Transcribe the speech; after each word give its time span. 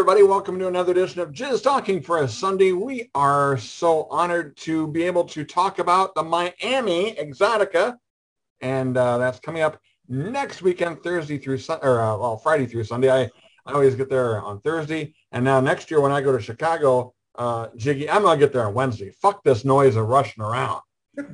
everybody. 0.00 0.22
Welcome 0.22 0.58
to 0.60 0.66
another 0.66 0.92
edition 0.92 1.20
of 1.20 1.30
Jizz 1.30 1.62
Talking 1.62 2.00
for 2.00 2.22
a 2.22 2.26
Sunday. 2.26 2.72
We 2.72 3.10
are 3.14 3.58
so 3.58 4.04
honored 4.10 4.56
to 4.56 4.88
be 4.88 5.02
able 5.02 5.24
to 5.24 5.44
talk 5.44 5.78
about 5.78 6.14
the 6.14 6.22
Miami 6.22 7.14
Exxxotica. 7.16 7.96
And 8.62 8.96
uh, 8.96 9.18
that's 9.18 9.40
coming 9.40 9.60
up 9.60 9.78
next 10.08 10.62
weekend, 10.62 11.02
Thursday 11.02 11.36
through 11.36 11.58
Sunday, 11.58 11.86
or 11.86 12.00
uh, 12.00 12.16
well, 12.16 12.38
Friday 12.38 12.64
through 12.64 12.84
Sunday. 12.84 13.12
I, 13.12 13.30
I 13.66 13.74
always 13.74 13.94
get 13.94 14.08
there 14.08 14.40
on 14.40 14.62
Thursday. 14.62 15.12
And 15.32 15.44
now 15.44 15.60
next 15.60 15.90
year 15.90 16.00
when 16.00 16.12
I 16.12 16.22
go 16.22 16.32
to 16.32 16.42
Chicago, 16.42 17.12
uh, 17.34 17.68
Jiggy, 17.76 18.08
I'm 18.08 18.22
going 18.22 18.40
to 18.40 18.42
get 18.42 18.54
there 18.54 18.66
on 18.66 18.72
Wednesday. 18.72 19.10
Fuck 19.10 19.44
this 19.44 19.66
noise 19.66 19.96
of 19.96 20.08
rushing 20.08 20.42
around. 20.42 20.80
Uh, 21.18 21.24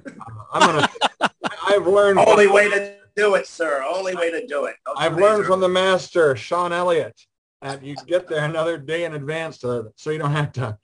I'm 0.52 0.72
going 0.72 0.88
to, 1.20 1.30
I've 1.68 1.86
learned. 1.86 2.18
Only 2.18 2.48
way 2.48 2.68
to 2.68 2.96
do 3.14 3.36
it, 3.36 3.46
sir. 3.46 3.84
Only 3.88 4.16
way 4.16 4.32
to 4.32 4.44
do 4.44 4.64
it. 4.64 4.74
Those 4.84 4.96
I've 4.98 5.16
learned 5.16 5.46
from 5.46 5.60
the 5.60 5.68
master, 5.68 6.34
Sean 6.34 6.72
Elliot, 6.72 7.14
that 7.66 7.82
you 7.82 7.96
get 8.06 8.28
there 8.28 8.44
another 8.44 8.78
day 8.78 9.04
in 9.04 9.14
advance 9.14 9.58
to, 9.58 9.92
so 9.96 10.10
you 10.10 10.18
don't 10.18 10.30
have 10.30 10.52
to 10.52 10.78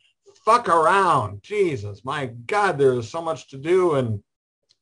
fuck 0.45 0.69
around. 0.69 1.41
Jesus, 1.43 2.05
my 2.05 2.27
God, 2.47 2.77
there's 2.77 3.09
so 3.09 3.23
much 3.23 3.48
to 3.51 3.56
do 3.56 3.95
and 3.95 4.20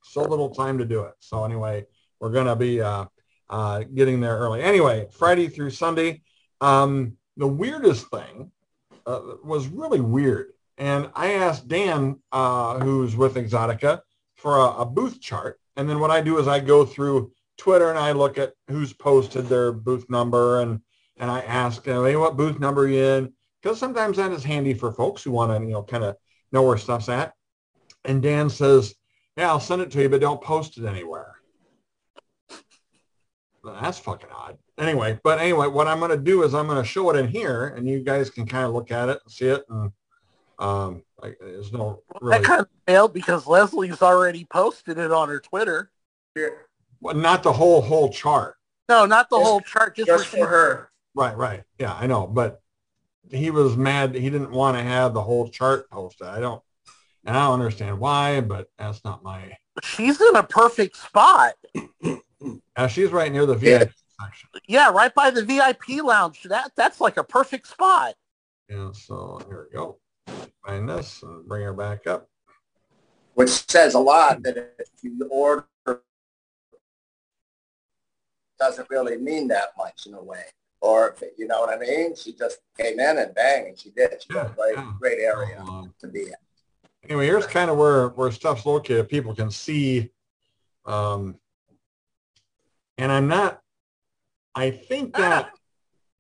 so 0.02 0.22
little 0.22 0.48
time 0.48 0.78
to 0.78 0.86
do 0.86 1.02
it. 1.02 1.12
So 1.20 1.44
anyway, 1.44 1.84
we're 2.18 2.30
going 2.30 2.46
to 2.46 2.56
be 2.56 2.80
uh, 2.80 3.04
uh, 3.50 3.84
getting 3.94 4.18
there 4.18 4.38
early. 4.38 4.62
Anyway, 4.62 5.08
Friday 5.12 5.48
through 5.48 5.70
Sunday. 5.70 6.22
Um, 6.62 7.18
the 7.36 7.46
weirdest 7.46 8.10
thing 8.10 8.50
uh, 9.06 9.20
was 9.44 9.66
really 9.68 10.00
weird. 10.00 10.52
And 10.78 11.10
I 11.14 11.34
asked 11.34 11.68
Dan, 11.68 12.18
uh, 12.32 12.78
who's 12.78 13.14
with 13.14 13.34
Exxxotica, 13.34 14.00
for 14.36 14.56
a, 14.56 14.78
a 14.78 14.86
booth 14.86 15.20
chart. 15.20 15.60
And 15.76 15.88
then 15.88 16.00
what 16.00 16.10
I 16.10 16.22
do 16.22 16.38
is 16.38 16.48
I 16.48 16.60
go 16.60 16.86
through 16.86 17.32
Twitter 17.58 17.90
and 17.90 17.98
I 17.98 18.12
look 18.12 18.38
at 18.38 18.54
who's 18.68 18.94
posted 18.94 19.48
their 19.48 19.70
booth 19.70 20.08
number 20.08 20.62
and 20.62 20.80
and 21.20 21.30
I 21.30 21.40
ask, 21.40 21.86
you 21.86 21.92
know, 21.92 22.04
hey, 22.04 22.16
what 22.16 22.36
booth 22.36 22.58
number 22.58 22.84
are 22.84 22.88
you 22.88 23.04
in? 23.04 23.32
Because 23.62 23.78
sometimes 23.78 24.16
that 24.16 24.32
is 24.32 24.42
handy 24.42 24.72
for 24.72 24.90
folks 24.90 25.22
who 25.22 25.30
want 25.30 25.52
to, 25.52 25.64
you 25.64 25.74
know, 25.74 25.82
kind 25.82 26.02
of 26.02 26.16
know 26.50 26.62
where 26.62 26.78
stuff's 26.78 27.10
at. 27.10 27.34
And 28.06 28.22
Dan 28.22 28.48
says, 28.48 28.94
yeah, 29.36 29.50
I'll 29.50 29.60
send 29.60 29.82
it 29.82 29.90
to 29.92 30.00
you, 30.02 30.08
but 30.08 30.22
don't 30.22 30.40
post 30.40 30.78
it 30.78 30.86
anywhere. 30.86 31.36
Well, 33.62 33.78
that's 33.80 33.98
fucking 33.98 34.30
odd. 34.34 34.56
Anyway, 34.78 35.20
but 35.22 35.38
anyway, 35.38 35.66
what 35.66 35.86
I'm 35.86 35.98
going 35.98 36.10
to 36.10 36.16
do 36.16 36.42
is 36.42 36.54
I'm 36.54 36.66
going 36.66 36.82
to 36.82 36.88
show 36.88 37.10
it 37.10 37.18
in 37.18 37.28
here 37.28 37.68
and 37.76 37.86
you 37.86 38.00
guys 38.02 38.30
can 38.30 38.46
kind 38.46 38.64
of 38.64 38.72
look 38.72 38.90
at 38.90 39.10
it 39.10 39.20
and 39.22 39.30
see 39.30 39.48
it. 39.48 39.62
And 39.68 39.92
um, 40.58 41.02
like, 41.22 41.36
there's 41.38 41.70
no 41.70 42.02
really, 42.22 42.38
That 42.38 42.46
kind 42.46 42.60
of 42.62 42.68
failed 42.86 43.12
because 43.12 43.46
Leslie's 43.46 44.00
already 44.00 44.46
posted 44.46 44.96
it 44.96 45.12
on 45.12 45.28
her 45.28 45.38
Twitter. 45.40 45.90
Here, 46.34 46.68
well, 47.02 47.14
not 47.14 47.42
the 47.42 47.52
whole, 47.52 47.82
whole 47.82 48.10
chart. 48.10 48.56
No, 48.88 49.04
not 49.04 49.28
the 49.28 49.36
Just- 49.36 49.46
whole 49.46 49.60
chart, 49.60 49.96
just, 49.96 50.06
just 50.06 50.26
for 50.26 50.38
for 50.38 50.46
her. 50.46 50.89
Right, 51.14 51.36
right. 51.36 51.62
Yeah, 51.78 51.94
I 51.94 52.06
know. 52.06 52.26
But 52.26 52.60
he 53.30 53.50
was 53.50 53.76
mad. 53.76 54.12
That 54.12 54.20
he 54.20 54.30
didn't 54.30 54.50
want 54.50 54.76
to 54.76 54.82
have 54.82 55.14
the 55.14 55.22
whole 55.22 55.48
chart 55.48 55.90
posted. 55.90 56.26
I 56.26 56.40
don't, 56.40 56.62
and 57.24 57.36
I 57.36 57.46
don't 57.46 57.54
understand 57.60 57.98
why, 57.98 58.40
but 58.40 58.68
that's 58.78 59.04
not 59.04 59.22
my, 59.22 59.56
She's 59.82 60.20
in 60.20 60.36
a 60.36 60.42
perfect 60.42 60.96
spot. 60.96 61.54
uh, 62.76 62.86
she's 62.88 63.10
right 63.10 63.32
near 63.32 63.46
the 63.46 63.56
Yeah. 63.56 63.78
VIP 63.78 63.92
section. 64.20 64.48
Yeah, 64.66 64.90
right 64.90 65.14
by 65.14 65.30
the 65.30 65.44
VIP 65.44 66.02
lounge. 66.02 66.42
That 66.44 66.72
that's 66.76 67.00
like 67.00 67.16
a 67.16 67.24
perfect 67.24 67.66
spot. 67.66 68.14
Yeah, 68.68 68.90
so 68.92 69.40
here 69.48 69.68
we 69.70 69.76
go. 69.76 69.98
Find 70.64 70.88
this 70.88 71.22
and 71.22 71.46
bring 71.46 71.62
her 71.62 71.72
back 71.72 72.06
up. 72.06 72.28
Which 73.34 73.50
says 73.70 73.94
a 73.94 73.98
lot 73.98 74.42
that 74.42 74.56
if 74.78 74.88
you 75.02 75.26
order 75.30 75.66
doesn't 78.58 78.90
really 78.90 79.16
mean 79.16 79.48
that 79.48 79.70
much 79.78 80.06
in 80.06 80.14
a 80.14 80.22
way. 80.22 80.44
Or 80.80 81.14
you 81.36 81.46
know 81.46 81.60
what 81.60 81.74
I 81.74 81.78
mean? 81.78 82.14
She 82.16 82.32
just 82.32 82.58
came 82.78 82.98
in 82.98 83.18
and 83.18 83.34
bang 83.34 83.68
and 83.68 83.78
she 83.78 83.90
did. 83.90 84.22
She 84.22 84.34
Yeah, 84.34 84.50
great, 84.56 84.76
yeah. 84.76 84.92
great 84.98 85.18
area 85.18 85.60
um, 85.60 85.92
to 86.00 86.08
be 86.08 86.22
in. 86.22 86.34
anyway, 87.04 87.26
here's 87.26 87.46
kind 87.46 87.70
of 87.70 87.76
where, 87.76 88.08
where 88.08 88.30
stuff's 88.30 88.64
located. 88.64 89.08
People 89.08 89.34
can 89.34 89.50
see. 89.50 90.10
Um, 90.86 91.36
and 92.96 93.12
I'm 93.12 93.28
not, 93.28 93.60
I 94.54 94.70
think 94.70 95.14
that, 95.16 95.50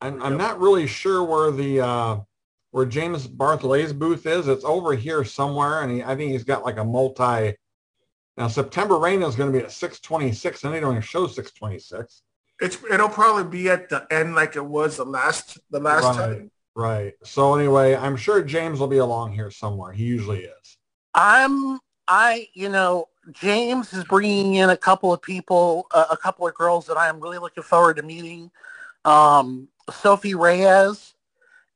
I'm, 0.02 0.22
I'm 0.22 0.36
not 0.36 0.60
really 0.60 0.86
sure 0.86 1.24
where 1.24 1.50
the, 1.50 1.80
uh, 1.80 2.20
where 2.70 2.86
James 2.86 3.26
Bartholet's 3.26 3.92
booth 3.92 4.26
is. 4.26 4.46
It's 4.46 4.64
over 4.64 4.94
here 4.94 5.24
somewhere. 5.24 5.82
And 5.82 5.90
he, 5.90 6.02
I 6.02 6.16
think 6.16 6.32
he's 6.32 6.44
got 6.44 6.64
like 6.64 6.76
a 6.76 6.84
multi, 6.84 7.56
now 8.36 8.48
September 8.48 8.98
Reign 8.98 9.22
is 9.22 9.36
going 9.36 9.52
to 9.52 9.58
be 9.58 9.64
at 9.64 9.72
626 9.72 10.64
and 10.64 10.74
they 10.74 10.80
don't 10.80 10.92
even 10.92 11.02
show 11.02 11.26
626. 11.26 12.22
It's 12.60 12.78
it'll 12.90 13.08
probably 13.08 13.44
be 13.44 13.68
at 13.70 13.88
the 13.88 14.06
end 14.10 14.34
like 14.34 14.56
it 14.56 14.64
was 14.64 14.96
the 14.96 15.04
last 15.04 15.58
the 15.70 15.80
last 15.80 16.04
Right. 16.04 16.16
time. 16.16 16.50
Right. 16.74 17.14
So 17.24 17.54
anyway, 17.54 17.96
I'm 17.96 18.16
sure 18.16 18.42
James 18.42 18.78
will 18.80 18.86
be 18.88 18.98
along 18.98 19.32
here 19.32 19.50
somewhere. 19.50 19.92
He 19.92 20.04
usually 20.04 20.44
is. 20.44 20.78
I'm 21.14 21.80
I 22.06 22.48
you 22.54 22.68
know 22.68 23.08
James 23.32 23.92
is 23.92 24.04
bringing 24.04 24.54
in 24.54 24.70
a 24.70 24.76
couple 24.76 25.12
of 25.12 25.20
people, 25.22 25.86
uh, 25.92 26.06
a 26.10 26.16
couple 26.16 26.46
of 26.46 26.54
girls 26.54 26.86
that 26.86 26.96
I 26.96 27.08
am 27.08 27.20
really 27.20 27.38
looking 27.38 27.62
forward 27.62 27.96
to 27.96 28.02
meeting. 28.02 28.50
Um, 29.04 29.68
Sophie 29.90 30.34
Reyes 30.34 31.14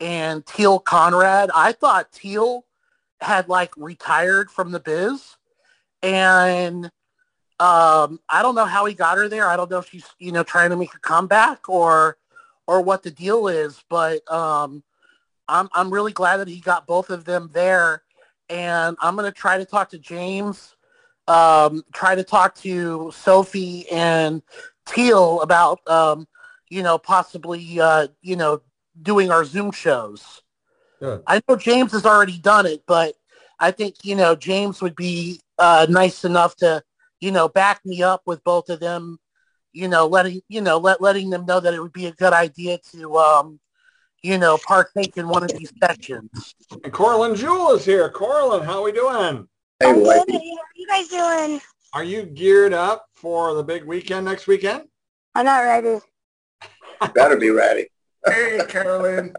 and 0.01 0.45
Teal 0.47 0.79
Conrad. 0.79 1.51
I 1.55 1.73
thought 1.73 2.13
Teal 2.13 2.65
had 3.21 3.49
like 3.49 3.73
retired 3.77 4.51
from 4.51 4.71
the 4.73 4.81
biz, 4.81 5.37
and 6.03 6.91
um, 7.61 8.21
I 8.29 8.43
don't 8.43 8.55
know 8.55 8.65
how 8.65 8.85
he 8.85 8.95
got 8.95 9.19
her 9.19 9.29
there. 9.29 9.49
I 9.49 9.57
don't 9.57 9.71
know 9.71 9.79
if 9.79 9.89
she's 9.89 10.07
you 10.19 10.33
know 10.33 10.43
trying 10.43 10.71
to 10.71 10.77
make 10.77 10.95
a 10.95 11.01
comeback 11.01 11.69
or 11.69 12.17
or 12.67 12.81
what 12.81 13.03
the 13.03 13.11
deal 13.11 13.49
is, 13.49 13.83
but 13.89 14.31
um, 14.31 14.83
I'm 15.49 15.69
I'm 15.73 15.93
really 15.93 16.13
glad 16.13 16.39
that 16.39 16.49
he 16.49 16.61
got 16.61 16.87
both 16.87 17.11
of 17.11 17.25
them 17.25 17.51
there 17.53 18.03
and 18.49 18.97
I'm 19.01 19.17
going 19.17 19.31
to 19.31 19.37
try 19.37 19.59
to 19.59 19.65
talk 19.65 19.91
to 19.91 19.99
James, 19.99 20.77
um, 21.29 21.85
try 21.93 22.15
to 22.15 22.25
talk 22.25 22.55
to 22.57 23.11
Sophie 23.15 23.89
and 23.91 24.43
Teal 24.87 25.41
about, 25.41 25.87
um, 25.89 26.29
you 26.69 26.83
know, 26.83 26.99
possibly, 26.99 27.81
uh, 27.81 28.09
you 28.23 28.37
know, 28.37 28.61
doing 29.01 29.31
our 29.31 29.45
Zoom 29.45 29.73
shows. 29.73 30.43
I 31.27 31.41
know 31.49 31.57
James 31.57 31.93
has 31.93 32.05
already 32.05 32.39
done 32.39 32.67
it, 32.67 32.83
but 32.87 33.15
I 33.59 33.71
think, 33.71 34.05
you 34.05 34.15
know, 34.15 34.35
James 34.35 34.83
would 34.83 34.97
be 34.97 35.41
uh, 35.59 35.87
nice 35.89 36.25
enough 36.25 36.57
to, 36.57 36.83
you 37.21 37.31
know, 37.31 37.49
back 37.49 37.81
me 37.85 38.03
up 38.03 38.23
with 38.27 38.43
both 38.45 38.69
of 38.69 38.81
them, 38.81 39.19
you 39.73 39.89
know, 39.89 40.07
letting, 40.07 40.41
you 40.49 40.61
know, 40.61 40.79
let, 40.79 41.01
letting 41.01 41.31
them 41.31 41.47
know 41.47 41.61
that 41.61 41.75
it 41.75 41.81
would 41.81 41.93
be 41.93 42.07
a 42.07 42.13
good 42.13 42.33
idea 42.33 42.79
to, 42.93 43.17
um, 43.19 43.61
you 44.23 44.39
know, 44.39 44.59
partake 44.67 45.17
in 45.17 45.29
one 45.29 45.43
of 45.43 45.51
these 45.51 45.73
sessions. 45.83 46.55
And 46.71 46.93
Coralyn 46.93 47.37
Jewel 47.37 47.73
is 47.73 47.85
here. 47.85 48.11
Coralyn, 48.11 48.65
how 48.65 48.79
are 48.79 48.83
we 48.83 48.93
doing? 48.93 49.47
Hey, 49.81 49.91
I'm 49.91 50.03
good. 50.03 50.17
How 50.17 50.23
are 50.23 50.77
you 50.77 50.87
guys 50.89 51.09
doing? 51.09 51.61
Are 51.93 52.05
you 52.05 52.25
geared 52.25 52.73
up 52.73 53.07
for 53.15 53.55
the 53.55 53.63
big 53.63 53.85
weekend 53.85 54.25
next 54.25 54.47
weekend? 54.47 54.85
I'm 55.35 55.45
not 55.45 55.61
ready. 55.61 56.01
better 57.15 57.37
be 57.37 57.51
ready. 57.51 57.89
Hey, 58.27 58.59
Coralyn. 58.63 59.35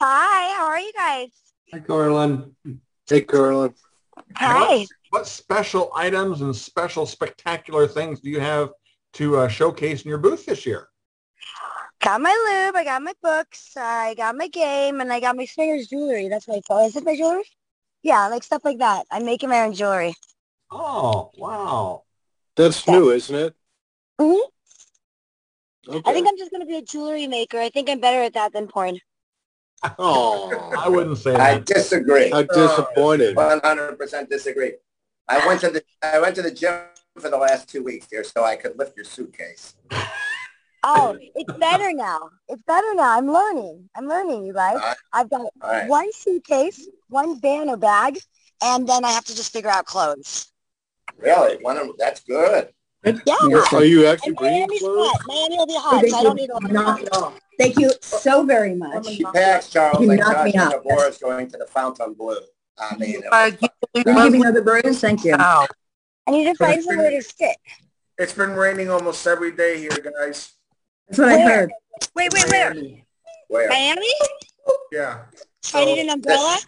Hi, 0.00 0.54
how 0.56 0.66
are 0.66 0.80
you 0.80 0.92
guys? 0.96 1.28
Hi, 1.72 1.80
Coralyn. 1.80 2.52
Hey, 3.08 3.22
Coralyn. 3.22 3.74
Hi. 4.36 4.86
What 5.10 5.26
special 5.26 5.90
items 5.94 6.40
and 6.40 6.54
special 6.54 7.04
spectacular 7.04 7.86
things 7.88 8.20
do 8.20 8.30
you 8.30 8.40
have 8.40 8.70
to 9.14 9.38
uh, 9.38 9.48
showcase 9.48 10.02
in 10.02 10.08
your 10.08 10.18
booth 10.18 10.46
this 10.46 10.64
year? 10.64 10.88
Got 12.00 12.20
my 12.20 12.30
lube, 12.30 12.76
I 12.76 12.84
got 12.84 13.02
my 13.02 13.12
books, 13.20 13.76
I 13.76 14.14
got 14.14 14.36
my 14.36 14.48
game, 14.48 15.00
and 15.00 15.12
I 15.12 15.20
got 15.20 15.36
my 15.36 15.44
swingers 15.44 15.88
jewelry. 15.88 16.28
That's 16.28 16.46
what 16.46 16.58
I 16.58 16.60
call 16.62 16.84
it. 16.84 16.88
Is 16.88 16.96
it 16.96 17.04
my 17.04 17.16
jewelry? 17.16 17.42
Yeah, 18.02 18.28
like 18.28 18.44
stuff 18.44 18.64
like 18.64 18.78
that. 18.78 19.06
I'm 19.10 19.24
making 19.26 19.48
my 19.48 19.62
own 19.62 19.74
jewelry. 19.74 20.14
Oh, 20.70 21.30
wow. 21.36 22.04
That's 22.56 22.86
new, 22.86 23.10
isn't 23.10 23.34
it? 23.34 23.54
hmm 24.18 24.38
Okay. 25.88 26.10
I 26.10 26.12
think 26.14 26.28
I'm 26.28 26.38
just 26.38 26.52
going 26.52 26.60
to 26.60 26.66
be 26.66 26.76
a 26.76 26.82
jewelry 26.82 27.26
maker. 27.26 27.58
I 27.58 27.68
think 27.70 27.90
I'm 27.90 28.00
better 28.00 28.22
at 28.22 28.34
that 28.34 28.52
than 28.52 28.68
porn. 28.68 29.00
Oh, 29.98 30.70
I 30.76 30.88
wouldn't 30.88 31.18
say 31.18 31.32
that. 31.32 31.40
I 31.40 31.58
disagree. 31.58 32.32
I'm 32.32 32.46
disappointed. 32.46 33.34
One 33.34 33.60
hundred 33.60 33.98
percent 33.98 34.30
disagree. 34.30 34.74
I 35.30 35.46
went 35.46 35.60
to 35.60 35.70
the 35.70 35.82
I 36.02 36.18
went 36.20 36.34
to 36.36 36.42
the 36.42 36.50
gym 36.50 36.80
for 37.18 37.30
the 37.30 37.36
last 37.38 37.68
two 37.68 37.82
weeks, 37.84 38.06
dear, 38.08 38.24
so 38.24 38.44
I 38.44 38.56
could 38.56 38.76
lift 38.78 38.96
your 38.96 39.04
suitcase. 39.04 39.74
Oh, 40.82 41.16
it's 41.20 41.52
better 41.58 41.92
now. 41.92 42.30
It's 42.48 42.62
better 42.62 42.94
now. 42.94 43.16
I'm 43.18 43.30
learning. 43.30 43.88
I'm 43.96 44.08
learning, 44.08 44.44
you 44.46 44.54
guys. 44.54 44.76
Alright. 44.76 44.96
I've 45.12 45.28
got 45.30 45.40
All 45.42 45.50
right. 45.62 45.88
one 45.88 46.10
suitcase, 46.12 46.88
one 47.08 47.38
banner 47.38 47.76
bag, 47.76 48.18
and 48.62 48.88
then 48.88 49.04
I 49.04 49.10
have 49.10 49.24
to 49.26 49.36
just 49.36 49.52
figure 49.52 49.68
out 49.70 49.84
clothes. 49.84 50.50
Really? 51.18 51.58
One 51.62 51.76
of, 51.76 51.90
that's 51.98 52.20
good. 52.20 52.70
Yeah. 53.04 53.36
Are 53.72 53.84
you 53.84 54.06
actually 54.06 54.28
And 54.28 54.36
bringing 54.36 54.60
Miami's 54.60 54.80
clothes? 54.80 55.08
hot. 55.10 55.20
Miami 55.26 55.56
will 55.58 55.66
be 55.66 55.74
oh, 55.76 55.80
hot, 55.80 56.04
so 56.08 56.16
I 56.16 56.22
don't 56.22 56.36
need 56.36 56.50
a 56.50 56.54
lot 56.54 56.64
of 56.64 56.70
Knock 56.72 56.96
clothes. 56.96 57.08
it 57.08 57.14
off. 57.14 57.40
Thank 57.58 57.78
you 57.78 57.90
so 58.00 58.44
very 58.44 58.74
much. 58.74 59.06
She 59.06 59.24
packs, 59.24 59.68
Charles, 59.68 60.00
You 60.00 60.06
like 60.08 60.20
knocked 60.20 60.44
me 60.46 60.52
Josh 60.52 60.72
out. 60.72 60.82
Boris 60.82 61.18
going 61.18 61.50
to 61.50 61.58
the 61.58 61.66
Fontainebleau. 61.66 62.36
I 62.36 62.38
mean, 62.98 63.22
Uh, 63.30 63.50
you 63.60 63.68
leave 63.94 64.04
Can 64.04 64.16
you 64.16 64.22
give 64.24 64.32
me 64.32 64.40
another 64.40 64.62
bruise? 64.62 65.00
Thank 65.00 65.24
you. 65.24 65.36
now. 65.36 65.66
I 66.26 66.30
need 66.32 66.44
to 66.44 66.54
find 66.54 66.82
somewhere 66.82 67.10
to 67.10 67.22
sit. 67.22 67.56
It's 68.18 68.32
been 68.32 68.50
raining 68.52 68.90
almost 68.90 69.26
every 69.26 69.52
day 69.52 69.78
here, 69.78 69.90
guys. 69.90 70.52
That's 71.08 71.18
what 71.18 71.28
I 71.28 71.38
heard. 71.40 71.70
Wait, 72.14 72.32
wait, 72.32 72.48
where? 72.50 72.74
where? 73.48 73.68
Miami? 73.68 74.12
Yeah. 74.92 75.22
So 75.62 75.80
I 75.80 75.84
need 75.84 75.98
an 76.00 76.10
umbrella. 76.10 76.58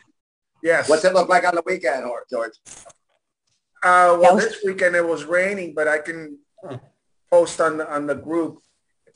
Yes. 0.63 0.89
What's 0.89 1.05
it 1.05 1.15
look 1.15 1.29
like 1.29 1.45
on 1.47 1.55
the 1.55 1.63
weekend, 1.67 2.05
or 2.05 2.25
George? 2.31 2.53
Uh, 3.85 4.17
well, 4.21 4.35
was- 4.37 4.45
this 4.45 4.59
weekend 4.65 4.97
it 4.97 5.07
was 5.07 5.25
raining, 5.25 5.75
but 5.75 5.87
I 5.89 5.99
can 5.99 6.39
post 7.31 7.61
on 7.61 7.79
the, 7.79 7.91
on 7.93 8.07
the 8.07 8.15
group. 8.15 8.61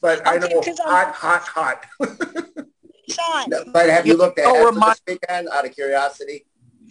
But 0.00 0.26
I 0.26 0.36
Okay, 0.36 0.48
know 0.54 0.60
'cause 0.60 0.78
I'm- 0.84 1.12
hot, 1.12 1.14
hot, 1.14 1.42
hot. 1.42 1.86
Sean. 3.08 3.44
No, 3.48 3.64
But 3.72 3.88
have 3.88 4.06
you 4.06 4.16
looked 4.16 4.38
at 4.38 4.46
Oh, 4.46 4.54
it 4.56 4.58
for 4.60 4.72
remind- 4.72 4.92
this 4.94 5.02
weekend 5.06 5.48
out 5.48 5.64
of 5.64 5.72
curiosity? 5.74 6.46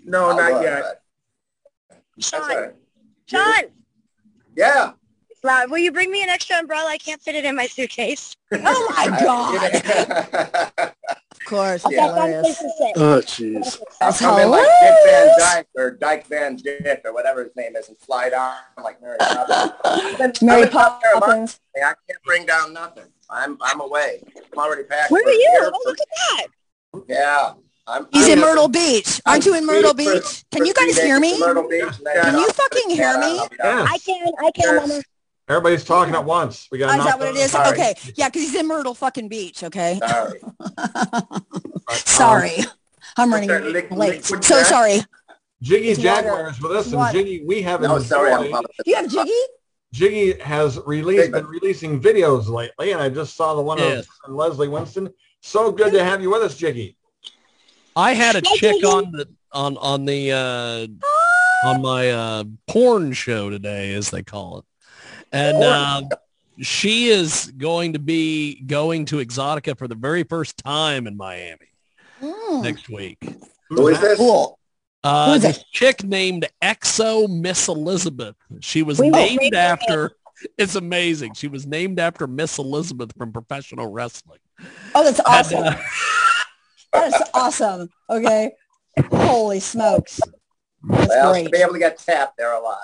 No, 0.05 0.29
I'll 0.29 0.37
not 0.37 0.51
look, 0.53 0.63
yet. 0.63 0.81
but 0.83 1.99
That's 2.15 2.29
Sean. 2.29 2.47
right. 2.47 2.73
Sean. 3.25 3.63
Yeah. 4.55 4.91
Rob, 5.43 5.69
will 5.69 5.77
you 5.77 5.91
bring 5.91 6.09
me 6.11 6.23
an 6.23 6.29
extra 6.29 6.57
umbrella? 6.57 6.89
I 6.89 6.97
can't 6.97 7.21
fit 7.21 7.35
it 7.35 7.45
in 7.45 7.55
my 7.55 7.67
suitcase. 7.67 8.35
Oh 8.53 8.93
my 8.95 9.19
God. 9.19 9.83
God. 9.83 10.93
Of 11.35 11.49
course. 11.49 11.85
Yeah. 11.91 12.05
I've 12.07 12.15
got 12.15 12.29
a 12.29 12.41
place 12.41 12.57
to 12.57 12.69
sit. 12.75 12.91
Oh, 12.95 13.19
jeez. 13.21 13.79
That's 13.99 14.19
Come 14.19 14.39
in 14.39 14.49
like 14.49 14.65
Dick 14.81 14.95
Van. 15.05 15.29
Dyke 15.37 15.67
or 15.75 15.91
Dyke 15.91 16.25
Van 16.27 16.55
Dick 16.55 17.01
or 17.05 17.13
whatever 17.13 17.43
his 17.43 17.55
name 17.55 17.75
is 17.75 17.87
and 17.87 17.97
slide 17.99 18.33
on 18.33 18.55
like 18.83 18.99
Mary 18.99 19.17
Poppins. 19.19 20.41
Mary 20.41 20.63
I've 20.63 20.71
been 20.71 20.79
out 20.79 21.01
there 21.03 21.11
a 21.13 21.19
month. 21.19 21.23
Poppins. 21.25 21.59
I 21.75 21.79
can't 21.81 22.23
bring 22.25 22.45
down 22.47 22.73
nothing. 22.73 23.05
I'm 23.29 23.59
I'm 23.61 23.79
away. 23.79 24.23
I'm 24.53 24.57
already 24.59 24.83
packed. 24.85 25.11
Where 25.11 25.23
are 25.23 25.29
you? 25.29 25.59
Oh, 25.61 25.79
for- 25.83 25.89
look 25.89 25.97
at 25.99 26.07
that. 26.17 26.47
Yeah. 27.07 27.53
I'm, 27.87 28.07
He's 28.11 28.25
I'm 28.25 28.33
in 28.33 28.39
Myrtle 28.39 28.67
Beach. 28.67 29.21
Aren't 29.25 29.45
you 29.45 29.55
in 29.55 29.65
Myrtle 29.65 29.91
I'm 29.91 29.97
for- 29.97 30.13
Beach? 30.13 30.43
Can 30.51 30.61
for 30.61 30.65
you 30.65 30.73
guys 30.73 30.97
hear 30.97 31.19
me? 31.19 31.39
Myrtle 31.39 31.67
Beach 31.69 31.83
and 31.83 32.07
Can 32.23 32.39
you 32.39 32.49
fucking 32.49 32.89
hear 32.89 33.17
me? 33.19 33.37
I'll 33.39 33.49
be. 33.49 33.55
Yes. 33.59 33.89
I 33.91 33.97
can. 33.99 34.27
I 34.39 34.51
can, 34.51 34.89
Yes. 34.89 35.03
Everybody's 35.47 35.83
talking 35.83 36.15
at 36.15 36.25
once. 36.25 36.67
We 36.71 36.79
got 36.79 36.89
Oh, 36.89 36.93
to 36.93 36.99
is 36.99 37.05
that 37.05 37.19
what 37.19 37.27
it 37.27 37.35
is? 37.35 37.51
Sorry. 37.51 37.69
Okay. 37.69 37.93
Yeah, 38.15 38.29
because 38.29 38.41
he's 38.41 38.55
in 38.55 38.67
Myrtle 38.67 38.95
fucking 38.95 39.27
Beach. 39.27 39.63
Okay. 39.63 39.99
Sorry. 40.07 40.39
Um, 41.87 41.95
sorry. 41.97 42.57
I'm 43.17 43.31
running 43.31 43.51
Okay, 43.51 43.63
lick- 43.69 43.91
late. 43.91 44.23
liquid 44.23 44.43
So 44.43 44.55
gas? 44.55 44.69
sorry. 44.69 45.01
Jiggy 45.61 45.89
It's. 45.89 46.01
Jaguar 46.01 46.49
is 46.49 46.59
with 46.59 46.71
us, 46.71 46.87
and 46.87 46.95
Water. 46.95 47.13
Jiggy, 47.19 47.45
we 47.45 47.61
have 47.61 47.81
No, 47.81 47.99
sorry. 47.99 48.31
I'm. 48.33 48.63
You 48.87 48.95
have 48.95 49.07
Jiggy? 49.07 49.31
Jiggy 49.93 50.39
has 50.41 50.79
released 50.87 51.31
been 51.31 51.45
releasing 51.45 52.01
videos 52.01 52.47
lately, 52.49 52.91
and 52.91 52.99
I 53.01 53.09
just 53.09 53.35
saw 53.35 53.53
the 53.53 53.61
one 53.61 53.77
Yes. 53.77 54.07
of 54.25 54.33
Leslie 54.33 54.67
Winston. 54.67 55.13
So 55.41 55.71
good 55.71 55.93
to 55.93 56.03
have 56.03 56.23
you 56.23 56.31
with 56.31 56.41
us, 56.41 56.57
Jiggy. 56.57 56.97
I 57.95 58.13
had 58.13 58.35
a 58.35 58.41
chick 58.41 58.83
on 58.83 59.11
the 59.11 59.27
on 59.51 59.77
on 59.77 60.05
the 60.05 60.31
uh, 60.31 61.67
on 61.67 61.81
my 61.81 62.09
uh, 62.11 62.43
porn 62.67 63.13
show 63.13 63.49
today, 63.49 63.93
as 63.93 64.09
they 64.11 64.23
call 64.23 64.59
it, 64.59 64.65
and 65.31 65.63
um, 65.63 66.09
she 66.61 67.07
is 67.07 67.51
going 67.57 67.93
to 67.93 67.99
be 67.99 68.61
going 68.61 69.05
to 69.05 69.17
Exxxotica 69.17 69.77
for 69.77 69.87
the 69.87 69.95
very 69.95 70.23
first 70.23 70.57
time 70.57 71.07
in 71.07 71.17
Miami 71.17 71.67
Mm, 72.21 72.63
next 72.63 72.87
week. 72.89 73.17
Who 73.69 73.87
is 73.89 73.99
this? 73.99 74.17
cool. 74.17 74.57
Uh, 75.03 75.27
Who 75.27 75.33
is 75.33 75.41
this 75.41 75.57
it? 75.57 75.65
chick 75.73 76.03
named 76.03 76.47
Exo 76.61 77.27
Miss 77.29 77.67
Elizabeth. 77.67 78.35
She 78.61 78.83
was 78.83 78.99
Wait, 78.99 79.11
wait, 79.11 79.27
named 79.27 79.39
wait, 79.41 79.51
wait. 79.51 79.59
after. 79.59 80.11
It's 80.57 80.75
amazing. 80.75 81.33
She 81.33 81.47
was 81.49 81.65
named 81.67 81.99
after 81.99 82.25
Miss 82.27 82.57
Elizabeth 82.57 83.11
from 83.17 83.31
professional 83.33 83.87
wrestling. 83.87 84.39
Oh, 84.95 85.03
that's 85.03 85.19
And, 85.19 85.27
awesome. 85.27 85.63
uh, 85.63 85.75
That's 86.95 87.29
awesome. 87.33 87.89
Okay. 88.09 88.51
Holy 89.11 89.59
smokes. 89.59 90.21
That's 90.89 91.07
Well, 91.09 91.31
great. 91.33 91.45
to 91.45 91.49
be 91.49 91.57
able 91.57 91.73
to 91.73 91.79
get 91.79 91.97
tapped 91.97 92.37
there 92.37 92.53
a 92.53 92.59
lot. 92.59 92.81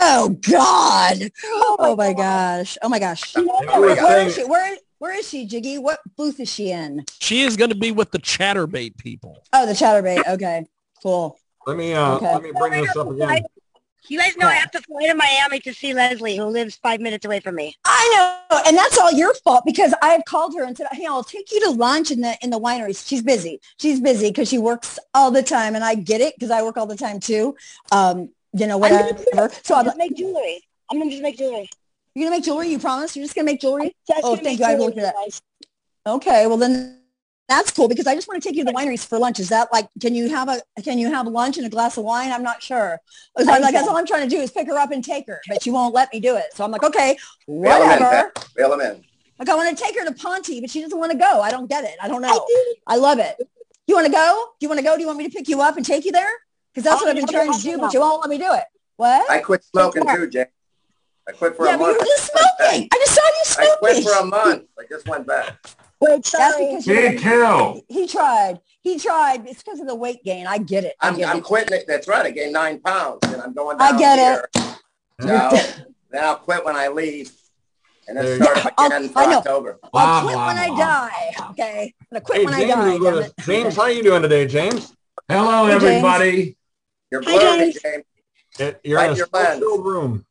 Oh 0.00 0.30
God. 0.50 1.30
Oh 1.78 1.94
my 1.96 2.12
gosh. 2.12 2.76
Oh 2.82 2.88
my 2.88 2.98
gosh. 2.98 3.36
You 3.36 3.46
Where, 3.46 3.80
were 3.80 3.94
where 3.94 4.26
is 4.26 4.34
she? 4.34 4.44
Where, 4.44 4.76
where 4.98 5.18
is 5.18 5.28
she, 5.28 5.46
Jiggy? 5.46 5.78
What 5.78 6.00
booth 6.16 6.40
is 6.40 6.52
she 6.52 6.70
in? 6.70 7.04
she 7.20 7.42
is 7.42 7.56
going 7.56 7.70
to 7.70 7.76
be 7.76 7.92
with 7.92 8.10
the 8.10 8.18
Chaturbate 8.18 8.96
people. 8.98 9.44
Oh, 9.52 9.66
the 9.66 9.72
Chaturbate. 9.72 10.26
Okay. 10.28 10.66
Cool. 11.02 11.38
Let 11.66 11.76
me 11.76 11.94
uh, 11.94 12.16
Okay. 12.16 12.32
let 12.32 12.42
me 12.42 12.52
bring 12.52 12.72
this 12.72 12.96
up 12.96 13.10
again. 13.10 13.42
You 14.08 14.18
guys 14.18 14.36
know 14.36 14.48
I 14.48 14.54
have 14.54 14.70
to 14.72 14.82
fly 14.82 15.06
to 15.06 15.14
Miami 15.14 15.60
to 15.60 15.72
see 15.72 15.94
Leslie, 15.94 16.36
who 16.36 16.44
lives 16.44 16.76
five 16.76 17.00
minutes 17.00 17.24
away 17.24 17.40
from 17.40 17.54
me. 17.54 17.76
I 17.84 18.40
know, 18.50 18.62
and 18.66 18.76
that's 18.76 18.98
all 18.98 19.12
your 19.12 19.32
fault 19.34 19.62
because 19.64 19.94
I 20.02 20.08
have 20.08 20.24
called 20.24 20.54
her 20.56 20.64
and 20.64 20.76
said, 20.76 20.88
"Hey, 20.92 21.06
I'll 21.06 21.22
take 21.22 21.52
you 21.52 21.60
to 21.66 21.70
lunch 21.70 22.10
in 22.10 22.20
the 22.20 22.36
in 22.42 22.50
the 22.50 22.58
wineries." 22.58 23.06
She's 23.06 23.22
busy. 23.22 23.60
She's 23.78 24.00
busy 24.00 24.28
because 24.28 24.48
she 24.48 24.58
works 24.58 24.98
all 25.14 25.30
the 25.30 25.42
time, 25.42 25.74
and 25.76 25.84
I 25.84 25.94
get 25.94 26.20
it 26.20 26.34
because 26.34 26.50
I 26.50 26.62
work 26.62 26.76
all 26.76 26.86
the 26.86 26.96
time 26.96 27.20
too. 27.20 27.56
Um, 27.92 28.30
you 28.52 28.66
know, 28.66 28.82
I'm 28.82 28.90
gonna 28.90 29.14
whatever. 29.14 29.54
So 29.62 29.76
I'm 29.76 29.84
just 29.84 29.96
make 29.96 30.16
jewelry. 30.16 30.62
I'm 30.90 30.98
gonna 30.98 31.10
just 31.10 31.22
make 31.22 31.38
jewelry. 31.38 31.70
you're 32.14 32.26
gonna 32.26 32.36
make 32.36 32.44
jewelry. 32.44 32.68
You 32.68 32.78
promise? 32.78 33.16
You're 33.16 33.24
just 33.24 33.34
gonna 33.34 33.46
make 33.46 33.60
jewelry? 33.60 33.94
Oh, 34.22 34.36
thank 34.36 34.58
you. 34.58 34.66
I 34.66 34.74
looked 34.74 34.98
at 34.98 35.14
that. 35.14 35.40
Okay. 36.06 36.46
Well, 36.48 36.56
then 36.56 37.01
that's 37.52 37.70
cool 37.70 37.88
because 37.88 38.06
I 38.06 38.14
just 38.14 38.28
want 38.28 38.42
to 38.42 38.48
take 38.48 38.56
you 38.56 38.64
to 38.64 38.72
the 38.72 38.76
wineries 38.76 39.06
for 39.06 39.18
lunch. 39.18 39.38
Is 39.38 39.50
that 39.50 39.72
like? 39.72 39.88
Can 40.00 40.14
you 40.14 40.28
have 40.30 40.48
a 40.48 40.62
Can 40.82 40.98
you 40.98 41.10
have 41.12 41.26
lunch 41.26 41.58
and 41.58 41.66
a 41.66 41.70
glass 41.70 41.98
of 41.98 42.04
wine? 42.04 42.32
I'm 42.32 42.42
not 42.42 42.62
sure. 42.62 42.98
I'm 43.36 43.46
like, 43.46 43.74
that's 43.74 43.86
all 43.86 43.96
I'm 43.96 44.06
trying 44.06 44.28
to 44.28 44.34
do 44.34 44.40
is 44.40 44.50
pick 44.50 44.66
her 44.68 44.78
up 44.78 44.90
and 44.90 45.04
take 45.04 45.26
her, 45.26 45.40
but 45.48 45.62
she 45.62 45.70
won't 45.70 45.94
let 45.94 46.12
me 46.12 46.20
do 46.20 46.36
it. 46.36 46.46
So 46.54 46.64
I'm 46.64 46.70
like, 46.70 46.82
okay, 46.82 47.16
Bail 47.46 47.82
him 47.82 47.90
in, 47.90 48.02
whatever. 48.02 48.32
Bail 48.56 48.72
him 48.72 48.80
in. 48.80 49.04
Like 49.38 49.48
I 49.48 49.54
want 49.54 49.76
to 49.76 49.84
take 49.84 49.98
her 49.98 50.04
to 50.04 50.12
Ponte, 50.12 50.60
but 50.60 50.70
she 50.70 50.80
doesn't 50.80 50.98
want 50.98 51.12
to 51.12 51.18
go. 51.18 51.40
I 51.40 51.50
don't 51.50 51.68
get 51.68 51.84
it. 51.84 51.96
I 52.00 52.08
don't 52.08 52.22
know. 52.22 52.46
I 52.86 52.96
love 52.96 53.18
it. 53.18 53.36
You 53.86 53.94
want 53.94 54.06
to 54.06 54.12
go? 54.12 54.48
Do 54.58 54.64
you 54.64 54.68
want 54.68 54.78
to 54.78 54.84
go? 54.84 54.94
Do 54.94 55.00
you 55.00 55.06
want 55.06 55.18
me 55.18 55.28
to 55.28 55.30
pick 55.30 55.48
you 55.48 55.60
up 55.60 55.76
and 55.76 55.84
take 55.84 56.04
you 56.04 56.12
there? 56.12 56.30
Because 56.72 56.84
that's 56.84 57.02
oh, 57.02 57.04
what 57.04 57.10
I've 57.10 57.16
been 57.16 57.26
trying 57.26 57.52
to 57.52 57.60
do, 57.60 57.78
but 57.78 57.92
you 57.92 58.00
won't 58.00 58.20
let 58.22 58.30
me 58.30 58.38
do 58.38 58.52
it. 58.54 58.64
What? 58.96 59.30
I 59.30 59.38
quit 59.38 59.64
smoking 59.64 60.06
too, 60.06 60.28
Jay. 60.28 60.46
I 61.28 61.32
quit 61.32 61.56
for 61.56 61.66
yeah, 61.66 61.74
a 61.74 61.78
but 61.78 61.84
you 61.84 61.90
month. 61.92 62.00
were 62.00 62.06
just 62.06 62.32
smoking. 62.32 62.88
I 62.92 62.96
just 62.96 63.14
saw 63.14 63.22
you 63.22 63.44
smoking. 63.44 63.72
I 63.72 63.76
quit 63.78 64.04
for 64.04 64.12
a 64.12 64.24
month. 64.24 64.64
I 64.78 64.82
just 64.88 65.08
went 65.08 65.26
back. 65.26 65.58
Wait, 66.02 66.24
That's 66.24 66.30
sorry. 66.56 66.66
because 66.66 66.86
you 66.88 66.94
Me 67.10 67.16
too. 67.18 67.82
he 67.88 68.08
tried. 68.08 68.60
He 68.82 68.98
tried. 68.98 69.46
It's 69.46 69.62
because 69.62 69.78
of 69.78 69.86
the 69.86 69.94
weight 69.94 70.24
gain. 70.24 70.48
I 70.48 70.58
get 70.58 70.82
it. 70.82 70.96
I 71.00 71.08
I'm, 71.10 71.16
get 71.16 71.28
I'm 71.28 71.38
it. 71.38 71.44
quitting 71.44 71.78
it. 71.78 71.84
That's 71.86 72.08
right. 72.08 72.26
I 72.26 72.30
gained 72.32 72.52
nine 72.52 72.80
pounds 72.80 73.20
and 73.26 73.40
I'm 73.40 73.52
going 73.54 73.76
I 73.78 73.96
get 73.96 74.18
here. 74.18 74.48
it. 74.52 74.76
So 75.20 75.84
then 76.10 76.24
I'll 76.24 76.36
quit 76.36 76.64
when 76.64 76.74
I 76.74 76.88
leave 76.88 77.30
and 78.08 78.16
There 78.16 78.36
then 78.36 78.42
start 78.42 78.76
go. 78.76 78.84
again 78.86 79.08
for 79.10 79.20
I 79.20 79.26
know. 79.26 79.38
October. 79.38 79.78
I'll 79.94 80.22
quit 80.24 80.34
blah, 80.34 80.46
when 80.48 80.58
I 80.58 80.68
die. 80.76 81.30
Okay. 81.50 81.94
I'm 82.00 82.06
gonna 82.10 82.20
quit 82.20 82.38
Hey, 82.38 82.44
when 82.46 82.54
I 82.54 82.58
James 82.58 82.74
die. 82.74 82.94
is 82.94 82.98
with 83.00 83.04
damn 83.14 83.22
us. 83.22 83.26
it. 83.28 83.34
James, 83.44 83.76
how 83.76 83.86
you 83.86 84.02
doing 84.02 84.22
today, 84.22 84.46
James? 84.48 84.92
Hello, 85.28 85.66
Hey, 85.66 85.72
James. 85.72 85.84
everybody. 85.84 86.56
You're 87.12 87.22
Hi, 87.22 87.38
blurry, 87.38 87.58
James. 87.70 87.80
James. 87.80 88.04
It, 88.58 88.80
you're 88.82 88.98
Wipe 88.98 89.06
in 89.10 89.14
a 89.14 89.16
your 89.18 89.28
lens. 89.32 89.62
room. 89.62 90.26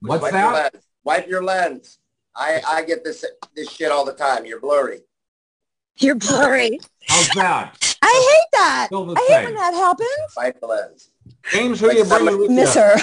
What's 0.00 0.22
Wipe 0.22 0.32
that? 0.32 0.44
Your 0.44 0.52
lens. 0.52 0.84
Wipe 1.02 1.28
your 1.28 1.42
lens. 1.42 1.98
I, 2.36 2.60
I 2.68 2.82
get 2.84 3.02
this 3.04 3.24
this 3.54 3.70
shit 3.70 3.90
all 3.90 4.04
the 4.04 4.12
time. 4.12 4.44
You're 4.44 4.60
blurry. 4.60 5.00
You're 5.98 6.14
blurry. 6.16 6.78
How's 7.08 7.28
that? 7.30 7.96
I 8.02 8.06
hate 8.08 8.58
that. 8.58 8.88
I 8.92 9.14
hate 9.28 9.28
same. 9.28 9.44
when 9.46 9.54
that 9.54 9.74
happens. 9.74 10.08
Wipe 10.36 10.60
the 10.60 10.66
lens. 10.66 11.10
James, 11.50 11.80
who 11.80 11.88
are 11.88 11.92
you 11.92 12.04
bringing 12.04 12.38
with 12.38 12.50
Miss 12.50 12.74
you? 12.74 12.82
her. 12.82 12.96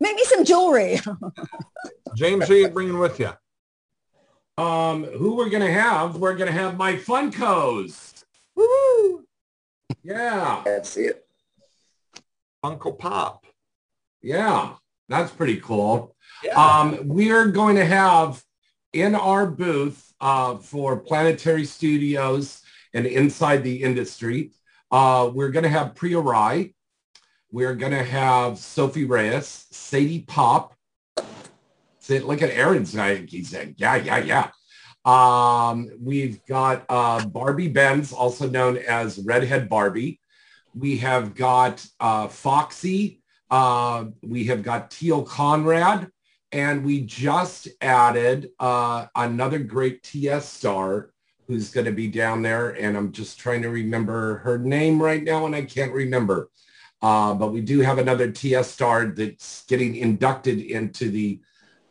Make 0.00 0.16
me 0.16 0.24
some 0.24 0.44
jewelry. 0.44 0.98
James, 2.16 2.48
who 2.48 2.54
you 2.54 2.68
bringing 2.68 2.98
with 2.98 3.20
you? 3.20 3.30
Um, 4.58 5.04
who 5.04 5.36
we're 5.36 5.50
gonna 5.50 5.70
have? 5.70 6.16
We're 6.16 6.34
gonna 6.34 6.50
have 6.52 6.76
my 6.76 6.94
Funkos. 6.96 8.24
Woo! 8.56 9.24
Yeah, 10.02 10.62
Can't 10.64 10.84
see 10.86 11.02
it. 11.04 11.26
Uncle 12.62 12.92
Pop. 12.92 13.46
yeah, 14.22 14.74
that's 15.08 15.30
pretty 15.30 15.58
cool. 15.60 16.14
Yeah. 16.42 16.54
Um, 16.54 17.08
we're 17.08 17.46
going 17.46 17.76
to 17.76 17.84
have 17.84 18.42
in 18.92 19.14
our 19.14 19.46
booth 19.46 20.12
uh, 20.20 20.56
for 20.56 20.96
Planetary 20.96 21.64
Studios 21.64 22.62
and 22.92 23.06
inside 23.06 23.62
the 23.62 23.82
industry, 23.82 24.52
uh, 24.90 25.30
we're 25.32 25.50
going 25.50 25.62
to 25.62 25.68
have 25.68 25.94
Priya 25.94 26.20
Rai. 26.20 26.74
We're 27.52 27.74
going 27.74 27.92
to 27.92 28.04
have 28.04 28.58
Sophie 28.58 29.04
Reyes, 29.04 29.66
Sadie 29.70 30.22
Pop. 30.22 30.74
Say, 31.98 32.20
look 32.20 32.42
at 32.42 32.50
Aaron's 32.50 32.94
guy. 32.94 33.16
He 33.16 33.44
said, 33.44 33.74
yeah, 33.76 33.96
yeah, 33.96 34.18
yeah. 34.18 34.50
Um, 35.04 35.90
we've 36.00 36.44
got 36.46 36.84
uh, 36.88 37.24
Barbie 37.26 37.68
Benz, 37.68 38.12
also 38.12 38.48
known 38.48 38.76
as 38.76 39.18
Redhead 39.18 39.68
Barbie. 39.68 40.20
We 40.74 40.98
have 40.98 41.34
got 41.34 41.84
uh, 41.98 42.28
Foxy. 42.28 43.20
Uh, 43.50 44.06
we 44.22 44.44
have 44.44 44.62
got 44.62 44.90
Teal 44.90 45.22
Conrad. 45.22 46.08
And 46.52 46.84
we 46.84 47.02
just 47.02 47.68
added 47.80 48.50
uh, 48.58 49.06
another 49.14 49.58
great 49.58 50.02
TS 50.02 50.48
star 50.48 51.10
who's 51.46 51.70
going 51.70 51.86
to 51.86 51.92
be 51.92 52.08
down 52.08 52.42
there. 52.42 52.70
And 52.70 52.96
I'm 52.96 53.12
just 53.12 53.38
trying 53.38 53.62
to 53.62 53.70
remember 53.70 54.38
her 54.38 54.58
name 54.58 55.02
right 55.02 55.22
now, 55.22 55.46
and 55.46 55.54
I 55.54 55.62
can't 55.62 55.92
remember. 55.92 56.50
Uh, 57.02 57.34
but 57.34 57.52
we 57.52 57.60
do 57.60 57.80
have 57.80 57.98
another 57.98 58.30
TS 58.30 58.70
star 58.70 59.06
that's 59.06 59.64
getting 59.66 59.96
inducted 59.96 60.60
into 60.60 61.10
the 61.10 61.40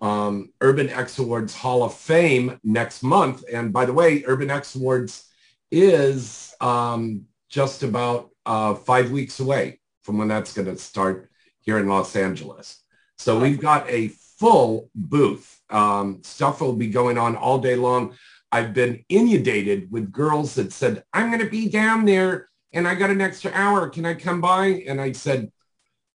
um, 0.02 0.52
Urban 0.62 0.90
X 0.90 1.20
Awards 1.20 1.56
Hall 1.56 1.84
of 1.84 1.94
Fame 1.94 2.60
next 2.64 3.04
month. 3.04 3.44
And 3.52 3.74
by 3.74 3.86
the 3.86 3.94
way, 3.94 4.24
Urban 4.26 4.50
X 4.50 4.76
Awards 4.76 5.26
is 5.72 6.54
um, 6.62 7.26
just 7.50 7.84
about 7.84 8.30
uh, 8.46 8.76
five 8.76 9.12
weeks 9.12 9.40
away 9.40 9.80
from 10.04 10.18
when 10.18 10.28
that's 10.28 10.54
going 10.54 10.68
to 10.68 10.78
start 10.78 11.30
here 11.62 11.78
in 11.78 11.88
Los 11.88 12.16
Angeles. 12.16 12.82
So 13.18 13.40
we've 13.40 13.60
got 13.60 13.90
a 13.90 14.12
full 14.40 14.90
booth. 14.96 15.62
Um, 15.70 16.22
stuff 16.24 16.62
will 16.62 16.74
be 16.74 16.88
going 16.88 17.18
on 17.18 17.36
all 17.36 17.60
day 17.60 17.76
long. 17.76 18.16
I've 18.52 18.74
been 18.74 19.04
inundated 19.10 19.92
with 19.92 20.12
girls 20.12 20.56
that 20.56 20.74
said, 20.74 21.04
I'm 21.14 21.30
going 21.30 21.44
to 21.44 21.50
be 21.50 21.70
down 21.70 22.06
there 22.06 22.50
and 22.74 22.88
I 22.88 22.96
got 22.96 23.10
an 23.10 23.22
extra 23.22 23.52
hour. 23.54 23.90
Can 23.90 24.06
I 24.06 24.16
come 24.16 24.42
by? 24.42 24.84
And 24.88 25.00
I 25.00 25.12
said, 25.12 25.52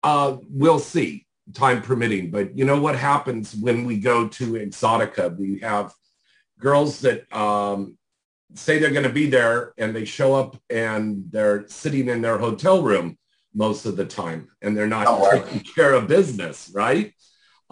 uh, 0.02 0.38
we'll 0.48 0.78
see, 0.78 1.26
time 1.52 1.82
permitting. 1.82 2.30
But 2.30 2.56
you 2.56 2.64
know 2.64 2.80
what 2.80 2.96
happens 2.96 3.54
when 3.54 3.84
we 3.84 3.98
go 3.98 4.28
to 4.28 4.52
Exxxotica? 4.52 5.36
We 5.36 5.58
have 5.58 5.92
girls 6.58 7.00
that 7.00 7.30
um, 7.36 7.98
say 8.54 8.78
they're 8.78 8.90
going 8.90 9.02
to 9.02 9.10
be 9.10 9.28
there 9.28 9.74
and 9.78 9.94
they 9.94 10.04
show 10.04 10.34
up 10.34 10.56
and 10.70 11.24
they're 11.30 11.66
sitting 11.68 12.08
in 12.08 12.22
their 12.22 12.38
hotel 12.38 12.82
room 12.82 13.18
most 13.54 13.84
of 13.84 13.96
the 13.96 14.06
time 14.06 14.48
and 14.62 14.76
they're 14.76 14.86
not 14.86 15.04
Don't 15.04 15.44
taking 15.44 15.60
care 15.74 15.92
of 15.92 16.08
business, 16.08 16.70
right? 16.74 17.12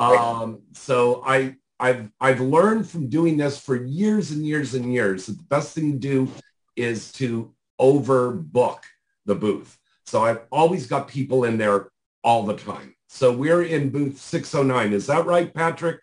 Um, 0.00 0.62
so 0.72 1.22
I, 1.26 1.56
I've, 1.78 2.10
I've 2.20 2.40
learned 2.40 2.88
from 2.88 3.08
doing 3.08 3.36
this 3.36 3.58
for 3.58 3.76
years 3.76 4.30
and 4.30 4.46
years 4.46 4.74
and 4.74 4.92
years 4.92 5.26
that 5.26 5.38
the 5.38 5.44
best 5.44 5.74
thing 5.74 5.92
to 5.92 5.98
do 5.98 6.28
is 6.76 7.12
to 7.12 7.52
overbook 7.80 8.80
the 9.26 9.34
booth. 9.34 9.78
So 10.06 10.24
I've 10.24 10.40
always 10.50 10.86
got 10.86 11.08
people 11.08 11.44
in 11.44 11.58
there 11.58 11.90
all 12.24 12.44
the 12.44 12.56
time. 12.56 12.94
So 13.08 13.32
we're 13.32 13.62
in 13.62 13.90
booth 13.90 14.18
609. 14.18 14.92
Is 14.92 15.06
that 15.06 15.26
right, 15.26 15.52
Patrick? 15.52 16.00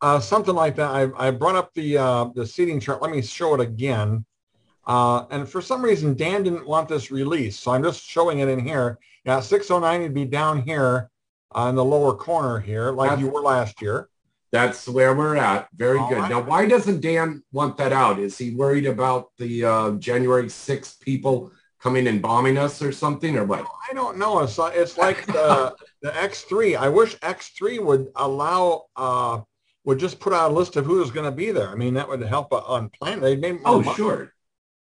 Uh, 0.00 0.20
something 0.20 0.54
like 0.54 0.76
that. 0.76 0.90
I, 0.90 1.28
I 1.28 1.30
brought 1.30 1.56
up 1.56 1.72
the 1.74 1.98
uh, 1.98 2.24
the 2.34 2.46
seating 2.46 2.80
chart. 2.80 3.00
Let 3.00 3.10
me 3.10 3.22
show 3.22 3.54
it 3.54 3.60
again. 3.60 4.24
Uh, 4.86 5.24
and 5.30 5.48
for 5.48 5.60
some 5.60 5.82
reason, 5.82 6.14
Dan 6.14 6.42
didn't 6.44 6.66
want 6.66 6.88
this 6.88 7.10
released, 7.10 7.60
so 7.60 7.72
I'm 7.72 7.82
just 7.82 8.02
showing 8.02 8.38
it 8.40 8.48
in 8.48 8.60
here. 8.60 8.98
Yeah, 9.24 9.40
609 9.40 10.02
would 10.02 10.14
be 10.14 10.24
down 10.24 10.62
here 10.62 11.10
on 11.52 11.74
the 11.74 11.84
lower 11.84 12.14
corner 12.14 12.58
here, 12.60 12.90
like 12.92 13.18
you 13.18 13.28
were 13.28 13.40
last 13.40 13.80
year. 13.80 14.08
That's 14.52 14.88
where 14.88 15.14
we're 15.14 15.36
at. 15.36 15.68
Very 15.74 15.98
All 15.98 16.08
good. 16.08 16.18
right. 16.18 16.30
Now, 16.30 16.40
why 16.40 16.66
doesn't 16.66 17.00
Dan 17.00 17.42
want 17.52 17.76
that 17.78 17.92
out? 17.92 18.18
Is 18.18 18.38
he 18.38 18.54
worried 18.54 18.86
about 18.86 19.30
the 19.38 19.64
uh, 19.64 19.90
January 19.92 20.44
6th 20.44 21.00
people 21.00 21.50
coming 21.80 22.06
and 22.06 22.22
bombing 22.22 22.56
us 22.56 22.80
or 22.80 22.92
something 22.92 23.36
or 23.36 23.44
what? 23.44 23.66
I 23.90 23.92
don't 23.92 24.18
know. 24.18 24.40
It's 24.40 24.58
it's 24.58 24.96
like 25.06 25.26
the 25.26 25.74
the 26.02 26.10
X3. 26.10 26.76
I 26.78 26.88
wish 26.88 27.16
X3 27.18 27.84
would 27.84 28.08
allow 28.16 28.86
uh, 28.96 29.40
would 29.84 29.98
just 29.98 30.20
put 30.20 30.32
out 30.32 30.52
a 30.52 30.54
list 30.54 30.76
of 30.76 30.86
who's 30.86 31.10
going 31.10 31.26
to 31.26 31.36
be 31.36 31.50
there. 31.50 31.68
I 31.68 31.74
mean, 31.74 31.94
that 31.94 32.08
would 32.08 32.22
help 32.22 32.52
on 32.52 32.88
plan. 32.90 33.20
They 33.20 33.36
made 33.36 33.58
Oh, 33.64 33.80
money. 33.82 33.94
sure. 33.96 34.32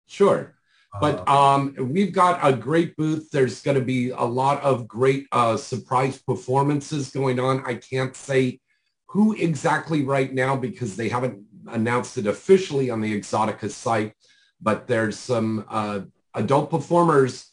Sure. 0.07 0.55
But 0.99 1.29
Uh, 1.29 1.55
um, 1.55 1.75
we've 1.79 2.13
got 2.13 2.41
a 2.43 2.53
great 2.53 2.97
booth. 2.97 3.31
There's 3.31 3.63
going 3.63 3.79
to 3.79 3.85
be 3.85 4.11
a 4.11 4.25
lot 4.25 4.61
of 4.63 4.89
great 4.89 5.27
uh, 5.31 5.57
surprise 5.57 6.19
performances 6.19 7.11
going 7.11 7.39
on. 7.39 7.63
I 7.65 7.75
can't 7.75 8.17
say 8.17 8.61
who 9.07 9.35
exactly 9.35 10.05
right 10.05 10.33
now 10.33 10.57
because 10.57 10.97
they 10.97 11.09
haven't 11.09 11.45
announced 11.69 12.19
it 12.19 12.27
officially 12.27 12.91
on 12.91 13.01
the 13.01 13.21
Exxxotica 13.21 13.71
site. 13.71 14.15
But 14.61 14.87
there's 14.87 15.19
some 15.19 15.65
uh, 15.69 16.01
adult 16.35 16.71
performers 16.71 17.53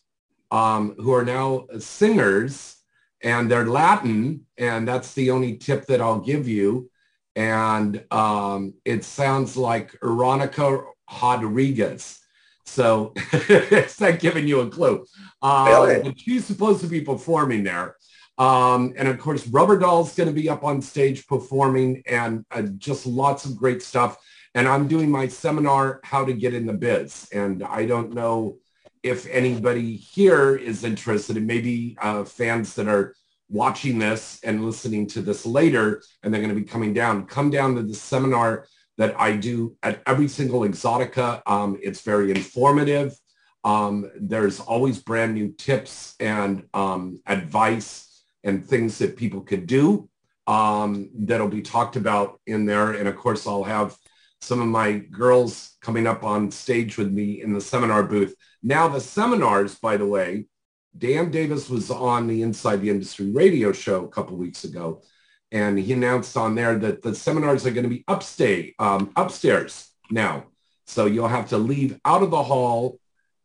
um, 0.52 0.96
who 0.98 1.14
are 1.14 1.26
now 1.26 1.68
singers 1.80 2.76
and 3.24 3.50
they're 3.50 3.66
Latin. 3.68 4.46
And 4.58 4.88
that's 4.88 5.14
the 5.14 5.32
only 5.32 5.58
tip 5.58 5.86
that 5.88 6.02
I'll 6.02 6.20
give 6.20 6.48
you. 6.48 6.90
And 7.36 8.04
um, 8.12 8.74
it 8.84 9.04
sounds 9.04 9.56
like 9.56 9.96
Veronica 10.02 10.82
Rodriguez. 11.22 12.20
So 12.68 13.14
it's 13.32 14.00
not 14.00 14.20
giving 14.20 14.48
you 14.48 14.60
a 14.60 14.70
clue. 14.70 15.06
Um, 15.42 15.68
Really? 15.68 16.14
she's 16.18 16.46
supposed 16.46 16.82
to 16.82 16.88
be 16.88 17.02
performing 17.02 17.64
there. 17.64 17.96
Um, 18.38 18.94
and 18.98 19.08
of 19.08 19.18
course, 19.18 19.48
Rubber 19.48 19.80
Doll's 19.80 20.16
going 20.16 20.28
to 20.28 20.34
be 20.34 20.50
up 20.50 20.64
on 20.64 20.82
stage 20.82 21.26
performing 21.28 22.04
and 22.06 22.46
uh, 22.52 22.64
just 22.78 23.06
lots 23.08 23.46
of 23.46 23.58
great 23.58 23.82
stuff. 23.82 24.18
And 24.54 24.68
I'm 24.68 24.88
doing 24.88 25.10
my 25.10 25.28
seminar, 25.28 26.02
How 26.04 26.24
to 26.26 26.34
Get 26.34 26.54
in 26.54 26.66
the 26.66 26.74
Biz. 26.74 27.30
And 27.34 27.64
I 27.64 27.86
don't 27.86 28.14
know 28.14 28.58
if 29.02 29.28
anybody 29.28 29.96
here 29.96 30.56
is 30.56 30.84
interested, 30.84 31.38
and 31.38 31.48
maybe 31.48 31.98
uh, 32.02 32.24
fans 32.26 32.76
that 32.76 32.88
are 32.88 33.16
watching 33.50 33.98
this 33.98 34.40
and 34.44 34.66
listening 34.66 35.08
to 35.08 35.22
this 35.22 35.46
later, 35.46 36.02
and 36.22 36.34
they're 36.34 36.42
going 36.42 36.54
to 36.54 36.60
be 36.60 36.68
coming 36.68 36.94
down, 36.94 37.26
come 37.26 37.50
down 37.50 37.76
to 37.76 37.84
the 37.84 37.94
seminar 37.94 38.68
that 38.98 39.20
I 39.20 39.36
do 39.36 39.76
at 39.84 40.02
every 40.06 40.28
single 40.28 40.62
Exxxotica. 40.62 41.42
Um, 41.46 41.78
it's 41.82 42.02
very 42.02 42.32
informative. 42.32 43.16
Um, 43.64 44.10
there's 44.20 44.60
always 44.60 45.00
brand 45.00 45.34
new 45.34 45.52
tips 45.52 46.16
and 46.20 46.64
um, 46.74 47.20
advice 47.26 48.24
and 48.44 48.66
things 48.66 48.98
that 49.00 49.18
people 49.18 49.42
could 49.42 49.68
do 49.68 50.10
um, 50.48 51.10
that'll 51.14 51.50
be 51.50 51.62
talked 51.62 51.96
about 51.96 52.40
in 52.48 52.66
there. 52.66 52.92
And 52.92 53.08
of 53.08 53.18
course, 53.18 53.46
I'll 53.46 53.64
have 53.64 53.96
some 54.42 54.62
of 54.62 54.68
my 54.68 54.94
girls 54.94 55.76
coming 55.82 56.08
up 56.08 56.24
on 56.24 56.52
stage 56.52 56.98
with 56.98 57.12
me 57.12 57.42
in 57.42 57.54
the 57.54 57.62
seminar 57.62 58.04
booth. 58.04 58.36
Now, 58.64 58.88
the 58.88 59.02
seminars, 59.02 59.76
by 59.76 59.98
the 59.98 60.06
way, 60.06 60.46
Dan 60.98 61.30
Davis 61.32 61.70
was 61.70 61.92
on 61.92 62.28
the 62.28 62.42
Inside 62.42 62.82
the 62.82 62.90
Industry 62.90 63.32
radio 63.32 63.72
show 63.72 64.06
a 64.06 64.10
couple 64.10 64.38
weeks 64.38 64.64
ago, 64.64 65.02
and 65.52 65.80
he 65.80 65.94
announced 65.94 66.36
on 66.36 66.56
there 66.56 66.78
that 66.78 67.02
the 67.02 67.16
seminars 67.16 67.66
are 67.66 67.72
going 67.72 67.84
to 67.84 67.90
be 67.90 68.04
upstay, 68.08 68.74
um, 68.80 69.12
upstairs 69.16 69.90
now. 70.10 70.46
So 70.86 71.06
you'll 71.06 71.28
have 71.28 71.50
to 71.50 71.58
leave 71.58 72.00
out 72.06 72.24
of 72.24 72.32
the 72.32 72.44
hall 72.44 73.00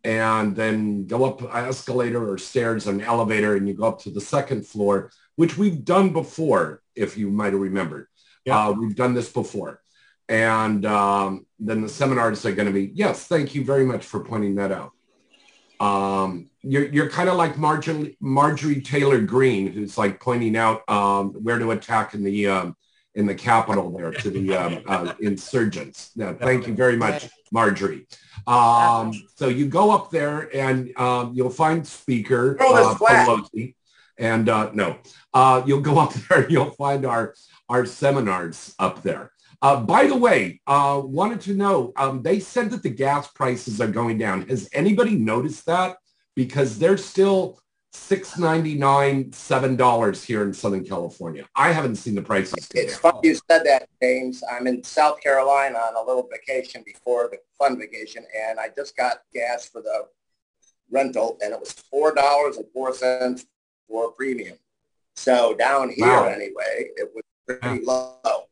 and 0.05 0.57
then 0.57 1.07
go 1.07 1.25
up 1.25 1.43
an 1.43 1.69
escalator 1.69 2.29
or 2.29 2.39
stairs 2.39 2.87
or 2.87 2.93
an 2.93 3.01
elevator 3.01 3.57
and 3.57 3.69
you 3.69 3.75
go 3.75 3.85
up 3.85 4.01
to 4.03 4.11
the 4.11 4.21
second 4.21 4.67
floor, 4.67 5.11
which 5.37 5.57
we've 5.57 5.85
done 5.85 6.13
before, 6.13 6.83
if 6.97 7.17
you 7.17 7.31
might 7.31 7.53
have 7.53 7.63
remembered. 7.63 8.09
Yeah. 8.45 8.67
Uh, 8.67 8.73
we've 8.73 8.97
done 8.97 9.15
this 9.15 9.31
before. 9.33 9.81
And 10.29 10.85
um, 10.87 11.47
then 11.59 11.83
the 11.83 11.89
seminars 11.89 12.45
are 12.47 12.53
going 12.53 12.67
to 12.67 12.73
be, 12.73 12.91
yes, 12.95 13.27
thank 13.27 13.55
you 13.55 13.65
very 13.65 13.85
much 13.85 14.05
for 14.05 14.21
pointing 14.21 14.57
that 14.57 14.73
out. 14.73 14.93
Um, 15.83 16.49
you're, 16.63 16.87
you're 16.87 17.11
kind 17.11 17.29
of 17.29 17.37
like 17.37 17.59
Marjorie, 17.59 18.17
Marjorie 18.21 18.81
Taylor 18.81 19.21
Greene, 19.21 19.67
who's 19.67 19.99
like 19.99 20.21
pointing 20.21 20.57
out 20.57 20.89
um, 20.89 21.31
where 21.43 21.59
to 21.59 21.73
attack 21.73 22.15
in 22.15 22.23
the 22.23 22.47
um, 22.47 22.77
in 23.17 23.27
the 23.27 23.35
Capitol 23.35 23.91
there 23.91 24.13
to 24.13 24.31
the 24.31 24.57
um, 24.57 24.83
uh, 24.87 25.13
insurgents. 25.21 26.13
Yeah, 26.15 26.35
thank 26.35 26.69
you 26.69 26.75
very 26.75 26.97
much, 26.97 27.29
Marjorie. 27.51 28.07
Um, 28.47 29.13
so 29.35 29.49
you 29.49 29.67
go 29.67 29.91
up 29.91 30.11
there 30.13 30.55
and 30.57 30.97
um, 30.97 31.33
you'll 31.35 31.51
find 31.51 31.85
Speaker 31.85 32.57
uh. 32.61 32.95
Pelosi, 32.95 33.75
and 34.19 34.49
uh, 34.49 34.71
no, 34.73 34.99
uh, 35.35 35.63
you'll 35.67 35.81
go 35.81 35.99
up 35.99 36.13
there 36.29 36.43
and 36.43 36.53
you'll 36.53 36.71
find 36.71 37.05
our 37.05 37.35
our 37.69 37.85
seminars 37.87 38.73
up 38.79 39.03
there. 39.03 39.32
Uh, 39.63 39.81
by 39.81 40.07
the 40.07 40.17
way, 40.17 40.61
uh, 40.67 41.01
wanted 41.05 41.41
to 41.41 41.55
know, 41.55 41.93
um, 41.97 42.21
they 42.21 42.41
said 42.41 42.69
that 42.71 42.83
the 42.83 42.91
gas 42.91 43.29
prices 43.29 43.81
are 43.81 43.87
going 43.87 44.19
down. 44.19 44.47
Has 44.49 44.69
anybody 44.73 45.17
noticed 45.17 45.67
that? 45.67 45.99
Because 46.35 46.79
they're 46.79 46.97
still 46.97 47.61
six 47.93 48.39
ninety 48.39 48.75
nine, 48.75 49.33
seven 49.33 49.77
dollars 49.77 50.25
here 50.25 50.43
in 50.43 50.53
Southern 50.53 50.85
California. 50.85 51.47
I 51.55 51.71
haven't 51.73 51.97
seen 51.97 52.15
the 52.17 52.23
prices 52.23 52.69
It's 52.75 52.97
funny 52.97 53.19
you 53.23 53.35
said 53.35 53.65
that, 53.65 53.89
James. 54.03 54.43
I'm 54.51 54.67
in 54.67 54.83
South 54.83 55.21
Carolina 55.21 55.79
on 55.79 55.95
a 55.95 56.05
little 56.05 56.29
vacation 56.29 56.83
before 56.85 57.29
the 57.31 57.39
fun 57.57 57.79
vacation, 57.79 58.25
and 58.37 58.59
I 58.59 58.71
just 58.77 58.97
got 58.97 59.19
gas 59.33 59.69
for 59.69 59.81
the 59.83 60.07
rental, 60.91 61.39
and 61.43 61.53
it 61.53 61.61
was 61.61 61.73
four 61.73 62.15
dollars 62.15 62.57
and 62.57 62.67
four 62.73 62.95
cents 62.95 63.47
for 63.89 64.11
premium. 64.13 64.57
So 65.15 65.55
down 65.55 65.91
here, 65.91 66.07
Wow. 66.07 66.25
anyway, 66.25 66.89
it 66.97 67.11
was 67.15 67.23
pretty 67.47 67.85
low. 67.85 68.49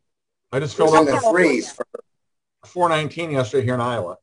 I 0.52 0.60
just 0.60 0.76
filled 0.76 0.94
in 0.94 1.00
up 1.00 1.06
the 1.06 1.20
threes. 1.30 1.70
For, 1.72 1.86
419 2.66 3.30
yesterday 3.30 3.64
here 3.64 3.74
in 3.74 3.80
Iowa. 3.80 4.16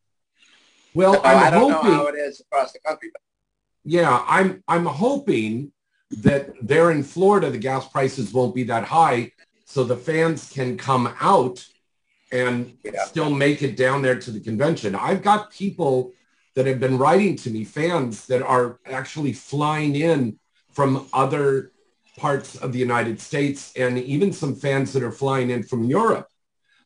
Well, 0.94 1.16
oh, 1.16 1.22
I 1.24 1.46
I'm 1.46 1.54
don't 1.54 1.70
know 1.70 1.78
hoping. 1.78 1.92
how 1.94 2.08
it 2.08 2.16
is 2.16 2.42
across 2.42 2.74
the 2.74 2.80
country, 2.80 3.10
but 3.14 3.22
Yeah, 3.84 4.24
I'm 4.28 4.64
I'm 4.68 4.86
hoping 4.86 5.72
that 6.12 6.50
there 6.62 6.92
in 6.92 7.04
Florida 7.04 7.50
the 7.50 7.58
gas 7.58 7.88
prices 7.88 8.34
won't 8.34 8.56
be 8.56 8.64
that 8.64 8.84
high, 8.84 9.32
so 9.66 9.84
the 9.84 9.98
fans 9.98 10.50
can 10.52 10.78
come 10.78 11.14
out 11.20 11.66
and 12.32 12.78
Yeah. 12.84 13.06
still 13.06 13.30
make 13.30 13.62
it 13.62 13.76
down 13.78 14.02
there 14.02 14.20
to 14.20 14.32
the 14.32 14.40
convention. 14.40 14.96
I've 14.96 15.22
got 15.22 15.52
people 15.52 16.14
that 16.56 16.66
have 16.66 16.80
been 16.80 16.98
writing 16.98 17.36
to 17.38 17.50
me, 17.50 17.64
fans 17.64 18.26
that 18.28 18.42
are 18.42 18.80
actually 18.86 19.34
flying 19.34 19.96
in 19.96 20.40
from 20.74 21.08
other 21.14 21.72
parts 22.18 22.56
of 22.56 22.74
the 22.74 22.80
United 22.80 23.22
States, 23.22 23.72
and 23.78 23.98
even 24.00 24.34
some 24.34 24.56
fans 24.56 24.92
that 24.94 25.04
are 25.04 25.12
flying 25.12 25.52
in 25.52 25.64
from 25.64 25.86
Europe 25.86 26.28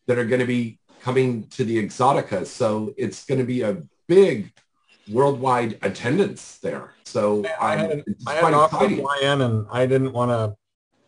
that 0.05 0.17
are 0.19 0.25
going 0.25 0.41
to 0.41 0.47
be 0.47 0.77
coming 1.01 1.47
to 1.47 1.63
the 1.63 1.83
Exxxotica. 1.83 2.45
So 2.45 2.93
it's 2.97 3.25
going 3.25 3.39
to 3.39 3.45
be 3.45 3.61
a 3.61 3.81
big 4.07 4.51
worldwide 5.09 5.79
attendance 5.81 6.59
there. 6.59 6.93
So 7.03 7.43
I 7.59 7.75
had, 7.75 7.91
an, 7.91 8.03
I 8.27 8.33
had 8.35 8.43
an 8.45 8.53
offer 8.53 8.77
to 8.77 8.83
exciting. 8.85 9.03
fly 9.03 9.19
in 9.23 9.41
and 9.41 9.65
I 9.71 9.85
didn't 9.85 10.13
want 10.13 10.31
to 10.31 10.55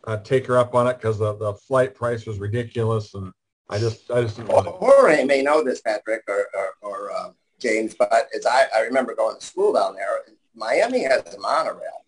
uh, 0.09 0.17
take 0.17 0.47
her 0.47 0.57
up 0.57 0.73
on 0.73 0.87
it 0.87 0.95
because 0.97 1.19
the, 1.19 1.35
the 1.35 1.53
flight 1.53 1.93
price 1.93 2.25
was 2.25 2.39
ridiculous 2.39 3.13
and 3.13 3.31
I 3.69 3.79
just 3.79 4.11
I 4.11 4.21
just 4.21 4.37
didn't 4.37 4.49
want 4.49 4.65
to. 4.65 4.71
Jorge 4.71 5.23
may 5.23 5.41
know 5.41 5.63
this, 5.63 5.81
Patrick 5.81 6.23
or, 6.27 6.47
or, 6.53 6.69
or 6.81 7.11
uh, 7.11 7.29
James, 7.59 7.95
but 7.95 8.11
as 8.35 8.45
I, 8.45 8.65
I 8.75 8.81
remember 8.81 9.15
going 9.15 9.39
to 9.39 9.45
school 9.45 9.73
down 9.73 9.95
there, 9.95 10.19
Miami 10.53 11.03
has 11.03 11.33
a 11.33 11.39
monorail 11.39 12.05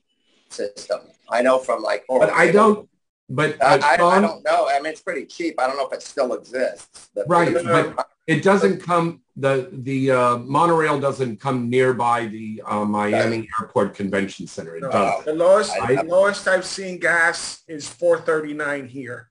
system. 0.49 1.01
I 1.29 1.41
know 1.41 1.59
from 1.59 1.81
like, 1.81 2.05
But 2.07 2.29
I 2.29 2.51
don't. 2.51 2.89
But 3.27 3.59
I, 3.61 3.75
uh, 3.77 3.79
I, 3.83 4.17
I 4.17 4.21
don't 4.21 4.43
know. 4.45 4.67
I 4.69 4.79
mean, 4.79 4.91
it's 4.91 5.01
pretty 5.01 5.25
cheap. 5.25 5.59
I 5.59 5.65
don't 5.65 5.77
know 5.77 5.87
if 5.87 5.93
it 5.93 6.03
still 6.03 6.33
exists. 6.33 7.09
but- 7.15 7.27
Right, 7.27 7.51
but 7.63 8.07
it 8.27 8.43
doesn't 8.43 8.81
come 8.81 9.21
the 9.35 9.69
the 9.71 10.11
uh, 10.11 10.37
monorail 10.37 10.99
doesn't 10.99 11.39
come 11.39 11.69
nearby 11.69 12.27
the 12.27 12.61
uh, 12.65 12.85
Miami 12.85 13.49
Airport 13.59 13.95
Convention 13.95 14.45
Center. 14.47 14.75
It 14.77 14.83
No, 14.83 14.91
does. 14.91 15.25
The 15.25 15.33
lowest, 15.33 15.71
I- 15.81 15.95
the 15.95 16.03
lowest 16.03 16.47
I've 16.47 16.65
seen 16.65 16.99
gas 16.99 17.63
is 17.67 17.87
four 17.89 18.19
thirty-nine 18.21 18.87
here. 18.87 19.29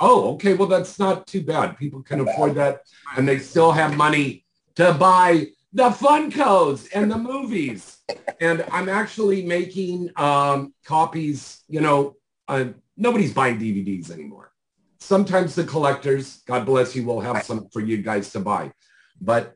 Oh, 0.00 0.34
okay. 0.34 0.54
Well, 0.54 0.68
that's 0.68 0.98
not 0.98 1.26
too 1.26 1.42
bad. 1.42 1.78
People 1.78 2.02
can 2.02 2.20
afford 2.20 2.54
that, 2.56 2.82
and 3.16 3.26
they 3.26 3.38
still 3.38 3.72
have 3.72 3.96
money 3.96 4.44
to 4.74 4.92
buy 4.94 5.46
the 5.72 5.90
Funkos 5.90 6.88
and 6.94 7.10
the 7.10 7.18
movies. 7.18 7.98
And 8.40 8.64
I'm 8.70 8.88
actually 8.88 9.44
making 9.44 10.10
um, 10.16 10.74
copies. 10.84 11.62
You 11.68 11.80
know, 11.80 12.16
uh, 12.48 12.66
nobody's 12.96 13.32
buying 13.32 13.58
DVDs 13.58 14.10
anymore. 14.10 14.52
Sometimes 15.00 15.54
the 15.54 15.64
collectors, 15.64 16.42
God 16.46 16.64
bless 16.66 16.94
you, 16.94 17.04
will 17.04 17.20
have 17.20 17.42
some 17.42 17.68
for 17.72 17.80
you 17.80 17.98
guys 17.98 18.30
to 18.32 18.40
buy. 18.40 18.72
But 19.20 19.54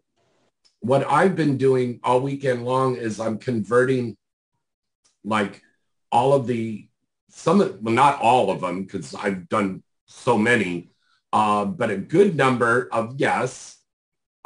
what 0.80 1.06
I've 1.08 1.36
been 1.36 1.56
doing 1.56 2.00
all 2.02 2.20
weekend 2.20 2.64
long 2.64 2.96
is 2.96 3.20
I'm 3.20 3.38
converting 3.38 4.16
like 5.24 5.62
all 6.10 6.32
of 6.32 6.46
the 6.46 6.88
some 7.28 7.60
of 7.60 7.80
well 7.82 7.94
not 7.94 8.20
all 8.20 8.50
of 8.50 8.60
them 8.60 8.84
because 8.84 9.14
I've 9.14 9.48
done 9.48 9.82
so 10.06 10.38
many, 10.38 10.90
uh, 11.32 11.64
but 11.64 11.90
a 11.90 11.96
good 11.96 12.36
number 12.36 12.88
of 12.92 13.16
yes 13.18 13.75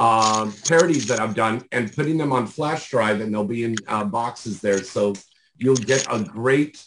um, 0.00 0.54
parodies 0.66 1.07
that 1.09 1.21
I've 1.21 1.35
done 1.35 1.62
and 1.73 1.95
putting 1.95 2.16
them 2.16 2.33
on 2.33 2.47
flash 2.47 2.90
drive 2.90 3.21
and 3.21 3.33
they'll 3.33 3.45
be 3.45 3.64
in 3.64 3.76
uh, 3.87 4.04
boxes 4.04 4.61
there. 4.61 4.83
So 4.83 5.12
you'll 5.59 5.76
get 5.76 6.07
a 6.11 6.25
great 6.25 6.83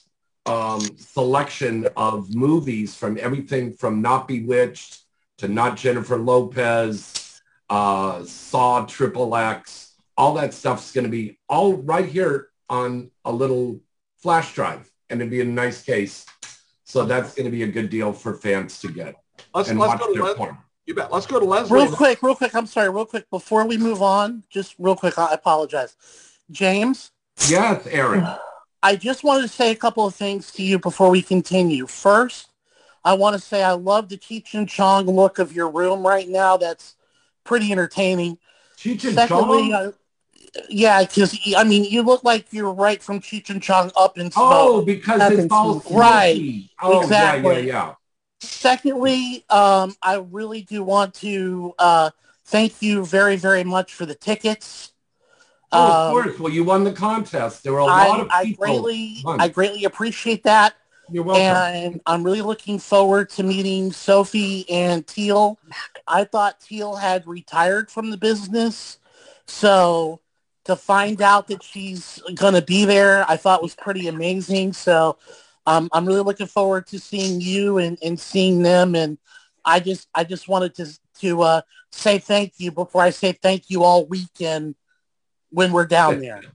um, 0.47 0.81
selection 0.97 1.87
of 1.95 2.33
movies 2.33 2.95
from 2.95 3.19
everything 3.21 3.73
from 3.73 4.01
Not 4.01 4.27
Bewitched 4.27 5.03
to 5.37 5.47
Not 5.47 5.77
Jennifer 5.77 6.17
Lopez, 6.17 7.39
uh, 7.69 8.25
Saw 8.25 8.85
Triple 8.87 9.35
X. 9.35 9.93
All 10.17 10.33
that 10.33 10.55
stuff's 10.55 10.91
going 10.91 11.05
to 11.05 11.11
be 11.11 11.39
all 11.47 11.75
right 11.75 12.07
here 12.07 12.49
on 12.67 13.11
a 13.25 13.31
little 13.31 13.79
flash 14.17 14.55
drive 14.55 14.89
and 15.11 15.21
it'd 15.21 15.29
be 15.29 15.41
a 15.41 15.45
nice 15.45 15.83
case. 15.83 16.25
So 16.83 17.05
that's 17.05 17.35
going 17.35 17.45
to 17.45 17.51
be 17.51 17.63
a 17.63 17.67
good 17.67 17.91
deal 17.91 18.11
for 18.11 18.33
fans 18.33 18.79
to 18.81 18.87
get 18.87 19.15
Let's 19.53 19.69
and 19.69 19.79
let's 19.79 19.93
watch 19.93 19.99
go 19.99 20.13
their 20.13 20.23
Les- 20.23 20.35
porn. 20.35 20.57
You 20.85 20.95
bet. 20.95 21.11
Let's 21.11 21.25
go 21.25 21.39
to 21.39 21.45
Leslie. 21.45 21.77
Real 21.77 21.87
quick, 21.91 22.21
real 22.21 22.35
quick. 22.35 22.53
I'm 22.55 22.65
sorry, 22.65 22.89
real 22.89 23.05
quick. 23.05 23.29
Before 23.29 23.65
we 23.65 23.77
move 23.77 24.01
on, 24.01 24.43
just 24.49 24.75
real 24.79 24.95
quick, 24.95 25.17
I 25.17 25.33
apologize. 25.33 25.95
James, 26.51 27.11
Yes, 27.49 27.87
Eric. 27.87 28.23
I 28.83 28.97
just 28.97 29.23
wanted 29.23 29.43
to 29.43 29.47
say 29.47 29.71
a 29.71 29.75
couple 29.75 30.05
of 30.05 30.13
things 30.13 30.51
to 30.51 30.63
you 30.63 30.77
before 30.77 31.09
we 31.09 31.21
continue. 31.21 31.87
First, 31.87 32.49
I 33.05 33.13
want 33.13 33.33
to 33.33 33.39
say 33.41 33.63
I 33.63 33.71
love 33.71 34.09
the 34.09 34.17
Cheech 34.17 34.53
and 34.53 34.67
Chong 34.67 35.05
look 35.05 35.39
of 35.39 35.53
your 35.53 35.69
room 35.69 36.05
right 36.05 36.27
now. 36.27 36.57
That's 36.57 36.95
pretty 37.45 37.71
entertaining. 37.71 38.37
Cheech 38.77 39.05
and 39.05 39.13
Secondly, 39.13 39.69
Chong? 39.69 39.73
uh, 39.73 39.91
yeah, 40.69 41.01
because 41.01 41.37
I 41.55 41.63
mean, 41.63 41.85
you 41.85 42.01
look 42.01 42.25
like 42.25 42.47
you're 42.51 42.73
right 42.73 43.01
from 43.01 43.21
Cheech 43.21 43.49
and 43.49 43.63
Chong 43.63 43.89
up 43.95 44.17
in 44.17 44.31
smoke. 44.31 44.51
Oh, 44.51 44.81
because 44.81 45.31
it's 45.31 45.43
in 45.45 45.51
all 45.51 45.79
smoke. 45.79 45.97
Right. 45.97 46.65
Oh, 46.81 47.01
Exactly. 47.01 47.53
yeah, 47.53 47.59
yeah, 47.59 47.65
yeah. 47.65 47.95
Secondly, 48.43 49.45
um, 49.49 49.95
I 50.01 50.15
really 50.17 50.61
do 50.61 50.83
want 50.83 51.13
to 51.15 51.73
uh, 51.79 52.09
thank 52.45 52.81
you 52.81 53.05
very, 53.05 53.35
very 53.35 53.63
much 53.63 53.93
for 53.93 54.05
the 54.05 54.15
tickets. 54.15 54.91
Oh, 55.71 55.87
of 55.87 56.07
Um, 56.07 56.23
course. 56.23 56.39
Well, 56.39 56.53
you 56.53 56.63
won 56.63 56.83
the 56.83 56.91
contest. 56.91 57.63
There 57.63 57.73
were 57.73 57.79
a 57.79 57.85
lot 57.85 58.19
I, 58.19 58.21
of 58.21 58.27
I 58.31 58.51
greatly, 58.51 59.17
won. 59.23 59.41
I 59.41 59.47
greatly 59.47 59.85
appreciate 59.85 60.43
that, 60.43 60.75
You're 61.11 61.23
welcome. 61.23 61.43
and 61.43 62.01
I'm 62.05 62.23
really 62.23 62.41
looking 62.41 62.77
forward 62.79 63.29
to 63.31 63.43
meeting 63.43 63.91
Sophie 63.91 64.69
and 64.69 65.05
Teal. 65.07 65.57
I 66.07 66.25
thought 66.25 66.59
Teal 66.61 66.95
had 66.95 67.25
retired 67.25 67.89
from 67.89 68.11
the 68.11 68.17
business, 68.17 68.99
so 69.47 70.19
to 70.65 70.75
find 70.75 71.21
out 71.21 71.47
that 71.47 71.63
she's 71.63 72.21
going 72.35 72.53
to 72.53 72.61
be 72.61 72.85
there, 72.85 73.25
I 73.27 73.35
thought 73.37 73.63
was 73.63 73.75
pretty 73.75 74.07
amazing. 74.07 74.73
So 74.73 75.17
um, 75.65 75.89
I'm 75.93 76.05
really 76.05 76.21
looking 76.21 76.47
forward 76.47 76.87
to 76.87 76.99
seeing 76.99 77.41
you 77.41 77.77
and, 77.77 77.97
and 78.03 78.19
seeing 78.19 78.61
them. 78.61 78.95
And 78.95 79.17
I 79.65 79.79
just 79.79 80.07
I 80.13 80.23
just 80.23 80.47
wanted 80.47 80.75
to 80.75 80.87
to 81.19 81.41
uh, 81.41 81.61
say 81.91 82.19
thank 82.19 82.53
you 82.57 82.71
before 82.71 83.01
I 83.01 83.11
say 83.11 83.31
thank 83.31 83.69
you 83.69 83.83
all 83.83 84.05
weekend 84.05 84.75
when 85.49 85.71
we're 85.71 85.85
down 85.87 86.19
there. 86.19 86.41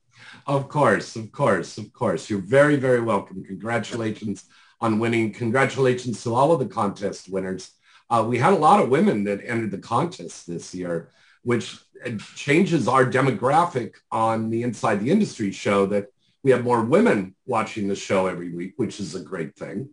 Of 0.47 0.71
course, 0.71 1.15
of 1.15 1.31
course, 1.31 1.77
of 1.77 1.93
course. 1.93 2.31
You're 2.31 2.41
very, 2.41 2.77
very 2.77 3.03
welcome. 3.03 3.45
Congratulations 3.45 4.47
on 4.81 4.99
winning. 4.99 5.31
Congratulations 5.31 6.23
to 6.23 6.35
all 6.35 6.53
of 6.53 6.59
the 6.59 6.67
contest 6.67 7.29
winners. 7.29 7.71
Uh, 8.09 8.25
we 8.27 8.39
had 8.39 8.55
a 8.55 8.57
lot 8.57 8.81
of 8.81 8.89
women 8.89 9.25
that 9.25 9.45
entered 9.45 9.71
the 9.71 9.79
contest 9.79 10.47
this 10.47 10.75
year, 10.75 11.11
which 11.43 11.77
uh, 12.05 12.13
changes 12.35 12.89
our 12.89 13.05
demographic 13.05 13.97
on 14.11 14.49
the 14.49 14.63
Inside 14.63 15.01
the 15.01 15.11
Industry 15.11 15.53
show 15.53 15.85
that 15.85 16.07
we 16.43 16.51
have 16.51 16.65
more 16.65 16.83
women 16.83 17.35
watching 17.47 17.89
the 17.89 17.97
show 17.97 18.27
every 18.27 18.55
week, 18.55 18.75
which 18.77 19.01
is 19.01 19.15
a 19.15 19.21
great 19.21 19.57
thing. 19.57 19.91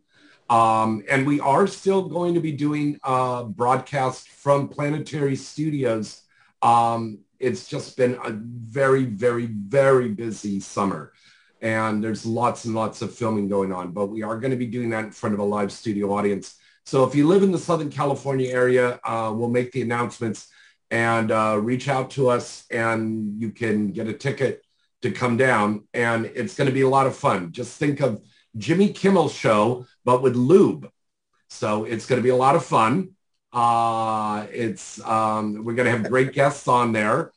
Um, 0.50 1.04
and 1.10 1.26
we 1.26 1.40
are 1.40 1.66
still 1.66 2.04
going 2.04 2.36
to 2.36 2.40
be 2.40 2.52
doing 2.52 3.00
uh, 3.04 3.44
broadcast 3.44 4.30
from 4.30 4.68
Planetary 4.68 5.36
Studios. 5.36 6.22
Um, 6.62 7.20
it's 7.40 7.68
just 7.68 7.98
been 7.98 8.18
a 8.24 8.32
very, 8.32 9.06
very, 9.06 9.48
very 9.48 10.10
busy 10.10 10.60
summer. 10.60 11.14
And 11.62 12.04
there's 12.04 12.26
lots 12.26 12.66
and 12.66 12.76
lots 12.76 13.02
of 13.02 13.14
filming 13.14 13.48
going 13.48 13.74
on, 13.74 13.92
but 13.92 14.08
we 14.08 14.22
are 14.22 14.38
going 14.38 14.52
to 14.52 14.58
be 14.58 14.68
doing 14.68 14.90
that 14.92 15.06
in 15.06 15.12
front 15.12 15.34
of 15.34 15.40
a 15.40 15.44
live 15.44 15.72
studio 15.72 16.14
audience. 16.14 16.56
So 16.86 17.04
if 17.04 17.16
you 17.16 17.28
live 17.28 17.42
in 17.42 17.52
the 17.52 17.58
Southern 17.58 17.90
California 17.90 18.52
area, 18.52 19.00
uh, 19.04 19.34
we'll 19.36 19.50
make 19.50 19.72
the 19.72 19.82
announcements 19.82 20.50
and 20.92 21.32
uh, 21.32 21.60
reach 21.60 21.90
out 21.90 22.12
to 22.12 22.30
us 22.30 22.66
and 22.70 23.42
you 23.42 23.50
can 23.50 23.88
get 23.88 24.08
a 24.08 24.14
ticket 24.14 24.65
to 25.06 25.12
come 25.12 25.38
down. 25.38 25.88
And 25.94 26.26
it's 26.26 26.56
going 26.56 26.68
to 26.68 26.74
be 26.74 26.82
a 26.82 26.90
lot 26.90 27.08
of 27.08 27.16
fun. 27.16 27.52
Just 27.52 27.78
think 27.78 28.02
of 28.02 28.22
Jimmy 28.58 28.92
Kimmel's 28.92 29.34
show, 29.34 29.86
but 30.04 30.22
with 30.22 30.36
lube. 30.36 30.90
So 31.50 31.86
it's 31.86 32.06
going 32.06 32.20
to 32.20 32.24
be 32.24 32.30
a 32.30 32.36
lot 32.36 32.56
of 32.56 32.66
fun. 32.66 33.12
Uh, 33.54 34.48
it's 34.52 35.00
um, 35.06 35.64
we're 35.64 35.76
going 35.76 35.86
to 35.86 35.92
have 35.92 36.10
great 36.10 36.34
guests 36.40 36.68
on 36.68 36.92
there. 36.92 37.32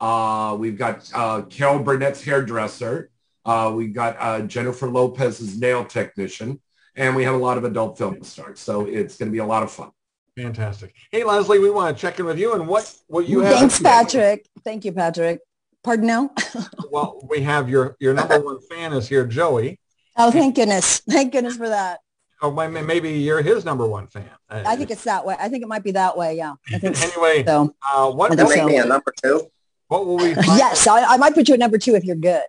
Uh, 0.00 0.56
we've 0.58 0.78
got 0.78 1.10
uh, 1.14 1.42
Carol 1.42 1.80
Burnett's 1.80 2.22
hairdresser. 2.22 3.10
Uh, 3.44 3.72
we've 3.74 3.94
got 3.94 4.16
uh, 4.20 4.40
Jennifer 4.42 4.88
Lopez's 4.88 5.58
nail 5.58 5.84
technician, 5.84 6.60
and 6.94 7.16
we 7.16 7.24
have 7.24 7.34
a 7.34 7.38
lot 7.38 7.58
of 7.58 7.64
adult 7.64 7.96
film 7.96 8.22
stars. 8.22 8.60
So 8.60 8.86
it's 8.86 9.16
going 9.16 9.28
to 9.28 9.32
be 9.32 9.38
a 9.38 9.46
lot 9.46 9.62
of 9.62 9.70
fun. 9.70 9.90
Fantastic. 10.36 10.94
Hey, 11.10 11.24
Leslie, 11.24 11.58
we 11.58 11.70
want 11.70 11.96
to 11.96 12.00
check 12.00 12.18
in 12.18 12.26
with 12.26 12.38
you 12.38 12.52
and 12.52 12.68
what, 12.68 12.92
what 13.06 13.26
you 13.26 13.40
have. 13.40 13.54
Thanks, 13.54 13.80
Patrick. 13.80 14.46
Thank 14.64 14.84
you, 14.84 14.92
Patrick. 14.92 15.40
Pardon 15.86 16.06
now? 16.08 16.30
Well, 16.90 17.20
we 17.28 17.40
have 17.42 17.68
your, 17.68 17.96
your 18.00 18.12
number 18.14 18.40
one 18.40 18.58
fan 18.70 18.92
is 18.92 19.06
here, 19.08 19.26
Joey. 19.26 19.78
Oh, 20.16 20.30
thank 20.30 20.54
goodness. 20.56 21.00
Thank 21.10 21.32
goodness 21.32 21.56
for 21.56 21.68
that. 21.68 22.00
Oh, 22.42 22.50
may- 22.50 22.68
may- 22.68 22.80
maybe 22.82 23.10
you're 23.10 23.42
his 23.42 23.64
number 23.64 23.86
one 23.86 24.06
fan. 24.06 24.30
I 24.48 24.76
think 24.76 24.90
it's 24.90 25.04
that 25.04 25.24
way. 25.26 25.36
I 25.38 25.48
think 25.48 25.62
it 25.62 25.68
might 25.68 25.82
be 25.84 25.90
that 25.92 26.16
way. 26.16 26.36
Yeah. 26.36 26.54
I 26.72 26.78
think. 26.78 26.96
Anyway, 27.02 27.44
So, 27.44 27.74
uh, 27.92 28.10
what, 28.12 28.32
I 28.32 28.34
That 28.36 28.48
think 28.48 28.56
make 28.56 28.64
what, 28.64 28.72
me 28.72 28.78
a 28.78 28.84
number 28.86 29.12
two. 29.22 29.48
what 29.88 30.06
will 30.06 30.16
we 30.16 30.34
find, 30.34 30.46
yes, 30.58 30.86
I, 30.86 31.02
I 31.04 31.16
might 31.18 31.34
put 31.34 31.46
you 31.48 31.54
at 31.54 31.60
number 31.60 31.76
two 31.78 31.94
if 31.94 32.04
you're 32.04 32.16
good. 32.16 32.42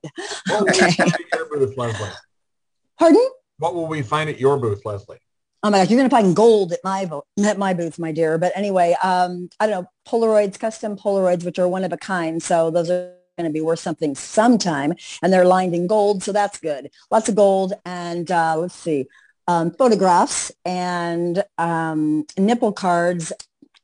what 0.48 0.60
will 0.62 0.66
we 0.66 0.72
Okay. 0.72 0.92
find 0.92 1.14
at 1.14 1.20
your 1.34 1.50
booth, 1.50 1.78
Leslie? 1.78 2.10
Pardon? 2.98 3.30
What 3.60 3.76
will 3.76 3.88
we 3.88 4.02
find 4.02 4.30
at 4.30 4.40
your 4.40 4.58
booth, 4.58 4.82
Leslie? 4.86 5.18
Oh 5.64 5.70
my 5.72 5.80
gosh, 5.80 5.90
you're 5.90 6.00
gonna 6.00 6.10
find 6.10 6.36
gold 6.36 6.72
at 6.74 6.80
my 6.84 7.06
vo- 7.06 7.26
at 7.44 7.58
my 7.58 7.74
booth, 7.74 7.98
my 8.00 8.12
dear. 8.12 8.38
But 8.38 8.54
anyway, 8.56 8.96
um, 9.04 9.50
I 9.60 9.68
don't 9.68 9.82
know 9.82 9.90
Polaroids, 10.08 10.58
custom 10.60 10.96
Polaroids, 10.96 11.44
which 11.44 11.58
are 11.60 11.68
one 11.68 11.84
of 11.84 11.92
a 11.92 11.98
kind. 11.98 12.42
So 12.42 12.70
those 12.70 12.90
are 12.92 13.14
going 13.38 13.50
to 13.50 13.54
be 13.54 13.62
worth 13.62 13.80
something 13.80 14.16
sometime, 14.16 14.94
and 15.22 15.32
they're 15.32 15.46
lined 15.46 15.76
in 15.76 15.88
gold, 15.88 16.24
so 16.24 16.32
that's 16.32 16.60
good. 16.60 16.90
Lots 17.12 17.30
of 17.30 17.36
gold, 17.36 17.74
and 17.86 18.30
uh, 18.32 18.56
let's 18.58 18.76
see, 18.76 19.08
um, 19.48 19.72
photographs 19.72 20.52
and 20.66 21.44
um, 21.58 22.26
nipple 22.38 22.74
cards 22.74 23.32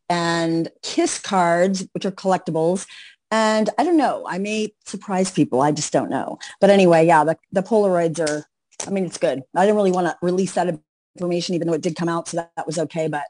and 0.10 0.70
kiss 0.82 1.20
cards, 1.20 1.88
which 1.94 2.06
are 2.06 2.12
collectibles. 2.12 2.86
And 3.32 3.70
I 3.78 3.84
don't 3.84 3.98
know. 3.98 4.26
I 4.28 4.38
may 4.38 4.74
surprise 4.86 5.32
people. 5.32 5.62
I 5.62 5.72
just 5.72 5.94
don't 5.94 6.10
know. 6.10 6.38
But 6.60 6.70
anyway, 6.70 7.08
yeah, 7.08 7.24
the, 7.24 7.38
the 7.52 7.64
Polaroids 7.64 8.20
are. 8.20 8.46
I 8.86 8.90
mean, 8.90 9.06
it's 9.06 9.18
good. 9.18 9.44
I 9.56 9.66
didn't 9.66 9.78
really 9.78 9.92
want 9.92 10.08
to 10.08 10.18
release 10.22 10.54
that 10.54 10.78
information, 11.16 11.56
even 11.56 11.68
though 11.68 11.74
it 11.74 11.82
did 11.82 11.96
come 11.96 12.10
out, 12.10 12.28
so 12.28 12.38
that, 12.38 12.52
that 12.58 12.68
was 12.68 12.78
okay. 12.80 13.08
But 13.08 13.24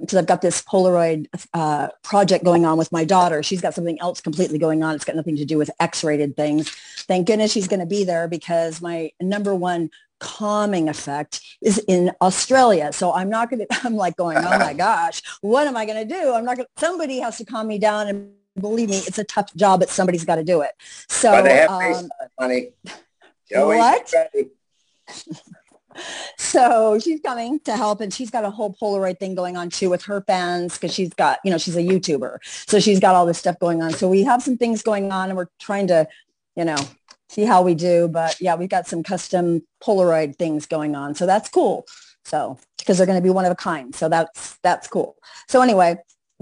because 0.00 0.14
I've 0.14 0.26
got 0.26 0.42
this 0.42 0.62
Polaroid 0.62 1.28
uh, 1.54 1.88
project 2.02 2.44
going 2.44 2.64
on 2.64 2.76
with 2.76 2.90
my 2.90 3.04
daughter, 3.04 3.42
she's 3.42 3.60
got 3.60 3.74
something 3.74 4.00
else 4.00 4.20
completely 4.20 4.58
going 4.58 4.82
on. 4.82 4.94
It's 4.94 5.04
got 5.04 5.16
nothing 5.16 5.36
to 5.36 5.44
do 5.44 5.58
with 5.58 5.70
X-rated 5.78 6.34
things. 6.36 6.70
Thank 7.06 7.26
goodness 7.26 7.52
she's 7.52 7.68
going 7.68 7.80
to 7.80 7.86
be 7.86 8.02
there 8.04 8.26
because 8.26 8.80
my 8.80 9.12
number 9.20 9.54
one 9.54 9.90
calming 10.18 10.88
effect 10.88 11.40
is 11.60 11.78
in 11.86 12.10
Australia. 12.20 12.92
So 12.92 13.12
I'm 13.12 13.30
not 13.30 13.48
going 13.48 13.60
to. 13.66 13.66
I'm 13.84 13.94
like 13.94 14.16
going, 14.16 14.38
oh 14.38 14.58
my 14.58 14.74
gosh, 14.86 15.22
what 15.40 15.66
am 15.66 15.76
I 15.76 15.86
going 15.86 16.08
to 16.08 16.14
do? 16.14 16.32
I'm 16.32 16.44
not 16.44 16.56
going. 16.56 16.66
to 16.66 16.80
Somebody 16.80 17.20
has 17.20 17.38
to 17.38 17.44
calm 17.44 17.68
me 17.68 17.78
down 17.78 18.08
and. 18.08 18.32
Believe 18.58 18.90
me, 18.90 18.96
it's 18.96 19.16
a 19.16 19.24
tough 19.24 19.54
job, 19.54 19.78
but 19.78 19.88
somebody's 19.88 20.24
got 20.24 20.34
to 20.34 20.44
do 20.44 20.60
it. 20.62 20.72
So, 21.08 21.30
But 21.30 21.42
they 21.42 21.56
have 21.58 21.70
um, 21.70 21.80
FaceTime, 21.80 22.08
honey. 22.36 22.70
Joey, 23.48 23.76
what? 23.76 24.12
So 26.36 26.98
she's 26.98 27.20
coming 27.20 27.60
to 27.60 27.76
help 27.76 28.00
and 28.00 28.12
she's 28.12 28.30
got 28.30 28.44
a 28.44 28.50
whole 28.50 28.74
Polaroid 28.80 29.18
thing 29.18 29.34
going 29.34 29.56
on 29.56 29.70
too 29.70 29.90
with 29.90 30.02
her 30.04 30.22
fans 30.22 30.74
because 30.74 30.94
she's 30.94 31.12
got, 31.14 31.38
you 31.44 31.50
know, 31.50 31.58
she's 31.58 31.76
a 31.76 31.82
YouTuber. 31.82 32.38
So 32.68 32.80
she's 32.80 33.00
got 33.00 33.14
all 33.14 33.26
this 33.26 33.38
stuff 33.38 33.58
going 33.58 33.82
on. 33.82 33.92
So 33.92 34.08
we 34.08 34.22
have 34.24 34.42
some 34.42 34.56
things 34.56 34.82
going 34.82 35.12
on 35.12 35.28
and 35.28 35.36
we're 35.36 35.48
trying 35.58 35.86
to, 35.88 36.06
you 36.56 36.64
know, 36.64 36.76
see 37.28 37.44
how 37.44 37.62
we 37.62 37.74
do. 37.74 38.08
But 38.08 38.40
yeah, 38.40 38.54
we've 38.54 38.68
got 38.68 38.86
some 38.86 39.02
custom 39.02 39.62
Polaroid 39.82 40.36
things 40.36 40.66
going 40.66 40.94
on. 40.94 41.14
So 41.14 41.26
that's 41.26 41.48
cool. 41.48 41.86
So 42.24 42.58
because 42.78 42.98
they're 42.98 43.06
going 43.06 43.18
to 43.18 43.22
be 43.22 43.30
one 43.30 43.44
of 43.44 43.52
a 43.52 43.56
kind. 43.56 43.94
So 43.94 44.08
that's, 44.08 44.58
that's 44.62 44.88
cool. 44.88 45.16
So 45.48 45.62
anyway, 45.62 45.96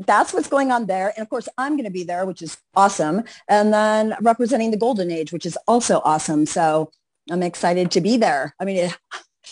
that's 0.07 0.33
what's 0.33 0.49
going 0.49 0.71
on 0.71 0.87
there. 0.87 1.09
And 1.09 1.23
of 1.23 1.29
course, 1.29 1.49
I'm 1.59 1.73
going 1.73 1.85
to 1.85 1.91
be 1.91 2.05
there, 2.05 2.25
which 2.25 2.43
is 2.43 2.57
awesome. 2.75 3.25
And 3.49 3.73
then 3.73 4.15
representing 4.21 4.71
the 4.71 4.77
golden 4.77 5.11
age, 5.11 5.33
which 5.33 5.47
is 5.47 5.59
also 5.67 6.01
awesome. 6.05 6.47
So 6.47 6.91
I'm 7.31 7.43
excited 7.43 7.91
to 7.93 8.01
be 8.01 8.17
there. 8.17 8.55
I 8.61 8.65
mean, 8.65 8.77
it, 8.77 8.97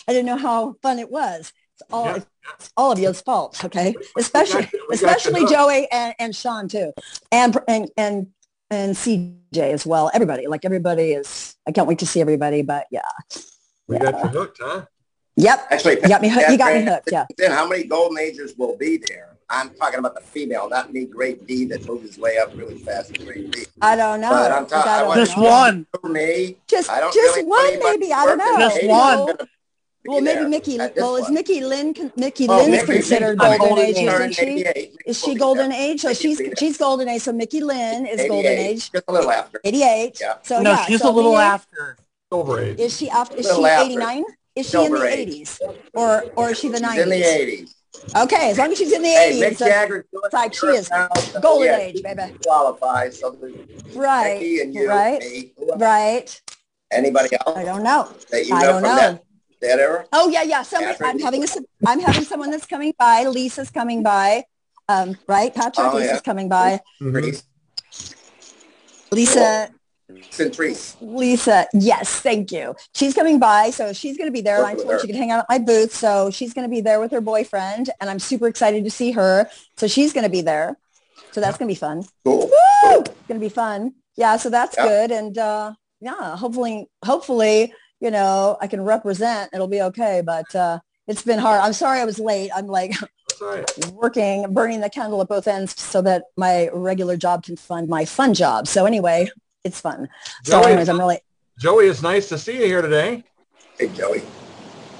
I 0.09 0.13
didn't 0.13 0.27
know 0.27 0.37
how 0.37 0.77
fun 0.83 0.99
it 0.99 1.11
was. 1.11 1.53
It's 1.75 1.83
all, 1.93 2.07
Yeah. 2.07 2.19
it's 2.59 2.73
all 2.77 2.93
of 2.93 2.99
yours 2.99 3.21
fault. 3.21 3.63
Okay. 3.65 3.95
Especially, 4.17 4.69
you- 4.73 4.87
we 4.89 4.97
got 4.99 5.25
you 5.25 5.31
especially. 5.33 5.47
Joey 5.47 5.89
and, 5.93 6.15
and 6.19 6.35
Sean 6.35 6.69
too. 6.69 6.93
And, 7.33 7.57
and, 7.69 7.91
and, 7.97 8.29
and 8.71 8.95
CJ 8.95 9.59
as 9.59 9.85
well. 9.87 10.11
Everybody, 10.15 10.47
like 10.47 10.65
everybody 10.65 11.13
is, 11.13 11.57
I 11.67 11.73
can't 11.73 11.87
wait 11.87 11.99
to 12.01 12.07
see 12.07 12.21
everybody, 12.21 12.63
but 12.63 12.87
yeah. 12.91 13.03
We 13.89 13.99
got 13.99 14.15
you 14.23 14.29
hooked, 14.31 14.59
huh? 14.61 14.87
Yep. 15.37 15.67
Actually, 15.71 15.95
You 15.97 16.09
got 16.09 16.23
me, 16.23 16.29
hooked- 16.29 16.51
you 16.51 16.59
got 16.59 16.75
me 16.75 16.83
hooked. 16.83 17.09
Yeah. 17.13 17.27
Then 17.37 17.51
how 17.51 17.69
many 17.69 17.85
golden 17.85 18.19
ages 18.19 18.55
will 18.57 18.77
be 18.77 18.97
there? 19.09 19.37
I'm 19.49 19.71
talking 19.75 19.99
about 20.01 20.15
the 20.17 20.21
female, 20.23 20.69
not 20.69 20.93
me, 20.93 21.05
Great 21.05 21.47
D, 21.47 21.67
that 21.67 21.87
moves 21.87 22.03
his 22.09 22.19
way 22.19 22.39
up 22.39 22.57
really 22.57 22.79
fast. 22.79 23.17
Great 23.25 23.51
D. 23.53 23.65
I 23.81 23.95
don't 23.95 24.21
know. 24.21 24.31
But 24.31 24.51
I'm 24.51 24.67
talking- 24.67 24.91
I 24.91 24.95
I 24.95 24.99
don't 25.01 25.09
want- 25.09 25.21
Just 25.21 25.37
know. 25.37 25.43
one. 25.45 25.87
For 26.01 26.09
me, 26.09 26.57
Just, 26.67 26.91
I 26.91 26.99
don't 27.01 27.13
just 27.15 27.37
really 27.37 27.47
one 27.49 27.79
maybe. 27.79 28.13
I 28.13 28.25
don't 28.25 28.39
know. 28.39 28.59
Just 28.59 28.77
Maybe 28.77 28.89
one. 28.89 29.37
I'm 30.09 30.15
gonna 30.15 30.21
be 30.21 30.27
Well, 30.27 30.35
maybe 30.35 30.41
there 30.41 30.49
Mickey. 30.49 31.01
Well, 31.01 31.17
is. 31.17 31.31
Mickey 31.31 31.61
Lynn? 31.65 32.13
Mickey 32.17 32.47
Oh, 32.49 32.57
Lynn's 32.57 32.71
Mickey- 32.71 32.87
considered 32.93 33.39
Mickey- 33.39 33.59
golden 33.59 33.79
age, 33.85 33.97
isn't 33.97 34.33
she? 34.35 34.43
88. 34.43 34.75
Mickey 34.77 34.97
Is 35.07 35.21
she 35.21 35.35
golden 35.35 35.71
there. 35.71 35.81
age? 35.81 36.01
So 36.03 36.09
Mickey 36.09 36.21
she's 36.23 36.39
will 36.41 36.51
she's 36.59 36.77
golden 36.77 37.09
age. 37.09 37.23
So 37.23 37.33
Mickey 37.33 37.61
Lynn 37.61 38.07
is 38.07 38.29
golden 38.29 38.53
age. 38.59 38.91
Just 38.93 39.05
a 39.09 39.13
little 39.13 39.31
after. 39.31 39.61
88. 39.65 40.19
Yeah. 40.21 40.35
So 40.43 40.63
no, 40.63 40.71
yeah, 40.73 40.85
she's 40.87 41.01
so 41.01 41.11
a 41.11 41.13
little 41.13 41.33
me- 41.33 41.39
after. 41.39 41.97
Over 42.33 42.61
age. 42.61 42.79
Is 42.81 42.97
she 42.97 43.09
after? 43.09 43.37
Is 43.37 43.47
she 43.47 43.65
89? 43.65 44.25
Is 44.57 44.69
she 44.71 44.85
in 44.85 44.91
the 44.93 44.99
80s, 44.99 45.61
or 45.95 46.25
or 46.35 46.51
is 46.51 46.59
she 46.59 46.69
the 46.69 46.79
She's 46.79 46.99
in 47.03 47.09
the 47.11 47.23
80s. 47.23 47.73
Okay, 48.17 48.51
as 48.51 48.59
long 48.59 48.71
as 48.73 48.79
she's 48.79 48.93
in 48.93 49.03
the 49.03 49.09
Hey, 49.09 49.33
80s, 49.37 49.41
that's 49.41 49.59
Jagger's 49.59 50.05
doing 50.13 50.23
it's 50.27 50.35
like 50.35 50.55
she 50.55 50.67
is 50.67 50.91
now, 50.91 51.09
so 51.15 51.41
golden 51.41 51.67
yeah, 51.69 51.79
age, 51.79 51.97
she 51.97 52.03
baby. 52.03 52.35
Qualifies. 52.45 53.19
So 53.21 53.37
right, 53.95 54.35
Mickey 54.35 54.61
and 54.61 54.75
you, 54.75 54.89
right, 54.89 55.21
me, 55.21 55.53
else? 55.71 55.81
right. 55.81 56.41
anybody 56.93 57.29
I 57.37 57.39
else 57.47 57.65
don't 57.65 57.83
know. 57.83 58.09
that 58.31 58.47
you 58.47 58.55
I 58.55 58.63
don't 58.67 58.83
from 58.83 58.97
know. 58.97 59.21
That, 59.61 59.79
era? 59.79 60.07
Oh 60.13 60.29
yeah, 60.29 60.43
yeah. 60.43 60.63
Somebody, 60.63 60.93
Catherine. 60.93 61.11
I'm 61.11 61.19
having 61.21 61.45
a, 61.45 61.47
I'm 61.87 62.01
having 62.01 62.25
someone 62.25 62.51
that's 62.51 62.67
coming 62.67 62.93
by. 62.99 63.25
Lisa's 63.25 63.71
coming 63.71 64.03
by. 64.03 64.45
Um, 64.89 65.17
right, 65.27 65.55
Patrick. 65.55 65.87
Oh, 65.89 65.97
Lisa's 65.97 66.13
yeah. 66.15 66.21
coming 66.21 66.49
by. 66.49 66.81
Mhm. 67.01 67.43
Lisa, 69.11 69.71
Centrise. 70.31 70.97
Lisa, 71.01 71.67
yes, 71.73 72.21
thank 72.21 72.53
you. 72.53 72.75
She's 72.95 73.15
coming 73.15 73.39
by, 73.41 73.71
so 73.71 73.93
she's 73.93 74.17
going 74.17 74.29
to 74.29 74.33
be 74.33 74.41
there. 74.41 74.65
I 74.65 74.75
told 74.75 74.91
her 74.91 74.99
she 75.01 75.07
could 75.09 75.17
hang 75.17 75.31
out 75.31 75.41
at 75.41 75.47
my 75.49 75.59
booth, 75.59 75.93
so 75.95 76.31
she's 76.31 76.55
going 76.55 76.65
to 76.65 76.71
be 76.71 76.81
there 76.81 77.01
with 77.01 77.11
her 77.13 77.21
boyfriend, 77.21 77.91
and 78.01 78.09
I'm 78.09 78.19
super 78.19 78.47
excited 78.47 78.85
to 78.85 78.91
see 78.91 79.13
her. 79.13 79.49
So 79.77 79.87
she's 79.87 80.13
going 80.13 80.25
to 80.25 80.31
be 80.31 80.43
there. 80.43 80.77
So 81.33 81.41
that's 81.41 81.59
going 81.59 81.69
to 81.69 81.73
be 81.75 81.79
fun. 81.79 82.05
Cool. 82.25 82.49
Woo! 82.83 82.91
Going 82.93 83.05
to 83.29 83.39
be 83.41 83.49
fun. 83.49 83.95
Yeah, 84.17 84.37
so 84.37 84.49
that's 84.49 84.77
Yeah. 84.77 84.87
good, 84.87 85.11
and 85.11 85.37
uh, 85.39 85.73
yeah, 86.01 86.37
hopefully, 86.37 86.89
hopefully, 87.05 87.73
you 88.01 88.11
know, 88.11 88.57
I 88.61 88.67
can 88.67 88.83
represent. 88.83 89.51
It'll 89.53 89.69
be 89.69 89.83
okay, 89.83 90.23
but 90.25 90.55
uh, 90.55 90.81
it's 91.07 91.23
been 91.23 91.39
hard. 91.39 91.61
I'm 91.61 91.73
sorry 91.73 92.01
I 92.01 92.05
was 92.05 92.19
late. 92.19 92.51
I'm 92.55 92.67
like 92.67 92.93
That's 93.41 93.91
working, 93.91 94.53
burning 94.53 94.81
the 94.81 94.91
candle 94.91 95.21
at 95.21 95.29
both 95.29 95.47
ends 95.49 95.81
so 95.81 96.03
that 96.03 96.25
my 96.37 96.69
regular 96.73 97.17
job 97.17 97.45
can 97.45 97.57
fund 97.57 97.89
my 97.89 98.05
fun 98.05 98.35
job. 98.35 98.67
So 98.67 98.87
anyway, 98.87 99.29
it's 99.65 99.81
fun. 99.81 100.09
So 100.45 100.61
Joey, 100.61 100.73
anyways, 100.73 100.89
I'm 100.89 100.99
really 100.99 101.21
Joey, 101.59 101.87
it's 101.87 102.03
nice 102.03 102.29
to 102.29 102.39
see 102.39 102.59
you 102.59 102.67
here 102.67 102.83
today. 102.83 103.25
Hey, 103.79 103.89
Joey. 103.89 104.23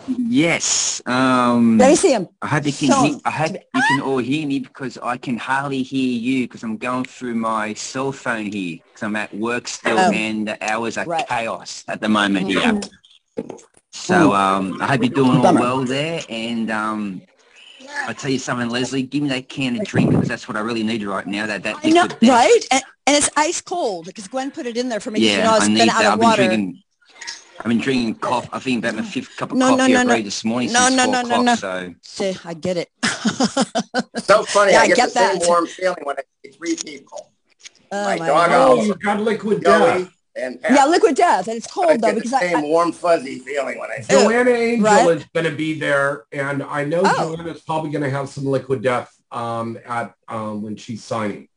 Yes. 0.07 1.03
Um, 1.07 1.79
let 1.79 1.89
me 1.89 1.97
see 1.97 2.13
him. 2.13 2.29
I 2.43 2.47
hope 2.49 2.67
you 2.67 2.73
can 2.73 2.91
hear, 2.93 3.21
I 3.25 3.31
hope 3.31 3.57
you 3.73 3.83
can 3.83 4.01
all 4.01 4.19
hear 4.19 4.47
me 4.47 4.61
because 4.61 4.99
I 4.99 5.17
can 5.17 5.37
hardly 5.39 5.83
hear 5.83 6.19
you 6.19 6.45
because 6.47 6.63
I'm 6.63 6.77
going 6.77 7.05
through 7.05 7.35
my 7.35 7.75
cell 7.75 8.13
phone 8.13 8.47
here 8.47 8.79
because 8.87 9.03
I'm 9.03 9.17
at 9.17 9.35
work 9.35 9.67
still 9.67 9.99
Oh. 9.99 10.13
and 10.13 10.47
the 10.47 10.59
hours 10.63 10.97
are 10.99 11.07
Right. 11.07 11.27
chaos 11.27 11.85
at 11.89 12.01
the 12.01 12.09
moment 12.09 12.47
here. 12.47 12.79
So 13.93 14.35
um, 14.35 14.77
I 14.81 14.87
hope 14.87 15.01
you're 15.01 15.11
doing 15.11 15.39
all 15.39 15.55
well 15.55 15.85
there. 15.85 16.23
And 16.29 16.71
um, 16.71 17.23
I 18.07 18.13
tell 18.13 18.31
you 18.31 18.39
something, 18.39 18.69
Leslie, 18.69 19.03
give 19.03 19.23
me 19.23 19.29
that 19.31 19.49
can 19.49 19.77
of 19.77 19.85
drink 19.85 20.11
because 20.11 20.29
that's 20.29 20.47
what 20.47 20.57
I 20.57 20.61
really 20.61 20.83
need 20.83 21.03
right 21.05 21.27
now. 21.27 21.47
That 21.47 21.63
that 21.65 21.77
I 21.83 21.89
know, 21.91 22.07
right? 22.23 22.61
And, 22.71 22.85
and 23.07 23.17
it's 23.17 23.31
ice 23.37 23.61
cold 23.61 24.07
because 24.07 24.29
Gwen 24.29 24.51
put 24.51 24.67
it 24.67 24.77
in 24.77 24.89
there 24.89 25.01
for 25.01 25.11
me. 25.11 25.21
'cause, 25.21 25.31
you 25.31 25.39
Yeah, 25.39 25.47
know, 25.51 25.55
I 25.55 25.59
it's 25.59 25.69
need 25.69 25.79
been 25.81 25.89
that. 25.89 26.05
out 26.05 26.13
I've 26.13 26.21
been 26.21 26.29
water. 26.29 26.47
drinking. 26.47 26.83
I've 27.59 27.69
been 27.69 27.79
drinking 27.79 28.17
coffee. 28.17 28.49
I 28.53 28.59
think 28.59 28.85
about 28.85 28.97
my 28.97 29.03
fifth 29.03 29.37
cup 29.37 29.53
of 29.53 29.59
No, 29.59 29.71
no, 29.71 29.77
coffee 29.79 29.93
no, 29.95 30.01
I've 30.01 30.07
no. 30.07 30.23
this 30.23 30.45
morning 30.45 30.73
No, 30.73 30.81
since 30.89 30.97
no, 30.97 31.05
four 31.05 31.13
no, 31.15 31.23
no, 31.23 31.29
o'clock. 31.43 31.45
no. 31.45 31.55
So 31.55 31.95
See, 32.03 32.37
I 32.45 32.55
get 32.55 32.77
it. 32.77 32.91
So 34.19 34.45
funny. 34.45 34.73
Yeah, 34.73 34.81
I 34.81 34.83
I 34.83 34.87
get, 34.89 34.97
get 34.97 35.09
the 35.09 35.11
same 35.11 35.39
that. 35.39 35.47
warm 35.49 35.67
feeling 35.67 35.99
when 36.05 36.17
I 36.19 36.23
see 36.45 36.51
three 36.53 36.77
people. 36.77 37.33
Oh, 37.93 38.05
My 38.05 38.17
my 38.19 38.27
dog 38.27 38.51
God. 38.51 38.79
Oh, 38.79 38.83
you 38.85 38.95
got 38.97 39.21
liquid 39.21 39.63
Joey 39.65 40.03
death. 40.05 40.13
and 40.37 40.59
Yeah, 40.63 40.85
liquid 40.87 41.15
death. 41.17 41.49
And 41.49 41.57
it's 41.57 41.67
I 41.67 41.71
cold 41.71 41.89
though 42.01 42.09
get 42.09 42.15
because 42.17 42.31
the 42.33 42.39
same 42.41 42.57
I 42.59 42.63
warm 42.63 42.93
fuzzy 42.93 43.39
feeling 43.39 43.79
when 43.79 43.91
I 43.91 44.01
see 44.01 44.13
Joanna 44.13 44.51
Angel 44.51 44.85
Right. 44.85 45.09
is 45.17 45.25
going 45.35 45.47
to 45.47 45.53
be 45.57 45.79
there, 45.79 46.25
and 46.33 46.63
I 46.63 46.85
know 46.85 47.03
Oh. 47.05 47.35
Joanna's 47.37 47.63
probably 47.63 47.91
going 47.91 48.05
to 48.05 48.11
have 48.11 48.29
some 48.29 48.45
liquid 48.45 48.83
death 48.83 49.13
um, 49.31 49.79
at 49.87 50.15
um, 50.29 50.63
when 50.63 50.77
she's 50.77 51.03
signing. 51.03 51.49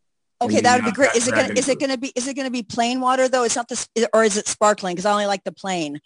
Okay, 0.41 0.61
that 0.61 0.75
would 0.77 0.85
be 0.85 0.91
great. 0.91 1.15
Is 1.15 1.27
it 1.27 1.33
gonna 1.35 1.53
is 1.53 1.67
it 1.69 1.79
gonna 1.79 1.97
be 1.97 2.11
is 2.15 2.27
it 2.27 2.35
gonna 2.35 2.49
be 2.51 2.63
plain 2.63 2.99
water 3.01 3.27
though? 3.27 3.43
It's 3.43 3.55
not 3.55 3.67
this 3.67 3.87
or 4.13 4.23
is 4.23 4.37
it 4.37 4.47
sparkling? 4.47 4.93
Because 4.95 5.05
I 5.05 5.11
only 5.11 5.25
like 5.25 5.43
the 5.43 5.51
plain. 5.51 5.99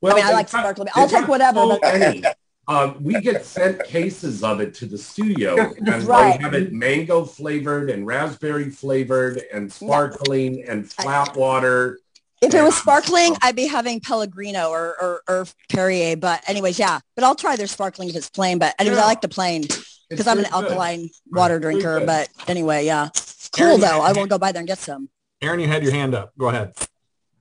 Well, 0.00 0.12
I 0.12 0.16
mean, 0.16 0.24
I 0.24 0.32
like 0.32 0.50
got- 0.50 0.60
sparkling. 0.60 0.88
I'll 0.94 1.08
take 1.08 1.28
whatever. 1.28 1.60
so 1.60 1.78
But 1.80 1.98
many. 1.98 2.22
Um, 2.68 3.02
we 3.02 3.20
get 3.20 3.44
sent 3.44 3.82
cases 3.84 4.44
of 4.44 4.60
it 4.60 4.72
to 4.74 4.86
the 4.86 4.96
studio, 4.96 5.56
and 5.76 6.04
Right. 6.04 6.36
they 6.38 6.42
have 6.44 6.54
it 6.54 6.72
mango 6.72 7.24
flavored 7.24 7.90
and 7.90 8.06
raspberry 8.06 8.70
flavored 8.70 9.42
and 9.52 9.72
sparkling 9.72 10.64
and 10.68 10.88
flat 10.90 11.36
water. 11.36 11.98
if 12.40 12.54
it 12.54 12.62
was 12.62 12.76
sparkling, 12.76 13.36
I'd 13.42 13.56
be 13.56 13.66
having 13.66 13.98
Pellegrino 14.00 14.68
or, 14.70 14.96
or, 15.02 15.22
or 15.28 15.46
Perrier. 15.70 16.16
But 16.16 16.48
anyways, 16.48 16.78
yeah. 16.78 17.00
But 17.16 17.24
I'll 17.24 17.34
try 17.34 17.56
their 17.56 17.66
sparkling 17.66 18.08
if 18.10 18.16
it's 18.16 18.30
plain. 18.30 18.58
But 18.58 18.76
anyways, 18.78 18.98
I 18.98 19.06
like 19.06 19.22
the 19.22 19.28
plain 19.28 19.62
because 20.08 20.26
I'm 20.28 20.38
an 20.38 20.44
very 20.44 20.62
good. 20.62 20.64
alkaline 20.70 21.10
water 21.32 21.58
drinker. 21.58 22.04
But 22.06 22.28
anyway, 22.46 22.86
yeah. 22.86 23.08
Cool 23.52 23.66
Aaron, 23.66 23.80
though. 23.80 24.00
I 24.00 24.12
won't 24.12 24.30
go 24.30 24.38
by 24.38 24.52
there 24.52 24.60
and 24.60 24.68
get 24.68 24.78
some. 24.78 25.08
Aaron, 25.40 25.60
you 25.60 25.66
had 25.66 25.82
your 25.82 25.92
hand 25.92 26.14
up. 26.14 26.32
Go 26.38 26.48
ahead. 26.48 26.74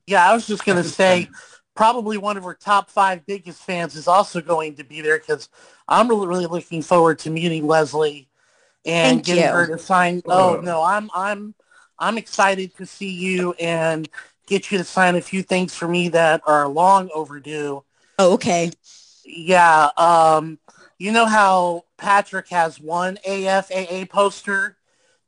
Yeah, 0.08 0.30
I 0.30 0.34
was 0.34 0.48
just 0.48 0.66
going 0.66 0.82
to 0.82 0.88
say 0.88 1.30
probably 1.76 2.18
one 2.18 2.38
of 2.38 2.44
her 2.44 2.54
top 2.54 2.90
five 2.90 3.26
biggest 3.26 3.62
fans 3.64 3.96
is 3.96 4.08
also 4.08 4.42
going 4.42 4.76
to 4.76 4.84
be 4.84 5.02
there 5.02 5.18
because 5.18 5.50
I'm 5.88 6.08
really, 6.10 6.28
really 6.28 6.46
looking 6.48 6.82
forward 6.82 7.20
to 7.20 7.30
meeting 7.30 7.66
Leslie 7.68 8.28
and 8.86 9.18
Thank 9.18 9.26
getting 9.26 9.44
you. 9.44 9.50
her 9.50 9.68
to 9.68 9.78
sign. 9.78 10.22
Oh 10.28 10.56
Oh. 10.58 10.62
no, 10.62 10.84
I'm 10.84 11.10
I'm 11.14 11.54
I'm 12.00 12.18
excited 12.18 12.76
to 12.78 12.86
see 12.86 13.12
you 13.12 13.54
and 13.54 14.10
get 14.48 14.72
you 14.72 14.80
to 14.80 14.84
sign 14.84 15.16
a 15.16 15.22
few 15.22 15.44
things 15.44 15.74
for 15.76 15.88
me 15.88 16.10
that 16.10 16.42
are 16.46 16.68
long 16.68 17.10
overdue. 17.14 17.84
Oh, 18.18 18.34
okay. 18.34 18.72
Yeah, 19.24 19.90
um, 19.98 20.58
you 20.98 21.12
know 21.12 21.28
how 21.28 21.86
Patrick 21.98 22.50
has 22.50 22.80
one 22.80 23.18
AFAA 23.26 24.10
poster 24.10 24.78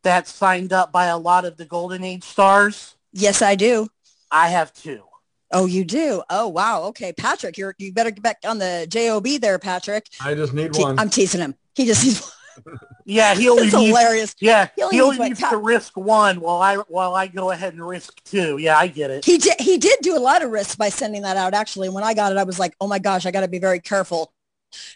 that's 0.03 0.31
signed 0.31 0.73
up 0.73 0.91
by 0.91 1.05
a 1.05 1.17
lot 1.17 1.45
of 1.45 1.57
the 1.57 1.65
Golden 1.65 2.03
Age 2.03 2.23
stars? 2.23 2.95
Yes, 3.11 3.41
I 3.41 3.55
do. 3.55 3.87
I 4.31 4.49
have 4.49 4.73
two. 4.73 5.03
Oh, 5.51 5.67
you 5.67 5.85
do? 5.85 6.23
Oh, 6.29 6.47
wow. 6.47 6.83
Okay, 6.85 7.13
Patrick, 7.13 7.57
you're 7.57 7.75
you 7.77 7.93
better 7.93 8.09
get 8.11 8.23
back 8.23 8.37
on 8.43 8.57
the 8.57 8.87
job 8.89 9.25
there, 9.41 9.59
Patrick. 9.59 10.09
I 10.19 10.33
just 10.33 10.53
need 10.53 10.73
Te- 10.73 10.81
one. 10.83 10.99
I'm 10.99 11.09
teasing 11.09 11.41
him. 11.41 11.55
He 11.75 11.85
just 11.85 12.03
he's 12.03 12.31
Yeah, 13.05 13.35
he 13.35 13.49
only 13.49 13.67
it's 13.67 13.75
needs 13.75 13.87
hilarious. 13.87 14.35
Yeah, 14.39 14.69
He 14.75 14.81
only 14.81 14.95
he 14.95 15.01
only 15.01 15.17
needs, 15.17 15.39
needs 15.41 15.49
to 15.49 15.57
risk 15.57 15.97
one 15.97 16.39
while 16.39 16.61
I 16.61 16.77
while 16.77 17.13
I 17.15 17.27
go 17.27 17.51
ahead 17.51 17.73
and 17.73 17.85
risk 17.85 18.23
two. 18.23 18.57
Yeah, 18.57 18.77
I 18.77 18.87
get 18.87 19.11
it. 19.11 19.25
He 19.25 19.37
did 19.37 19.59
he 19.59 19.77
did 19.77 19.99
do 20.01 20.17
a 20.17 20.19
lot 20.19 20.41
of 20.41 20.51
risks 20.51 20.75
by 20.75 20.89
sending 20.89 21.23
that 21.23 21.35
out. 21.35 21.53
Actually, 21.53 21.89
when 21.89 22.03
I 22.03 22.13
got 22.13 22.31
it, 22.31 22.37
I 22.37 22.43
was 22.43 22.59
like, 22.59 22.75
oh 22.79 22.87
my 22.87 22.99
gosh, 22.99 23.25
I 23.25 23.31
got 23.31 23.41
to 23.41 23.47
be 23.47 23.59
very 23.59 23.79
careful. 23.79 24.31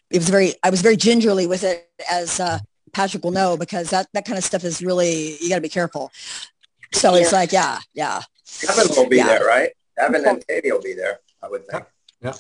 It 0.10 0.17
was 0.17 0.30
very 0.30 0.54
I 0.63 0.70
was 0.70 0.82
very 0.82 0.96
gingerly 0.96 1.48
with 1.48 1.63
it, 1.63 1.89
as 2.10 2.39
uh, 2.39 2.60
Patrick 2.98 3.24
will 3.24 3.32
know, 3.32 3.56
because 3.56 3.92
that 3.92 4.08
that 4.14 4.26
kind 4.26 4.40
of 4.40 4.44
stuff 4.44 4.64
is 4.64 4.82
really 4.82 5.38
you 5.40 5.50
got 5.50 5.56
to 5.58 5.62
be 5.62 5.70
careful. 5.70 6.12
So 6.94 7.14
it's 7.14 7.32
like, 7.32 7.52
yeah, 7.52 7.78
yeah. 7.94 8.24
Evan 8.68 8.88
will 8.96 9.08
be 9.08 9.18
Yeah. 9.18 9.28
there, 9.28 9.46
right? 9.46 9.70
Evan 10.00 10.26
and 10.26 10.38
oh. 10.40 10.44
Katie 10.50 10.72
will 10.72 10.82
be 10.82 10.94
there, 10.96 11.20
I 11.44 11.48
would 11.48 11.68
think. 11.68 11.84
Yeah, 12.24 12.34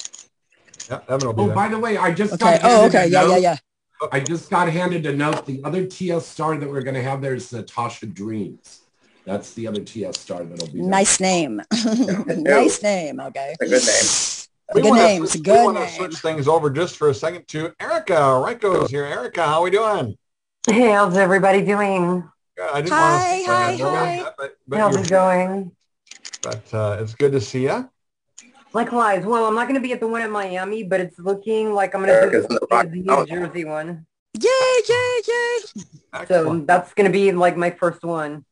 Yeah, 0.89 0.99
Evan 1.13 1.27
will 1.27 1.33
be 1.33 1.43
there. 1.43 1.43
Oh, 1.43 1.45
there. 1.47 1.55
by 1.55 1.67
the 1.69 1.77
way, 1.77 1.95
I 1.97 2.11
just 2.11 2.33
Okay. 2.33 2.57
got 2.57 2.61
Oh, 2.63 2.69
handed 2.81 2.95
a 2.95 2.99
okay. 3.01 3.07
Yeah, 3.11 3.21
yeah, 3.21 3.27
note. 3.27 3.41
yeah. 3.41 3.57
I 4.11 4.19
just 4.19 4.49
got 4.49 4.67
handed 4.69 5.05
a 5.05 5.13
note. 5.15 5.45
The 5.45 5.61
other 5.63 5.85
TS 5.85 6.25
star 6.25 6.57
that 6.57 6.67
we're 6.67 6.81
going 6.81 6.95
to 6.95 7.03
have 7.03 7.21
there 7.21 7.35
is 7.35 7.51
Natasha 7.53 8.07
Dreams. 8.07 8.79
That's 9.25 9.53
the 9.53 9.67
other 9.67 9.81
TS 9.81 10.19
star 10.19 10.43
that'll 10.43 10.67
be 10.73 10.79
there. 10.79 10.89
Nice 10.89 11.19
name. 11.19 11.61
nice 12.25 12.81
name. 12.81 13.19
Okay. 13.19 13.53
A 13.61 13.65
good 13.65 13.83
name. 13.83 14.07
We 14.73 14.81
Good 14.81 14.89
wanna 14.89 15.01
name. 15.03 15.25
switch- 15.27 15.27
It's 15.27 15.35
a 15.35 15.37
we 15.39 15.43
good 15.43 15.65
want 15.65 15.77
to 15.77 15.87
switch 15.95 16.15
things 16.17 16.47
over 16.47 16.69
just 16.71 16.95
for 16.97 17.09
a 17.09 17.13
second 17.13 17.47
to 17.49 17.69
Erikka. 17.79 18.43
Ryco's 18.45 18.89
here. 18.91 19.03
Erikka, 19.05 19.45
how 19.45 19.59
are 19.59 19.63
we 19.63 19.71
doing? 19.71 20.17
Hey, 20.69 20.91
how's 20.91 21.15
everybody 21.15 21.63
doing? 21.63 22.29
Good. 22.57 22.69
I 22.69 22.81
didn't 22.81 22.91
Hi, 22.91 23.01
want 23.01 23.21
to 23.21 23.47
hi, 23.47 23.77
say 23.77 23.83
that, 23.83 24.25
hi. 24.25 24.33
but, 24.37 24.57
but, 24.67 24.79
How's 24.79 24.97
it 24.97 25.09
going? 25.09 25.71
but 26.43 26.73
uh, 26.73 26.97
it's 26.99 27.15
good 27.15 27.31
to 27.31 27.39
see 27.39 27.63
you. 27.63 27.89
Likewise. 28.73 29.25
Well, 29.25 29.45
I'm 29.45 29.55
not 29.55 29.69
going 29.69 29.79
to 29.79 29.81
be 29.81 29.93
at 29.93 30.01
the 30.01 30.07
one 30.09 30.21
in 30.21 30.29
Miami, 30.29 30.83
but 30.83 30.99
it's 30.99 31.17
looking 31.19 31.73
like 31.73 31.95
I'm 31.95 32.03
going 32.03 32.13
to 32.13 32.25
in 32.25 32.31
do 32.31 32.41
the 32.41 32.59
the, 32.69 32.89
New 32.91 33.03
Mountains. 33.05 33.29
Jersey 33.29 33.63
one. 33.63 34.05
Yay, 34.33 34.49
yay, 34.89 35.21
yay. 35.27 36.25
So 36.27 36.59
that's 36.59 36.93
going 36.93 37.09
to 37.09 37.13
be 37.13 37.31
like 37.31 37.55
my 37.55 37.71
first 37.71 38.03
one. 38.03 38.43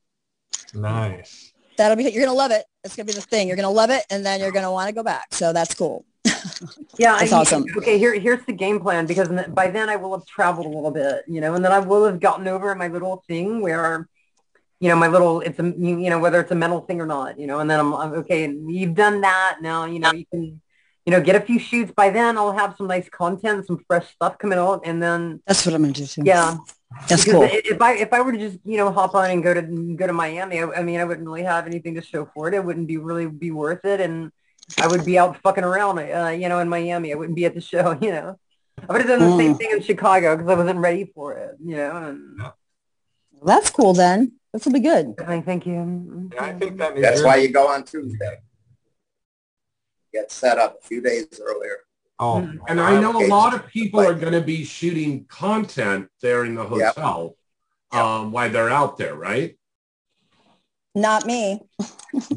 Nice. 0.73 1.51
That'll 1.77 1.97
be, 1.97 2.03
you're 2.03 2.11
going 2.13 2.27
to 2.27 2.31
love 2.31 2.51
it. 2.51 2.63
It's 2.85 2.95
going 2.95 3.07
to 3.07 3.13
be 3.13 3.19
the 3.19 3.25
thing. 3.25 3.47
You're 3.49 3.57
going 3.57 3.65
to 3.65 3.69
love 3.69 3.89
it 3.89 4.05
and 4.09 4.25
then 4.25 4.39
you're 4.39 4.51
going 4.51 4.63
to 4.63 4.71
want 4.71 4.87
to 4.87 4.95
go 4.95 5.03
back. 5.03 5.33
So 5.33 5.51
that's 5.51 5.73
cool. 5.73 6.05
Yeah, 6.97 7.17
That's 7.17 7.31
I, 7.33 7.39
awesome. 7.39 7.65
Okay, 7.77 7.97
here 7.97 8.13
here's 8.19 8.45
the 8.45 8.53
game 8.53 8.79
plan 8.79 9.05
because 9.05 9.29
by 9.49 9.69
then 9.69 9.89
I 9.89 9.95
will 9.95 10.17
have 10.17 10.25
traveled 10.25 10.65
a 10.65 10.69
little 10.69 10.91
bit, 10.91 11.23
you 11.27 11.41
know, 11.41 11.53
and 11.55 11.63
then 11.63 11.71
I 11.71 11.79
will 11.79 12.05
have 12.05 12.19
gotten 12.19 12.47
over 12.47 12.73
my 12.75 12.87
little 12.87 13.23
thing 13.27 13.61
where, 13.61 14.07
you 14.79 14.89
know, 14.89 14.95
my 14.95 15.07
little 15.07 15.41
it's 15.41 15.59
a 15.59 15.63
you 15.63 15.99
you 15.99 16.09
know 16.09 16.19
whether 16.19 16.39
it's 16.39 16.51
a 16.51 16.55
mental 16.55 16.81
thing 16.81 17.01
or 17.01 17.05
not, 17.05 17.39
you 17.39 17.47
know, 17.47 17.59
and 17.59 17.69
then 17.69 17.79
I'm, 17.79 17.93
I'm 17.93 18.13
okay. 18.13 18.49
You've 18.49 18.95
done 18.95 19.21
that 19.21 19.57
now, 19.61 19.85
you 19.85 19.99
know, 19.99 20.11
you 20.11 20.25
can, 20.31 20.61
you 21.05 21.11
know, 21.11 21.21
get 21.21 21.35
a 21.35 21.41
few 21.41 21.59
shoots. 21.59 21.91
By 21.91 22.09
then 22.09 22.37
I'll 22.37 22.53
have 22.53 22.75
some 22.77 22.87
nice 22.87 23.09
content, 23.09 23.67
some 23.67 23.83
fresh 23.87 24.13
stuff 24.13 24.37
coming 24.37 24.59
out, 24.59 24.81
and 24.85 25.01
then 25.01 25.41
That's 25.45 25.65
what 25.65 25.75
I'm 25.75 25.81
going 25.81 25.93
to 25.93 26.01
do 26.01 26.07
too. 26.07 26.23
yeah, 26.25 26.57
That's 27.07 27.25
because 27.25 27.33
cool. 27.33 27.43
If 27.43 27.81
I 27.81 27.93
if 27.95 28.13
I 28.13 28.21
were 28.21 28.31
to 28.31 28.37
just 28.37 28.59
you 28.65 28.77
know 28.77 28.91
hop 28.91 29.15
on 29.15 29.29
and 29.31 29.43
go 29.43 29.53
to 29.53 29.61
go 29.95 30.07
to 30.07 30.13
Miami, 30.13 30.61
I, 30.61 30.67
I 30.79 30.83
mean 30.83 30.99
I 30.99 31.03
wouldn't 31.03 31.27
really 31.27 31.43
have 31.43 31.67
anything 31.67 31.95
to 31.95 32.01
show 32.01 32.25
for 32.33 32.47
it. 32.47 32.53
It 32.53 32.63
wouldn't 32.63 32.87
be 32.87 32.97
really 32.97 33.27
be 33.27 33.51
worth 33.51 33.83
it, 33.85 33.99
and 34.01 34.31
I 34.79 34.87
would 34.87 35.05
be 35.05 35.17
out 35.17 35.37
fucking 35.41 35.63
around, 35.63 35.99
uh, 35.99 36.29
you 36.29 36.49
know, 36.49 36.59
in 36.59 36.69
Miami. 36.69 37.11
I 37.11 37.15
wouldn't 37.15 37.35
be 37.35 37.45
at 37.45 37.53
the 37.53 37.61
show, 37.61 37.91
you 38.01 38.11
know. 38.11 38.37
I 38.87 38.91
would 38.91 39.01
have 39.01 39.09
done 39.09 39.19
the 39.29 39.37
same 39.37 39.53
Mm. 39.55 39.57
thing 39.57 39.69
in 39.71 39.81
Chicago 39.81 40.35
because 40.35 40.51
I 40.51 40.55
wasn't 40.55 40.79
ready 40.79 41.05
for 41.05 41.33
it, 41.37 41.55
you 41.63 41.75
know. 41.77 41.95
And 41.95 42.41
That's 43.43 43.69
cool 43.69 43.93
then. 43.93 44.33
This 44.53 44.65
will 44.65 44.73
be 44.73 44.79
good. 44.79 45.15
Thank 45.17 45.65
you. 45.65 46.29
Yeah, 46.33 46.43
I 46.43 46.53
think 46.53 46.77
that 46.77 46.95
New 46.95 47.01
That's 47.01 47.23
why 47.23 47.37
you 47.37 47.49
go 47.49 47.67
on 47.67 47.83
Tuesday. 47.83 48.37
Get 50.13 50.31
set 50.31 50.57
up 50.57 50.77
a 50.81 50.87
few 50.87 51.01
days 51.01 51.27
earlier. 51.41 51.77
Oh, 52.19 52.41
Mm. 52.41 52.59
And 52.69 52.79
I 52.79 52.99
know 53.01 53.11
a 53.25 53.27
lot 53.27 53.53
of 53.53 53.67
people 53.67 53.99
are 53.99 54.13
going 54.13 54.31
to 54.33 54.41
be 54.41 54.63
shooting 54.63 55.25
content 55.25 56.07
there 56.21 56.45
in 56.45 56.55
the 56.55 56.63
Yep. 56.63 56.95
hotel 56.95 57.35
um, 57.91 58.31
while 58.31 58.49
they're 58.49 58.69
out 58.69 58.97
there, 58.97 59.15
right? 59.15 59.57
Not 60.95 61.25
me. 61.25 61.61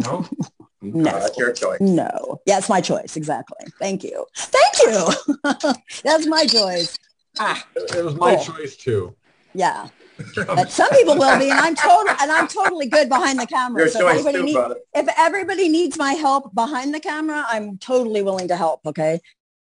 No? 0.00 0.26
No. 0.80 1.02
That's 1.10 1.36
your 1.36 1.52
choice. 1.52 1.80
No. 1.80 2.40
Yeah, 2.46 2.58
it's 2.58 2.68
my 2.68 2.80
choice. 2.80 3.16
Exactly. 3.16 3.66
Thank 3.80 4.04
you. 4.04 4.26
Thank 4.36 4.74
you. 4.84 5.72
That's 6.04 6.26
my 6.26 6.46
choice. 6.46 6.96
Ah, 7.40 7.64
it 7.76 8.04
was 8.04 8.14
my 8.14 8.36
Cool. 8.36 8.44
choice 8.44 8.76
too. 8.76 9.14
yeah. 9.54 9.88
But 10.46 10.72
some 10.72 10.90
people 10.90 11.16
will 11.16 11.38
be, 11.38 11.48
and 11.48 11.60
I'm 11.60 11.76
total, 11.76 12.12
and 12.20 12.32
I'm 12.32 12.48
totally 12.48 12.86
good 12.88 13.08
behind 13.08 13.38
the 13.38 13.46
camera. 13.46 13.82
Your 13.82 13.88
So 13.88 14.08
if 14.08 14.16
choice 14.16 14.26
anybody 14.26 14.52
too, 14.52 14.68
need- 14.68 14.76
if 14.94 15.08
everybody 15.16 15.68
needs 15.68 15.96
my 15.96 16.14
help 16.14 16.52
behind 16.56 16.92
the 16.92 16.98
camera, 16.98 17.44
I'm 17.48 17.78
totally 17.78 18.22
willing 18.22 18.48
to 18.48 18.56
help. 18.56 18.80
Okay. 18.84 19.20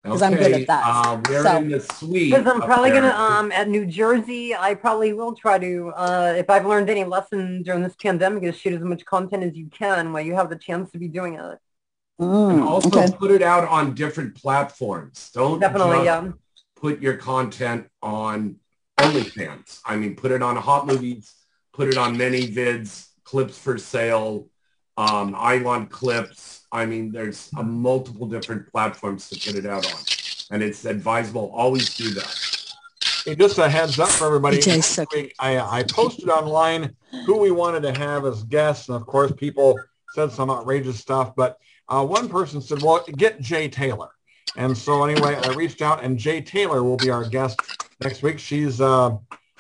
'Cause 0.05 0.21
I'm 0.23 0.35
good 0.35 0.53
at 0.53 0.67
that. 0.67 0.83
Uh, 0.85 1.21
we're 1.29 1.43
So- 1.45 1.57
in 1.59 1.69
the 1.71 1.81
suite. 1.81 2.33
Because 2.33 2.47
I'm 2.53 2.61
probably 2.61 2.91
gonna 2.91 3.11
um 3.15 3.53
at 3.53 3.69
New 3.69 3.87
Jersey, 3.87 4.55
I 4.55 4.75
probably 4.75 5.13
will 5.13 5.35
try 5.35 5.59
to 5.59 5.93
uh 5.97 6.35
if 6.37 6.51
I've 6.51 6.67
learned 6.67 6.91
any 6.91 7.05
lesson 7.05 7.63
during 7.63 7.83
this 7.83 7.95
pandemic 7.95 8.43
is 8.43 8.57
shoot 8.57 8.73
as 8.75 8.81
much 8.83 9.05
content 9.05 9.45
as 9.45 9.55
you 9.57 9.67
can 9.71 10.13
while 10.13 10.23
you 10.23 10.35
have 10.35 10.51
the 10.51 10.57
chance 10.57 10.91
to 10.93 10.99
be 10.99 11.07
doing 11.09 11.35
it. 11.35 11.59
And 12.19 12.63
Mm, 12.63 12.67
also 12.67 12.89
okay. 12.89 13.13
put 13.17 13.31
it 13.31 13.43
out 13.43 13.67
on 13.69 13.95
different 13.95 14.35
platforms. 14.35 15.31
Don't 15.33 15.61
Definitely, 15.61 16.05
just 16.05 16.27
yeah. 16.27 16.33
put 16.77 17.01
your 17.01 17.17
content 17.17 17.87
on 18.03 18.57
OnlyFans. 18.99 19.81
I 19.85 19.97
mean, 19.97 20.15
put 20.17 20.31
it 20.33 20.43
on 20.43 20.57
Hot 20.57 20.87
Movies, 20.87 21.33
put 21.73 21.89
it 21.89 21.97
on 21.97 22.17
ManyVids, 22.17 23.07
clips 23.25 23.57
for 23.59 23.79
sale, 23.79 24.49
um, 24.97 25.35
I 25.37 25.59
want 25.59 25.91
clips. 25.91 26.62
I 26.73 26.87
mean, 26.87 27.13
there's 27.13 27.51
a 27.57 27.63
multiple 27.63 28.27
different 28.27 28.71
platforms 28.71 29.29
to 29.29 29.37
put 29.37 29.59
it 29.59 29.67
out 29.67 29.87
on. 29.93 30.01
And 30.51 30.63
it's 30.63 30.85
advisable, 30.85 31.53
always 31.55 31.95
do 31.95 32.11
that. 32.11 32.39
Hey, 33.25 33.35
just 33.37 33.59
a 33.59 33.69
heads 33.69 33.99
up 33.99 34.09
for 34.09 34.27
everybody. 34.27 34.59
BJ 34.59 34.67
Next 34.77 34.87
suck. 34.87 35.13
week, 35.13 35.35
I, 35.39 35.59
I 35.59 35.83
posted 35.85 36.29
online 36.29 36.97
who 37.27 37.37
we 37.37 37.51
wanted 37.51 37.83
to 37.83 37.93
have 37.99 38.25
as 38.25 38.43
guests. 38.45 38.89
And 38.89 38.97
of 38.97 39.07
course, 39.07 39.33
people 39.33 39.79
said 40.15 40.33
some 40.33 40.51
outrageous 40.51 40.99
stuff. 40.99 41.35
But 41.37 41.59
uh, 41.89 42.05
one 42.05 42.29
person 42.29 42.61
said, 42.61 42.83
well, 42.83 43.05
get 43.17 43.41
Jay 43.41 43.69
Taylor. 43.69 44.09
And 44.57 44.77
so 44.77 45.05
anyway, 45.05 45.39
I 45.43 45.53
reached 45.55 45.83
out 45.83 46.03
and 46.03 46.19
Jay 46.19 46.41
Taylor 46.41 46.83
will 46.83 46.97
be 46.97 47.11
our 47.11 47.25
guest 47.25 47.61
next 48.03 48.23
week. 48.23 48.39
She's 48.39 48.81
uh, 48.81 49.17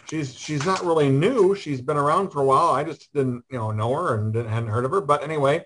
she's 0.08 0.34
she's 0.34 0.66
not 0.66 0.84
really 0.84 1.08
new. 1.08 1.54
She's 1.54 1.80
been 1.80 1.96
around 1.96 2.30
for 2.30 2.40
a 2.40 2.44
while. 2.44 2.70
I 2.70 2.84
just 2.84 3.12
didn't 3.14 3.44
you 3.50 3.58
know 3.58 3.70
know 3.70 3.94
her 3.94 4.18
and 4.18 4.32
didn't, 4.32 4.50
hadn't 4.50 4.68
heard 4.68 4.84
of 4.84 4.90
her. 4.90 5.00
But 5.00 5.22
anyway, 5.22 5.64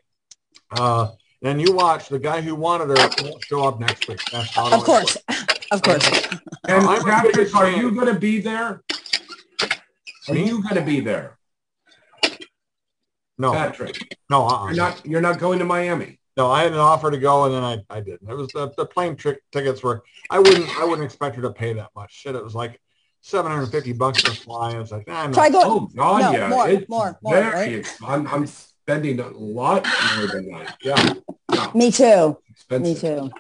uh, 0.71 1.09
then 1.47 1.61
you 1.61 1.73
watch 1.73 2.09
the 2.09 2.19
guy 2.19 2.41
who 2.41 2.55
wanted 2.55 2.89
her 2.89 3.09
won't 3.23 3.45
show 3.45 3.65
up 3.65 3.79
next 3.81 4.09
week. 4.09 4.21
That's 4.33 4.51
how 4.55 4.73
Of 4.77 4.85
course. 4.85 5.17
Of 5.71 5.83
course. 5.83 6.09
And 6.69 6.85
I'm 6.85 7.01
a 7.01 7.05
Patrick, 7.05 7.55
are 7.55 7.71
you 7.71 7.93
going 7.93 8.13
to 8.13 8.19
be 8.19 8.41
there? 8.41 8.83
Are 10.29 10.35
Me? 10.35 10.47
you 10.47 10.63
going 10.63 10.75
to 10.75 10.83
be 10.83 11.01
there, 11.01 11.39
No, 13.39 13.53
Patrick? 13.53 13.97
no, 14.31 14.47
uh-uh. 14.47 14.67
You're 14.67 14.77
not. 14.77 15.07
You're 15.07 15.21
not 15.21 15.39
going 15.39 15.59
to 15.61 15.65
Miami. 15.65 16.19
No, 16.37 16.51
I 16.51 16.65
had 16.65 16.73
an 16.73 16.79
offer 16.79 17.11
to 17.11 17.17
go 17.17 17.45
and 17.45 17.55
then 17.55 17.63
I, 17.65 17.79
I 17.89 18.01
didn't. 18.01 18.29
It 18.29 18.35
was 18.35 18.49
the, 18.49 18.71
the 18.77 18.85
plane 18.85 19.17
trick 19.17 19.41
tickets 19.53 19.83
were 19.83 20.03
I 20.31 20.39
wouldn't 20.39 20.69
I 20.79 20.85
wouldn't 20.85 21.05
expect 21.05 21.37
her 21.37 21.43
to 21.43 21.51
pay 21.51 21.73
that 21.75 21.91
much. 21.97 22.13
Shit, 22.13 22.35
it 22.35 22.45
was 22.45 22.55
like 22.55 22.79
seven 23.23 23.51
hundred 23.51 23.65
and 23.65 23.73
fifty 23.73 23.93
bucks 23.93 24.23
to 24.25 24.33
fly. 24.33 24.73
And 24.73 24.81
it's 24.83 24.91
like, 24.93 25.07
nah, 25.07 25.29
Try 25.29 25.49
no. 25.49 25.63
go. 25.63 25.63
Oh 25.65 25.89
God, 25.95 26.21
No, 26.21 26.33
yeah. 26.33 26.49
more, 26.49 26.69
it's 26.69 26.89
more, 26.89 27.19
more, 27.23 27.35
very 27.35 27.77
right? 27.77 27.97
I'm, 28.07 28.27
I'm 28.29 28.47
spending 28.87 29.19
a 29.19 29.29
lot 29.31 29.85
more 30.17 30.29
than 30.29 30.49
that. 30.49 30.77
Yeah, 30.81 31.15
yeah. 31.53 31.71
Me 31.75 31.91
too. 31.91 32.39
Expensive. 32.49 32.83
Me 32.83 32.95
too. 32.95 33.31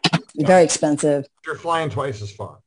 Very 0.44 0.64
expensive. 0.64 1.26
You're 1.46 1.54
flying 1.54 1.88
twice 1.88 2.20
as 2.20 2.32
far. 2.32 2.58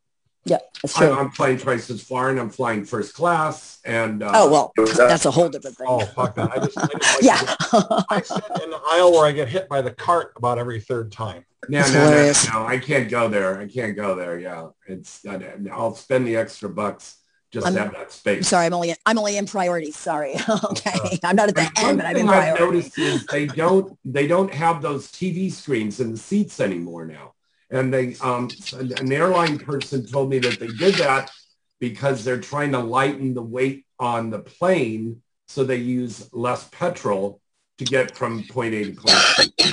Yeah, 0.46 0.60
that's 0.82 0.98
I'm, 1.00 1.08
true. 1.10 1.20
I'm 1.20 1.32
flying 1.32 1.58
twice 1.58 1.90
as 1.90 2.02
far, 2.02 2.30
and 2.30 2.40
I'm 2.40 2.50
flying 2.50 2.86
first 2.86 3.14
class. 3.14 3.80
And 3.84 4.24
uh, 4.24 4.32
Oh 4.34 4.50
well, 4.50 4.72
that's 4.96 5.26
a 5.26 5.32
whole 5.32 5.50
different 5.50 5.76
thing. 5.78 5.88
Oh 5.90 6.06
fuck 6.06 6.36
that. 6.36 6.52
I 6.52 6.66
just, 6.66 6.78
I 6.78 6.82
like 6.84 7.22
Yeah. 7.22 8.04
I 8.10 8.22
sit 8.22 8.64
in 8.64 8.70
the 8.70 8.80
aisle 8.88 9.12
where 9.12 9.26
I 9.26 9.34
get 9.34 9.50
hit 9.50 9.68
by 9.68 9.82
the 9.82 9.92
cart 9.92 10.32
about 10.38 10.58
every 10.58 10.80
third 10.80 11.12
time. 11.12 11.44
no, 11.68 11.80
That's 11.82 12.48
no, 12.48 12.60
no, 12.60 12.64
no, 12.64 12.68
I 12.68 12.78
can't 12.80 13.10
go 13.10 13.28
there. 13.28 13.60
I 13.60 13.68
can't 13.68 13.96
go 13.98 14.16
there. 14.16 14.40
Yeah, 14.40 14.70
it's. 14.88 15.26
I'll 15.72 15.96
spend 15.96 16.26
the 16.26 16.38
extra 16.38 16.70
bucks 16.70 17.18
just 17.52 17.66
I'm- 17.66 17.76
have 17.76 17.92
that 17.94 18.02
I'm 18.02 18.10
space. 18.10 18.48
sorry, 18.48 18.66
I'm 18.68 18.74
only 18.74 18.96
I'm 19.06 19.18
only 19.18 19.38
in 19.38 19.46
priorities. 19.46 19.96
Sorry. 19.98 20.36
okay, 20.66 21.20
I'm 21.24 21.36
not 21.36 21.50
at 21.50 21.56
the 21.56 21.70
end, 21.78 21.98
but 21.98 22.06
I'm 22.06 22.16
in 22.16 22.28
thing 22.28 22.30
I've 22.30 22.60
noticed 22.60 22.98
is 23.00 23.26
they 23.28 23.48
don't 23.48 23.98
they 24.06 24.28
don't 24.28 24.54
have 24.54 24.82
those 24.82 25.08
TV 25.12 25.52
screens 25.52 26.00
in 26.00 26.12
the 26.12 26.18
seats 26.18 26.60
anymore 26.60 27.06
now. 27.06 27.34
And 27.72 27.94
they 27.94 28.16
um 28.22 28.50
an 28.74 29.12
airline 29.12 29.60
person 29.60 30.06
told 30.06 30.30
me 30.30 30.40
that 30.40 30.60
they 30.60 30.68
did 30.68 30.96
that 30.96 31.32
because 31.80 32.24
they're 32.24 32.40
trying 32.42 32.72
to 32.74 32.80
lighten 32.80 33.34
the 33.34 33.42
weight 33.42 33.86
on 34.00 34.30
the 34.30 34.40
plane 34.40 35.22
so 35.48 35.64
they 35.64 35.78
use 35.78 36.30
less 36.34 36.68
petrol 36.72 37.42
to 37.80 37.86
get 37.86 38.16
from 38.16 38.44
point 38.44 38.74
A 38.76 38.84
to 38.86 38.92
point 38.92 39.16
B. 39.58 39.72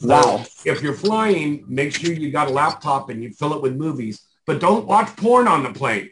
So 0.00 0.08
Wow. 0.08 0.44
if 0.64 0.82
you're 0.82 0.94
flying, 0.94 1.64
make 1.68 1.92
sure 1.94 2.12
you 2.12 2.30
got 2.30 2.48
a 2.48 2.52
laptop 2.52 3.10
and 3.10 3.22
you 3.22 3.30
fill 3.30 3.54
it 3.54 3.62
with 3.62 3.76
movies, 3.76 4.22
but 4.46 4.60
don't 4.60 4.86
watch 4.86 5.14
porn 5.16 5.46
on 5.46 5.62
the 5.62 5.72
plane. 5.72 6.10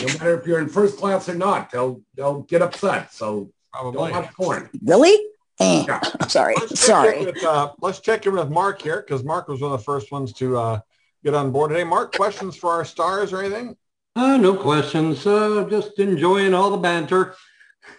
No 0.00 0.06
matter 0.14 0.38
if 0.38 0.46
you're 0.46 0.58
in 0.60 0.68
first 0.68 0.96
class 0.98 1.28
or 1.28 1.34
not, 1.34 1.70
they'll 1.70 2.00
they'll 2.14 2.42
get 2.42 2.62
upset. 2.62 3.12
So 3.12 3.50
don't 3.74 3.92
Probably. 3.94 4.12
watch 4.12 4.32
porn. 4.34 4.70
Really? 4.84 5.16
Eh, 5.60 5.84
Yeah. 5.86 6.00
sorry. 6.26 6.54
Let's 6.60 6.80
Sorry. 6.80 7.24
with, 7.26 7.44
uh, 7.44 7.72
let's 7.80 8.00
check 8.00 8.26
in 8.26 8.34
with 8.34 8.50
Mark 8.50 8.82
here 8.82 9.02
because 9.06 9.22
Mark 9.22 9.48
was 9.48 9.60
one 9.60 9.72
of 9.72 9.78
the 9.78 9.84
first 9.84 10.10
ones 10.10 10.32
to 10.34 10.56
uh, 10.56 10.80
get 11.24 11.34
on 11.34 11.52
board 11.52 11.70
today. 11.70 11.84
Mark, 11.84 12.14
questions 12.14 12.56
for 12.56 12.70
our 12.72 12.84
stars 12.84 13.32
or 13.32 13.40
anything? 13.40 13.76
Uh, 14.16 14.36
no 14.36 14.54
questions. 14.56 15.24
Uh, 15.26 15.66
just 15.70 15.98
enjoying 16.00 16.54
all 16.54 16.70
the 16.70 16.76
banter. 16.76 17.34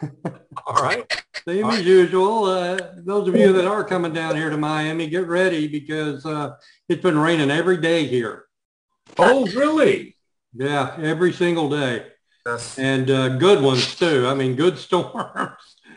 All 0.65 0.81
right. 0.84 1.05
Same 1.47 1.65
All 1.65 1.71
as 1.71 1.77
right. 1.77 1.86
usual. 1.86 2.45
Uh, 2.45 2.77
those 2.97 3.27
of 3.27 3.36
you 3.36 3.53
that 3.53 3.65
are 3.65 3.84
coming 3.84 4.13
down 4.13 4.36
here 4.36 4.49
to 4.49 4.58
Miami, 4.58 5.08
get 5.08 5.27
ready 5.27 5.67
because 5.67 6.25
uh, 6.25 6.55
it's 6.89 7.01
been 7.03 7.17
raining 7.17 7.51
every 7.51 7.77
day 7.77 8.05
here. 8.05 8.45
Oh, 9.17 9.45
really? 9.55 10.14
Yeah, 10.57 10.95
every 11.01 11.33
single 11.33 11.69
day. 11.69 12.07
Yes. 12.45 12.77
And 12.79 13.09
uh, 13.09 13.37
good 13.37 13.61
ones 13.61 13.95
too. 13.95 14.27
I 14.27 14.33
mean, 14.35 14.55
good 14.55 14.77
storms. 14.77 15.15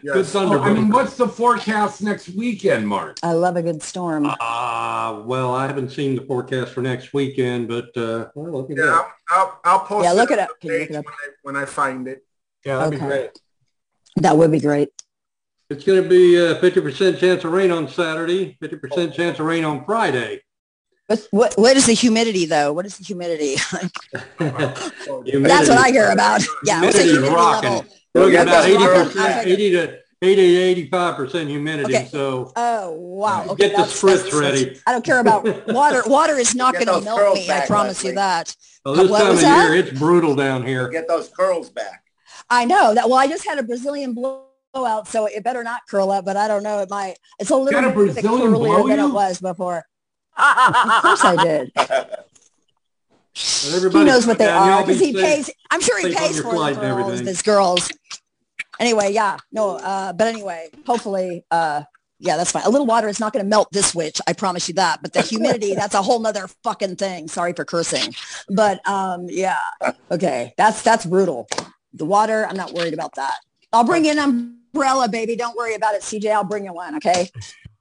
Good 0.05 0.15
Yes. 0.15 0.31
thunder. 0.33 0.59
Oh, 0.59 0.63
I 0.63 0.73
mean, 0.73 0.91
what's 0.91 1.17
the 1.17 1.27
forecast 1.27 2.03
next 2.03 2.29
weekend, 2.29 2.87
Mark? 2.87 3.19
I 3.23 3.33
love 3.33 3.57
a 3.57 3.63
good 3.63 3.83
storm. 3.83 4.27
Uh, 4.27 5.23
well, 5.25 5.53
I 5.55 5.67
haven't 5.67 5.91
seen 5.91 6.15
the 6.15 6.23
forecast 6.23 6.73
for 6.73 6.83
next 6.83 7.13
weekend, 7.13 7.67
but 7.67 7.97
uh, 7.97 8.29
well, 8.37 8.53
look 8.53 8.71
at 8.71 8.77
Yeah, 8.77 8.85
that. 8.85 8.93
I'll, 8.93 9.11
I'll, 9.31 9.61
I'll 9.65 9.81
post 9.81 10.05
Yeah, 10.05 10.13
look 10.13 10.31
it 10.31 10.35
it 10.35 10.39
up. 10.39 10.51
Can 10.61 10.71
you 10.71 10.79
look 10.79 10.91
it 10.91 10.97
up? 10.97 11.05
When, 11.05 11.15
I, 11.15 11.29
when 11.43 11.57
I 11.57 11.65
find 11.65 12.07
it. 12.07 12.25
Yeah, 12.65 12.79
that'd 12.79 12.93
be 12.93 13.05
great. 13.05 13.31
That 14.17 14.37
would 14.37 14.53
be 14.53 14.61
great. 14.61 14.91
It's 15.69 15.85
going 15.85 16.03
to 16.03 16.09
be 16.09 16.37
a 16.37 16.55
50% 16.61 17.19
chance 17.19 17.45
of 17.45 17.53
rain 17.53 17.71
on 17.73 17.89
Saturday, 17.89 18.57
50% 18.63 19.13
chance 19.13 19.39
of 19.41 19.47
rain 19.47 19.65
on 19.65 19.85
Friday. 19.85 20.41
What, 21.09 21.27
what 21.31 21.55
what 21.57 21.77
is 21.77 21.87
the 21.87 21.95
humidity 21.95 22.45
though? 22.45 22.73
What 22.75 22.85
is 22.87 22.99
the 22.99 23.05
humidity? 23.05 23.57
That's 24.39 25.69
what 25.69 25.79
I 25.79 25.91
hear 25.91 26.11
about. 26.11 26.43
Yeah, 26.65 26.83
what's 26.83 26.97
the 26.99 27.05
Humidity's 27.05 27.13
humidity 27.13 27.35
rocking. 27.35 27.71
level? 27.71 27.87
Look 28.15 28.33
Yeah, 28.33 28.43
about 28.43 28.65
80%, 28.67 29.47
eighty 29.47 29.71
to 29.73 29.99
eighty 30.23 30.37
to 30.55 30.57
eighty-five 30.61 31.17
percent 31.17 31.49
humidity. 31.49 31.97
Okay. 31.97 32.09
So 32.11 32.53
Oh 32.57 32.91
wow! 32.93 33.47
Okay, 33.51 33.69
get 33.71 33.77
the 33.77 33.83
spritz 33.85 34.25
that's- 34.25 34.35
ready. 34.35 34.79
I 34.87 34.93
don't 34.93 35.05
care 35.05 35.21
about 35.21 35.45
water. 35.69 36.03
Water 36.07 36.37
is 36.37 36.55
not 36.55 36.75
going 36.75 36.87
to 36.87 37.01
melt 37.01 37.19
curls 37.19 37.39
me. 37.39 37.45
I 37.51 37.61
back, 37.61 37.69
promise 37.69 38.05
you 38.05 38.13
that. 38.15 38.55
So 38.87 38.95
this 38.95 39.07
uh, 39.07 39.09
What 39.11 39.23
time 39.23 39.31
of 39.33 39.41
that? 39.41 39.71
year, 39.71 39.75
it's 39.77 39.99
brutal 39.99 40.35
down 40.35 40.67
here. 40.67 40.89
Get 40.89 41.09
those 41.09 41.29
curls 41.31 41.71
back. 41.71 42.03
I 42.51 42.65
know 42.67 42.93
that. 42.95 43.09
Well, 43.09 43.19
I 43.19 43.29
just 43.29 43.47
had 43.47 43.59
a 43.59 43.63
Brazilian 43.63 44.15
blowout, 44.15 45.09
so 45.09 45.27
it 45.27 45.43
better 45.45 45.63
not 45.65 45.81
curl 45.89 46.11
up. 46.11 46.25
But 46.27 46.37
I 46.37 46.49
don't 46.49 46.63
know. 46.63 46.81
It 46.81 46.91
might. 46.91 47.17
It's 47.39 47.49
a 47.51 47.57
little 47.57 47.81
Got 47.81 47.91
a 47.93 47.97
bit 47.97 48.17
curlier 48.25 48.89
than 48.89 48.99
it 49.01 49.13
was 49.13 49.41
before. 49.41 49.85
Of 50.39 51.03
course 51.03 51.25
I 51.25 51.37
did. 51.43 51.73
He 53.39 53.75
everybody 53.75 54.05
knows 54.05 54.27
what 54.27 54.39
they 54.39 54.49
are 54.49 54.83
because 54.83 55.01
he 55.01 55.13
safe. 55.13 55.25
pays. 55.25 55.51
I'm 55.71 55.81
sure 55.81 55.99
he 56.01 56.13
pays 56.13 56.41
for 56.41 56.55
the 56.55 56.75
girls, 56.75 57.21
his 57.21 57.43
girls. 57.43 57.93
Anyway, 58.81 59.13
yeah, 59.13 59.37
no, 59.53 59.77
uh, 59.77 60.13
but 60.13 60.27
anyway, 60.27 60.71
hopefully, 60.87 61.45
uh, 61.51 61.83
yeah, 62.21 62.37
that's 62.37 62.51
fine. 62.51 62.65
A 62.65 62.69
little 62.69 62.87
water 62.87 63.09
is 63.09 63.21
not 63.21 63.33
going 63.33 63.45
to 63.45 63.49
melt 63.49 63.69
this 63.73 63.95
witch. 63.95 64.21
I 64.27 64.33
promise 64.33 64.69
you 64.69 64.75
that. 64.75 65.03
But 65.03 65.13
the 65.13 65.21
humidity, 65.23 65.75
that's 65.75 65.95
a 65.95 66.03
whole 66.03 66.19
nother 66.19 66.49
fucking 66.65 66.97
thing. 66.97 67.29
Sorry 67.29 67.53
for 67.53 67.65
cursing. 67.65 68.15
But 68.49 68.87
um, 68.89 69.27
yeah, 69.29 69.59
okay, 70.11 70.55
that's 70.57 70.83
that's 70.83 71.07
brutal. 71.07 71.49
The 71.93 72.05
water, 72.05 72.47
I'm 72.49 72.57
not 72.57 72.73
worried 72.73 72.95
about 72.95 73.15
that. 73.15 73.35
I'll 73.73 73.85
bring 73.85 74.05
in 74.05 74.19
an 74.19 74.25
umbrella, 74.73 75.09
baby. 75.09 75.37
Don't 75.37 75.57
worry 75.57 75.75
about 75.75 75.95
it, 75.95 76.03
CJ. 76.03 76.33
I'll 76.33 76.45
bring 76.45 76.65
you 76.65 76.73
one. 76.73 76.97
Okay. 76.97 77.31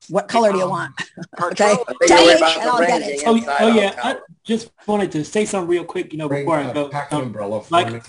What 0.10 0.28
color 0.28 0.52
do 0.52 0.58
you 0.60 0.70
want? 0.70 0.94
Okay. 1.42 1.76
Tell 2.08 2.26
me, 2.26 2.34
and 2.34 2.44
I'll 2.44 2.80
get 2.80 3.02
it. 3.02 3.24
Oh, 3.26 3.40
oh 3.60 3.68
yeah. 3.68 3.94
I 4.04 4.18
just 4.44 4.72
wanted 4.88 5.12
to 5.14 5.24
say 5.26 5.46
something 5.46 5.68
real 5.70 5.84
quick, 5.84 6.12
you 6.14 6.18
know, 6.20 6.28
Bring 6.28 6.44
before 6.46 6.58
I 6.60 6.72
go. 6.74 6.90
pack 6.90 7.12
Um, 7.14 7.24
umbrella 7.24 7.62
for 7.64 7.72
like- 7.72 7.94
me. 7.94 8.00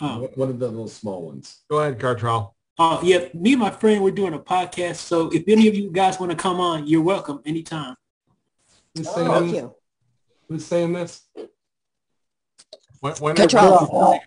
uh, 0.00 0.18
One 0.34 0.50
of 0.50 0.58
the 0.58 0.68
little 0.68 0.88
small 0.88 1.22
ones. 1.26 1.60
Go 1.70 1.78
ahead, 1.80 1.98
Cartrell. 1.98 2.52
uh, 2.78 3.00
yeah, 3.02 3.28
me 3.34 3.52
and 3.52 3.60
my 3.60 3.70
friend, 3.70 4.02
we're 4.02 4.10
doing 4.12 4.34
a 4.34 4.38
podcast. 4.38 4.96
So 4.96 5.28
if 5.30 5.44
any 5.48 5.66
of 5.68 5.74
you 5.74 5.90
guys 5.90 6.18
want 6.20 6.30
to 6.30 6.36
come 6.36 6.60
on, 6.60 6.86
you're 6.86 7.02
welcome 7.02 7.40
anytime. 7.46 7.96
Who's 8.94 9.08
Oh, 9.08 9.14
saying 9.14 9.28
thank 9.28 9.44
this? 9.52 9.54
you. 9.62 9.74
Who's 10.48 10.66
saying 10.66 10.92
this? 10.92 11.22
When, 13.00 13.12
when, 13.14 13.36
Cartrell. 13.36 14.20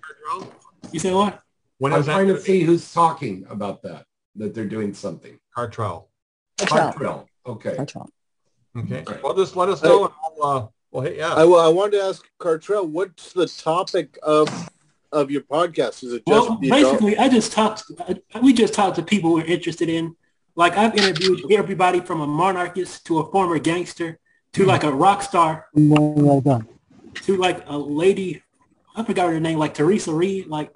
You 0.92 1.00
say 1.00 1.14
what? 1.14 1.42
when 1.78 1.94
I'm 1.94 2.04
trying 2.04 2.28
to 2.28 2.40
see 2.40 2.62
who's 2.64 2.92
talking 2.94 3.46
about 3.50 3.82
that, 3.84 4.06
that 4.36 4.54
they're 4.54 4.66
doing 4.66 4.94
something. 4.94 5.38
Cartrell. 5.58 6.06
Cartrell. 6.65 6.93
Cartrell. 6.93 7.26
Okay. 7.45 7.76
Cartrell. 7.76 8.08
Okay. 8.78 9.04
Right. 9.08 9.24
Well, 9.24 9.36
just 9.36 9.56
let 9.56 9.69
us 9.69 9.82
know 9.84 10.06
and 10.06 10.13
I'll, 10.24 10.43
uh, 10.47 10.67
we'll 10.91 11.04
hit 11.04 11.17
you 11.17 11.24
up. 11.24 11.38
I, 11.38 11.43
well, 11.45 11.60
I 11.60 11.67
wanted 11.69 11.97
to 11.97 12.04
ask 12.04 12.26
Cartrell, 12.39 12.88
what's 12.88 13.34
the 13.34 13.47
topic 13.47 14.17
of 14.24 14.47
of 15.12 15.30
your 15.30 15.41
podcast? 15.41 16.04
Is 16.06 16.13
it 16.13 16.24
just 16.26 16.47
Well, 16.50 16.58
the 16.62 16.67
adult- 16.69 16.82
basically, 16.93 17.17
I 17.17 17.28
just 17.28 17.52
talked. 17.52 17.84
We 18.41 18.54
just 18.54 18.74
talked 18.74 18.95
to 18.95 19.04
people 19.04 19.34
we're 19.34 19.43
interested 19.45 19.89
in. 19.89 20.15
Like 20.56 20.78
I've 20.78 20.95
interviewed 20.95 21.52
everybody 21.52 22.00
from 22.00 22.21
a 22.21 22.28
monarchist 22.28 23.06
to 23.08 23.19
a 23.19 23.32
former 23.32 23.58
gangster 23.60 24.19
to 24.54 24.65
like 24.65 24.84
a 24.84 24.91
rock 24.91 25.21
star 25.24 25.67
well 25.74 26.41
done. 26.41 26.67
to 27.24 27.36
like 27.38 27.63
a 27.67 27.78
lady. 27.78 28.41
I 28.95 29.04
forgot 29.04 29.30
her 29.32 29.39
name, 29.39 29.58
like 29.60 29.74
Teresa 29.74 30.13
Reed. 30.13 30.47
Like 30.47 30.74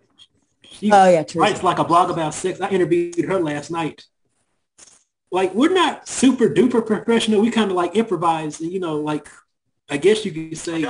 she 0.64 0.92
Oh 0.92 1.10
yeah, 1.10 1.24
Teresa. 1.24 1.40
writes 1.40 1.64
like 1.64 1.80
a 1.80 1.84
blog 1.86 2.10
about 2.10 2.34
sex. 2.34 2.60
I 2.62 2.70
interviewed 2.70 3.24
her 3.26 3.40
last 3.40 3.70
night. 3.72 4.06
Like 5.32 5.54
we're 5.54 5.74
not 5.74 6.08
super 6.08 6.48
duper 6.50 6.86
professional. 6.86 7.42
We 7.42 7.52
kind 7.52 7.70
of 7.72 7.76
like 7.76 7.96
improvise, 7.96 8.62
and 8.62 8.72
you 8.72 8.80
know, 8.80 8.98
like 9.02 9.28
I 9.90 9.98
guess 9.98 10.24
you 10.26 10.32
could 10.32 10.58
say 10.58 10.86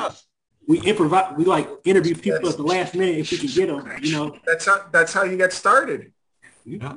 we 0.67 0.79
improvise. 0.81 1.33
We 1.37 1.45
like 1.45 1.67
interview 1.85 2.15
people 2.15 2.49
at 2.49 2.57
the 2.57 2.63
last 2.63 2.95
minute 2.95 3.17
if 3.19 3.31
we 3.31 3.37
can 3.37 3.47
get 3.47 3.67
them. 3.67 3.91
You 4.01 4.11
know, 4.13 4.37
That's 4.45 4.65
how 4.65 4.85
that's 4.91 5.13
how 5.13 5.23
you 5.23 5.37
get 5.37 5.53
started. 5.53 6.11
Yeah. 6.65 6.95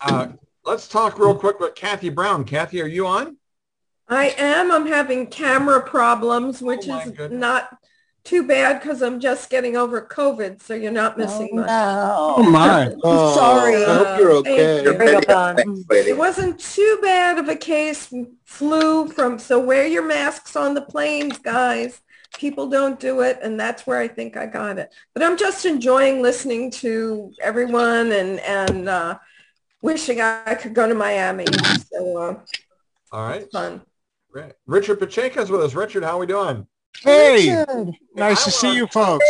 Uh, 0.00 0.28
let's 0.64 0.88
talk 0.88 1.18
real 1.18 1.34
quick 1.34 1.60
with 1.60 1.74
Cathy 1.74 2.08
Brown. 2.08 2.44
Cathy, 2.44 2.80
are 2.82 2.86
you 2.86 3.06
on? 3.06 3.36
I 4.08 4.34
am. 4.38 4.72
I'm 4.72 4.86
having 4.86 5.26
camera 5.28 5.80
problems, 5.80 6.60
which 6.60 6.88
Oh, 6.88 6.98
is 6.98 7.10
goodness. 7.12 7.40
not 7.40 7.78
too 8.30 8.46
bad 8.46 8.80
because 8.80 9.02
I'm 9.02 9.18
just 9.18 9.50
getting 9.50 9.76
over 9.76 10.00
COVID, 10.00 10.62
so 10.62 10.72
you're 10.72 10.92
not 10.92 11.18
missing 11.18 11.48
Oh, 11.52 11.56
much. 11.56 11.66
no. 11.66 12.34
Oh, 12.38 12.42
my. 12.44 12.94
Oh, 13.02 13.34
Sorry. 13.34 13.84
I 13.84 13.94
hope 13.96 14.18
you're 14.20 14.30
okay. 14.30 14.84
Your 14.84 14.94
Very 14.94 15.12
well 15.14 15.20
video, 15.20 15.34
done. 15.34 15.56
thanks, 15.56 15.80
sweetie. 15.84 16.10
It 16.10 16.16
wasn't 16.16 16.60
too 16.60 16.98
bad 17.02 17.38
of 17.38 17.48
a 17.48 17.56
case. 17.56 18.12
Flu 18.44 19.08
from, 19.08 19.40
so 19.40 19.58
wear 19.58 19.84
your 19.86 20.06
masks 20.06 20.54
on 20.54 20.74
the 20.74 20.80
planes, 20.82 21.38
guys. 21.38 22.00
People 22.38 22.68
don't 22.68 23.00
do 23.00 23.22
it, 23.22 23.40
and 23.42 23.58
that's 23.58 23.84
where 23.84 23.98
I 23.98 24.06
think 24.06 24.36
I 24.36 24.46
got 24.46 24.78
it. 24.78 24.94
But 25.12 25.24
I'm 25.24 25.36
just 25.36 25.66
enjoying 25.66 26.22
listening 26.22 26.70
to 26.82 27.32
everyone 27.42 28.12
and 28.12 28.38
and 28.40 28.88
uh, 28.88 29.18
wishing 29.82 30.20
I 30.20 30.54
could 30.54 30.72
go 30.72 30.88
to 30.88 30.94
Miami. 30.94 31.46
So 31.92 32.16
uh, 32.18 32.34
All 33.10 33.28
right. 33.28 33.50
fun. 33.50 33.82
Great. 34.30 34.52
Richard 34.66 35.00
Pacheco's 35.00 35.50
with 35.50 35.62
us. 35.62 35.74
Richard, 35.74 36.04
how 36.04 36.16
are 36.16 36.20
we 36.20 36.26
doing? 36.26 36.68
Hey, 36.98 37.56
Richard. 37.56 37.94
nice 38.14 38.44
to 38.44 38.50
see 38.50 38.74
you 38.74 38.86
folks. 38.86 39.24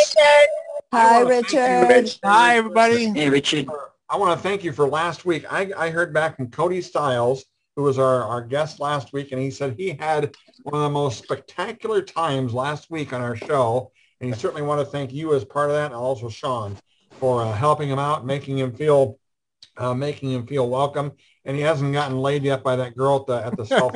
Hi, 0.93 1.23
wanna 1.23 1.35
you, 1.35 1.41
Richard. 1.41 1.89
Rich. 1.89 2.19
Hi, 2.25 2.57
everybody. 2.57 3.11
Hey, 3.11 3.31
Richard. 3.31 3.69
I 4.09 4.17
want 4.17 4.37
to 4.37 4.43
thank 4.43 4.65
you 4.65 4.73
for 4.73 4.89
last 4.89 5.25
week. 5.25 5.45
I, 5.51 5.71
I 5.77 5.91
heard 5.91 6.13
back 6.13 6.37
from 6.37 6.51
Cody 6.51 6.81
Stiles, 6.81 7.45
who 7.77 7.85
was 7.85 7.99
our, 7.99 8.25
our 8.25 8.43
guest 8.43 8.81
last 8.81 9.13
week, 9.13 9.31
and 9.31 9.41
he 9.41 9.53
said 9.53 9.75
he 9.77 9.91
had 9.91 10.35
one 10.65 10.75
of 10.75 10.83
the 10.83 10.91
most 10.91 11.23
spectacular 11.23 12.03
times 12.03 12.53
last 12.53 12.91
week 12.91 13.13
on 13.13 13.21
our 13.21 13.37
show. 13.37 13.93
And 14.21 14.33
he 14.33 14.39
certainly 14.39 14.63
want 14.63 14.81
to 14.81 14.85
thank 14.85 15.13
you 15.13 15.35
as 15.35 15.45
part 15.45 15.71
of 15.71 15.77
that, 15.77 15.87
and 15.87 15.95
also 15.95 16.29
Sean 16.29 16.77
for 17.13 17.43
uh, 17.43 17.53
helping 17.53 17.89
him 17.89 17.99
out, 17.99 18.27
making 18.27 18.59
him 18.59 18.73
feel 18.73 19.19
uh, 19.77 19.95
making 19.95 20.33
him 20.33 20.47
feel 20.47 20.69
welcome. 20.69 21.13
And 21.45 21.57
he 21.57 21.63
hasn't 21.63 21.93
gotten 21.93 22.19
laid 22.19 22.43
yet 22.43 22.63
by 22.63 22.77
that 22.77 22.97
girl 22.97 23.21
at 23.21 23.27
the 23.27 23.47
at 23.47 23.57
the 23.57 23.65
self. 23.65 23.95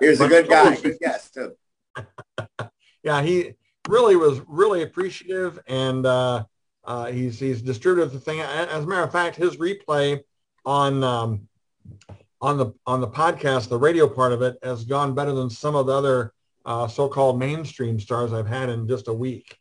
He 0.00 0.08
was 0.08 0.20
a 0.20 0.28
good 0.28 0.48
guy. 0.48 0.74
Good 0.76 0.98
guest 0.98 1.34
too. 1.34 1.52
yeah, 3.02 3.22
he 3.22 3.54
really 3.88 4.16
was 4.16 4.40
really 4.48 4.82
appreciative, 4.82 5.58
and 5.66 6.06
uh, 6.06 6.44
uh, 6.84 7.06
he's 7.06 7.38
he's 7.38 7.62
distributed 7.62 8.12
the 8.12 8.20
thing. 8.20 8.40
As 8.40 8.84
a 8.84 8.86
matter 8.86 9.02
of 9.02 9.12
fact, 9.12 9.36
his 9.36 9.56
replay 9.56 10.20
on 10.64 11.02
um, 11.04 11.48
on 12.40 12.56
the 12.58 12.72
on 12.86 13.00
the 13.00 13.08
podcast, 13.08 13.68
the 13.68 13.78
radio 13.78 14.08
part 14.08 14.32
of 14.32 14.42
it, 14.42 14.58
has 14.62 14.84
gone 14.84 15.14
better 15.14 15.32
than 15.32 15.50
some 15.50 15.74
of 15.74 15.86
the 15.86 15.92
other 15.92 16.32
uh, 16.64 16.86
so-called 16.86 17.38
mainstream 17.38 17.98
stars 17.98 18.32
I've 18.32 18.46
had 18.46 18.68
in 18.68 18.88
just 18.88 19.08
a 19.08 19.12
week, 19.12 19.58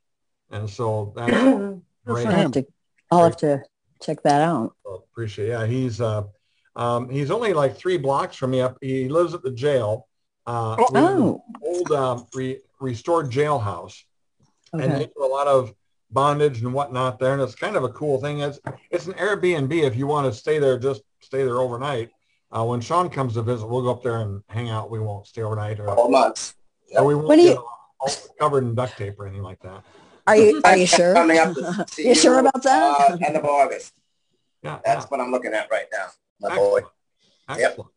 and 0.50 0.70
so 0.70 1.14
that's 1.16 1.32
great. 2.06 2.28
I'll 2.28 2.34
have 2.34 2.52
to, 2.54 2.66
I'll 3.12 3.24
have 3.24 3.38
to 3.38 3.64
check 4.02 4.24
that 4.24 4.42
out. 4.42 4.76
So 4.92 5.04
appreciate. 5.12 5.48
Yeah, 5.50 5.66
he's 5.66 6.02
uh, 6.02 6.24
um, 6.76 7.10
he's 7.10 7.32
only 7.32 7.54
like 7.54 7.78
three 7.78 7.98
blocks 7.98 8.36
from 8.36 8.52
me. 8.52 8.62
Up, 8.62 8.78
he 8.82 9.08
lives 9.10 9.34
at 9.34 9.44
the 9.44 9.52
jail. 9.52 10.08
Uh, 10.46 10.76
we 10.92 11.00
live 11.00 11.18
in 11.18 11.22
an 11.24 11.24
Oh, 11.24 11.44
old 11.64 11.92
um, 11.92 12.26
re- 12.34 12.60
restored 12.80 13.30
jailhouse, 13.30 13.96
and 14.74 14.92
they 14.94 15.06
do 15.06 15.24
a 15.24 15.28
lot 15.28 15.48
of 15.48 15.74
bondage 16.10 16.62
and 16.62 16.74
whatnot 16.74 17.20
there, 17.20 17.34
and 17.34 17.42
it's 17.42 17.56
kind 17.56 17.76
of 17.76 17.84
a 17.84 17.90
cool 17.90 18.20
thing. 18.20 18.42
It's 18.42 18.60
it's 18.90 19.08
an 19.08 19.14
Airbnb 19.14 19.72
if 19.84 19.96
you 19.96 20.08
want 20.08 20.32
to 20.32 20.38
stay 20.38 20.60
there, 20.60 20.78
just 20.78 21.02
stay 21.22 21.44
there 21.44 21.60
overnight. 21.60 22.10
Uh, 22.52 22.66
when 22.66 22.82
Sean 22.82 23.10
comes 23.10 23.36
to 23.36 23.42
visit, 23.42 23.66
we'll 23.66 23.82
go 23.84 23.92
up 23.92 24.04
there 24.04 24.18
and 24.22 24.44
hang 24.50 24.70
out. 24.70 24.92
We 24.92 25.00
won't 25.00 25.26
stay 25.26 25.42
overnight, 25.42 25.80
or, 25.80 25.90
All 25.90 26.10
months. 26.10 26.56
or 26.98 27.06
we 27.06 27.16
won't 27.16 27.30
When 27.30 27.40
get 27.40 27.56
you- 27.56 27.66
all 28.02 28.12
covered 28.40 28.64
in 28.66 28.76
duct 28.76 28.98
tape 28.98 29.18
or 29.20 29.26
anything 29.28 29.44
like 29.44 29.60
that. 29.62 29.84
Are 30.28 30.36
you 30.36 30.60
are 30.66 30.76
you 30.76 30.86
sure? 30.88 31.14
Coming 31.14 31.38
up 31.38 31.54
to 31.56 31.86
see 31.90 32.08
You 32.10 32.16
sure 32.16 32.40
about 32.40 32.62
that? 32.64 33.12
Uh, 33.12 33.18
end 33.26 33.38
of 33.38 33.46
August. 33.46 33.94
Yeah, 34.64 34.80
That's 34.86 35.04
yeah. 35.04 35.08
what 35.10 35.20
I'm 35.20 35.32
looking 35.32 35.54
at 35.54 35.70
right 35.72 35.86
now. 35.92 36.08
My 36.40 36.56
boy. 36.56 36.82
excellent. 37.50 37.60
Yep. 37.62 37.70
excellent. 37.72 37.90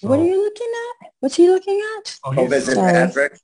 What 0.00 0.20
are 0.20 0.24
you 0.24 0.42
looking 0.42 0.72
at? 1.02 1.10
What's 1.20 1.36
he 1.36 1.48
looking 1.48 1.80
at? 1.98 2.18
Oh, 2.24 2.30
he's 2.30 2.48
visit 2.50 2.74
Sorry. 2.74 2.92
Patrick. 2.92 3.38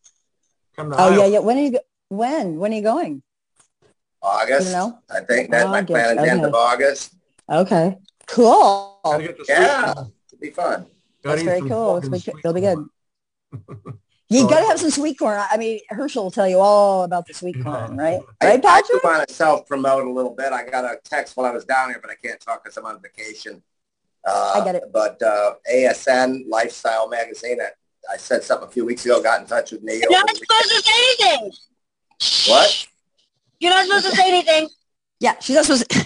come 0.77 0.91
to 0.91 0.97
Oh 0.99 1.11
yeah, 1.11 1.23
Iowa. 1.23 1.29
yeah. 1.33 1.39
When 1.41 1.59
are 1.59 1.61
you? 1.63 1.71
go- 1.73 1.79
When? 2.09 2.57
When 2.59 2.73
are 2.73 2.77
you 2.77 2.83
going? 2.83 3.23
August. 4.23 4.69
You 4.69 4.73
know? 4.73 4.99
I 5.11 5.21
think 5.21 5.51
that's 5.51 5.69
my 5.69 5.83
plan 5.83 6.17
is 6.19 6.25
the 6.25 6.31
end 6.31 6.41
okay. 6.41 6.49
of 6.49 6.55
August. 6.55 7.15
Okay. 7.51 7.99
Cool. 8.27 9.01
Gotta 9.05 9.23
get 9.23 9.37
the 9.39 9.45
sweet 9.45 9.55
Yeah. 9.55 9.91
It'll 9.93 10.13
be 10.41 10.51
fun. 10.51 10.87
Gotta 11.23 11.37
That's 11.37 11.43
very 11.43 11.61
cool. 11.69 11.97
fucking 12.01 12.15
It's, 12.15 12.25
sweet 12.25 12.35
it'll 12.39 12.55
be 12.55 12.61
good. 12.63 12.87
corn. 14.35 14.43
You 14.43 14.49
So- 14.49 14.55
gotta 14.55 14.67
have 14.67 14.81
some 14.81 14.91
sweet 14.91 15.19
corn. 15.19 15.41
I 15.51 15.57
mean, 15.57 15.81
Herschel 15.91 16.25
will 16.25 16.31
tell 16.31 16.49
you 16.49 16.59
all 16.61 17.03
about 17.05 17.27
the 17.27 17.35
sweet 17.35 17.55
corn, 17.63 17.97
right? 17.97 18.21
I, 18.41 18.47
Right, 18.47 18.53
I 18.55 18.57
do 18.57 18.63
Patrick? 18.63 19.05
want 19.05 19.29
to 19.29 19.35
self-promote 19.35 20.07
a 20.07 20.11
little 20.11 20.35
bit. 20.35 20.53
I 20.53 20.65
got 20.69 20.85
a 20.85 20.99
text 21.05 21.37
while 21.37 21.47
I 21.47 21.51
was 21.53 21.65
down 21.65 21.91
here, 21.91 21.99
but 22.01 22.11
I 22.11 22.15
can't 22.15 22.41
talk 22.41 22.63
because 22.65 22.77
I'm 22.77 22.87
on 22.87 23.01
vacation. 23.01 23.63
Uh, 24.27 24.53
I 24.61 24.65
get 24.65 24.75
it. 24.75 24.85
But 24.93 25.21
uh, 25.23 25.55
ASN 25.71 26.49
Lifestyle 26.49 27.09
Magazine, 27.09 27.59
I, 27.61 27.69
I 28.13 28.17
said 28.17 28.43
something 28.43 28.69
a 28.69 28.71
few 28.71 28.85
weeks 28.87 29.05
ago, 29.05 29.23
got 29.23 29.41
in 29.41 29.47
touch 29.47 29.73
with 29.73 29.83
me. 29.83 29.99
You're 30.01 30.11
not 30.11 30.29
supposed 30.31 30.69
to 30.71 30.83
say 30.83 30.93
anything. 30.97 31.53
What? 32.49 32.87
You're 33.61 33.71
not 33.71 33.87
supposed 33.87 34.07
to 34.07 34.17
say 34.17 34.29
anything. 34.29 34.69
Yeah, 35.21 35.35
she's 35.41 35.57
not 35.57 35.65
supposed. 35.67 35.89
To, 35.91 36.04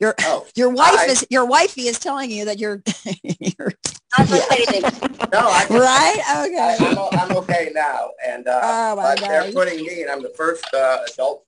your 0.00 0.14
Oh, 0.20 0.46
your 0.56 0.70
wife 0.70 0.98
I- 0.98 1.06
is 1.06 1.26
your 1.30 1.46
wifey 1.46 1.82
is 1.88 1.98
telling 1.98 2.30
you 2.30 2.44
that 2.46 2.58
you're. 2.58 2.82
you're 3.22 3.72
I'm 4.18 4.28
not 4.30 4.40
saying 4.48 4.64
anything. 4.68 5.10
No, 5.32 5.40
I 5.40 5.66
Right? 5.68 6.46
Okay. 6.46 6.76
I'm, 6.86 6.98
o- 6.98 7.10
I'm 7.12 7.36
okay 7.38 7.70
now, 7.74 8.10
and 8.24 8.46
uh, 8.46 8.60
Oh, 8.62 8.96
my 8.96 9.02
but 9.14 9.20
they're 9.20 9.52
putting 9.52 9.84
me, 9.84 10.02
and 10.02 10.10
I'm 10.10 10.22
the 10.22 10.32
first 10.36 10.64
uh, 10.72 10.98
adult 11.12 11.44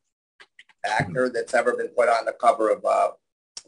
actor 0.84 1.28
that's 1.32 1.54
ever 1.54 1.76
been 1.76 1.88
put 1.88 2.08
on 2.08 2.24
the 2.24 2.32
cover 2.32 2.70
of 2.70 2.84
uh, 2.84 3.10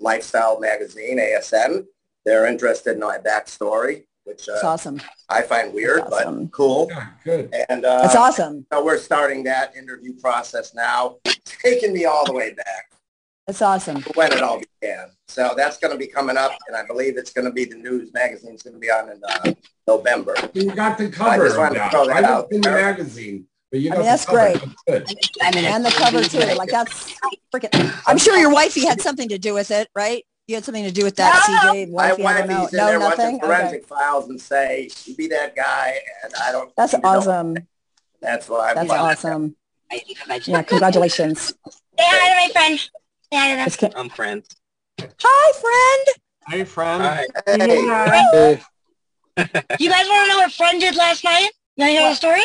Lifestyle 0.00 0.58
magazine, 0.58 1.18
ASN. 1.18 1.86
They're 2.26 2.46
interested 2.46 2.94
in 2.94 3.00
my 3.00 3.18
backstory, 3.18 4.04
which 4.24 4.48
uh, 4.48 4.58
awesome. 4.66 5.00
I 5.28 5.42
find 5.42 5.72
weird, 5.72 6.02
but 6.10 6.50
cool. 6.50 6.90
Good. 7.24 7.54
And 7.68 7.84
uh, 7.84 8.02
That's 8.02 8.16
awesome. 8.16 8.66
So 8.72 8.84
we're 8.84 8.98
starting 8.98 9.44
that 9.44 9.76
interview 9.76 10.12
process 10.20 10.74
now, 10.74 11.16
taking 11.44 11.92
me 11.92 12.04
all 12.04 12.26
the 12.26 12.32
way 12.34 12.52
back 12.52 12.90
That's 13.50 13.62
awesome. 13.62 14.02
when 14.14 14.32
it 14.32 14.42
all 14.44 14.60
began. 14.80 15.08
So 15.26 15.54
that's 15.56 15.76
going 15.78 15.90
to 15.92 15.98
be 15.98 16.06
coming 16.06 16.36
up, 16.36 16.56
and 16.68 16.76
I 16.76 16.86
believe 16.86 17.16
it's 17.18 17.32
going 17.32 17.46
to 17.46 17.50
be 17.50 17.64
the 17.64 17.74
news 17.74 18.12
magazine's 18.14 18.62
going 18.62 18.74
to 18.74 18.78
be 18.78 18.88
on 18.92 19.08
in 19.10 19.20
uh, 19.28 19.52
November. 19.88 20.36
You 20.54 20.70
got 20.72 20.98
the 20.98 21.06
I 21.06 21.10
cover 21.10 21.46
just 21.46 21.58
wanted 21.58 21.80
to 21.80 21.90
throw 21.90 22.06
that 22.06 22.24
I 22.24 22.28
out 22.28 22.38
looked 22.42 22.52
in 22.52 22.60
the 22.60 22.70
magazine, 22.70 23.48
but 23.72 23.80
you 23.80 23.90
I 23.92 23.96
mean, 23.96 24.04
that's 24.04 24.24
cover. 24.24 24.38
great. 24.38 24.60
That's 24.86 25.02
good. 25.04 25.56
And 25.56 25.84
the 25.84 25.90
cover 25.90 26.22
too. 26.22 26.38
Like 26.54 26.70
that's 26.70 27.12
freaking. 27.52 27.92
I'm 28.06 28.18
sure 28.18 28.38
your 28.38 28.52
wifey 28.54 28.84
had 28.86 29.00
something 29.00 29.28
to 29.30 29.38
do 29.38 29.52
with 29.52 29.72
it, 29.72 29.88
right? 29.96 30.24
You 30.46 30.54
had 30.54 30.64
something 30.64 30.84
to 30.84 30.92
do 30.92 31.02
with 31.02 31.16
that, 31.16 31.42
CJ. 31.42 31.90
My 31.90 32.12
Wifey, 32.12 32.24
I 32.24 32.38
don't 32.38 32.48
know. 32.48 32.54
wifey's 32.54 32.72
in 32.72 32.76
No, 32.78 32.86
there 32.86 32.98
nothing. 33.00 33.18
watching 33.18 33.36
Okay. 33.36 33.46
forensic 33.46 33.86
files 33.88 34.28
and 34.28 34.40
say, 34.40 34.90
"You 35.06 35.16
be 35.16 35.26
that 35.26 35.56
guy," 35.56 35.98
and 36.22 36.32
I 36.40 36.52
don't. 36.52 36.70
That's 36.76 36.94
even 36.94 37.02
know. 37.02 37.08
awesome. 37.18 37.56
That's 38.20 38.48
why. 38.48 38.70
I'm 38.70 38.74
That's 38.76 38.88
fine. 38.90 39.00
awesome. 39.00 39.56
Yeah, 40.46 40.62
congratulations. 40.62 41.40
Say 41.40 41.52
hi 41.98 42.28
to 42.28 42.48
my 42.48 42.52
friend. 42.52 42.90
Say 43.32 43.38
hi 43.38 43.54
to 43.54 43.62
It's 43.62 43.76
them. 43.76 43.92
I'm 43.94 44.08
friends. 44.08 44.48
Hi, 44.98 45.52
friend. 45.60 46.18
Hey, 46.48 46.64
friend. 46.64 47.02
Hi. 47.04 47.26
Hey. 47.46 48.60
You 49.78 49.88
guys 49.88 50.08
want 50.08 50.24
to 50.26 50.28
know 50.28 50.38
what 50.38 50.52
friend 50.52 50.80
did 50.80 50.96
last 50.96 51.22
night? 51.22 51.50
You 51.76 51.84
want 51.84 51.90
to 51.90 52.00
hear 52.00 52.08
the 52.08 52.14
story? 52.16 52.42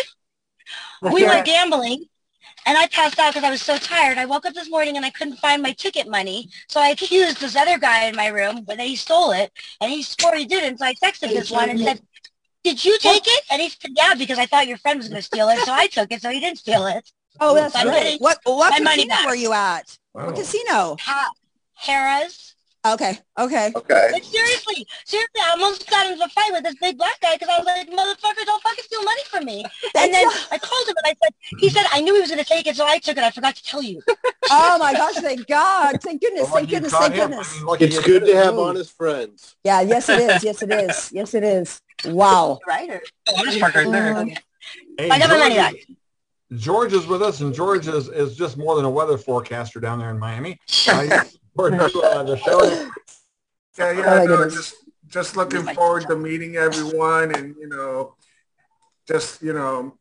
We 1.02 1.22
Sure. 1.22 1.30
went 1.30 1.46
gambling, 1.48 2.06
and 2.68 2.78
I 2.78 2.86
passed 2.88 3.18
out 3.18 3.34
because 3.34 3.44
I 3.44 3.50
was 3.50 3.64
so 3.64 3.78
tired. 3.78 4.20
I 4.20 4.26
woke 4.26 4.46
up 4.46 4.54
this 4.54 4.70
morning 4.70 4.96
and 4.96 5.06
I 5.06 5.10
couldn't 5.10 5.38
find 5.38 5.62
my 5.64 5.72
ticket 5.72 6.08
money, 6.08 6.50
so 6.70 6.80
I 6.80 6.90
accused 6.90 7.40
this 7.40 7.56
other 7.56 7.80
guy 7.80 8.06
in 8.06 8.16
my 8.16 8.28
room, 8.28 8.64
but 8.64 8.78
then 8.78 8.88
he 8.88 8.96
stole 8.96 9.32
it, 9.32 9.52
and 9.82 9.92
he 9.92 10.04
swore 10.04 10.36
he 10.36 10.46
didn't. 10.46 10.78
So 10.78 10.86
I 10.86 10.94
texted 10.94 11.34
this 11.34 11.50
one 11.50 11.70
and 11.70 11.80
said, 11.80 12.02
"Did 12.64 12.86
you 12.86 12.98
take 13.00 13.24
it?" 13.26 13.44
And 13.50 13.60
he 13.62 13.70
said, 13.70 13.92
"Yeah, 13.96 14.14
because 14.14 14.38
I 14.38 14.46
thought 14.46 14.68
your 14.68 14.78
friend 14.78 15.00
was 15.00 15.10
going 15.10 15.18
to 15.18 15.26
steal 15.26 15.50
it, 15.50 15.62
so 15.62 15.74
I 15.74 15.88
took 15.88 16.12
it, 16.12 16.22
so 16.22 16.30
he 16.30 16.40
didn't 16.40 16.60
steal 16.60 16.86
it." 16.86 17.12
Oh, 17.40 17.56
that's 17.56 17.74
So 17.74 17.80
I'm 17.80 17.88
great. 17.88 18.04
getting 18.04 18.20
What 18.20 18.40
what 18.46 18.72
my 18.72 18.80
money 18.80 19.04
casino 19.04 19.16
back. 19.16 19.26
were 19.26 19.36
you 19.36 19.52
at? 19.54 19.98
Wow. 20.16 20.28
What 20.28 20.36
casino? 20.36 20.96
Ha- 21.02 21.32
Harrah's. 21.84 22.54
Okay. 22.88 23.18
Okay. 23.40 23.72
Okay. 23.76 24.10
Like 24.14 24.24
seriously, 24.24 24.86
seriously, 25.06 25.42
I 25.42 25.50
almost 25.52 25.90
got 25.90 26.06
into 26.10 26.24
a 26.24 26.28
fight 26.30 26.52
with 26.52 26.64
this 26.64 26.76
big 26.80 27.00
black 27.00 27.20
guy 27.20 27.34
because 27.34 27.50
I 27.50 27.58
was 27.58 27.66
like, 27.66 27.90
"Motherfucker, 27.90 28.46
don't 28.46 28.62
fucking 28.62 28.84
steal 28.84 29.04
money 29.04 29.22
from 29.26 29.44
me." 29.44 29.66
And 29.98 30.14
then 30.14 30.28
I 30.52 30.60
called 30.60 30.88
him 30.88 30.94
and 31.04 31.06
I 31.08 31.16
said, 31.24 31.34
"He 31.60 31.70
said 31.70 31.86
I 31.92 32.02
knew 32.02 32.14
he 32.14 32.22
was 32.22 32.30
going 32.30 32.44
to 32.44 32.48
take 32.48 32.68
it, 32.68 32.76
so 32.76 32.86
I 32.86 33.00
took 33.00 33.18
it. 33.18 33.24
I 33.24 33.32
forgot 33.32 33.56
to 33.56 33.64
tell 33.64 33.82
you." 33.82 34.02
Oh 34.52 34.78
my 34.78 34.94
gosh! 34.94 35.16
Thank 35.16 35.48
God! 35.48 36.00
Thank 36.04 36.22
goodness! 36.22 36.44
Well, 36.44 36.58
Thank 36.58 36.70
goodness! 36.70 36.94
Thank 36.94 37.16
him. 37.16 37.30
goodness! 37.32 37.64
I 37.68 37.78
It's 37.80 38.00
good 38.00 38.26
to 38.26 38.32
it. 38.32 38.36
have 38.36 38.60
honest 38.60 38.96
friends. 38.96 39.56
Yeah. 39.64 39.82
Yes, 39.82 40.08
it 40.08 40.20
is. 40.20 40.44
Yes, 40.44 40.62
it 40.62 40.72
is. 40.88 41.12
Yes, 41.12 41.34
it 41.34 41.44
is. 41.44 41.82
Wow. 42.06 42.60
Right? 42.68 43.02
Honest 43.36 43.60
part 43.60 43.74
right 43.74 43.92
there. 43.92 44.26
Hey, 45.00 45.10
I 45.10 45.18
got 45.18 45.30
my 45.30 45.38
money 45.40 45.56
back. 45.56 45.74
George 46.54 46.94
is 46.94 47.08
with 47.08 47.22
us, 47.22 47.42
and 47.42 47.54
George 47.54 47.88
is, 47.88 48.08
is 48.08 48.36
just 48.36 48.58
more 48.58 48.76
than 48.76 48.86
a 48.86 48.90
weather 48.90 49.18
forecaster 49.18 49.80
down 49.80 50.00
there 50.00 50.12
in 50.12 50.20
Miami. 50.20 50.60
Uh, 51.58 51.64
uh, 51.64 52.22
the 52.24 52.36
show. 52.36 52.90
Yeah, 53.78 53.86
Oh 53.86 53.92
yeah, 53.92 54.24
no, 54.26 54.50
just 54.50 54.76
just 55.08 55.36
looking 55.38 55.64
forward 55.64 56.08
to 56.08 56.16
meeting 56.16 56.56
everyone, 56.56 57.36
and 57.36 57.56
you 57.60 57.68
know, 57.68 58.16
just 59.08 59.42
you 59.42 59.54
know, 59.54 59.98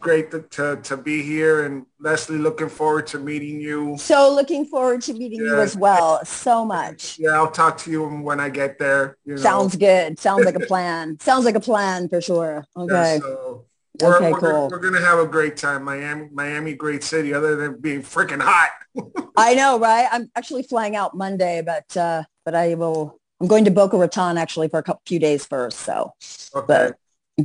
great 0.00 0.30
to 0.30 0.42
to, 0.42 0.76
to 0.82 0.96
be 0.96 1.22
here, 1.22 1.64
and 1.64 1.86
Leslie, 1.98 2.38
looking 2.38 2.68
forward 2.68 3.06
to 3.08 3.18
meeting 3.18 3.60
you. 3.60 3.96
So 3.98 4.34
looking 4.34 4.66
forward 4.66 5.02
to 5.02 5.14
meeting 5.14 5.40
you 5.40 5.60
as 5.60 5.76
well. 5.76 6.24
So 6.24 6.64
much. 6.64 7.18
Yeah, 7.18 7.30
I'll 7.30 7.50
talk 7.50 7.78
to 7.78 7.90
you 7.90 8.06
when 8.06 8.38
I 8.38 8.50
get 8.50 8.78
there. 8.78 9.16
You 9.24 9.34
know. 9.34 9.40
Sounds 9.40 9.76
good. 9.76 10.18
Sounds 10.18 10.44
like 10.44 10.56
a 10.56 10.60
plan. 10.60 11.18
Sounds 11.20 11.44
like 11.44 11.56
a 11.56 11.60
plan 11.60 12.08
for 12.08 12.20
sure. 12.20 12.66
Yeah, 12.76 12.82
Okay. 12.82 13.18
so 13.20 13.64
we're, 14.00 14.16
Okay, 14.16 14.32
we're, 14.32 14.38
cool. 14.40 14.50
gonna, 14.50 14.68
we're 14.70 14.78
gonna 14.90 15.00
have 15.04 15.18
a 15.18 15.26
great 15.26 15.56
time. 15.56 15.84
Miami, 15.84 16.28
Miami, 16.32 16.74
great 16.74 17.02
city. 17.04 17.32
Other 17.32 17.56
than 17.56 17.80
being 17.80 18.02
freaking 18.02 18.40
hot. 18.42 18.70
I 19.36 19.54
know, 19.54 19.78
right? 19.78 20.08
I'm 20.10 20.30
actually 20.36 20.62
flying 20.64 20.96
out 20.96 21.16
Monday, 21.16 21.62
but 21.64 21.96
uh, 21.96 22.24
but 22.44 22.54
I 22.54 22.74
will. 22.74 23.18
I'm 23.40 23.48
going 23.48 23.64
to 23.64 23.70
Boca 23.70 23.96
Raton 23.96 24.38
actually 24.38 24.68
for 24.68 24.78
a 24.78 24.82
couple 24.82 25.02
few 25.06 25.18
days 25.18 25.44
first. 25.44 25.80
So, 25.80 26.12
Okay. 26.54 26.66
but 26.66 26.96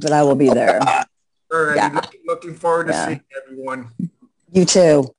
but 0.01 0.11
I 0.11 0.23
will 0.23 0.35
be 0.35 0.49
there. 0.49 0.79
All 0.81 1.63
right. 1.63 1.75
Yeah. 1.75 1.89
Look, 1.93 2.13
looking 2.25 2.53
forward 2.53 2.87
to 2.87 2.93
Yeah. 2.93 3.05
seeing 3.07 3.23
everyone. 3.43 3.89
You 4.51 4.65
too. 4.65 5.13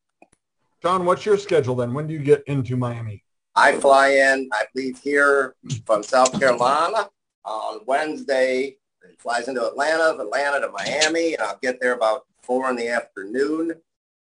John, 0.83 1.05
what's 1.05 1.27
your 1.27 1.37
schedule 1.37 1.75
then? 1.75 1.93
When 1.93 2.07
do 2.07 2.15
you 2.15 2.21
get 2.21 2.43
into 2.47 2.77
Miami? 2.77 3.25
I 3.57 3.73
fly 3.73 4.11
in. 4.11 4.49
I 4.53 4.65
leave 4.75 4.99
here 4.99 5.57
from 5.85 6.03
South 6.03 6.39
Carolina 6.39 7.09
on 7.45 7.81
Wednesday. 7.87 8.77
It 9.21 9.23
flies 9.23 9.49
into 9.49 9.67
Atlanta, 9.67 10.19
Atlanta 10.19 10.61
to 10.61 10.73
Miami, 10.73 11.35
and 11.35 11.43
I'll 11.43 11.59
get 11.61 11.79
there 11.79 11.93
about 11.93 12.25
four 12.41 12.71
in 12.71 12.77
the 12.77 12.89
afternoon. 12.89 13.75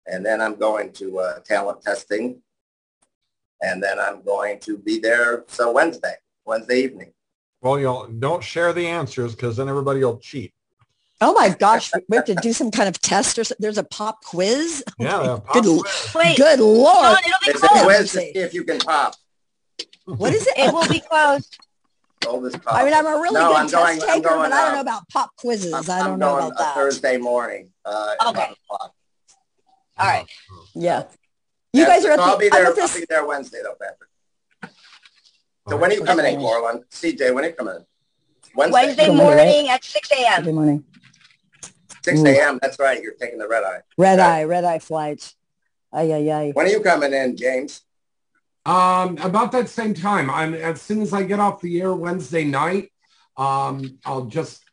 And 0.08 0.26
then 0.26 0.42
I'm 0.42 0.56
going 0.56 0.92
to 0.94 1.20
uh, 1.20 1.40
talent 1.42 1.84
testing. 1.84 2.42
And 3.62 3.84
then 3.84 4.00
I'm 4.00 4.24
going 4.24 4.60
to 4.62 4.80
be 4.80 4.98
there 4.98 5.44
so 5.48 5.72
Wednesday, 5.72 6.16
Wednesday 6.46 6.80
evening. 6.80 7.14
Well, 7.62 7.80
you'll 7.80 8.08
don't 8.08 8.44
share 8.44 8.74
the 8.74 8.88
answers 8.88 9.36
because 9.36 9.56
then 9.56 9.70
everybody 9.70 10.04
will 10.04 10.18
cheat. 10.18 10.52
Oh 11.24 11.34
my 11.34 11.50
gosh, 11.50 11.92
we 12.10 12.18
have 12.18 12.26
to 12.26 12.34
do 12.34 12.52
some 12.52 12.72
kind 12.72 12.90
of 12.90 13.00
test 13.00 13.38
or 13.38 13.44
something. 13.44 13.62
There's 13.62 13.78
a 13.78 13.84
pop 13.84 14.24
quiz. 14.24 14.84
Yeah, 14.98 15.20
the 15.20 15.40
pop 15.42 15.64
Good, 15.64 15.80
quiz. 15.80 16.16
Wait, 16.16 16.38
good 16.38 16.60
lord. 16.60 17.04
John, 17.04 17.18
it'll 17.24 17.38
be 17.46 17.52
It's 17.52 17.64
a 17.64 17.84
quiz 17.84 18.12
to 18.14 18.18
see 18.18 18.32
if 18.34 18.56
you 18.56 18.64
can 18.64 18.80
pop. 18.80 19.14
What 20.06 20.34
is 20.34 20.48
it? 20.48 20.58
It 20.58 20.74
will 20.74 20.88
be 20.88 21.02
closed. 21.02 21.60
All 22.28 22.40
this 22.40 22.56
pop. 22.56 22.76
I 22.76 22.86
mean, 22.86 22.94
I'm 22.94 23.06
a 23.08 23.20
really 23.20 23.34
No, 23.34 23.48
good 23.50 23.56
I'm 23.58 23.68
test 23.68 23.74
going- 23.74 24.02
I'm 24.02 24.08
taker, 24.22 24.30
going, 24.30 24.42
but 24.50 24.54
I 24.54 24.62
don't 24.62 24.72
uh, 24.72 24.76
know 24.76 24.82
about 24.82 25.10
pop 25.10 25.36
quizzes. 25.38 25.74
I'm, 25.74 25.90
I 25.90 26.00
don't 26.04 26.14
I'm 26.14 26.20
know 26.20 26.26
going 26.38 26.48
about 26.48 26.60
a 26.60 26.64
that. 26.64 26.76
Thursday 26.76 27.18
morning. 27.18 27.70
Uh, 27.86 28.14
Okay. 28.28 28.30
11 28.40 28.56
o'clock. 28.70 28.94
All 29.98 30.08
right. 30.08 30.28
Yeah. 30.76 31.04
You 31.74 31.82
Yeah, 31.82 31.88
guys 31.88 32.06
are 32.06 32.12
at 32.12 32.20
I'll 32.20 32.34
the, 32.34 32.40
be 32.40 32.50
there. 32.50 32.68
at 32.68 32.76
this, 32.76 32.94
I'll 32.96 33.00
be 33.02 33.06
there 33.10 33.26
Wednesday 33.26 33.60
though, 33.64 33.76
Patrick. 33.80 34.10
So 35.70 35.78
when 35.78 35.92
are 35.92 35.94
you 35.94 36.04
coming 36.04 36.26
in, 36.26 36.40
Coralyn? 36.40 36.84
CJ, 36.92 37.34
when 37.34 37.44
are 37.46 37.48
you 37.48 37.54
coming 37.54 37.76
in? 37.76 37.86
Wednesday. 38.56 38.74
Wednesday 38.86 39.08
morning, 39.08 39.36
morning 39.46 39.70
at 39.70 39.84
6 39.84 40.12
a.m. 40.12 40.44
good 40.44 40.54
morning. 40.56 40.84
6 42.04 42.22
a.m. 42.24 42.60
That's 42.62 42.78
right. 42.80 43.02
You're 43.02 43.14
taking 43.14 43.38
the 43.40 43.48
red 43.48 43.64
eye. 43.64 43.82
Red 43.98 44.20
Okay. 44.20 44.28
eye, 44.28 44.44
red 44.44 44.64
eye 44.66 44.80
flight. 44.80 45.34
Ay, 45.94 46.12
ay, 46.14 46.32
ay. 46.32 46.52
When 46.54 46.66
are 46.66 46.70
you 46.70 46.82
coming 46.82 47.14
in, 47.14 47.38
James? 47.38 47.82
Um, 48.66 49.18
about 49.18 49.52
that 49.54 49.70
same 49.70 49.94
time, 49.94 50.30
I'm 50.30 50.54
as 50.54 50.82
soon 50.82 51.02
as 51.02 51.14
I 51.14 51.24
get 51.24 51.40
off 51.40 51.62
the 51.62 51.82
air 51.82 51.96
Wednesday 51.96 52.44
night, 52.44 52.92
um, 53.36 53.98
I'll 54.06 54.26
just 54.26 54.64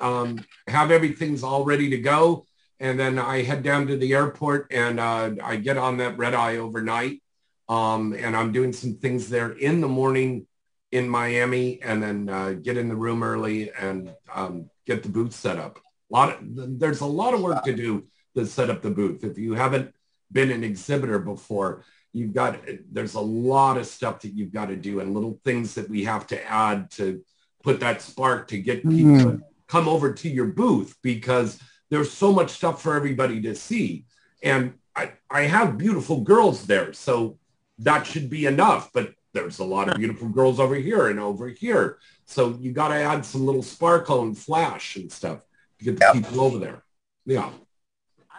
um, 0.00 0.44
have 0.66 0.90
everything's 0.90 1.44
all 1.44 1.64
ready 1.64 1.90
to 1.90 1.98
go, 1.98 2.46
and 2.80 2.98
then 2.98 3.18
I 3.18 3.42
head 3.42 3.62
down 3.62 3.86
to 3.86 3.96
the 3.96 4.12
airport 4.14 4.72
and 4.72 4.98
uh, 4.98 5.30
I 5.42 5.56
get 5.56 5.76
on 5.76 5.98
that 5.98 6.18
red 6.18 6.34
eye 6.34 6.56
overnight, 6.56 7.22
um, 7.68 8.12
and 8.12 8.36
I'm 8.36 8.50
doing 8.50 8.72
some 8.72 8.94
things 8.96 9.28
there 9.28 9.52
in 9.52 9.80
the 9.80 9.88
morning 9.88 10.46
in 10.90 11.08
Miami, 11.08 11.80
and 11.82 12.02
then 12.02 12.28
uh, 12.28 12.52
get 12.52 12.76
in 12.76 12.88
the 12.88 12.96
room 12.96 13.22
early 13.22 13.70
and 13.70 14.12
um, 14.34 14.68
get 14.84 15.04
the 15.04 15.08
booth 15.10 15.34
set 15.34 15.58
up. 15.58 15.78
A 16.10 16.14
lot 16.14 16.30
of 16.30 16.38
there's 16.80 17.02
a 17.02 17.06
lot 17.06 17.34
of 17.34 17.40
work 17.40 17.62
to 17.64 17.74
do 17.74 18.06
to 18.34 18.46
set 18.46 18.70
up 18.70 18.82
the 18.82 18.90
booth. 18.90 19.22
If 19.22 19.38
you 19.38 19.54
haven't 19.54 19.94
been 20.32 20.50
an 20.50 20.64
exhibitor 20.64 21.18
before, 21.18 21.84
you've 22.12 22.32
got 22.32 22.58
there's 22.90 23.14
a 23.14 23.20
lot 23.20 23.76
of 23.76 23.86
stuff 23.86 24.20
that 24.20 24.34
you've 24.34 24.52
got 24.52 24.66
to 24.66 24.76
do 24.76 25.00
and 25.00 25.14
little 25.14 25.40
things 25.44 25.74
that 25.74 25.88
we 25.88 26.04
have 26.04 26.26
to 26.26 26.50
add 26.50 26.90
to 26.90 27.22
put 27.62 27.80
that 27.80 28.02
spark 28.02 28.48
to 28.48 28.58
get 28.58 28.82
hmm. 28.82 28.90
people 28.90 29.18
to 29.18 29.42
come 29.66 29.88
over 29.88 30.12
to 30.12 30.28
your 30.28 30.46
booth 30.46 30.96
because 31.02 31.60
there's 31.90 32.10
so 32.10 32.32
much 32.32 32.50
stuff 32.50 32.82
for 32.82 32.94
everybody 32.94 33.40
to 33.42 33.54
see. 33.54 34.06
And 34.42 34.74
I, 34.96 35.12
I 35.30 35.42
have 35.42 35.78
beautiful 35.78 36.20
girls 36.22 36.66
there 36.66 36.92
so 36.92 37.38
that 37.78 38.06
should 38.06 38.28
be 38.28 38.46
enough 38.46 38.90
but 38.92 39.12
there's 39.34 39.58
a 39.58 39.64
lot 39.64 39.88
of 39.88 39.96
beautiful 39.96 40.28
girls 40.28 40.58
over 40.58 40.74
here 40.74 41.08
and 41.08 41.20
over 41.20 41.48
here. 41.48 41.98
So 42.24 42.56
you 42.60 42.72
got 42.72 42.88
to 42.88 42.94
add 42.94 43.24
some 43.24 43.46
little 43.46 43.62
sparkle 43.62 44.22
and 44.22 44.36
flash 44.36 44.96
and 44.96 45.10
stuff 45.12 45.40
to 45.78 45.84
get 45.84 45.98
the 45.98 46.10
people 46.12 46.40
over 46.40 46.58
there. 46.58 46.82
Yeah. 47.26 47.50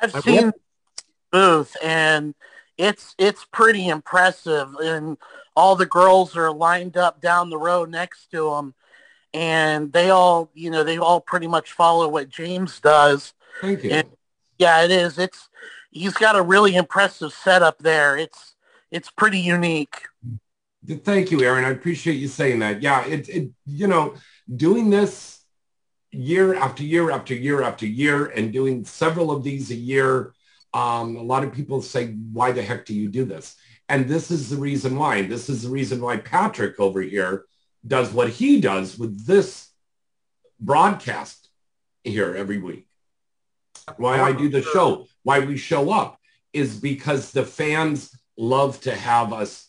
I've 0.02 0.12
seen 0.24 0.52
booth 1.32 1.76
and 1.84 2.34
it's 2.80 3.14
it's 3.20 3.46
pretty 3.46 3.90
impressive. 3.90 4.74
And 4.82 5.18
all 5.56 5.76
the 5.76 5.86
girls 5.86 6.36
are 6.36 6.52
lined 6.52 6.98
up 6.98 7.22
down 7.22 7.52
the 7.52 7.58
road 7.58 7.92
next 7.92 8.32
to 8.32 8.50
them 8.50 8.74
and 9.34 9.92
they 9.94 10.10
all 10.10 10.50
you 10.54 10.72
know 10.72 10.84
they 10.84 10.98
all 10.98 11.22
pretty 11.22 11.48
much 11.48 11.72
follow 11.74 12.08
what 12.08 12.30
James 12.30 12.80
does. 12.80 13.34
Thank 13.62 13.84
you. 13.84 13.92
And 13.92 14.08
yeah 14.58 14.84
it 14.84 14.92
is. 14.92 15.18
It's 15.18 15.50
he's 15.92 16.14
got 16.14 16.36
a 16.36 16.42
really 16.42 16.76
impressive 16.76 17.34
setup 17.34 17.80
there. 17.80 18.18
It's 18.18 18.56
it's 18.92 19.12
pretty 19.12 19.40
unique. 19.40 20.08
Thank 21.04 21.30
you, 21.30 21.42
Aaron. 21.44 21.66
I 21.66 21.70
appreciate 21.70 22.16
you 22.16 22.28
saying 22.28 22.60
that. 22.60 22.82
Yeah, 22.82 23.06
it, 23.06 23.30
it 23.30 23.52
you 23.66 23.88
know, 23.88 24.16
doing 24.54 24.90
this 24.90 25.44
year 26.12 26.56
after 26.56 26.84
year 26.84 27.12
after 27.12 27.36
year 27.36 27.62
after 27.62 27.86
year 27.86 28.28
and 28.28 28.52
doing 28.52 28.86
several 28.86 29.30
of 29.30 29.44
these 29.44 29.70
a 29.70 29.76
year, 29.76 30.34
um, 30.74 31.16
a 31.16 31.24
lot 31.24 31.44
of 31.44 31.54
people 31.54 31.82
say, 31.82 32.08
why 32.32 32.52
the 32.52 32.62
heck 32.62 32.86
do 32.86 32.94
you 32.94 33.10
do 33.10 33.26
this? 33.26 33.56
And 33.88 34.08
this 34.08 34.30
is 34.30 34.50
the 34.50 34.58
reason 34.58 34.96
why. 34.96 35.24
This 35.24 35.50
is 35.50 35.64
the 35.64 35.70
reason 35.70 36.00
why 36.02 36.18
Patrick 36.18 36.80
over 36.80 37.02
here 37.02 37.46
does 37.86 38.12
what 38.12 38.30
he 38.30 38.62
does 38.62 38.98
with 38.98 39.26
this 39.26 39.70
broadcast 40.60 41.50
here 42.04 42.36
every 42.36 42.60
week. 42.60 42.88
Why 43.98 44.22
I 44.22 44.34
do 44.34 44.50
the 44.50 44.62
show, 44.62 45.08
why 45.24 45.40
we 45.40 45.58
show 45.58 45.90
up 45.90 46.20
is 46.54 46.80
because 46.80 47.32
the 47.32 47.46
fans 47.46 48.16
love 48.38 48.80
to 48.82 48.96
have 48.96 49.34
us 49.34 49.68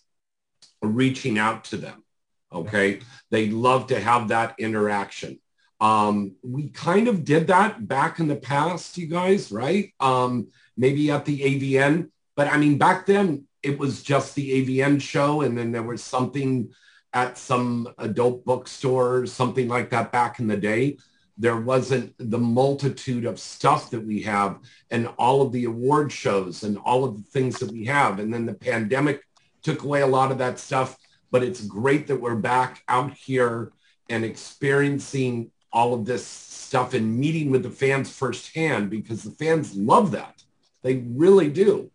reaching 0.83 1.39
out 1.39 1.65
to 1.65 1.77
them. 1.77 2.05
Okay. 2.53 3.01
They 3.31 3.49
love 3.49 3.87
to 3.89 4.01
have 4.01 4.29
that 4.29 4.57
interaction. 4.59 5.41
Um, 5.81 6.37
we 6.43 6.69
kind 6.69 7.09
of 7.09 7.25
did 7.25 7.47
that 7.47 7.89
back 7.89 8.19
in 8.21 8.29
the 8.29 8.37
past, 8.37 8.99
you 8.99 9.07
guys, 9.07 9.51
right? 9.51 9.95
Um, 9.99 10.49
maybe 10.81 11.11
at 11.11 11.25
the 11.25 11.41
AVN, 11.41 12.11
but 12.35 12.49
I 12.49 12.57
mean, 12.57 12.79
back 12.79 13.07
then 13.07 13.47
it 13.63 13.79
was 13.79 14.03
just 14.03 14.35
the 14.35 14.51
AVN 14.67 15.01
show. 15.01 15.43
And 15.43 15.57
then 15.57 15.73
there 15.73 15.83
was 15.83 16.03
something 16.03 16.71
at 17.13 17.37
some 17.37 17.93
adult 17.99 18.45
bookstore 18.45 19.27
something 19.27 19.69
like 19.69 19.91
that 19.91 20.13
back 20.13 20.39
in 20.39 20.47
the 20.47 20.57
day. 20.57 20.97
There 21.37 21.61
wasn't 21.61 22.15
the 22.19 22.39
multitude 22.39 23.25
of 23.25 23.41
stuff 23.41 23.91
that 23.91 24.05
we 24.05 24.23
have 24.23 24.59
and 24.91 25.09
all 25.19 25.43
of 25.43 25.53
the 25.53 25.65
award 25.65 26.13
shows 26.13 26.63
and 26.63 26.79
all 26.79 27.05
of 27.05 27.17
the 27.17 27.31
things 27.31 27.59
that 27.59 27.73
we 27.73 27.85
have. 27.87 28.19
And 28.19 28.33
then 28.33 28.47
the 28.47 28.55
pandemic 28.55 29.23
took 29.63 29.83
away 29.83 30.03
a 30.03 30.07
lot 30.07 30.31
of 30.31 30.39
that 30.39 30.59
stuff, 30.59 30.97
but 31.31 31.43
it's 31.43 31.65
great 31.65 32.07
that 32.07 32.21
we're 32.21 32.37
back 32.37 32.83
out 32.89 33.13
here 33.13 33.73
and 34.09 34.25
experiencing 34.25 35.51
all 35.73 35.95
of 35.95 36.05
this 36.05 36.27
stuff 36.27 36.95
and 36.95 37.19
meeting 37.19 37.51
with 37.51 37.63
the 37.63 37.71
fans 37.71 38.11
firsthand 38.11 38.91
because 38.91 39.23
the 39.23 39.31
fans 39.31 39.75
love 39.75 40.11
that. 40.13 40.43
They 40.83 40.97
really 40.97 41.51
do. 41.51 41.91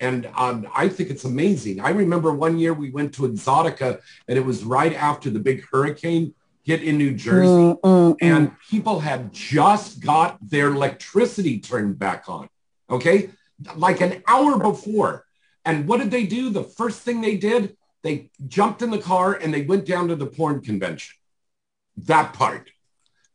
And 0.00 0.28
um, 0.36 0.66
I 0.74 0.88
think 0.88 1.10
it's 1.10 1.24
amazing. 1.24 1.80
I 1.80 1.90
remember 1.90 2.32
one 2.32 2.58
year 2.58 2.74
we 2.74 2.90
went 2.90 3.14
to 3.14 3.22
Exxxotica 3.22 4.00
and 4.28 4.38
it 4.38 4.44
was 4.44 4.64
right 4.64 4.92
after 4.92 5.30
the 5.30 5.38
big 5.38 5.64
hurricane 5.70 6.34
hit 6.62 6.82
in 6.82 6.98
New 6.98 7.14
Jersey. 7.14 7.46
Mm, 7.46 7.80
mm, 7.80 8.16
and 8.20 8.50
mm. 8.50 8.56
people 8.70 9.00
had 9.00 9.32
just 9.32 10.00
got 10.00 10.38
their 10.46 10.68
electricity 10.68 11.60
turned 11.60 11.98
back 11.98 12.28
on. 12.28 12.48
Okay. 12.90 13.30
Like 13.76 14.00
an 14.00 14.22
hour 14.26 14.58
before. 14.58 15.24
And 15.64 15.86
what 15.86 16.00
did 16.00 16.10
they 16.10 16.26
do? 16.26 16.50
The 16.50 16.64
first 16.64 17.00
thing 17.02 17.20
they 17.20 17.36
did, 17.36 17.76
they 18.02 18.30
jumped 18.46 18.82
in 18.82 18.90
the 18.90 18.98
car 18.98 19.34
and 19.34 19.54
they 19.54 19.62
went 19.62 19.86
down 19.86 20.08
to 20.08 20.16
the 20.16 20.26
porn 20.26 20.60
convention. 20.60 21.14
That 21.96 22.32
part. 22.34 22.70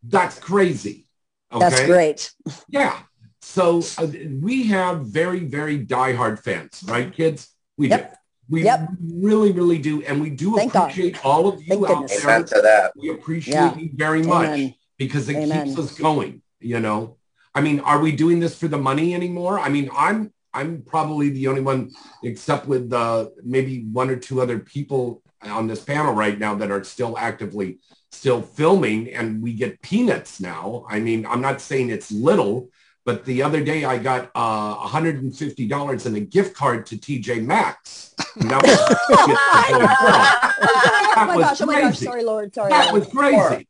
That's 0.03 0.37
crazy. 0.39 1.07
Okay? 1.51 1.69
That's 1.69 1.85
great. 1.85 2.31
Yeah. 2.67 2.99
So 3.41 3.81
uh, 3.97 4.07
we 4.41 4.63
have 4.67 5.05
very, 5.07 5.39
very 5.39 5.83
diehard 5.85 6.39
fans, 6.43 6.83
right, 6.87 7.11
kids? 7.11 7.49
We 7.77 7.89
Yep. 7.89 8.11
do. 8.11 8.15
We 8.51 8.63
Yep. 8.63 8.89
really, 8.99 9.51
really 9.51 9.77
do. 9.77 10.01
And 10.03 10.21
we 10.21 10.29
do 10.31 10.55
Thank 10.55 10.73
God. 10.73 10.89
appreciate 10.89 11.23
all 11.23 11.47
of 11.47 11.61
you 11.61 11.67
Thank 11.69 11.83
out 11.83 11.87
goodness. 11.87 12.21
there. 12.23 12.29
Amen 12.31 12.45
to 12.45 12.61
that. 12.61 12.91
We 12.95 13.09
appreciate 13.11 13.53
Yeah. 13.53 13.77
you 13.77 13.89
very 13.93 14.23
much 14.23 14.49
Amen. 14.49 14.73
because 14.97 15.29
it 15.29 15.37
Amen. 15.37 15.67
keeps 15.67 15.79
us 15.79 15.97
going, 15.97 16.41
you 16.59 16.79
know? 16.79 17.17
I 17.53 17.61
mean, 17.61 17.79
are 17.81 17.99
we 17.99 18.11
doing 18.11 18.39
this 18.39 18.55
for 18.55 18.67
the 18.67 18.77
money 18.77 19.13
anymore? 19.13 19.59
I 19.59 19.69
mean, 19.69 19.89
I'm 19.95 20.33
I'm 20.51 20.81
probably 20.81 21.29
the 21.29 21.47
only 21.47 21.61
one, 21.61 21.91
except 22.23 22.65
with 22.65 22.91
uh, 22.91 23.29
maybe 23.43 23.85
one 23.91 24.09
or 24.09 24.15
two 24.15 24.41
other 24.41 24.57
people 24.57 25.21
on 25.43 25.67
this 25.67 25.83
panel 25.83 26.11
right 26.13 26.39
now 26.39 26.55
that 26.55 26.71
are 26.71 26.83
still 26.83 27.15
actively 27.19 27.79
still 28.11 28.41
filming, 28.41 29.13
and 29.13 29.43
we 29.43 29.53
get 29.53 29.79
peanuts 29.83 30.39
now. 30.41 30.85
I 30.89 30.99
mean, 30.99 31.27
I'm 31.27 31.41
not 31.41 31.61
saying 31.61 31.91
it's 31.91 32.11
little, 32.11 32.69
but 33.09 33.25
the 33.25 33.41
other 33.41 33.63
day 33.63 33.85
I 33.85 33.97
got 33.97 34.29
uh, 34.35 34.87
$150 34.87 36.05
and 36.05 36.15
a 36.15 36.19
gift 36.19 36.55
card 36.55 36.85
to 36.85 36.95
TJ 36.95 37.43
Maxx. 37.43 38.13
That 38.35 38.61
was- 38.61 39.09
Oh 41.21 41.35
was 41.35 41.43
gosh, 41.45 41.61
oh 41.61 41.65
my 41.65 41.73
gosh, 41.81 41.89
crazy. 41.89 42.05
sorry, 42.05 42.23
Lord, 42.23 42.53
sorry. 42.53 42.69
that 42.69 42.91
Lord. 42.93 43.01
was 43.03 43.11
crazy. 43.11 43.67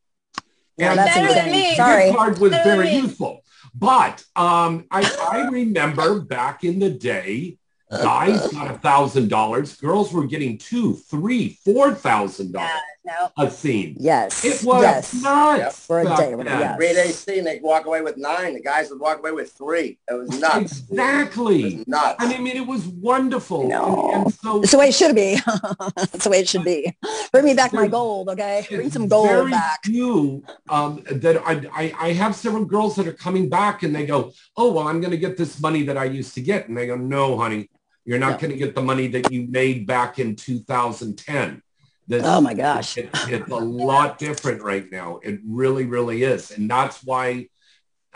Yeah, 0.77 0.89
And 0.91 0.99
that's 0.99 1.15
Better 1.15 1.33
than 1.33 1.47
insane. 1.47 1.51
me. 1.63 1.69
the 1.69 1.75
Sorry. 1.75 2.03
gift 2.07 2.17
card 2.17 2.39
was 2.39 2.51
Better 2.51 2.69
very 2.69 2.85
me. 2.87 2.99
useful. 2.99 3.43
But 3.73 4.25
um, 4.35 4.85
I, 4.91 5.09
I 5.31 5.47
remember 5.49 6.19
back 6.19 6.65
in 6.65 6.79
the 6.79 6.89
day, 6.89 7.57
guys 7.91 8.47
got 8.51 8.69
a 8.73 8.77
thousand 8.79 9.29
dollars. 9.29 9.75
Girls 9.77 10.13
were 10.13 10.25
getting 10.25 10.57
two, 10.57 10.95
three, 10.95 11.57
four 11.65 11.93
thousand 11.93 12.53
Yeah, 12.53 12.67
dollars 13.05 13.31
no. 13.37 13.45
a 13.45 13.49
scene. 13.51 13.95
Yes. 13.99 14.45
It 14.45 14.63
was 14.63 14.81
yes. 14.83 15.13
nuts. 15.23 15.85
For 15.85 16.01
a 16.01 16.05
day, 16.05 16.35
then. 16.35 16.45
yes. 16.45 16.75
Three 16.77 16.93
day 16.93 17.07
scene, 17.11 17.43
they'd 17.43 17.61
walk 17.63 17.85
away 17.85 18.01
with 18.01 18.17
nine. 18.17 18.53
The 18.53 18.61
guys 18.61 18.89
would 18.89 18.99
walk 18.99 19.19
away 19.19 19.31
with 19.31 19.51
three. 19.53 19.97
It 20.09 20.13
was 20.13 20.29
nuts. 20.39 20.79
It 20.79 20.91
Exactly. 20.91 21.75
was 21.77 21.87
nuts. 21.87 22.15
I 22.19 22.37
mean, 22.37 22.55
it 22.55 22.67
was 22.67 22.85
wonderful. 22.87 23.67
No. 23.67 24.11
And, 24.13 24.25
and 24.25 24.33
so 24.33 24.59
That's 24.59 24.71
the 24.71 24.77
way 24.77 24.89
it 24.89 24.93
should 24.95 25.15
be. 25.15 25.39
That's 25.95 26.23
the 26.23 26.29
way 26.29 26.39
it 26.39 26.49
should 26.49 26.63
be. 26.63 26.95
Bring 27.31 27.45
me 27.45 27.53
back 27.53 27.73
my 27.73 27.87
gold, 27.87 28.29
okay? 28.29 28.65
Bring 28.69 28.91
some 28.91 29.07
gold 29.07 29.29
very 29.29 29.51
back. 29.51 29.83
few 29.85 30.43
um, 30.69 31.03
that 31.11 31.37
I, 31.45 31.61
I, 31.73 31.93
I 31.99 32.13
have 32.13 32.35
several 32.35 32.65
girls 32.65 32.95
that 32.97 33.07
are 33.07 33.13
coming 33.13 33.49
back 33.49 33.83
and 33.83 33.95
they 33.95 34.05
go, 34.05 34.31
oh, 34.57 34.71
well, 34.73 34.87
I'm 34.87 35.01
going 35.01 35.11
to 35.11 35.17
get 35.17 35.37
this 35.37 35.59
money 35.59 35.83
that 35.83 35.97
I 35.97 36.05
used 36.05 36.33
to 36.35 36.41
get. 36.41 36.67
And 36.67 36.77
they 36.77 36.85
go, 36.87 36.95
no, 36.95 37.37
honey, 37.37 37.69
you're 38.09 38.17
not 38.17 38.31
No. 38.31 38.37
going 38.39 38.51
to 38.51 38.57
get 38.57 38.73
the 38.73 38.81
money 38.81 39.05
that 39.07 39.31
you 39.31 39.45
made 39.49 39.85
back 39.85 40.17
in 40.17 40.35
2010. 40.35 41.61
This, 42.07 42.23
Oh 42.25 42.41
my 42.41 42.55
gosh. 42.55 42.97
it- 42.97 43.09
it's 43.27 43.51
a 43.51 43.55
lot 43.55 44.17
different 44.17 44.63
right 44.63 44.91
now. 44.91 45.19
It 45.21 45.39
really, 45.45 45.85
really 45.85 46.23
is. 46.23 46.49
And 46.49 46.67
that's 46.69 47.03
why 47.03 47.49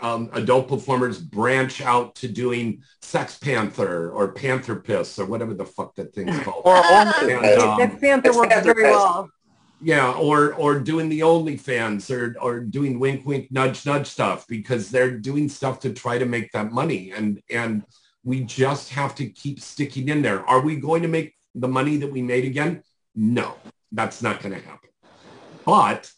um, 0.00 0.28
adult 0.32 0.66
performers 0.68 1.20
branch 1.20 1.80
out 1.80 2.16
to 2.16 2.26
doing 2.26 2.82
Sex 3.02 3.38
Panther 3.38 4.10
or 4.10 4.32
Panther 4.32 4.74
Piss 4.74 5.16
or 5.20 5.26
whatever 5.26 5.54
the 5.54 5.64
fuck 5.64 5.94
that 5.94 6.12
thing's 6.12 6.36
called. 6.40 6.62
Or 6.64 6.74
And, 6.76 7.60
um, 7.62 7.78
Sex 7.78 7.94
Panther 8.00 8.32
works 8.34 8.52
Panther 8.52 8.74
very 8.74 8.88
Fest. 8.92 8.96
well. 8.96 9.30
yeah, 9.80 10.10
or 10.12 10.54
or 10.54 10.80
doing 10.80 11.08
the 11.08 11.20
OnlyFans 11.20 12.10
or 12.10 12.34
or 12.40 12.58
doing 12.60 12.98
wink 12.98 13.24
wink 13.24 13.52
nudge 13.52 13.86
nudge 13.86 14.08
stuff 14.08 14.44
because 14.48 14.90
they're 14.90 15.16
doing 15.16 15.48
stuff 15.48 15.78
to 15.80 15.92
try 15.92 16.18
to 16.18 16.26
make 16.26 16.50
that 16.50 16.72
money 16.72 17.12
and 17.12 17.40
and 17.48 17.84
we 18.24 18.40
just 18.40 18.90
have 18.90 19.14
to 19.16 19.26
keep 19.26 19.60
sticking 19.60 20.08
in 20.08 20.22
there. 20.22 20.44
Are 20.46 20.60
we 20.60 20.76
going 20.76 21.02
to 21.02 21.08
make 21.08 21.34
the 21.54 21.68
money 21.68 21.98
that 21.98 22.10
we 22.10 22.22
made 22.22 22.44
again? 22.44 22.82
No, 23.14 23.56
that's 23.92 24.22
not 24.22 24.42
going 24.42 24.54
to 24.54 24.66
happen. 24.66 24.88
But 25.64 26.10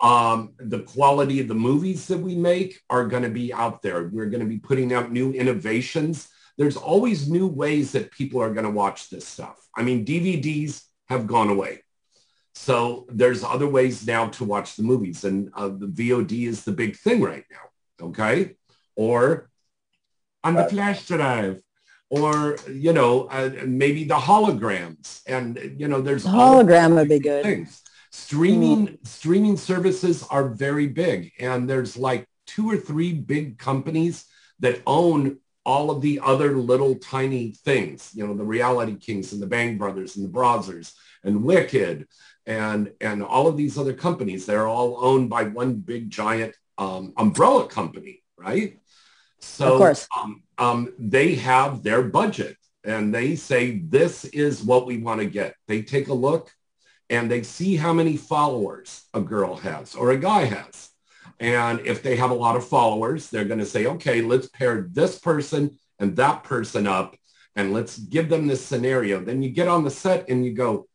um, 0.00 0.54
the 0.58 0.80
quality 0.80 1.40
of 1.40 1.48
the 1.48 1.54
movies 1.54 2.06
that 2.06 2.18
we 2.18 2.34
make 2.34 2.80
are 2.88 3.06
going 3.06 3.22
to 3.22 3.30
be 3.30 3.52
out 3.52 3.82
there. 3.82 4.08
We're 4.08 4.30
going 4.30 4.42
to 4.42 4.48
be 4.48 4.58
putting 4.58 4.92
out 4.92 5.12
new 5.12 5.32
innovations. 5.32 6.28
There's 6.56 6.76
always 6.76 7.28
new 7.28 7.46
ways 7.46 7.92
that 7.92 8.10
people 8.10 8.40
are 8.40 8.52
going 8.52 8.64
to 8.64 8.70
watch 8.70 9.10
this 9.10 9.26
stuff. 9.26 9.56
I 9.76 9.82
mean, 9.82 10.04
DVDs 10.04 10.82
have 11.08 11.26
gone 11.26 11.50
away. 11.50 11.82
So 12.54 13.06
there's 13.08 13.44
other 13.44 13.68
ways 13.68 14.06
now 14.06 14.28
to 14.28 14.44
watch 14.44 14.76
the 14.76 14.82
movies 14.82 15.24
and 15.24 15.50
uh, 15.54 15.68
the 15.68 15.86
VOD 15.86 16.46
is 16.46 16.64
the 16.64 16.72
big 16.72 16.96
thing 16.96 17.20
right 17.22 17.44
now. 17.50 18.06
Okay. 18.06 18.56
Or 18.96 19.49
on 20.44 20.54
the 20.54 20.64
flash 20.64 21.06
drive 21.06 21.60
or, 22.08 22.56
you 22.68 22.92
know, 22.92 23.26
uh, 23.26 23.50
maybe 23.66 24.04
the 24.04 24.16
holograms 24.16 25.22
and, 25.26 25.76
you 25.78 25.86
know, 25.88 26.00
there's 26.00 26.26
all 26.26 26.62
Hologram 26.62 26.94
would 26.94 27.08
be 27.08 27.20
good. 27.20 27.44
things. 27.44 27.82
Streaming 28.12 28.98
streaming 29.04 29.56
services 29.56 30.26
are 30.30 30.48
very 30.48 30.88
big, 30.88 31.30
and 31.38 31.70
there's 31.70 31.96
like 31.96 32.26
two 32.44 32.68
or 32.68 32.76
three 32.76 33.12
big 33.12 33.56
companies 33.56 34.24
that 34.58 34.82
own 34.84 35.38
all 35.64 35.92
of 35.92 36.02
the 36.02 36.18
other 36.20 36.56
little 36.56 36.96
tiny 36.96 37.52
things. 37.52 38.10
You 38.12 38.26
know, 38.26 38.34
the 38.34 38.42
Reality 38.42 38.96
Kings 38.96 39.32
and 39.32 39.40
the 39.40 39.46
Bang 39.46 39.78
Brothers 39.78 40.16
and 40.16 40.24
the 40.24 40.30
Brothers 40.30 40.92
and 41.22 41.44
Wicked 41.44 42.08
and 42.46 42.92
and 43.00 43.22
all 43.22 43.46
of 43.46 43.56
these 43.56 43.78
other 43.78 43.94
companies. 43.94 44.44
They're 44.44 44.66
all 44.66 45.04
owned 45.04 45.30
by 45.30 45.44
one 45.44 45.74
big 45.74 46.10
giant 46.10 46.56
um, 46.78 47.12
umbrella 47.16 47.68
company, 47.68 48.24
right? 48.36 48.80
So 49.40 49.72
Of 49.72 49.78
course. 49.78 50.08
um, 50.16 50.42
um, 50.58 50.92
they 50.98 51.34
have 51.36 51.82
their 51.82 52.02
budget 52.02 52.56
and 52.84 53.14
they 53.14 53.36
say 53.36 53.78
this 53.78 54.24
is 54.26 54.62
what 54.62 54.86
we 54.86 54.98
want 54.98 55.20
to 55.20 55.26
get. 55.26 55.54
They 55.68 55.82
take 55.82 56.08
a 56.08 56.14
look 56.14 56.50
and 57.08 57.30
they 57.30 57.42
see 57.42 57.76
how 57.76 57.92
many 57.92 58.16
followers 58.16 59.04
a 59.14 59.20
girl 59.20 59.56
has 59.56 59.94
or 59.94 60.10
a 60.10 60.18
guy 60.18 60.44
has. 60.44 60.90
And 61.38 61.80
if 61.86 62.02
they 62.02 62.16
have 62.16 62.30
a 62.30 62.34
lot 62.34 62.56
of 62.56 62.66
followers, 62.68 63.30
they're 63.30 63.46
going 63.46 63.60
to 63.60 63.66
say, 63.66 63.86
okay, 63.86 64.20
let's 64.20 64.48
pair 64.48 64.88
this 64.90 65.18
person 65.18 65.78
and 65.98 66.14
that 66.16 66.44
person 66.44 66.86
up 66.86 67.16
and 67.56 67.72
let's 67.72 67.98
give 67.98 68.28
them 68.28 68.46
this 68.46 68.64
scenario. 68.64 69.20
Then 69.20 69.42
you 69.42 69.50
get 69.50 69.68
on 69.68 69.84
the 69.84 69.90
set 69.90 70.28
and 70.28 70.44
you 70.44 70.52
go, 70.52 70.86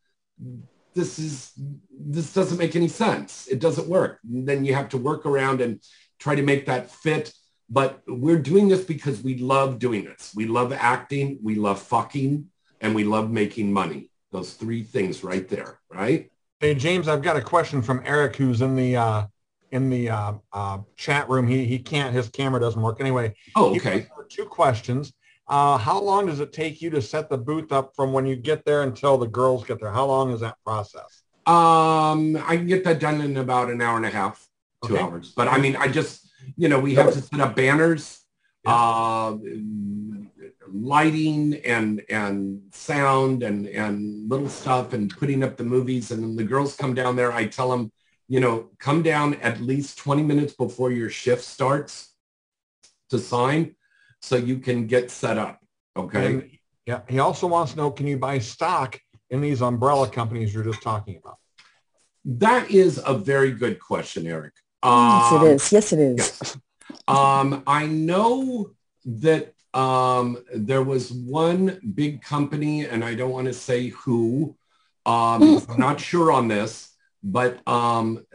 this 0.94 1.18
is, 1.18 1.52
this 1.90 2.32
doesn't 2.32 2.58
make 2.58 2.76
any 2.76 2.88
sense. 2.88 3.48
It 3.48 3.60
doesn't 3.60 3.88
work. 3.88 4.20
then 4.24 4.64
you 4.64 4.74
have 4.74 4.88
to 4.90 4.98
work 4.98 5.26
around 5.26 5.60
and 5.60 5.80
try 6.18 6.34
to 6.34 6.42
make 6.42 6.66
that 6.66 6.90
fit. 6.90 7.32
But 7.68 8.02
we're 8.06 8.38
doing 8.38 8.68
this 8.68 8.84
because 8.84 9.22
we 9.22 9.38
love 9.38 9.78
doing 9.78 10.04
this. 10.04 10.32
We 10.34 10.46
love 10.46 10.72
acting. 10.72 11.38
We 11.42 11.56
love 11.56 11.80
fucking 11.82 12.46
and 12.80 12.94
we 12.94 13.04
love 13.04 13.30
making 13.30 13.72
money. 13.72 14.10
Those 14.30 14.54
three 14.54 14.82
things 14.82 15.24
right 15.24 15.48
there, 15.48 15.80
right? 15.90 16.30
Hey 16.60 16.74
James, 16.74 17.08
I've 17.08 17.22
got 17.22 17.36
a 17.36 17.40
question 17.40 17.82
from 17.82 18.02
Eric, 18.04 18.36
who's 18.36 18.62
in 18.62 18.76
the 18.76 18.96
uh, 18.96 19.26
in 19.72 19.90
the 19.90 20.10
uh, 20.10 20.32
uh, 20.52 20.78
chat 20.96 21.28
room. 21.28 21.46
He 21.46 21.64
he 21.64 21.78
can't. 21.78 22.14
His 22.14 22.28
camera 22.28 22.60
doesn't 22.60 22.80
work 22.80 23.00
anyway. 23.00 23.34
Oh, 23.56 23.74
okay. 23.76 24.06
Two 24.28 24.46
questions. 24.46 25.12
Uh, 25.48 25.78
how 25.78 26.00
long 26.00 26.26
does 26.26 26.40
it 26.40 26.52
take 26.52 26.82
you 26.82 26.90
to 26.90 27.00
set 27.00 27.30
the 27.30 27.38
booth 27.38 27.70
up 27.72 27.94
from 27.94 28.12
when 28.12 28.26
you 28.26 28.34
get 28.36 28.64
there 28.64 28.82
until 28.82 29.16
the 29.16 29.28
girls 29.28 29.64
get 29.64 29.80
there? 29.80 29.92
How 29.92 30.06
long 30.06 30.32
is 30.32 30.40
that 30.40 30.56
process? 30.64 31.22
Um, 31.46 32.36
I 32.36 32.56
can 32.56 32.66
get 32.66 32.82
that 32.84 32.98
done 32.98 33.20
in 33.20 33.36
about 33.36 33.70
an 33.70 33.80
hour 33.80 33.96
and 33.96 34.06
a 34.06 34.10
half, 34.10 34.48
two 34.84 34.96
Okay. 34.96 35.02
hours. 35.04 35.32
But 35.36 35.46
I 35.46 35.58
mean, 35.58 35.76
I 35.76 35.86
just, 35.86 36.25
you 36.56 36.68
know, 36.68 36.78
we 36.80 36.94
have 36.94 37.12
to 37.12 37.20
set 37.20 37.40
up 37.40 37.56
banners, 37.56 38.20
uh, 38.66 39.36
lighting 40.68 41.54
and 41.64 42.02
and 42.08 42.62
sound 42.72 43.42
and 43.42 43.66
and 43.66 44.28
little 44.28 44.48
stuff 44.48 44.92
and 44.92 45.16
putting 45.16 45.42
up 45.42 45.56
the 45.56 45.64
movies. 45.64 46.10
And 46.10 46.22
then 46.22 46.36
the 46.36 46.44
girls 46.44 46.76
come 46.76 46.94
down 46.94 47.16
there. 47.16 47.32
I 47.32 47.46
tell 47.46 47.70
them, 47.70 47.92
you 48.28 48.40
know, 48.40 48.70
come 48.78 49.02
down 49.02 49.34
at 49.34 49.60
least 49.60 49.98
20 49.98 50.22
minutes 50.22 50.54
before 50.54 50.90
your 50.90 51.10
shift 51.10 51.44
starts 51.44 52.12
to 53.10 53.18
sign 53.18 53.76
so 54.20 54.36
you 54.36 54.58
can 54.58 54.86
get 54.86 55.10
set 55.10 55.38
up. 55.38 55.60
Okay. 55.96 56.26
And, 56.26 56.50
yeah. 56.86 57.00
He 57.08 57.18
also 57.18 57.46
wants 57.46 57.72
to 57.72 57.78
know, 57.78 57.90
can 57.90 58.06
you 58.06 58.16
buy 58.16 58.38
stock 58.38 59.00
in 59.30 59.40
these 59.40 59.60
umbrella 59.60 60.08
companies 60.08 60.54
you're 60.54 60.64
just 60.64 60.82
talking 60.82 61.16
about? 61.16 61.38
That 62.24 62.70
is 62.70 63.00
a 63.04 63.14
very 63.14 63.52
good 63.52 63.78
question, 63.80 64.26
Eric. 64.26 64.52
Yes, 64.84 65.32
it 65.32 65.36
is. 65.36 65.42
Um, 65.42 65.46
is. 65.46 65.72
Yes, 65.72 65.92
it 65.92 65.98
is. 65.98 66.56
Um, 67.08 67.62
I 67.66 67.86
know 67.86 68.70
that 69.04 69.52
um, 69.74 70.38
there 70.54 70.82
was 70.82 71.12
one 71.12 71.80
big 71.94 72.22
company, 72.22 72.86
and 72.86 73.04
I 73.04 73.14
don't 73.14 73.30
want 73.30 73.46
to 73.46 73.52
say 73.52 73.88
who. 73.88 74.56
Um, 75.04 75.64
I'm 75.68 75.78
not 75.78 76.00
sure 76.00 76.32
on 76.32 76.48
this, 76.48 76.92
but 77.22 77.66
um, 77.68 78.26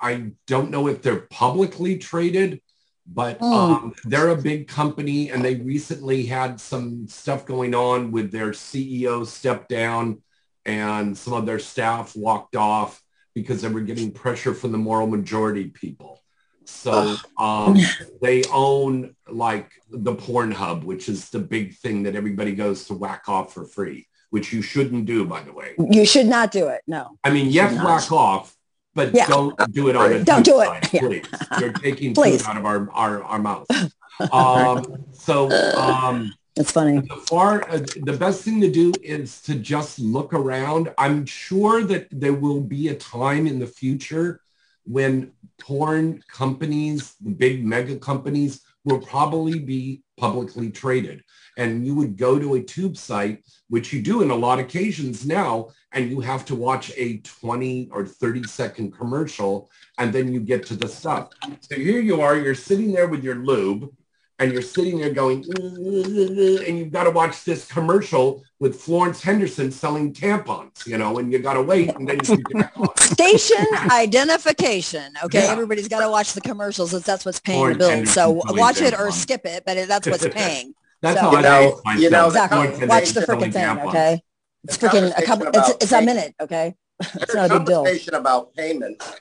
I 0.00 0.32
don't 0.46 0.70
know 0.70 0.88
if 0.88 1.00
they're 1.00 1.26
publicly 1.30 1.96
traded, 1.98 2.60
but 3.06 3.40
um, 3.40 3.94
they're 4.04 4.28
a 4.28 4.36
big 4.36 4.68
company, 4.68 5.30
and 5.30 5.42
they 5.42 5.54
recently 5.56 6.26
had 6.26 6.60
some 6.60 7.08
stuff 7.08 7.46
going 7.46 7.74
on 7.74 8.10
with 8.10 8.30
their 8.30 8.50
CEO 8.50 9.26
stepped 9.26 9.70
down, 9.70 10.22
and 10.66 11.16
some 11.16 11.32
of 11.32 11.46
their 11.46 11.58
staff 11.58 12.14
walked 12.14 12.56
off 12.56 13.02
because 13.38 13.62
they 13.62 13.68
were 13.68 13.80
getting 13.80 14.10
pressure 14.10 14.52
from 14.54 14.72
the 14.72 14.78
moral 14.78 15.06
majority 15.06 15.68
people. 15.68 16.20
So 16.64 17.16
um, 17.38 17.76
they 18.20 18.42
own 18.52 19.14
like 19.28 19.70
the 19.90 20.14
Pornhub, 20.14 20.84
which 20.84 21.08
is 21.08 21.30
the 21.30 21.38
big 21.38 21.76
thing 21.76 22.02
that 22.02 22.14
everybody 22.14 22.52
goes 22.54 22.86
to 22.86 22.94
whack 22.94 23.24
off 23.28 23.54
for 23.54 23.64
free, 23.64 24.06
which 24.30 24.52
you 24.52 24.60
shouldn't 24.60 25.06
do, 25.06 25.24
by 25.24 25.40
the 25.42 25.52
way. 25.52 25.74
You 25.90 26.04
should 26.04 26.26
not 26.26 26.50
do 26.52 26.68
it. 26.68 26.82
No. 26.86 27.18
I 27.24 27.30
mean, 27.30 27.46
yes, 27.48 27.72
whack 27.82 28.12
off, 28.12 28.54
but 28.94 29.14
Yeah. 29.14 29.26
don't 29.28 29.56
do 29.72 29.88
it 29.88 29.96
on 29.96 30.12
a 30.12 30.24
Don't 30.24 30.44
do 30.44 30.60
it. 30.60 30.66
side, 30.66 30.88
Yeah. 30.92 31.00
please. 31.00 31.24
You're 31.58 31.72
taking 31.72 32.12
Please. 32.20 32.42
food 32.42 32.50
out 32.50 32.56
of 32.58 32.66
our 32.66 32.90
our, 32.92 33.22
our 33.22 33.38
mouth. 33.38 33.66
Um, 34.32 35.04
so 35.12 35.48
um, 35.76 36.34
It's 36.58 36.72
funny. 36.72 36.98
the 36.98 37.22
far 37.28 37.62
uh, 37.70 37.78
the 38.02 38.16
best 38.18 38.42
thing 38.42 38.60
to 38.62 38.70
do 38.70 38.92
is 39.00 39.40
to 39.42 39.54
just 39.54 40.00
look 40.00 40.34
around. 40.34 40.92
I'm 40.98 41.24
sure 41.24 41.84
that 41.84 42.08
there 42.10 42.32
will 42.32 42.60
be 42.60 42.88
a 42.88 42.96
time 42.96 43.46
in 43.46 43.60
the 43.60 43.66
future 43.66 44.40
when 44.84 45.30
porn 45.60 46.20
companies, 46.26 47.14
the 47.20 47.30
big 47.30 47.64
mega 47.64 47.96
companies, 47.96 48.62
will 48.84 48.98
probably 48.98 49.60
be 49.60 50.02
publicly 50.16 50.70
traded. 50.70 51.22
And 51.56 51.86
you 51.86 51.94
would 51.94 52.16
go 52.16 52.40
to 52.40 52.54
a 52.54 52.62
tube 52.62 52.96
site, 52.96 53.44
which 53.68 53.92
you 53.92 54.02
do 54.02 54.22
in 54.22 54.30
a 54.30 54.34
lot 54.34 54.58
of 54.58 54.64
occasions 54.64 55.24
now, 55.26 55.68
and 55.92 56.10
you 56.10 56.20
have 56.20 56.44
to 56.46 56.56
watch 56.56 56.90
a 56.96 57.18
20 57.18 57.90
or 57.92 58.04
30 58.04 58.44
second 58.44 58.92
commercial, 58.92 59.70
and 59.98 60.12
then 60.12 60.32
you 60.32 60.40
get 60.40 60.66
to 60.66 60.74
the 60.74 60.88
stuff. 60.88 61.28
So 61.60 61.76
here 61.76 62.00
you 62.00 62.20
are, 62.20 62.36
you're 62.36 62.54
sitting 62.54 62.92
there 62.92 63.08
with 63.08 63.22
your 63.22 63.36
lube, 63.36 63.92
and 64.40 64.52
you're 64.52 64.62
sitting 64.62 64.98
there 65.00 65.10
going, 65.10 65.44
and 65.56 66.78
you've 66.78 66.92
got 66.92 67.04
to 67.04 67.10
watch 67.10 67.44
this 67.44 67.66
commercial 67.66 68.44
with 68.60 68.80
Florence 68.80 69.22
Henderson 69.22 69.70
selling 69.72 70.12
tampons, 70.12 70.86
you 70.86 70.96
know, 70.98 71.18
and 71.18 71.32
you 71.32 71.38
got 71.40 71.54
to 71.54 71.62
wait, 71.62 71.94
and 71.96 72.08
then 72.08 72.18
you 72.24 72.36
get 72.36 72.52
back 72.52 72.78
on. 72.78 72.96
Station 72.96 73.66
identification. 73.90 75.12
Okay, 75.24 75.44
Yeah. 75.44 75.52
everybody's 75.52 75.88
got 75.88 76.00
to 76.00 76.10
watch 76.10 76.32
the 76.34 76.40
commercials. 76.40 76.94
It's, 76.94 77.06
that's 77.06 77.24
what's 77.24 77.40
paying 77.40 77.60
Or 77.60 77.72
the 77.72 77.78
bill. 77.78 78.06
So 78.06 78.30
selling 78.30 78.56
watch 78.60 78.80
it 78.80 78.94
or 78.98 79.10
skip 79.10 79.44
it, 79.44 79.64
but 79.66 79.88
that's 79.88 80.06
what's 80.06 80.26
paying. 80.34 80.74
That's 81.02 81.20
So- 81.20 81.30
how 81.30 81.36
I 81.36 81.40
know- 81.42 81.80
base 81.84 82.00
you 82.00 82.10
know, 82.10 82.26
exactly. 82.26 82.86
Watch 82.86 83.10
the 83.10 83.20
Henderson 83.20 83.24
freaking 83.26 83.52
thing. 83.52 83.64
tampons. 83.64 83.88
Okay, 83.88 84.22
it's 84.64 84.76
The 84.76 84.88
freaking 84.88 85.18
a 85.18 85.22
couple. 85.22 85.46
It's, 85.54 85.70
it's 85.84 85.92
a 85.92 86.02
minute. 86.02 86.34
Okay, 86.40 86.74
it's 87.00 87.34
not 87.34 87.50
a 87.50 87.58
big 87.58 87.66
deal. 87.66 87.76
conversation 87.84 88.14
about 88.14 88.54
payments, 88.54 89.12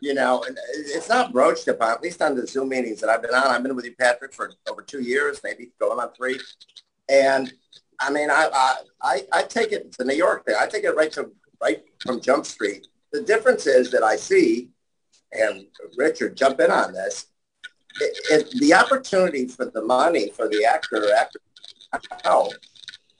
you 0.00 0.14
know, 0.14 0.44
and 0.46 0.56
it's 0.72 1.08
not 1.08 1.32
broached 1.32 1.68
upon, 1.68 1.90
at 1.90 2.02
least 2.02 2.22
on 2.22 2.34
the 2.34 2.46
Zoom 2.46 2.68
meetings 2.68 3.00
that 3.00 3.10
I've 3.10 3.22
been 3.22 3.34
on. 3.34 3.46
I've 3.46 3.62
been 3.62 3.74
with 3.74 3.84
you, 3.84 3.94
Patrick, 3.98 4.32
for 4.32 4.52
over 4.70 4.82
two 4.82 5.02
years, 5.02 5.40
maybe 5.42 5.70
going 5.80 5.98
on 5.98 6.12
three. 6.12 6.38
And 7.08 7.52
I 8.00 8.10
mean, 8.10 8.30
I, 8.30 8.76
I, 9.02 9.22
I, 9.32 9.42
take 9.42 9.72
it 9.72 9.92
to 9.92 10.04
New 10.04 10.14
York 10.14 10.44
there. 10.46 10.58
I 10.58 10.68
take 10.68 10.84
it 10.84 10.94
right 10.94 11.10
to, 11.12 11.32
right 11.60 11.82
from 11.98 12.20
Jump 12.20 12.46
Street. 12.46 12.86
The 13.12 13.22
difference 13.22 13.66
is 13.66 13.90
that 13.90 14.04
I 14.04 14.14
see, 14.16 14.68
and 15.32 15.66
Richard, 15.96 16.36
jump 16.36 16.60
in 16.60 16.70
on 16.70 16.92
this, 16.92 17.26
it, 18.00 18.18
it, 18.30 18.60
the 18.60 18.74
opportunity 18.74 19.48
for 19.48 19.64
the 19.66 19.82
money 19.82 20.30
for 20.30 20.48
the 20.48 20.64
actor 20.64 20.98
or 20.98 21.12
actor 21.12 21.40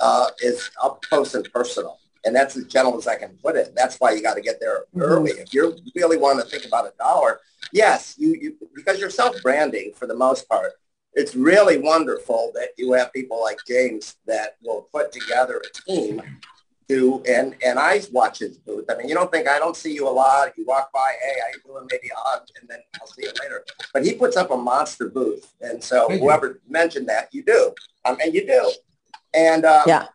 uh, 0.00 0.26
is 0.40 0.70
up 0.82 1.02
close 1.02 1.34
and 1.34 1.50
personal. 1.52 1.98
And 2.28 2.36
that's 2.36 2.58
as 2.58 2.64
gentle 2.66 2.98
as 2.98 3.06
I 3.06 3.16
can 3.16 3.30
put 3.42 3.56
it. 3.56 3.74
That's 3.74 3.96
why 3.96 4.12
you 4.12 4.22
got 4.22 4.34
to 4.34 4.42
get 4.42 4.60
there 4.60 4.84
Mhm. 4.94 5.00
early. 5.00 5.30
If 5.30 5.54
you 5.54 5.74
really 5.96 6.18
want 6.18 6.38
to 6.40 6.46
think 6.46 6.66
about 6.66 6.84
a 6.86 6.92
dollar, 6.98 7.40
yes, 7.72 8.14
you, 8.18 8.34
you 8.38 8.56
because 8.74 9.00
you're 9.00 9.08
self-branding 9.08 9.94
for 9.94 10.06
the 10.06 10.14
most 10.14 10.46
part. 10.46 10.72
It's 11.14 11.34
really 11.34 11.78
wonderful 11.78 12.52
that 12.54 12.68
you 12.76 12.92
have 12.92 13.10
people 13.14 13.40
like 13.40 13.58
James 13.66 14.16
that 14.26 14.56
will 14.62 14.82
put 14.92 15.10
together 15.10 15.62
a 15.64 15.90
team 15.90 16.20
to 16.90 17.22
and 17.26 17.56
and 17.64 17.78
I 17.78 18.02
watch 18.12 18.40
his 18.40 18.58
booth. 18.58 18.84
I 18.90 18.94
mean, 18.96 19.08
you 19.08 19.14
don't 19.14 19.32
think 19.32 19.48
I 19.48 19.58
don't 19.58 19.74
see 19.76 19.94
you 19.94 20.06
a 20.06 20.10
lot. 20.10 20.52
You 20.58 20.66
walk 20.66 20.92
by, 20.92 21.14
hey, 21.22 21.36
you 21.54 21.60
doing? 21.64 21.86
Maybe 21.90 22.10
a 22.10 22.18
hug, 22.18 22.42
and 22.60 22.68
then 22.68 22.80
I'll 23.00 23.06
see 23.06 23.22
you 23.22 23.32
later. 23.42 23.64
But 23.94 24.04
he 24.04 24.12
puts 24.12 24.36
up 24.36 24.50
a 24.50 24.56
monster 24.56 25.08
booth, 25.08 25.54
and 25.62 25.82
so 25.82 26.08
whoever 26.20 26.60
mentioned 26.68 27.08
that, 27.08 27.28
you 27.32 27.42
do, 27.42 27.74
um, 28.04 28.18
and 28.22 28.34
you 28.34 28.46
do, 28.46 28.70
and 29.32 29.64
um, 29.64 29.84
Yeah. 29.86 30.08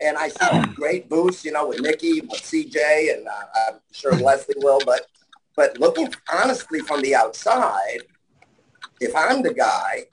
And 0.00 0.16
I 0.16 0.28
see 0.28 0.60
great 0.74 1.08
booths, 1.08 1.44
you 1.44 1.52
know, 1.52 1.68
with 1.68 1.80
Nikki, 1.80 2.20
with 2.20 2.42
CJ, 2.42 3.14
and 3.14 3.26
uh, 3.26 3.68
I'm 3.68 3.80
sure 3.92 4.12
Leslie 4.12 4.54
will. 4.58 4.80
But 4.84 5.06
but 5.54 5.78
looking 5.78 6.12
honestly 6.32 6.80
from 6.80 7.00
the 7.02 7.14
outside, 7.14 8.00
if 9.00 9.14
I'm 9.16 9.42
the 9.42 9.54
guy 9.54 10.04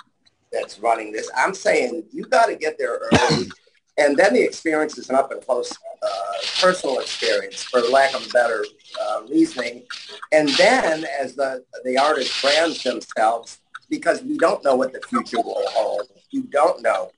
that's 0.51 0.79
running 0.79 1.11
this, 1.11 1.29
I'm 1.35 1.53
saying 1.53 2.05
you 2.11 2.23
got 2.25 2.45
to 2.45 2.55
get 2.55 2.77
there 2.77 2.99
early, 3.11 3.49
and 3.97 4.17
then 4.17 4.33
the 4.33 4.41
experience 4.41 4.97
is 4.97 5.09
an 5.09 5.15
up 5.15 5.31
and 5.31 5.41
close 5.41 5.71
uh, 6.01 6.33
personal 6.61 6.99
experience, 6.99 7.63
for 7.63 7.81
lack 7.81 8.13
of 8.13 8.25
a 8.25 8.29
better 8.29 8.65
uh, 9.01 9.23
reasoning. 9.29 9.83
And 10.31 10.49
then 10.49 11.05
as 11.19 11.35
the 11.35 11.63
the 11.83 11.97
artist 11.97 12.41
brands 12.41 12.83
themselves, 12.83 13.59
because 13.89 14.23
we 14.23 14.37
don't 14.37 14.63
know 14.63 14.75
what 14.75 14.93
the 14.93 15.01
future 15.01 15.41
will 15.41 15.67
hold. 15.67 16.07
You 16.31 16.43
don't 16.43 16.81
know. 16.81 17.11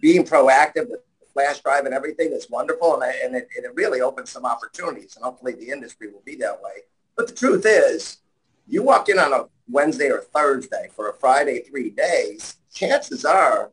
Being 0.00 0.24
proactive 0.24 0.86
flash 1.32 1.60
drive 1.60 1.84
and 1.84 1.94
everything 1.94 2.32
is 2.32 2.48
wonderful, 2.50 2.94
and, 2.94 3.04
I, 3.04 3.14
and, 3.24 3.34
it, 3.34 3.48
and 3.56 3.64
it 3.64 3.74
really 3.74 4.00
opens 4.00 4.30
some 4.30 4.44
opportunities, 4.44 5.16
and 5.16 5.24
hopefully 5.24 5.54
the 5.54 5.70
industry 5.70 6.08
will 6.10 6.22
be 6.24 6.36
that 6.36 6.62
way. 6.62 6.82
But 7.16 7.28
the 7.28 7.34
truth 7.34 7.64
is, 7.66 8.18
you 8.66 8.82
walk 8.82 9.08
in 9.08 9.18
on 9.18 9.32
a 9.32 9.44
Wednesday 9.68 10.10
or 10.10 10.20
Thursday 10.20 10.88
for 10.94 11.08
a 11.08 11.14
Friday 11.14 11.62
three 11.62 11.90
days, 11.90 12.56
chances 12.72 13.24
are, 13.24 13.70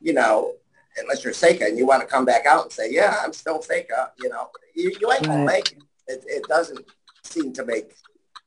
you 0.00 0.12
know, 0.12 0.54
unless 0.96 1.24
you're 1.24 1.32
Seka 1.32 1.66
and 1.66 1.76
you 1.76 1.86
want 1.86 2.02
to 2.02 2.06
come 2.06 2.24
back 2.24 2.46
out 2.46 2.62
and 2.62 2.72
say, 2.72 2.90
yeah, 2.90 3.16
I'm 3.22 3.32
still 3.32 3.58
Seka, 3.58 4.10
you 4.18 4.28
know, 4.28 4.48
you, 4.74 4.92
you 5.00 5.12
ain't 5.12 5.24
to 5.24 5.44
make 5.44 5.72
it. 5.72 5.82
it. 6.06 6.24
It 6.26 6.42
doesn't 6.48 6.84
seem 7.22 7.52
to 7.54 7.64
make 7.64 7.94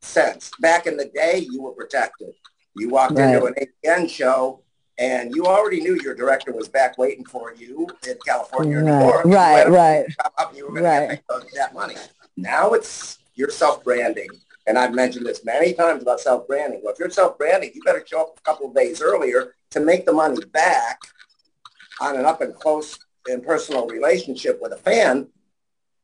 sense. 0.02 0.52
Back 0.60 0.88
in 0.88 0.98
the 0.98 1.06
day, 1.06 1.46
you 1.50 1.62
were 1.62 1.72
protected. 1.72 2.34
You 2.76 2.90
walked 2.90 3.18
into 3.18 3.46
an 3.46 3.56
APN 3.56 4.10
show 4.10 4.62
and 4.98 5.36
you 5.36 5.46
already 5.46 5.80
knew 5.82 6.00
your 6.04 6.16
director 6.16 6.52
was 6.52 6.68
back 6.68 6.98
waiting 6.98 7.24
for 7.26 7.54
you 7.54 7.88
in 8.08 8.18
California 8.26 8.78
or 8.78 8.82
New 8.82 8.92
Right, 8.92 9.02
York. 9.04 9.26
You 9.26 9.32
right, 9.34 9.70
right. 9.70 10.06
up 10.38 10.56
you 10.56 10.66
were 10.68 10.80
going 10.80 10.84
Right. 10.86 11.22
that 11.56 11.74
money. 11.74 11.96
Now 12.36 12.72
it's 12.74 13.20
your 13.36 13.50
self-branding. 13.50 14.30
And 14.66 14.78
I've 14.78 14.94
mentioned 14.94 15.26
this 15.26 15.46
many 15.46 15.74
times 15.74 16.02
about 16.02 16.20
self-branding. 16.20 16.82
Well, 16.84 16.92
if 16.94 17.00
you're 17.00 17.10
self-branding, 17.10 17.72
you 17.74 17.82
better 17.84 18.04
show 18.06 18.22
up 18.22 18.38
a 18.38 18.42
couple 18.42 18.68
of 18.68 18.76
days 18.76 19.02
earlier 19.02 19.54
to 19.72 19.80
make 19.80 20.06
the 20.06 20.12
money 20.14 20.44
back 20.52 21.00
on 22.02 22.18
an 22.18 22.26
up 22.26 22.42
and 22.42 22.54
close 22.54 22.98
and 23.28 23.44
personal 23.46 23.88
relationship 23.88 24.60
with 24.62 24.74
a 24.74 24.78
fan. 24.78 25.28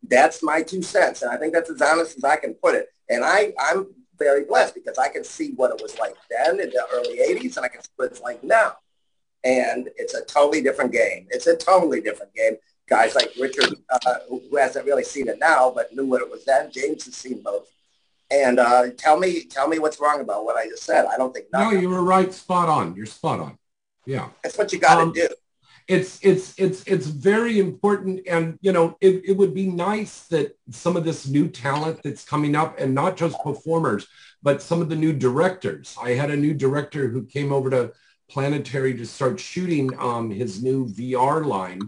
That's 0.07 0.41
my 0.43 0.61
two 0.61 0.81
cents. 0.81 1.21
And 1.23 1.31
I 1.31 1.37
think 1.37 1.53
that's 1.53 1.69
as 1.69 1.81
honest 1.81 2.17
as 2.17 2.23
I 2.23 2.35
can 2.37 2.53
put 2.53 2.75
it. 2.75 2.87
And 3.09 3.23
I, 3.23 3.53
I'm 3.59 3.87
very 4.17 4.45
blessed 4.45 4.75
because 4.75 4.97
I 4.97 5.09
can 5.09 5.23
see 5.23 5.51
what 5.55 5.71
it 5.71 5.81
was 5.81 5.97
like 5.99 6.15
then 6.29 6.59
in 6.59 6.69
the 6.69 6.85
early 6.93 7.17
80s 7.17 7.57
and 7.57 7.65
I 7.65 7.69
can 7.69 7.81
see 7.81 7.89
what 7.97 8.11
it's 8.11 8.21
like 8.21 8.43
now. 8.43 8.73
And 9.43 9.89
it's 9.97 10.13
a 10.13 10.23
totally 10.25 10.61
different 10.61 10.91
game. 10.91 11.27
It's 11.29 11.47
a 11.47 11.55
totally 11.57 12.01
different 12.01 12.33
game 12.33 12.57
guys 12.89 13.15
like 13.15 13.31
Richard, 13.39 13.73
uh, 13.89 14.15
who 14.29 14.41
hasn't 14.57 14.85
really 14.85 15.03
seen 15.05 15.27
it 15.29 15.39
now, 15.39 15.71
but 15.73 15.93
knew 15.95 16.05
what 16.05 16.21
it 16.21 16.29
was 16.29 16.43
then. 16.45 16.69
James 16.71 17.05
has 17.05 17.15
seen 17.15 17.41
both. 17.41 17.67
And 18.29 18.59
uh, 18.59 18.87
tell 18.97 19.17
me, 19.17 19.45
tell 19.45 19.67
me 19.67 19.79
what's 19.79 19.99
wrong 20.01 20.19
about 20.21 20.43
what 20.43 20.57
I 20.57 20.67
just 20.67 20.83
said. 20.83 21.05
I 21.05 21.17
don't 21.17 21.33
think 21.33 21.47
No, 21.53 21.71
you 21.71 21.89
were 21.89 22.03
right. 22.03 22.33
Spot 22.33 22.67
on. 22.67 22.95
You're 22.95 23.05
spot 23.05 23.39
on. 23.39 23.57
Yeah. 24.05 24.29
That's 24.43 24.57
what 24.57 24.73
you 24.73 24.79
got 24.79 24.95
to 24.95 25.01
Um, 25.03 25.13
do. 25.13 25.27
it's 25.87 26.19
it's 26.21 26.53
it's 26.57 26.83
it's 26.85 27.07
very 27.07 27.59
important 27.59 28.21
and 28.27 28.57
you 28.61 28.71
know 28.71 28.97
it, 29.01 29.21
it 29.29 29.37
would 29.37 29.53
be 29.53 29.67
nice 29.67 30.27
that 30.27 30.57
some 30.71 30.95
of 30.97 31.03
this 31.03 31.27
new 31.27 31.47
talent 31.47 32.01
that's 32.03 32.23
coming 32.23 32.55
up 32.55 32.79
and 32.79 32.93
not 32.95 33.17
just 33.17 33.37
performers 33.43 34.07
but 34.41 34.61
some 34.61 34.81
of 34.81 34.87
the 34.87 34.95
new 34.95 35.11
directors 35.11 35.95
i 36.01 36.11
had 36.11 36.31
a 36.31 36.37
new 36.37 36.53
director 36.53 37.09
who 37.09 37.21
came 37.25 37.51
over 37.51 37.69
to 37.69 37.91
planetary 38.33 38.93
to 38.95 39.05
start 39.05 39.39
shooting 39.39 39.91
um, 39.99 40.31
his 40.31 40.63
new 40.63 40.87
vr 40.87 41.45
line 41.45 41.81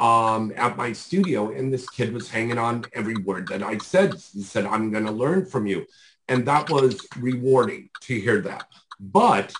um, 0.00 0.52
at 0.56 0.76
my 0.76 0.92
studio 0.92 1.52
and 1.52 1.72
this 1.72 1.88
kid 1.90 2.12
was 2.12 2.28
hanging 2.28 2.58
on 2.58 2.84
every 2.94 3.16
word 3.18 3.46
that 3.48 3.62
i 3.62 3.76
said 3.78 4.14
he 4.32 4.42
said 4.42 4.64
i'm 4.66 4.90
going 4.90 5.06
to 5.06 5.12
learn 5.12 5.44
from 5.44 5.66
you 5.66 5.84
and 6.28 6.46
that 6.46 6.68
was 6.70 7.06
rewarding 7.18 7.88
to 8.00 8.18
hear 8.18 8.40
that 8.40 8.64
but 8.98 9.52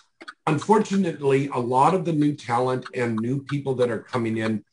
unfortunately, 0.47 1.49
a 1.53 1.59
lot 1.59 1.93
of 1.93 2.05
the 2.05 2.13
new 2.13 2.33
talent 2.35 2.85
and 2.93 3.17
new 3.17 3.43
people 3.43 3.75
that 3.75 3.89
are 3.89 3.99
coming 3.99 4.37
in 4.37 4.63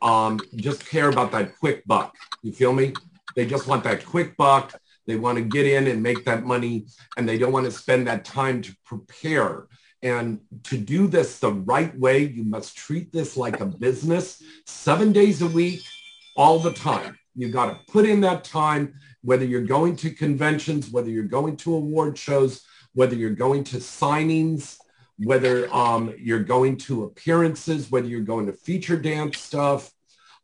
um, 0.00 0.40
just 0.56 0.86
care 0.86 1.08
about 1.08 1.30
that 1.32 1.56
quick 1.58 1.84
buck. 1.86 2.14
You 2.42 2.52
feel 2.52 2.72
me? 2.72 2.94
They 3.36 3.46
just 3.46 3.66
want 3.66 3.84
that 3.84 4.04
quick 4.04 4.36
buck. 4.36 4.78
They 5.06 5.16
want 5.16 5.38
to 5.38 5.44
get 5.44 5.66
in 5.66 5.86
and 5.88 6.02
make 6.02 6.24
that 6.24 6.44
money, 6.44 6.86
and 7.16 7.28
they 7.28 7.38
don't 7.38 7.52
want 7.52 7.66
to 7.66 7.72
spend 7.72 8.06
that 8.06 8.24
time 8.24 8.62
to 8.62 8.74
prepare. 8.84 9.66
And 10.02 10.40
to 10.64 10.76
do 10.76 11.06
this 11.06 11.38
the 11.38 11.52
right 11.52 11.96
way, 11.96 12.24
you 12.24 12.44
must 12.44 12.76
treat 12.76 13.12
this 13.12 13.36
like 13.36 13.60
a 13.60 13.66
business, 13.66 14.42
seven 14.66 15.12
days 15.12 15.42
a 15.42 15.46
week, 15.46 15.82
all 16.36 16.58
the 16.58 16.72
time. 16.72 17.18
You 17.36 17.48
got 17.48 17.66
to 17.66 17.92
put 17.92 18.06
in 18.06 18.20
that 18.22 18.44
time, 18.44 18.94
whether 19.22 19.44
you're 19.44 19.62
going 19.62 19.96
to 19.96 20.10
conventions, 20.10 20.90
whether 20.90 21.08
you're 21.08 21.24
going 21.24 21.56
to 21.58 21.74
award 21.74 22.18
shows, 22.18 22.62
whether 22.94 23.14
you're 23.14 23.30
going 23.30 23.64
to 23.64 23.76
signings, 23.76 24.76
whether 25.18 25.72
um, 25.72 26.12
you're 26.18 26.42
going 26.42 26.76
to 26.76 27.04
appearances, 27.04 27.90
whether 27.90 28.08
you're 28.08 28.20
going 28.20 28.46
to 28.46 28.52
feature 28.52 28.96
dance 28.96 29.38
stuff, 29.38 29.92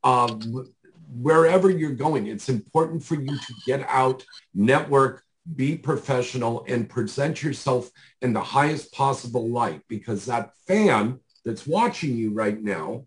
um, 0.04 0.66
wherever 1.10 1.70
you're 1.70 1.92
going, 1.92 2.26
it's 2.26 2.48
important 2.48 3.02
for 3.02 3.16
you 3.16 3.36
to 3.36 3.54
get 3.66 3.84
out, 3.88 4.24
network, 4.54 5.24
be 5.56 5.76
professional, 5.76 6.64
and 6.68 6.88
present 6.88 7.42
yourself 7.42 7.90
in 8.22 8.32
the 8.32 8.40
highest 8.40 8.92
possible 8.92 9.48
light 9.48 9.80
because 9.88 10.26
that 10.26 10.50
fan 10.66 11.20
that's 11.44 11.66
watching 11.66 12.16
you 12.16 12.32
right 12.32 12.60
now, 12.62 13.04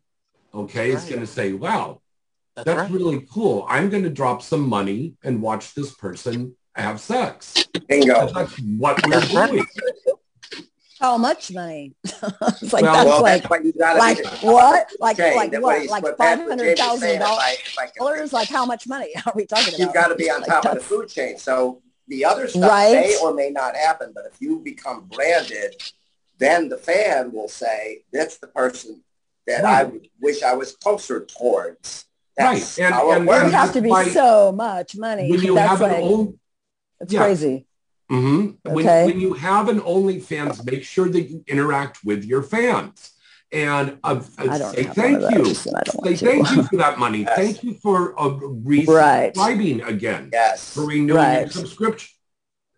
okay, 0.53 0.89
is 0.91 1.01
Right. 1.03 1.09
going 1.09 1.21
to 1.21 1.27
say, 1.27 1.53
wow, 1.53 2.01
That's, 2.55 2.65
that's 2.65 2.79
right. 2.79 2.91
really 2.91 3.27
cool. 3.31 3.65
I'm 3.69 3.89
going 3.89 4.03
to 4.03 4.09
drop 4.09 4.41
some 4.41 4.67
money 4.67 5.13
and 5.23 5.41
watch 5.41 5.73
this 5.75 5.93
person 5.93 6.55
have 6.75 6.99
sex. 6.99 7.65
Bingo. 7.87 8.27
That's 8.33 8.57
what 8.59 9.05
we're 9.05 9.19
That's 9.19 9.29
doing. 9.31 9.65
How 10.99 11.17
much 11.17 11.51
money? 11.51 11.95
it's 12.03 12.71
like 12.73 12.83
Well- 12.83 12.93
that's 12.93 13.05
well, 13.07 13.21
like 13.23 13.41
that's 13.41 13.49
what 13.49 13.65
you 13.65 13.73
got 13.73 13.93
to 13.93 13.99
like 13.99 14.23
what? 14.41 14.87
Like 14.99 15.17
Jay, 15.17 15.35
like 15.35 15.51
what? 15.53 15.87
Like 15.89 16.03
what 16.03 16.17
five 16.17 16.37
Pat- 16.37 16.39
what 16.39 16.49
hundred 16.49 16.65
James 16.77 16.79
is 16.79 16.85
thousand 16.85 16.99
saying, 17.01 17.15
if 17.15 17.21
dollars? 17.27 17.43
I- 17.43 17.53
if 17.53 17.79
I 17.79 17.85
can- 17.87 17.93
Dollars? 18.05 18.33
Like 18.33 18.49
how 18.49 18.65
much 18.67 18.87
money 18.87 19.09
are 19.25 19.33
we 19.35 19.45
talking 19.47 19.69
about? 19.69 19.79
You've 19.79 19.93
got 19.93 20.07
to 20.09 20.15
be 20.15 20.29
on 20.29 20.41
Like, 20.41 20.49
top 20.49 20.65
of 20.65 20.73
the 20.75 20.79
food 20.79 21.09
chain. 21.09 21.37
So 21.39 21.81
the 22.11 22.25
other 22.25 22.47
stuff 22.47 22.69
Right. 22.69 22.91
may 22.93 23.17
or 23.23 23.33
may 23.33 23.49
not 23.49 23.75
happen, 23.75 24.11
but 24.13 24.25
if 24.31 24.39
you 24.41 24.59
become 24.59 25.07
branded, 25.15 25.81
then 26.37 26.67
the 26.69 26.77
fan 26.77 27.31
will 27.31 27.47
say, 27.47 28.03
that's 28.11 28.37
the 28.37 28.47
person 28.47 29.01
that 29.47 29.63
I 29.65 29.83
Right. 29.83 29.91
would 29.93 30.07
wish 30.19 30.43
I 30.43 30.53
was 30.53 30.75
closer 30.75 31.21
towards. 31.25 32.05
Right. 32.37 32.59
That's 32.59 32.77
And- 32.77 32.93
how 32.93 33.11
it 33.11 33.15
and- 33.17 33.29
It 33.29 33.43
would 33.45 33.53
have 33.53 33.73
to 33.73 33.81
be 33.81 33.89
Why- 33.89 34.09
so 34.09 34.51
much 34.51 34.95
money. 34.97 35.31
When 35.31 35.41
you 35.41 35.55
That's 35.55 35.69
have 35.69 35.81
like 35.81 35.97
an 35.97 36.03
own, 36.03 36.39
it's 36.99 37.13
yeah. 37.13 37.23
crazy. 37.23 37.65
hmm 38.09 38.51
when, 38.63 38.85
when 38.85 39.19
you 39.21 39.33
have 39.35 39.69
an 39.69 39.79
OnlyFans, 39.79 40.65
make 40.69 40.83
sure 40.83 41.07
that 41.07 41.21
you 41.29 41.45
interact 41.47 42.03
with 42.03 42.25
your 42.25 42.43
fans 42.43 43.11
and 43.51 43.97
uh, 44.03 44.21
uh, 44.37 44.71
say 44.71 44.83
thank 44.83 45.21
you. 45.31 45.43
those, 45.43 45.65
and 45.65 45.75
I 45.75 45.81
don't 45.81 46.17
Say 46.17 46.37
want 46.37 46.45
to. 46.45 46.45
thank 46.45 46.51
you 46.55 46.63
for 46.63 46.77
that 46.77 46.99
money. 46.99 47.19
Yes. 47.21 47.35
Thank 47.35 47.63
you 47.63 47.73
for 47.73 48.19
uh, 48.19 48.29
Right. 48.29 49.35
again, 49.35 50.29
Yes. 50.31 50.73
for 50.73 50.81
renewing 50.85 51.07
your 51.07 51.17
Right. 51.17 51.51
subscription. 51.51 52.09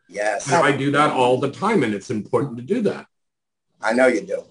Yes. 0.10 0.48
And 0.48 0.56
I 0.66 0.76
do 0.76 0.92
that 0.92 1.12
all 1.12 1.40
the 1.40 1.52
time, 1.52 1.84
and 1.84 1.94
it's 1.94 2.10
important 2.10 2.58
to 2.58 2.64
do 2.64 2.82
that. 2.82 3.08
I 3.82 3.94
know 3.94 4.08
you 4.08 4.22
do. 4.22 4.44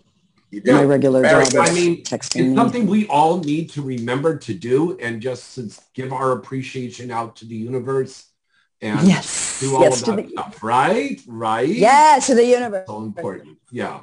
You 0.50 0.60
do. 0.60 0.72
My 0.74 0.84
regular 0.84 1.22
Very 1.22 1.46
job 1.46 1.66
I 1.66 1.72
mean, 1.72 2.02
texting. 2.04 2.48
It's 2.48 2.54
something 2.54 2.86
we 2.86 3.06
all 3.08 3.38
need 3.38 3.70
to 3.70 3.82
remember 3.82 4.36
to 4.36 4.54
do, 4.54 4.98
and 4.98 5.20
just 5.22 5.54
to 5.54 5.70
give 5.94 6.12
our 6.12 6.32
appreciation 6.32 7.10
out 7.10 7.36
to 7.36 7.46
the 7.46 7.54
universe 7.56 8.26
and 8.82 9.06
yes. 9.06 9.60
do 9.60 9.76
all 9.76 9.82
yes 9.82 10.00
of 10.00 10.04
to 10.06 10.10
that 10.16 10.22
the 10.26 10.30
stuff. 10.30 10.62
Right? 10.62 11.20
Right? 11.26 11.68
yes 11.68 12.26
to 12.26 12.34
the 12.34 12.44
universe. 12.44 12.86
So 12.86 13.02
important. 13.02 13.58
Yeah. 13.70 14.00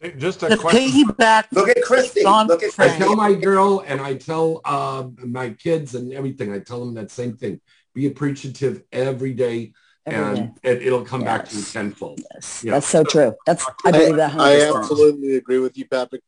Hey, 0.00 0.12
Just 0.16 0.42
a 0.44 0.50
To 0.50 0.56
question. 0.56 0.92
piggyback, 0.92 1.46
Look 1.52 1.68
at 1.68 1.82
Christy. 1.82 2.22
John 2.22 2.46
Look 2.46 2.62
at 2.62 2.70
I 2.70 2.74
Frank. 2.74 2.98
tell 2.98 3.16
my 3.16 3.34
girl 3.34 3.82
and 3.84 4.00
I 4.00 4.14
tell 4.14 4.60
uh, 4.64 5.08
my 5.24 5.50
kids 5.50 5.94
and 5.94 6.12
everything, 6.12 6.52
I 6.52 6.60
tell 6.60 6.80
them 6.80 6.94
that 6.94 7.10
same 7.10 7.36
thing. 7.36 7.60
Be 7.94 8.06
appreciative 8.06 8.82
every 8.92 9.34
day 9.34 9.72
Every 10.06 10.38
and 10.38 10.58
it, 10.62 10.82
it'll 10.82 11.04
come 11.04 11.24
back 11.24 11.48
to 11.48 11.56
you 11.56 11.62
Yes. 11.62 11.72
tenfold. 11.72 12.20
Yes, 12.32 12.62
Yeah. 12.64 12.72
that's 12.72 12.86
so 12.86 13.02
true. 13.02 13.34
That's 13.44 13.66
I 13.84 13.90
believe 13.90 14.16
that. 14.16 14.34
I 14.34 14.52
100%. 14.54 14.68
absolutely 14.76 15.34
agree 15.36 15.58
with 15.58 15.76
you, 15.76 15.86
Patrick. 15.88 16.22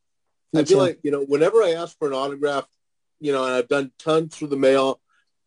Me 0.52 0.60
I 0.62 0.64
feel 0.64 0.78
too. 0.78 0.82
like, 0.84 0.98
you 1.04 1.12
know, 1.12 1.22
whenever 1.22 1.62
I 1.62 1.70
ask 1.74 1.96
for 1.96 2.08
an 2.08 2.14
autograph, 2.14 2.66
you 3.20 3.32
know, 3.32 3.44
and 3.44 3.54
I've 3.54 3.68
done 3.68 3.92
tons 3.98 4.34
through 4.36 4.48
the 4.48 4.56
mail, 4.56 5.00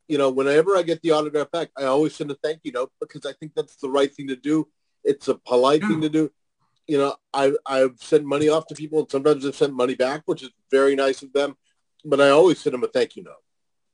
you 0.07 0.17
know, 0.17 0.29
whenever 0.29 0.77
I 0.77 0.83
get 0.83 1.01
the 1.01 1.11
autograph 1.11 1.51
back, 1.51 1.71
I 1.77 1.83
always 1.83 2.15
send 2.15 2.31
a 2.31 2.35
thank 2.35 2.61
you 2.63 2.71
note 2.71 2.91
because 3.01 3.25
I 3.25 3.33
think 3.33 3.53
that's 3.53 3.75
the 3.75 3.89
right 3.89 4.13
thing 4.13 4.27
to 4.29 4.35
do. 4.37 4.69
It's 5.03 5.27
a 5.27 5.35
polite 5.35 5.81
thing 5.81 5.99
to 6.01 6.09
do. 6.09 6.31
You 6.87 6.97
know, 6.97 7.15
I, 7.33 7.53
I've 7.65 7.97
sent 8.01 8.25
money 8.25 8.49
off 8.49 8.67
to 8.67 8.75
people 8.75 8.99
and 8.99 9.09
sometimes 9.11 9.45
I've 9.45 9.55
sent 9.55 9.73
money 9.73 9.95
back, 9.95 10.23
which 10.25 10.43
is 10.43 10.49
very 10.69 10.95
nice 10.95 11.21
of 11.21 11.31
them. 11.33 11.55
But 12.05 12.19
I 12.19 12.29
always 12.29 12.59
send 12.59 12.73
them 12.73 12.83
a 12.83 12.87
thank 12.87 13.15
you 13.15 13.23
note. 13.23 13.35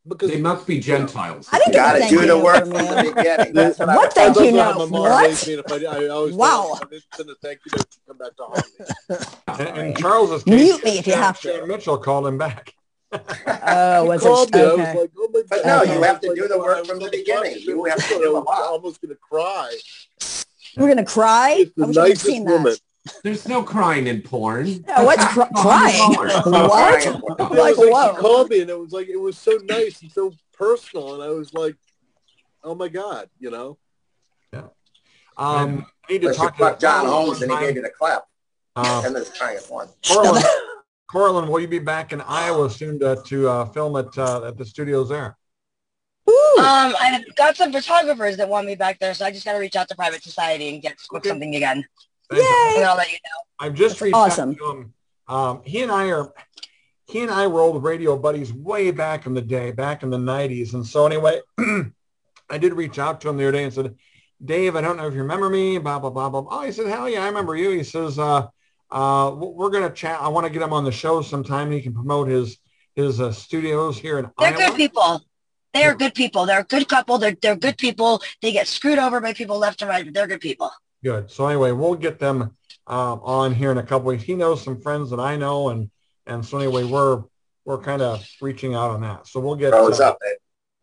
Because 0.08 0.32
They 0.32 0.42
must 0.42 0.66
be 0.66 0.80
Gentiles. 0.80 1.48
I 1.52 1.60
didn't 1.60 1.74
You 1.74 1.80
got 1.80 1.94
to 1.94 2.10
do 2.10 2.26
the 2.26 2.40
work 2.40 2.66
from 2.66 2.78
from 2.78 2.88
the 2.88 3.14
beginning. 3.14 3.54
That's 3.54 3.78
what 3.78 3.90
I 3.90 3.96
What 3.96 4.06
was 4.08 4.14
thank 4.16 4.36
That's 4.36 4.52
you 4.52 4.60
how 4.60 4.72
note? 4.72 4.90
my 4.90 4.98
mom 4.98 5.02
What? 5.12 5.48
me, 5.48 5.54
if 5.54 5.72
I, 5.72 5.76
I 5.86 6.08
always 6.08 6.34
Wow. 6.36 6.80
if 6.82 6.82
I 6.94 7.00
send 7.16 7.30
a 7.30 7.36
thank 7.44 7.60
you 7.66 7.72
note 7.76 7.92
to 7.92 8.00
come 8.08 8.18
back 8.18 8.36
to 8.38 8.44
haunt 8.44 9.68
me. 9.70 9.82
In, 9.82 9.86
in 9.90 9.96
Charles's 9.96 10.44
case, 10.44 10.56
Mute 10.56 10.84
me 10.84 10.98
if 10.98 11.06
you 11.06 11.14
have 11.14 11.40
to. 11.42 11.50
Stan 11.50 11.68
Mitchell 11.68 11.98
called 11.98 12.26
him 12.26 12.38
back. 12.38 12.74
Oh, 13.12 14.06
was 14.08 14.24
called 14.24 14.50
it? 14.50 14.56
me. 14.56 14.62
I 14.62 14.64
was 14.74 14.80
Okay. 14.80 15.00
like, 15.00 15.12
oh 15.18 15.30
my 15.34 15.42
But 15.50 15.66
no, 15.66 15.82
Okay. 15.82 15.96
you 15.96 16.02
have 16.04 16.22
to 16.22 16.28
Like, 16.30 16.38
do 16.38 16.48
the 16.48 16.56
I 16.56 16.58
work 16.58 16.86
from 16.86 17.00
the 17.00 17.10
beginning. 17.10 17.58
You 17.60 17.86
have 17.86 17.98
to 17.98 18.04
people, 18.04 18.20
do 18.20 18.26
I 18.26 18.30
a 18.30 18.32
was 18.40 18.46
lot. 18.46 18.62
almost 18.64 19.02
going 19.02 19.14
to 19.14 19.20
cry. 19.20 19.76
We're 20.78 20.88
gonna 20.88 21.06
cry. 21.06 21.66
The 21.76 21.84
I 21.84 21.88
wish 21.88 21.98
I 21.98 22.02
could 22.02 22.10
nicest 22.10 22.26
seen 22.26 22.46
woman. 22.46 22.64
that. 22.74 22.80
There's 23.24 23.48
no 23.48 23.64
crying 23.64 24.08
in 24.08 24.22
porn. 24.22 24.68
Yeah, 24.88 25.04
what's 25.04 25.26
cr- 25.26 25.42
crying? 25.56 26.14
$100. 26.16 26.52
What? 26.70 27.02
Crying. 27.04 27.22
Like, 27.40 27.50
was 27.50 27.78
like 27.78 27.94
whoa. 27.94 28.14
she 28.16 28.20
called 28.22 28.50
me 28.50 28.62
and 28.62 28.70
it 28.70 28.80
was 28.80 28.92
like 28.92 29.08
it 29.08 29.20
was 29.20 29.38
so 29.38 29.58
nice 29.64 30.02
and 30.02 30.12
so 30.12 30.32
personal 30.54 31.16
and 31.16 31.24
I 31.24 31.30
was 31.30 31.54
like, 31.54 31.76
oh 32.64 32.76
my 32.76 32.88
god, 32.90 33.30
you 33.40 33.50
know. 33.52 33.78
Um, 35.38 35.86
I 36.10 36.12
need 36.12 36.22
to 36.24 36.28
But 36.28 36.36
talk 36.36 36.58
to 36.58 36.64
fucked 36.64 36.82
John 36.82 37.06
Holmes 37.06 37.42
and 37.42 37.50
he 37.50 37.58
gave 37.60 37.76
you 37.78 37.82
the 37.82 37.90
clap. 37.98 38.24
Uh, 38.76 39.02
And 39.06 39.16
there's 39.16 39.30
crying 39.30 39.56
at 39.58 39.64
one. 39.72 39.88
Coralyn, 40.04 40.44
Coralyn, 41.10 41.48
will 41.48 41.62
you 41.62 41.68
be 41.70 41.80
back 41.80 42.12
in 42.12 42.20
Iowa 42.20 42.70
soon 42.70 43.00
to, 43.00 43.16
to 43.26 43.48
uh, 43.48 43.66
film 43.68 43.96
at, 43.96 44.18
uh, 44.18 44.48
at 44.48 44.58
the 44.58 44.66
studios 44.66 45.08
there? 45.08 45.38
Ooh. 46.30 46.56
Um, 46.60 46.96
I've 47.00 47.36
got 47.36 47.56
some 47.58 47.72
photographers 47.72 48.38
that 48.38 48.48
want 48.50 48.68
me 48.68 48.76
back 48.76 49.00
there, 49.00 49.14
so 49.14 49.26
I 49.26 49.32
just 49.32 49.46
got 49.46 49.54
to 49.54 49.60
reach 49.60 49.76
out 49.76 49.88
to 49.90 49.96
Private 49.96 50.24
Society 50.24 50.70
and 50.74 50.82
get 50.82 50.96
Okay. 51.14 51.30
something 51.30 51.56
again. 51.56 51.84
Fantastic. 52.30 52.78
And 52.78 52.86
I'll 52.86 52.98
let 52.98 53.12
you 53.12 53.18
know. 53.24 53.66
I've 53.66 53.74
just 53.74 53.96
That's 53.96 54.02
reached 54.04 54.16
awesome. 54.16 54.52
out 54.52 54.58
to 54.58 54.70
him. 54.72 54.94
Um, 55.28 55.62
he 55.64 55.82
and 55.82 55.92
I 55.92 56.10
are, 56.12 56.34
he 57.08 57.22
and 57.22 57.32
I 57.32 57.48
were 57.48 57.62
old 57.62 57.84
radio 57.84 58.18
buddies 58.18 58.54
way 58.54 58.92
back 58.92 59.26
in 59.26 59.34
the 59.34 59.42
day, 59.42 59.72
back 59.72 60.04
in 60.04 60.10
the 60.10 60.18
90s. 60.18 60.74
And 60.74 60.86
so 60.86 61.06
anyway, 61.06 61.42
I 62.50 62.58
did 62.58 62.74
reach 62.74 63.00
out 63.00 63.22
to 63.22 63.30
him 63.30 63.38
the 63.38 63.44
other 63.44 63.52
day 63.54 63.64
and 63.64 63.74
said, 63.74 63.96
Dave, 64.44 64.76
I 64.76 64.82
don't 64.82 64.98
know 64.98 65.08
if 65.08 65.14
you 65.14 65.22
remember 65.22 65.50
me, 65.50 65.78
blah, 65.78 66.00
blah, 66.00 66.10
blah, 66.10 66.30
blah. 66.30 66.46
Oh, 66.50 66.64
he 66.64 66.72
said, 66.72 66.88
hell 66.88 67.10
yeah, 67.10 67.24
I 67.24 67.28
remember 67.28 67.56
you. 67.56 67.72
He 67.72 67.84
says, 67.84 68.18
uh, 68.18 68.48
uh, 68.92 69.32
we're 69.36 69.70
going 69.70 69.84
to 69.88 69.94
chat. 69.94 70.20
I 70.22 70.30
want 70.30 70.46
to 70.48 70.52
get 70.54 70.62
him 70.62 70.74
on 70.74 70.84
the 70.84 70.92
show 70.92 71.22
sometime. 71.22 71.72
He 71.72 71.82
can 71.82 71.94
promote 71.94 72.28
his, 72.28 72.58
his 72.96 73.20
uh, 73.22 73.32
studios 73.32 73.98
here 73.98 74.18
in 74.20 74.30
They're 74.40 74.52
Iowa. 74.52 74.58
good 74.70 74.76
people. 74.78 75.22
They 75.74 75.84
are 75.84 75.94
good 75.96 76.16
people. 76.16 76.46
They're 76.46 76.62
a 76.62 76.64
good 76.64 76.88
couple. 76.88 77.18
They're 77.18 77.36
they're 77.42 77.56
good 77.56 77.78
people. 77.78 78.22
They 78.42 78.52
get 78.52 78.68
screwed 78.68 78.98
over 79.00 79.22
by 79.22 79.34
people 79.34 79.58
left 79.58 79.82
and 79.82 79.90
right, 79.90 80.04
but 80.04 80.14
they're 80.14 80.28
good 80.28 80.42
people. 80.42 80.72
Good. 81.04 81.30
So 81.32 81.48
anyway, 81.48 81.72
we'll 81.72 81.96
get 81.96 82.20
them 82.20 82.56
uh, 82.88 83.14
on 83.16 83.54
here 83.54 83.72
in 83.72 83.78
a 83.78 83.84
couple 83.84 84.08
weeks. 84.08 84.24
He 84.24 84.34
knows 84.36 84.62
some 84.64 84.82
friends 84.82 85.12
that 85.12 85.20
I 85.20 85.36
know, 85.36 85.70
and 85.70 85.90
and 86.26 86.46
so 86.46 86.58
anyway, 86.58 86.84
we're 86.84 87.24
we're 87.66 87.78
kind 87.78 88.02
of 88.02 88.26
reaching 88.42 88.74
out 88.74 88.90
on 88.92 89.02
that. 89.02 89.28
So 89.28 89.40
we'll 89.40 89.56
get 89.56 89.72
Bros 89.72 90.00
uh, 90.00 90.10
up, 90.10 90.18
man. 90.24 90.34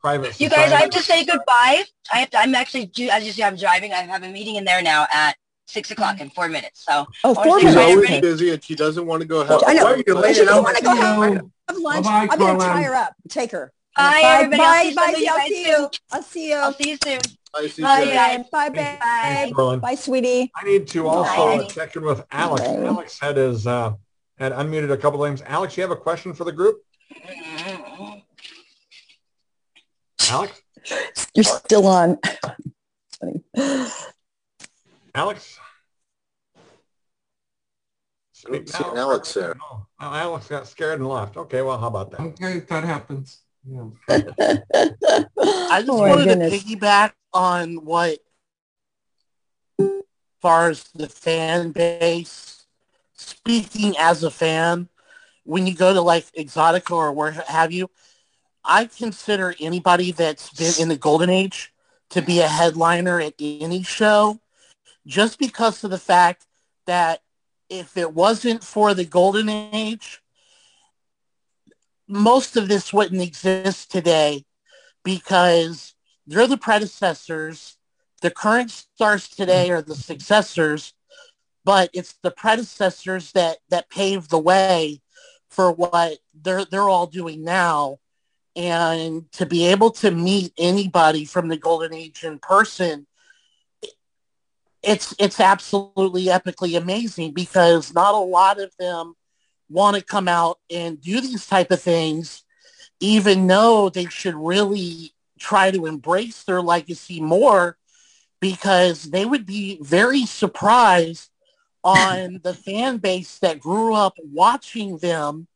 private. 0.00 0.38
You 0.40 0.48
guys, 0.48 0.72
I 0.72 0.76
have 0.82 0.90
to 0.90 1.02
say 1.02 1.24
goodbye. 1.24 1.82
I 2.12 2.18
have 2.20 2.30
to, 2.30 2.38
I'm 2.38 2.54
actually, 2.54 2.86
do- 2.86 3.08
as 3.10 3.26
you 3.26 3.32
see, 3.32 3.42
I'm 3.42 3.56
driving. 3.56 3.92
I 3.92 4.02
have 4.02 4.22
a 4.22 4.28
meeting 4.28 4.54
in 4.54 4.64
there 4.64 4.80
now 4.82 5.06
at 5.12 5.36
six 5.66 5.90
o'clock 5.90 6.20
in 6.20 6.30
four 6.30 6.48
minutes. 6.48 6.84
So 6.84 7.06
Oh, 7.24 7.32
I 7.32 7.34
four 7.34 7.46
wanna 7.48 7.60
say 7.62 7.66
She's 7.66 7.74
bye, 7.74 7.82
always 7.82 8.20
busy 8.20 8.50
and 8.50 8.62
she 8.62 8.76
doesn't 8.76 9.04
want 9.04 9.20
to 9.22 9.26
go 9.26 9.44
have. 9.44 9.64
I 9.66 9.72
know. 9.74 9.84
Where 9.86 9.96
you 9.96 10.04
But 10.06 10.16
laying 10.18 10.34
she 10.36 10.40
it 10.42 10.44
doesn't 10.44 10.58
out? 10.58 10.64
want 10.64 10.76
to 10.78 10.84
go 10.84 10.94
have, 10.94 11.34
have 11.68 11.76
lunch. 11.78 12.04
Bye-bye, 12.04 12.28
I'm 12.30 12.38
going 12.38 12.56
to 12.58 12.64
Caroline. 12.64 12.82
tie 12.82 12.82
her 12.84 12.94
up. 12.94 13.14
Take 13.28 13.50
her. 13.50 13.72
Bye, 13.96 14.20
Bye, 14.22 14.38
everybody. 14.42 14.94
Bye, 14.94 15.12
bye. 15.12 15.18
you 15.18 15.28
I'll 15.30 15.48
see 15.48 15.66
you. 15.66 15.88
I'll 16.12 16.22
see 16.22 16.48
you. 16.50 16.56
I'll 16.56 16.72
see 16.74 16.90
you 16.90 16.98
soon. 17.02 17.20
I 17.54 17.66
see 17.68 17.82
Bye, 17.82 18.04
guys. 18.04 18.46
Bye, 18.52 18.68
Bye. 18.68 19.44
babe. 19.46 19.54
Coralyn. 19.54 19.80
Bye, 19.80 19.94
sweetie. 19.94 20.52
I 20.54 20.64
need 20.64 20.86
to 20.88 21.08
also 21.08 21.30
honey. 21.56 21.66
check 21.68 21.96
in 21.96 22.02
with 22.02 22.22
Alex. 22.30 22.62
Bye. 22.62 22.84
Alex 22.84 23.18
had 23.18 23.38
his 23.38 23.66
uh, 23.66 23.94
had 24.36 24.52
unmuted 24.52 24.90
a 24.92 24.98
couple 24.98 25.24
times. 25.24 25.40
Alex, 25.46 25.76
you 25.78 25.82
have 25.82 25.90
a 25.90 25.96
question 25.96 26.34
for 26.34 26.44
the 26.44 26.52
group? 26.52 26.82
Alex? 30.28 30.60
You're 31.34 31.44
still 31.44 31.86
on. 31.86 32.18
Alex? 35.14 35.58
I 38.46 38.52
don't 38.52 38.66
Speak 38.66 38.80
now. 38.80 38.96
Alex 38.96 39.32
there. 39.32 39.56
Oh, 39.70 39.86
Alex 39.98 40.48
got 40.48 40.68
scared 40.68 41.00
and 41.00 41.08
left. 41.08 41.38
Okay, 41.38 41.62
well, 41.62 41.78
how 41.78 41.86
about 41.86 42.10
that? 42.10 42.20
Okay, 42.20 42.58
that 42.60 42.84
happens. 42.84 43.40
Yeah. 43.68 43.88
I 45.68 45.82
just 45.82 45.88
Oh, 45.88 45.98
wanted 46.06 46.28
goodness. 46.28 46.52
to 46.52 46.58
piggyback 46.76 47.12
on 47.32 47.84
what, 47.84 48.18
as 49.78 49.90
far 50.40 50.70
as 50.70 50.84
the 50.94 51.08
fan 51.08 51.72
base, 51.72 52.66
speaking 53.14 53.94
as 53.98 54.22
a 54.22 54.30
fan, 54.30 54.88
when 55.44 55.66
you 55.66 55.74
go 55.74 55.92
to 55.92 56.00
like 56.00 56.24
Exxxotica 56.32 56.92
or 56.92 57.12
where 57.12 57.32
have 57.32 57.72
you, 57.72 57.90
I 58.64 58.86
consider 58.86 59.54
anybody 59.60 60.12
that's 60.12 60.50
been 60.52 60.72
in 60.80 60.88
the 60.88 60.96
golden 60.96 61.30
age 61.30 61.72
to 62.10 62.22
be 62.22 62.40
a 62.40 62.48
headliner 62.48 63.20
at 63.20 63.34
any 63.40 63.82
show 63.82 64.40
just 65.06 65.38
because 65.38 65.82
of 65.84 65.90
the 65.90 65.98
fact 65.98 66.46
that 66.86 67.22
if 67.68 67.96
it 67.96 68.12
wasn't 68.12 68.62
for 68.64 68.94
the 68.94 69.04
golden 69.04 69.48
age, 69.48 70.22
most 72.08 72.56
of 72.56 72.68
this 72.68 72.92
wouldn't 72.92 73.22
exist 73.22 73.90
today 73.90 74.44
because 75.04 75.94
they're 76.26 76.46
the 76.46 76.56
predecessors. 76.56 77.76
The 78.22 78.30
current 78.30 78.70
stars 78.70 79.28
today 79.28 79.70
are 79.70 79.82
the 79.82 79.94
successors, 79.94 80.94
but 81.64 81.90
it's 81.92 82.14
the 82.22 82.30
predecessors 82.30 83.32
that 83.32 83.58
that 83.70 83.90
paved 83.90 84.30
the 84.30 84.38
way 84.38 85.00
for 85.50 85.72
what 85.72 86.18
they're 86.34 86.64
they're 86.64 86.88
all 86.88 87.06
doing 87.06 87.44
now. 87.44 87.98
And 88.54 89.30
to 89.32 89.44
be 89.44 89.66
able 89.66 89.90
to 89.92 90.10
meet 90.10 90.52
anybody 90.58 91.24
from 91.26 91.48
the 91.48 91.58
golden 91.58 91.92
age 91.92 92.24
in 92.24 92.38
person, 92.38 93.06
it's 94.82 95.14
it's 95.18 95.40
absolutely 95.40 96.26
epically 96.26 96.76
amazing 96.76 97.32
because 97.32 97.92
not 97.92 98.14
a 98.14 98.18
lot 98.18 98.60
of 98.60 98.72
them 98.78 99.14
want 99.68 99.96
to 99.96 100.02
come 100.02 100.28
out 100.28 100.58
and 100.70 101.00
do 101.00 101.20
these 101.20 101.46
type 101.46 101.70
of 101.70 101.80
things 101.80 102.44
even 103.00 103.46
though 103.46 103.88
they 103.88 104.06
should 104.06 104.34
really 104.34 105.12
try 105.38 105.70
to 105.70 105.86
embrace 105.86 106.44
their 106.44 106.62
legacy 106.62 107.20
more 107.20 107.76
because 108.40 109.04
they 109.04 109.24
would 109.24 109.46
be 109.46 109.78
very 109.82 110.24
surprised 110.26 111.30
on 111.84 112.40
the 112.42 112.54
fan 112.54 112.96
base 112.96 113.38
that 113.38 113.60
grew 113.60 113.94
up 113.94 114.16
watching 114.32 114.98
them 114.98 115.46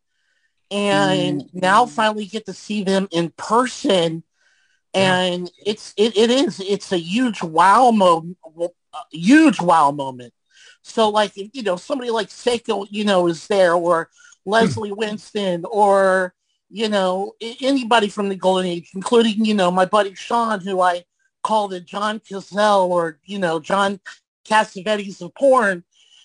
and 0.71 1.43
mm-hmm. 1.43 1.59
now 1.59 1.87
finally 1.87 2.25
get 2.25 2.47
to 2.47 2.53
see 2.53 2.85
them 2.85 3.09
in 3.11 3.31
person. 3.31 4.23
And 4.95 5.51
it's 5.65 5.93
it, 5.97 6.17
it 6.17 6.31
is 6.31 6.61
it's 6.61 6.93
a 6.93 6.99
huge 6.99 7.43
wow 7.43 7.91
moment 7.91 8.39
uh, 8.61 8.69
huge 9.13 9.61
wow 9.61 9.93
moment 9.93 10.33
so 10.83 11.09
like 11.09 11.37
if, 11.37 11.51
you 11.53 11.63
know 11.63 11.77
somebody 11.77 12.11
like 12.11 12.29
Seka 12.29 12.87
you 12.91 13.05
know 13.05 13.27
is 13.27 13.47
there 13.47 13.75
or 13.75 14.09
hmm. 14.45 14.51
Leslie 14.51 14.93
Winston 14.93 15.65
or 15.71 16.35
you 16.69 16.89
know 16.89 17.33
anybody 17.61 18.09
from 18.09 18.29
the 18.29 18.37
golden 18.37 18.67
age 18.67 18.91
including 18.95 19.45
you 19.45 19.55
know 19.55 19.71
my 19.71 19.85
buddy 19.85 20.15
Sean 20.15 20.61
who 20.61 20.81
I 20.81 21.05
call 21.43 21.69
the 21.69 21.81
John 21.81 22.21
Cazale 22.21 22.89
or 22.89 23.19
you 23.25 23.39
know 23.39 23.61
John 23.61 24.01
Cassavetes 24.47 25.21
of 25.21 25.35
porn 25.35 25.85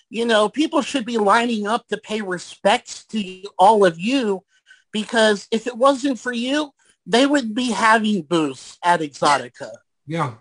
you 0.09 0.25
know 0.25 0.49
people 0.49 0.81
should 0.81 1.05
be 1.05 1.17
lining 1.17 1.67
up 1.67 1.87
to 1.87 1.97
pay 1.97 2.21
respects 2.21 3.05
to 3.05 3.43
all 3.57 3.85
of 3.85 3.99
you 3.99 4.43
because 4.91 5.47
if 5.51 5.67
it 5.67 5.77
wasn't 5.77 6.19
for 6.19 6.31
you 6.31 6.71
they 7.05 7.25
would 7.25 7.53
be 7.53 7.71
having 7.71 8.21
booths 8.23 8.77
at 8.83 8.99
Exxxotica 9.01 9.71
Yeah. 10.07 10.35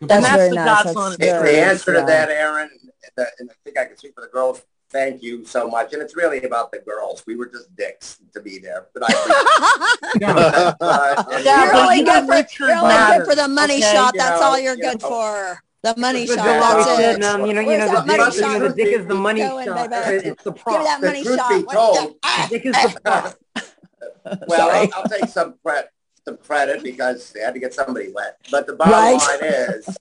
and 0.00 0.10
that's 0.10 0.26
very 0.26 0.48
the 0.50 0.54
nice. 0.54 0.66
God's 0.66 0.84
That's 0.84 0.96
honest 0.96 1.18
The, 1.18 1.26
very 1.26 1.52
the 1.52 1.60
answer 1.60 1.94
to 1.94 2.04
that, 2.06 2.28
Aaron, 2.30 2.70
the, 3.16 3.26
and 3.38 3.50
I 3.50 3.54
think 3.64 3.78
I 3.78 3.84
can 3.86 3.96
speak 3.96 4.14
for 4.14 4.20
the 4.22 4.28
girls. 4.28 4.62
Thank 4.90 5.22
you 5.22 5.44
so 5.44 5.68
much, 5.68 5.92
and 5.92 6.00
it's 6.00 6.16
really 6.16 6.42
about 6.42 6.72
the 6.72 6.78
girls. 6.78 7.22
We 7.26 7.36
were 7.36 7.46
just 7.46 7.74
dicks 7.76 8.18
to 8.32 8.40
be 8.40 8.58
there, 8.58 8.86
but 8.94 9.02
I. 9.06 9.12
Yeah. 10.18 10.72
uh, 10.80 11.40
Yeah, 11.44 11.64
you're 11.64 11.76
only 11.76 11.98
you 11.98 12.04
good 12.04 12.26
know, 12.26 12.42
for, 12.42 12.64
you're 12.66 12.76
only 12.76 12.94
good 13.18 13.24
for 13.26 13.34
the 13.34 13.48
money 13.48 13.74
okay? 13.78 13.92
shot. 13.92 14.14
You 14.14 14.20
That's 14.20 14.40
know, 14.40 14.46
all 14.46 14.58
you're 14.58 14.76
you 14.76 14.82
good 14.82 15.02
know. 15.02 15.08
for. 15.08 15.62
The 15.82 15.94
money 15.96 16.26
shot. 16.26 16.44
Bill 16.44 16.62
always 16.64 16.86
That's 16.86 16.98
said, 16.98 17.18
it. 17.18 17.24
um, 17.24 17.46
you 17.46 17.52
know, 17.54 17.60
you 17.60 17.78
know, 17.78 17.86
the 17.86 18.04
money 18.04 18.24
dick, 18.24 18.34
you 18.34 18.40
know, 18.40 18.48
shot? 18.58 18.60
the 18.62 18.68
dick 18.70 18.88
is 18.88 19.06
the 19.06 19.14
money 19.14 19.40
Going, 19.42 19.66
shot. 19.68 19.90
baby. 19.90 20.16
It's, 20.16 20.26
it's 20.26 20.42
the 20.42 20.52
Give 20.52 20.66
me 20.66 20.84
that 20.84 21.00
The 21.00 21.06
money 21.06 21.22
truth 21.22 21.36
shot. 21.38 21.48
be 21.50 21.62
What 21.64 21.74
do 21.74 21.78
you 21.78 21.98
told. 21.98 22.16
The 22.22 22.46
dick 22.50 22.66
is 22.66 22.72
the 22.74 23.00
prop. 23.04 23.34
Well, 24.48 24.70
I'll, 24.70 24.88
I'll 25.02 25.08
take 25.08 25.28
some 25.28 25.54
credit, 25.64 25.90
some 26.24 26.36
credit 26.38 26.82
because 26.82 27.30
they 27.32 27.40
had 27.40 27.54
to 27.54 27.60
get 27.60 27.74
somebody 27.74 28.10
wet. 28.12 28.38
But 28.50 28.66
the 28.66 28.72
bottom 28.74 28.94
Right. 28.94 29.18
line 29.20 29.38
is, 29.42 29.96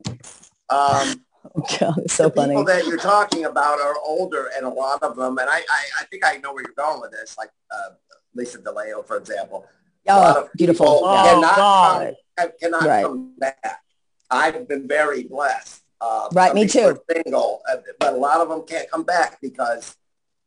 um, 0.69 1.21
God, 1.79 1.97
it's 1.99 2.13
so 2.13 2.23
the 2.29 2.31
people 2.31 2.63
that 2.65 2.85
you're 2.85 2.97
talking 2.97 3.45
about 3.45 3.79
are 3.79 3.95
older, 4.05 4.49
and 4.55 4.65
a 4.65 4.69
lot 4.69 5.01
of 5.01 5.15
them, 5.15 5.37
and 5.37 5.49
I, 5.49 5.57
I, 5.57 5.83
I 6.01 6.03
think 6.05 6.23
I 6.25 6.37
know 6.37 6.53
where 6.53 6.63
you're 6.63 6.73
going 6.77 7.01
with 7.01 7.11
this, 7.11 7.37
like 7.37 7.49
uh, 7.71 7.89
Lisa 8.35 8.59
DeLeo, 8.59 9.05
for 9.05 9.17
example. 9.17 9.65
A 10.07 10.15
lot 10.15 10.37
Oh, 10.37 10.41
of 10.43 10.53
beautiful. 10.53 10.85
people 10.85 11.01
Oh, 11.09 11.23
cannot 11.23 11.55
God. 11.57 12.15
come, 12.37 12.49
cannot 12.59 12.83
Right. 12.85 13.03
come 13.03 13.33
back. 13.37 13.81
I've 14.29 14.67
been 14.67 14.87
very 14.87 15.23
blessed. 15.23 15.81
Uh, 15.99 16.29
Right, 16.31 16.53
me 16.53 16.67
too. 16.67 16.99
Single, 17.11 17.61
uh, 17.69 17.77
but 17.99 18.13
a 18.13 18.17
lot 18.17 18.39
of 18.41 18.49
them 18.49 18.63
can't 18.63 18.89
come 18.91 19.03
back 19.03 19.39
because 19.41 19.95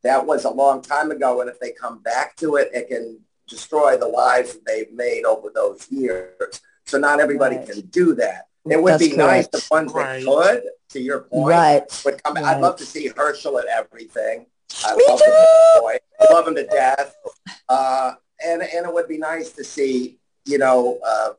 that 0.03 0.25
was 0.25 0.45
a 0.45 0.49
long 0.49 0.81
time 0.81 1.11
ago, 1.11 1.41
and 1.41 1.49
if 1.49 1.59
they 1.59 1.71
come 1.71 1.99
back 1.99 2.35
to 2.37 2.55
it, 2.55 2.69
it 2.73 2.87
can 2.87 3.19
destroy 3.47 3.97
the 3.97 4.07
lives 4.07 4.53
that 4.53 4.65
they've 4.65 4.91
made 4.93 5.25
over 5.25 5.51
those 5.53 5.91
years. 5.91 6.61
So 6.85 6.97
not 6.97 7.19
everybody 7.19 7.57
Right. 7.57 7.67
can 7.69 7.81
do 7.81 8.15
that. 8.15 8.47
It 8.69 8.81
would 8.81 8.93
That's 8.93 9.07
be 9.09 9.15
nice 9.15 9.47
correct. 9.47 9.51
the 9.51 9.63
ones 9.71 9.91
Right. 9.93 10.23
that 10.23 10.61
could, 10.61 10.63
to 10.89 10.99
your 11.01 11.21
point, 11.21 11.47
Right. 11.47 12.01
would 12.05 12.23
come. 12.23 12.37
I'd 12.37 12.61
love 12.61 12.75
to 12.77 12.85
see 12.85 13.07
Herschel 13.07 13.57
at 13.59 13.65
everything. 13.65 14.45
I 14.85 14.95
Me 14.95 15.03
love 15.07 15.19
too. 15.19 15.25
I 15.31 15.99
love 16.31 16.47
him 16.47 16.55
to 16.55 16.65
death. 16.67 17.15
Uh, 17.67 18.13
and 18.45 18.61
and 18.61 18.85
it 18.85 18.93
would 18.93 19.07
be 19.07 19.17
nice 19.17 19.51
to 19.53 19.63
see, 19.63 20.19
you 20.45 20.57
know, 20.59 20.99
uh, 21.05 21.33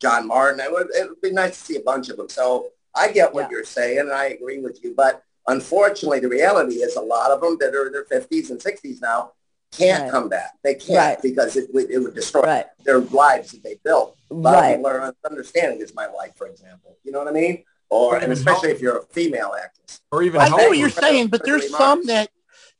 John 0.00 0.26
Martin. 0.26 0.60
It 0.60 0.70
would 0.72 0.88
it 0.94 1.08
would 1.08 1.20
be 1.20 1.30
nice 1.30 1.58
to 1.58 1.64
see 1.64 1.76
a 1.76 1.80
bunch 1.80 2.08
of 2.08 2.16
them. 2.16 2.28
So 2.28 2.70
I 2.94 3.10
get 3.12 3.32
what 3.32 3.42
Yeah. 3.42 3.50
you're 3.52 3.64
saying, 3.64 3.98
and 4.00 4.12
I 4.12 4.26
agree 4.26 4.58
with 4.58 4.82
you. 4.82 4.94
But 4.94 5.22
unfortunately, 5.46 6.20
the 6.20 6.28
reality 6.28 6.76
is 6.76 6.96
a 6.96 7.00
lot 7.00 7.30
of 7.30 7.40
them 7.40 7.56
that 7.60 7.74
are 7.74 7.86
in 7.86 7.92
their 7.92 8.04
50s 8.04 8.50
and 8.50 8.60
60s 8.60 9.00
now 9.00 9.32
can't 9.76 10.02
Right. 10.04 10.10
come 10.10 10.28
back. 10.28 10.52
They 10.62 10.74
can't 10.74 10.96
Right. 10.96 11.22
because 11.22 11.56
it 11.56 11.72
would, 11.74 11.90
it 11.90 11.98
would 11.98 12.14
destroy 12.14 12.42
Right. 12.42 12.66
their 12.84 12.98
lives 13.00 13.52
that 13.52 13.62
they 13.62 13.76
built. 13.84 14.16
A 14.30 14.34
lot 14.34 14.54
Right. 14.54 14.70
of 14.70 14.76
people 14.78 14.86
are 14.90 15.14
understanding 15.28 15.80
is 15.80 15.94
my 15.94 16.06
life, 16.06 16.32
for 16.36 16.46
example. 16.46 16.96
You 17.04 17.12
know 17.12 17.18
what 17.18 17.28
I 17.28 17.32
mean? 17.32 17.64
Or 17.90 18.16
and 18.16 18.32
especially 18.32 18.70
if 18.70 18.80
you're 18.80 18.98
a 18.98 19.06
female 19.06 19.54
actress. 19.60 20.00
Or 20.10 20.22
even 20.22 20.40
I 20.40 20.48
know 20.48 20.56
what 20.68 20.78
you're 20.78 20.90
saying, 20.90 21.28
but 21.28 21.44
there's 21.44 21.64
Remarks. 21.64 21.84
some 21.84 22.06
that, 22.06 22.30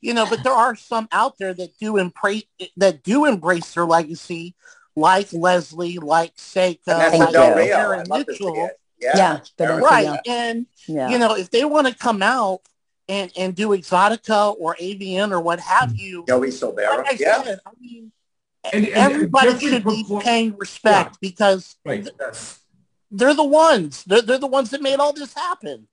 you 0.00 0.14
know, 0.14 0.26
but 0.26 0.42
there 0.42 0.52
are 0.52 0.74
some 0.74 1.08
out 1.12 1.38
there 1.38 1.54
that 1.54 1.76
do 1.78 1.96
embrace 1.98 2.44
that 2.76 3.02
do 3.02 3.24
embrace 3.26 3.74
their 3.74 3.84
legacy, 3.86 4.54
like 4.96 5.32
Leslie, 5.32 5.98
like 5.98 6.34
Seka, 6.36 6.78
And 6.86 7.00
that's 7.00 7.10
Thank 7.16 7.26
the 7.26 7.32
Del 7.32 7.48
you. 7.50 7.54
Rio. 7.56 7.76
Aaron 7.76 8.00
I'd 8.00 8.08
love 8.08 8.26
to 8.26 8.34
see 8.34 8.44
Mitchell. 8.44 8.70
Yeah. 9.00 9.16
Yeah, 9.16 9.40
but 9.58 9.64
Aaron 9.64 9.78
it's- 9.78 9.92
right? 9.92 10.20
And 10.26 10.66
Yeah. 10.86 11.08
you 11.10 11.18
know, 11.18 11.34
if 11.36 11.50
they 11.50 11.64
want 11.64 11.86
to 11.88 11.94
come 11.94 12.22
out 12.22 12.60
and 13.08 13.30
and 13.36 13.54
do 13.54 13.68
Exxxotica 13.70 14.56
or 14.58 14.76
AVN 14.76 15.30
or 15.32 15.40
what 15.40 15.60
have 15.60 15.94
you, 15.96 16.24
Joey 16.26 16.48
Silvera. 16.48 16.98
like 16.98 17.12
I 17.12 17.16
yeah. 17.20 17.42
said, 17.42 17.60
I 17.66 17.70
mean, 17.80 18.12
And, 18.72 18.86
and 18.86 18.94
everybody 18.94 19.52
different 19.52 19.72
should 19.72 19.84
be 19.84 20.20
paying 20.22 20.56
respect 20.56 21.18
because 21.20 21.76
Right. 21.84 22.08
they're 23.10 23.34
the 23.34 23.44
ones. 23.44 24.04
They're, 24.04 24.22
they're 24.22 24.38
the 24.38 24.46
ones 24.46 24.70
that 24.70 24.80
made 24.82 24.98
all 25.00 25.12
this 25.12 25.34
happen. 25.34 25.86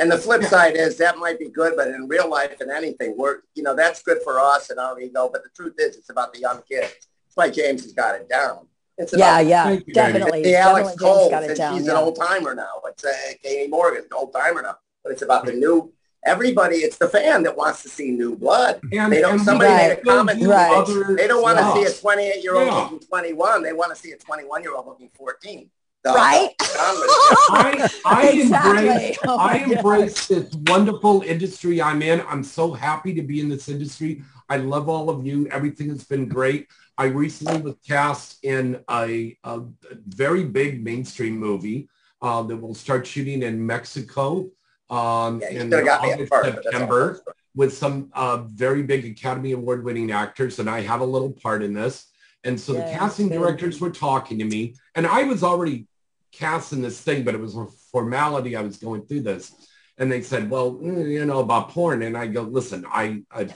And 0.00 0.12
the 0.12 0.18
flip 0.18 0.44
side 0.44 0.76
is 0.76 0.96
that 0.98 1.18
might 1.18 1.38
be 1.40 1.48
good, 1.48 1.74
but 1.76 1.88
in 1.88 2.06
real 2.06 2.30
life 2.30 2.60
and 2.60 2.70
anything, 2.70 3.14
we're 3.16 3.38
you 3.54 3.62
know 3.64 3.74
that's 3.74 4.00
good 4.02 4.18
for 4.22 4.38
us 4.38 4.70
and 4.70 4.78
our 4.78 5.00
ego. 5.00 5.28
But 5.32 5.42
the 5.42 5.50
truth 5.56 5.74
is, 5.78 5.96
it's 5.96 6.10
about 6.10 6.32
the 6.32 6.38
young 6.40 6.62
kids. 6.70 6.92
It's 7.26 7.34
why 7.36 7.50
James 7.50 7.82
has 7.82 7.92
got 7.94 8.14
it 8.14 8.28
down. 8.28 8.68
It's 8.96 9.12
Yeah, 9.12 9.38
about 9.40 9.46
yeah, 9.46 9.64
Thank 9.64 9.86
you, 9.88 9.94
Daddy. 9.94 10.12
definitely. 10.12 10.42
the 10.44 10.56
Alex 10.56 10.88
definitely 10.90 11.04
Cole, 11.04 11.30
got 11.30 11.42
it 11.42 11.48
and 11.50 11.56
down. 11.58 11.76
she's 11.78 11.86
yeah. 11.86 11.92
an 11.92 11.98
old 11.98 12.16
timer 12.16 12.54
now. 12.54 12.74
It's 12.86 13.04
uh, 13.04 13.12
Katie 13.42 13.68
Morgan, 13.68 14.02
an 14.02 14.08
old 14.16 14.32
timer 14.32 14.62
now. 14.62 14.76
But 15.02 15.12
it's 15.14 15.22
about 15.22 15.46
the 15.46 15.52
new. 15.52 15.92
Everybody, 16.26 16.76
it's 16.76 16.98
the 16.98 17.08
fan 17.08 17.42
that 17.44 17.56
wants 17.56 17.82
to 17.84 17.88
see 17.88 18.10
new 18.10 18.36
blood. 18.36 18.80
And, 18.92 19.12
They 19.12 19.20
don't- 19.20 19.32
and 19.32 19.40
we 19.40 19.44
somebody 19.44 19.72
made 19.72 19.92
a 19.92 19.96
comment 19.96 20.40
do 20.40 20.50
Right. 20.50 21.16
They 21.16 21.26
don't 21.28 21.42
want 21.42 21.58
to 21.58 21.72
see 21.72 21.84
a 21.84 21.92
28 22.00 22.42
year 22.42 22.54
old 22.56 22.66
Yeah. 22.66 22.74
looking 22.82 22.98
21. 23.00 23.62
They 23.62 23.72
want 23.72 23.94
to 23.94 24.00
see 24.00 24.12
a 24.12 24.16
21 24.18 24.62
year 24.62 24.74
old 24.74 24.86
looking 24.86 25.10
14. 25.14 25.70
the- 26.04 26.10
Right? 26.10 26.50
the. 26.58 26.64
I, 27.50 27.88
I 28.04 28.28
Exactly. 28.28 28.86
embrace, 28.88 29.18
Oh 29.26 29.36
I 29.38 29.54
embrace 29.56 30.26
this 30.28 30.54
wonderful 30.66 31.22
industry 31.22 31.82
I'm 31.82 32.02
in. 32.02 32.20
I'm 32.28 32.44
so 32.44 32.72
happy 32.72 33.12
to 33.14 33.22
be 33.22 33.40
in 33.40 33.48
this 33.48 33.68
industry. 33.68 34.22
I 34.48 34.58
love 34.58 34.88
all 34.88 35.10
of 35.10 35.26
you. 35.26 35.46
Everything 35.50 35.88
has 35.90 36.04
been 36.04 36.28
great. 36.28 36.68
I 36.96 37.06
recently 37.06 37.60
was 37.62 37.74
cast 37.86 38.38
in 38.44 38.80
a, 38.90 39.36
a 39.44 39.60
very 40.06 40.44
big 40.44 40.82
mainstream 40.84 41.36
movie 41.36 41.88
uh, 42.22 42.42
that 42.42 42.56
will 42.56 42.74
start 42.74 43.06
shooting 43.06 43.42
in 43.42 43.64
Mexico 43.64 44.48
um, 44.90 45.40
Yeah, 45.40 45.48
in 45.50 45.70
could've 45.70 45.86
got 45.86 46.00
August, 46.04 46.30
first, 46.30 46.30
but 46.30 46.42
that's 46.42 46.66
all. 46.66 46.72
September 46.72 47.20
with 47.54 47.76
some 47.76 48.10
uh, 48.12 48.38
very 48.46 48.82
big 48.82 49.04
Academy 49.04 49.52
Award 49.52 49.84
winning 49.84 50.12
actors, 50.12 50.58
and 50.58 50.70
I 50.70 50.80
have 50.82 51.00
a 51.00 51.04
little 51.04 51.32
part 51.32 51.62
in 51.62 51.74
this. 51.74 52.06
And 52.44 52.58
so 52.58 52.72
the 52.72 52.80
Yeah, 52.80 52.98
casting 52.98 53.28
good. 53.28 53.38
directors 53.38 53.80
were 53.80 53.90
talking 53.90 54.38
to 54.38 54.44
me, 54.44 54.74
and 54.94 55.06
I 55.06 55.24
was 55.24 55.42
already 55.42 55.86
cast 56.30 56.72
in 56.72 56.82
this 56.82 57.00
thing, 57.00 57.24
but 57.24 57.34
it 57.34 57.40
was 57.40 57.56
a 57.56 57.66
formality. 57.90 58.54
I 58.54 58.62
was 58.62 58.76
going 58.76 59.02
through 59.06 59.22
this, 59.22 59.52
and 59.98 60.10
they 60.10 60.22
said, 60.22 60.48
"Well, 60.48 60.74
mm, 60.74 61.10
you 61.10 61.24
know 61.26 61.40
about 61.40 61.70
porn," 61.70 62.02
and 62.02 62.16
I 62.16 62.28
go, 62.28 62.42
"Listen, 62.42 62.86
I, 62.88 63.22
I, 63.32 63.48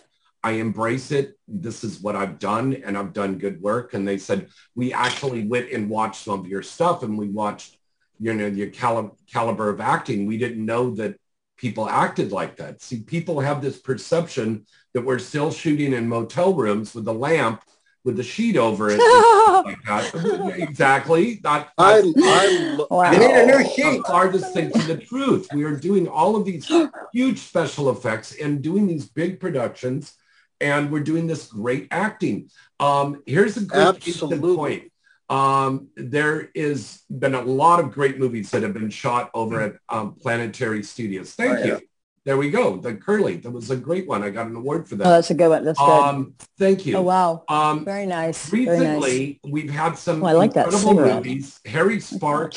I 0.43 0.53
embrace 0.53 1.13
it. 1.13 1.39
This 1.47 1.85
is 1.85 2.01
what 2.01 2.17
I've 2.17 2.41
done, 2.41 2.75
and 2.85 2.99
I've 2.99 3.13
done 3.13 3.39
good 3.39 3.63
work." 3.63 3.95
And 3.95 4.07
they 4.07 4.19
said, 4.19 4.49
"We 4.75 4.93
actually 4.93 5.47
went 5.47 5.71
and 5.71 5.89
watched 5.89 6.25
some 6.25 6.41
of 6.41 6.49
your 6.49 6.63
stuff, 6.63 7.05
and 7.05 7.17
we 7.17 7.29
watched, 7.29 7.79
you 8.19 8.35
know, 8.35 8.47
your 8.47 8.71
cali- 8.71 9.11
caliber 9.33 9.69
of 9.69 9.81
acting. 9.81 10.27
We 10.27 10.39
didn't 10.39 10.65
know 10.67 10.91
that." 10.97 11.15
People 11.63 11.89
acted 11.89 12.33
like 12.33 12.57
that. 12.57 12.83
See, 12.83 13.03
people 13.03 13.39
have 13.39 13.63
this 13.63 13.79
perception 13.79 14.67
that 14.95 15.05
we're 15.05 15.21
still 15.21 15.53
shooting 15.53 15.93
in 15.93 16.09
motel 16.09 16.55
rooms 16.55 16.93
with 16.93 17.07
a 17.07 17.13
lamp 17.13 17.63
with 18.03 18.17
the 18.17 18.25
sheet 18.25 18.57
over 18.57 18.91
it 18.91 18.99
like 19.65 19.81
that. 19.85 20.57
Exactly. 20.59 21.39
That, 21.45 21.71
I, 21.79 22.01
that's 22.01 22.09
I, 22.19 22.87
Wow. 22.91 23.13
You 23.13 23.19
need 23.21 23.31
a 23.31 23.47
new 23.47 23.59
the 23.63 23.69
sheet. 23.71 24.03
farthest 24.05 24.53
thing 24.53 24.73
to 24.73 24.79
the 24.81 24.97
truth. 24.97 25.47
We 25.55 25.63
are 25.63 25.77
doing 25.77 26.09
all 26.09 26.35
of 26.35 26.45
these 26.45 26.69
huge 27.13 27.39
special 27.39 27.91
effects 27.91 28.35
and 28.35 28.61
doing 28.61 28.89
these 28.89 29.09
big 29.09 29.39
productions, 29.39 30.15
and 30.61 30.91
we're 30.91 31.05
doing 31.05 31.29
this 31.29 31.47
great 31.47 31.87
acting. 31.93 32.51
Um, 32.81 33.23
here's 33.25 33.57
a 33.57 33.65
great 33.65 34.01
case 34.01 34.21
in 34.21 34.33
Absolutely. 34.33 34.57
point. 34.57 34.92
Um, 35.33 35.89
there 35.97 36.51
is 36.55 37.03
been 37.09 37.35
a 37.35 37.41
lot 37.41 37.81
of 37.81 37.91
great 37.91 38.19
movies 38.19 38.51
that 38.51 38.63
have 38.63 38.75
been 38.75 38.91
shot 38.91 39.31
over 39.33 39.61
at 39.61 39.73
um, 39.89 40.15
Planetary 40.15 40.83
Studios. 40.83 41.33
Thank 41.35 41.59
Oh, 41.61 41.65
you. 41.65 41.81
There 42.25 42.37
we 42.37 42.51
go. 42.51 42.77
The 42.77 42.95
Curly. 42.95 43.37
That 43.39 43.51
was 43.51 43.71
a 43.71 43.77
great 43.77 44.07
one. 44.07 44.23
I 44.23 44.31
got 44.31 44.47
an 44.47 44.55
award 44.55 44.89
for 44.89 44.95
that. 44.97 45.07
Oh, 45.07 45.11
that. 45.11 45.17
that's 45.17 45.31
a 45.31 45.35
good 45.35 45.49
one. 45.49 45.65
That's 45.65 45.79
good. 45.79 45.89
Um, 45.91 46.35
thank 46.59 46.87
you. 46.87 46.97
oh, 46.99 47.03
wow. 47.03 47.45
Um, 47.49 47.85
Very 47.85 48.07
nice. 48.07 48.47
Very 48.49 48.67
nice. 48.67 48.79
recently 48.79 49.41
we've 49.49 49.71
had 49.71 49.97
some 49.99 50.23
Oh, 50.23 50.27
I 50.27 50.33
like 50.33 50.53
that 50.53 50.67
incredible 50.67 50.93
cigarette. 50.93 51.17
movies 51.17 51.59
harry 51.65 51.99
spark 51.99 52.53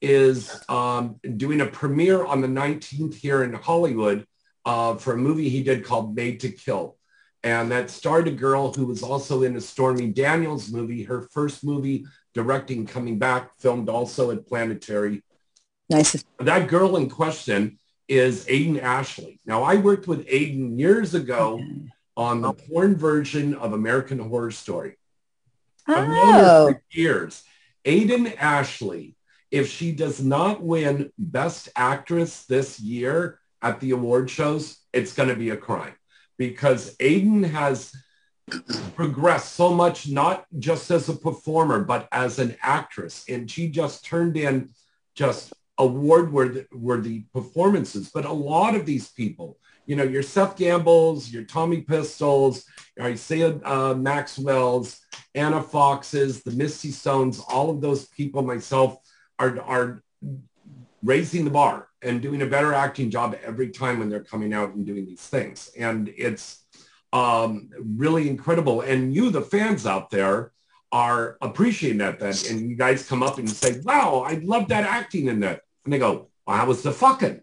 is 0.00 0.62
um, 0.68 1.16
doing 1.36 1.60
a 1.62 1.66
premiere 1.66 2.24
on 2.24 2.40
the 2.40 2.48
19th 2.48 3.14
here 3.14 3.42
in 3.42 3.52
hollywood 3.54 4.26
uh, 4.64 4.94
for 4.96 5.12
a 5.14 5.16
movie 5.16 5.48
he 5.48 5.62
did 5.62 5.84
called 5.84 6.14
made 6.14 6.40
to 6.40 6.48
kill 6.50 6.96
and 7.44 7.70
that 7.70 7.90
starred 7.90 8.26
a 8.26 8.32
girl 8.32 8.72
who 8.72 8.86
was 8.86 9.02
also 9.04 9.42
in 9.44 9.54
a 9.56 9.60
stormy 9.60 10.08
daniels 10.08 10.72
movie 10.72 11.04
her 11.04 11.22
first 11.30 11.62
movie 11.62 12.04
directing 12.32 12.84
coming 12.86 13.18
back 13.18 13.50
filmed 13.58 13.88
also 13.88 14.30
at 14.32 14.46
planetary 14.48 15.22
Nice. 15.90 16.24
that 16.38 16.66
girl 16.68 16.96
in 16.96 17.08
question 17.10 17.78
is 18.08 18.44
Aiden 18.46 18.82
Ashley. 18.82 19.40
Now, 19.46 19.62
I 19.62 19.76
worked 19.76 20.06
with 20.06 20.26
Aiden 20.26 20.78
years 20.78 21.14
ago 21.14 21.58
on 22.16 22.40
the 22.42 22.52
porn 22.52 22.96
version 22.96 23.54
of 23.54 23.72
American 23.72 24.18
Horror 24.18 24.50
Story. 24.50 24.96
I've 25.86 26.08
known 26.08 26.34
her 26.34 26.40
Oh, 26.44 26.72
for 26.72 26.82
years. 26.90 27.42
Aiden 27.84 28.34
Ashley, 28.38 29.16
if 29.50 29.68
she 29.70 29.92
does 29.92 30.22
not 30.22 30.62
win 30.62 31.10
Best 31.18 31.68
Actress 31.76 32.44
this 32.44 32.78
year 32.80 33.38
at 33.62 33.80
the 33.80 33.90
award 33.92 34.28
shows, 34.30 34.78
it's 34.92 35.12
going 35.14 35.28
to 35.30 35.36
be 35.36 35.50
a 35.50 35.56
crime 35.56 35.94
because 36.38 36.96
Aiden 36.96 37.44
has 37.44 37.92
progressed 38.94 39.54
so 39.54 39.72
much, 39.74 40.08
not 40.08 40.46
just 40.58 40.90
as 40.90 41.08
a 41.08 41.14
performer, 41.14 41.82
but 41.82 42.08
as 42.12 42.38
an 42.38 42.56
actress. 42.62 43.24
And 43.28 43.50
she 43.50 43.68
just 43.68 44.04
turned 44.04 44.36
in 44.36 44.70
just 45.14 45.52
award 45.78 46.32
worthy, 46.32 46.66
worthy 46.72 47.24
performances. 47.32 48.10
But 48.12 48.24
a 48.24 48.32
lot 48.32 48.74
of 48.74 48.86
these 48.86 49.08
people, 49.08 49.58
you 49.86 49.96
know, 49.96 50.04
your 50.04 50.22
Seth 50.22 50.56
Gamble's, 50.56 51.30
your 51.30 51.44
Tommy 51.44 51.80
Pistols, 51.80 52.64
your 52.96 53.10
Isiah 53.10 53.60
uh, 53.64 53.94
Maxwell's, 53.94 55.00
Anna 55.34 55.62
Fox's, 55.62 56.42
the 56.42 56.52
Misty 56.52 56.90
Stones, 56.90 57.40
all 57.40 57.70
of 57.70 57.80
those 57.80 58.06
people, 58.08 58.42
myself, 58.42 58.98
are, 59.38 59.60
are 59.62 60.02
raising 61.02 61.44
the 61.44 61.50
bar 61.50 61.88
and 62.04 62.20
doing 62.22 62.42
a 62.42 62.46
better 62.46 62.72
acting 62.74 63.10
job 63.10 63.36
every 63.44 63.70
time 63.70 63.98
when 63.98 64.08
they're 64.08 64.22
coming 64.24 64.52
out 64.52 64.74
and 64.74 64.86
doing 64.86 65.06
these 65.06 65.20
things. 65.26 65.70
And 65.78 66.12
it's 66.16 66.62
um, 67.12 67.70
really 67.78 68.28
incredible. 68.28 68.82
And 68.82 69.14
you, 69.14 69.30
the 69.30 69.42
fans 69.42 69.86
out 69.86 70.10
there, 70.10 70.52
are 70.92 71.36
appreciating 71.42 71.98
that. 71.98 72.20
That 72.20 72.48
and 72.50 72.70
you 72.70 72.76
guys 72.76 73.08
come 73.08 73.20
up 73.22 73.38
and 73.38 73.50
say, 73.50 73.80
"Wow, 73.80 74.24
I 74.24 74.34
love 74.34 74.68
that 74.68 74.84
acting 74.84 75.26
in 75.26 75.40
that," 75.40 75.62
and 75.84 75.92
they 75.92 75.98
go, 75.98 76.28
"Well, 76.46 76.56
how 76.56 76.66
was 76.66 76.82
the 76.82 76.92
fucking?" 76.92 77.40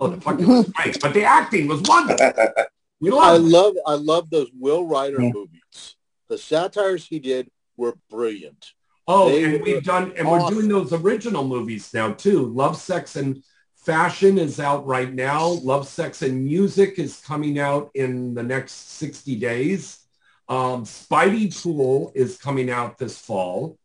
Oh, 0.00 0.08
the 0.08 0.20
fucking 0.20 0.46
was 0.48 0.68
great, 0.74 0.98
but 0.98 1.12
the 1.12 1.24
acting 1.24 1.66
was 1.68 1.82
wonderful. 1.82 2.32
We 3.00 3.10
I 3.10 3.12
love. 3.12 3.36
it. 3.36 3.44
love 3.44 3.74
I 3.86 3.94
love 3.94 4.30
those 4.30 4.48
Will 4.58 4.86
Ryder 4.86 5.20
Yeah. 5.20 5.32
movies. 5.34 5.96
The 6.28 6.38
satires 6.38 7.06
he 7.06 7.18
did 7.18 7.50
were 7.76 7.96
brilliant. 8.10 8.72
Oh, 9.06 9.28
They 9.28 9.44
and 9.44 9.62
we've 9.62 9.84
done, 9.84 10.14
and 10.16 10.26
we're 10.30 10.48
doing 10.48 10.68
those 10.68 10.94
original 10.94 11.44
movies 11.44 11.92
now 11.92 12.12
too. 12.14 12.46
Love, 12.46 12.78
Sex, 12.78 13.16
and 13.16 13.44
Fashion 13.84 14.38
is 14.38 14.60
out 14.60 14.86
right 14.86 15.12
now. 15.12 15.46
Love, 15.46 15.86
Sex, 15.86 16.22
and 16.22 16.42
Music 16.42 16.98
is 16.98 17.20
coming 17.20 17.58
out 17.58 17.90
in 17.94 18.32
the 18.32 18.42
next 18.42 18.96
60 18.96 19.36
days. 19.36 20.00
Um, 20.48 20.84
Spidey 20.84 21.62
Pool 21.62 22.10
is 22.14 22.38
coming 22.38 22.70
out 22.70 22.96
this 22.96 23.18
fall. 23.18 23.78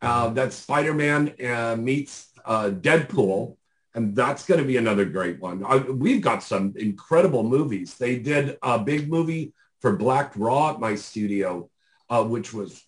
Uh, 0.00 0.48
Spider-Man 0.48 1.34
uh, 1.44 1.76
meets 1.76 2.30
uh, 2.44 2.70
Deadpool, 2.70 3.56
and 3.94 4.14
that's 4.14 4.46
going 4.46 4.60
to 4.60 4.66
be 4.66 4.76
another 4.76 5.04
great 5.04 5.40
one. 5.40 5.64
I, 5.64 5.76
we've 5.76 6.22
got 6.22 6.44
some 6.44 6.74
incredible 6.76 7.42
movies. 7.42 7.94
They 7.94 8.20
did 8.20 8.58
a 8.62 8.78
big 8.78 9.10
movie 9.10 9.54
for 9.80 9.96
Blacked 9.96 10.36
Raw 10.36 10.70
at 10.70 10.80
my 10.80 10.94
studio, 10.94 11.68
uh, 12.08 12.22
which 12.22 12.52
was 12.52 12.84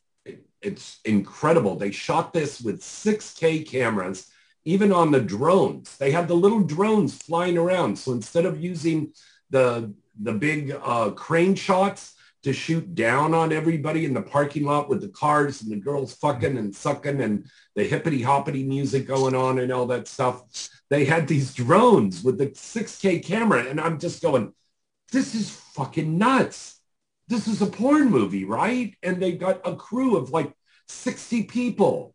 it's 0.62 1.00
incredible. 1.04 1.76
They 1.76 1.90
shot 1.90 2.32
this 2.32 2.60
with 2.60 2.80
6K 2.80 3.68
cameras, 3.68 4.30
even 4.64 4.92
on 4.92 5.10
the 5.10 5.20
drones. 5.20 5.96
They 5.96 6.10
had 6.10 6.28
the 6.28 6.34
little 6.34 6.60
drones 6.60 7.14
flying 7.14 7.58
around. 7.58 7.98
So 7.98 8.12
instead 8.12 8.46
of 8.46 8.60
using 8.60 9.12
the 9.50 9.92
the 10.20 10.32
big 10.32 10.76
uh, 10.82 11.10
crane 11.10 11.54
shots 11.54 12.14
to 12.44 12.52
shoot 12.52 12.94
down 12.94 13.34
on 13.34 13.52
everybody 13.52 14.04
in 14.04 14.14
the 14.14 14.22
parking 14.22 14.64
lot 14.64 14.88
with 14.88 15.00
the 15.00 15.08
cars 15.08 15.62
and 15.62 15.72
the 15.72 15.76
girls 15.76 16.14
fucking 16.14 16.56
and 16.58 16.74
sucking 16.74 17.20
and 17.20 17.46
the 17.74 17.84
hippity 17.84 18.22
hoppity 18.22 18.62
music 18.62 19.06
going 19.06 19.34
on 19.34 19.58
and 19.58 19.72
all 19.72 19.86
that 19.86 20.06
stuff, 20.06 20.44
they 20.90 21.04
had 21.04 21.26
these 21.26 21.54
drones 21.54 22.22
with 22.22 22.38
the 22.38 22.48
6K 22.48 23.24
camera. 23.24 23.64
And 23.64 23.80
I'm 23.80 23.98
just 23.98 24.22
going, 24.22 24.52
this 25.10 25.34
is 25.34 25.50
fucking 25.50 26.18
nuts 26.18 26.74
this 27.28 27.48
is 27.48 27.62
a 27.62 27.66
porn 27.66 28.10
movie, 28.10 28.44
right? 28.44 28.94
And 29.02 29.20
they 29.20 29.32
got 29.32 29.60
a 29.64 29.76
crew 29.76 30.16
of 30.16 30.30
like 30.30 30.52
60 30.88 31.44
people 31.44 32.13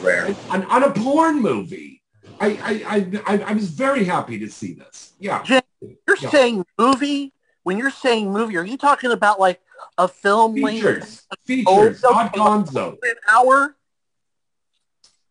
Rare. 0.00 0.34
on, 0.50 0.64
on 0.64 0.82
a 0.84 0.90
porn 0.90 1.40
movie. 1.40 2.02
I, 2.38 2.46
I, 2.46 2.96
I, 2.96 3.34
I, 3.38 3.42
I 3.44 3.52
was 3.54 3.70
very 3.70 4.04
happy 4.04 4.38
to 4.40 4.48
see 4.50 4.74
this. 4.74 5.12
Yeah. 5.18 5.42
Jay, 5.42 5.62
You're 5.80 6.16
Yeah. 6.20 6.30
saying 6.30 6.66
movie. 6.78 7.32
When 7.62 7.78
you're 7.78 7.90
saying 7.90 8.30
movie, 8.30 8.56
are 8.56 8.64
you 8.64 8.76
talking 8.76 9.10
about 9.10 9.40
like 9.40 9.60
a 9.98 10.06
film 10.06 10.54
length, 10.54 10.82
Features, 10.82 11.22
Oh, 11.32 11.36
features, 11.82 12.00
so- 12.00 12.10
not 12.10 12.34
gonzo. 12.34 12.92
an 13.02 13.14
hour? 13.28 13.76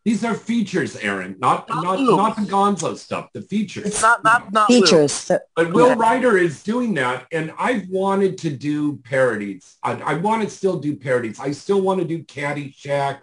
These 0.03 0.23
are 0.23 0.35
features, 0.35 0.95
Aaron, 0.97 1.35
not, 1.39 1.67
Not 1.67 1.83
not, 1.83 1.99
not 2.01 2.35
the 2.35 2.43
gonzo 2.43 2.95
stuff, 2.95 3.29
the 3.33 3.41
features. 3.41 3.85
It's 3.87 4.01
not 4.03 4.23
not 4.23 4.51
not 4.51 4.67
features. 4.67 5.25
that- 5.25 5.43
But 5.55 5.73
Will 5.73 5.87
Yeah. 5.89 5.95
Ryder 5.97 6.37
is 6.37 6.61
doing 6.61 6.93
that, 6.95 7.25
and 7.31 7.51
I've 7.57 7.87
wanted 7.89 8.37
to 8.39 8.49
do 8.51 8.97
parodies. 8.97 9.77
I, 9.81 9.93
I 9.93 10.13
want 10.15 10.43
to 10.43 10.49
still 10.49 10.77
do 10.77 10.95
parodies. 10.95 11.39
I 11.39 11.51
still 11.51 11.81
want 11.81 12.01
to 12.01 12.05
do 12.05 12.23
Caddyshack. 12.23 13.19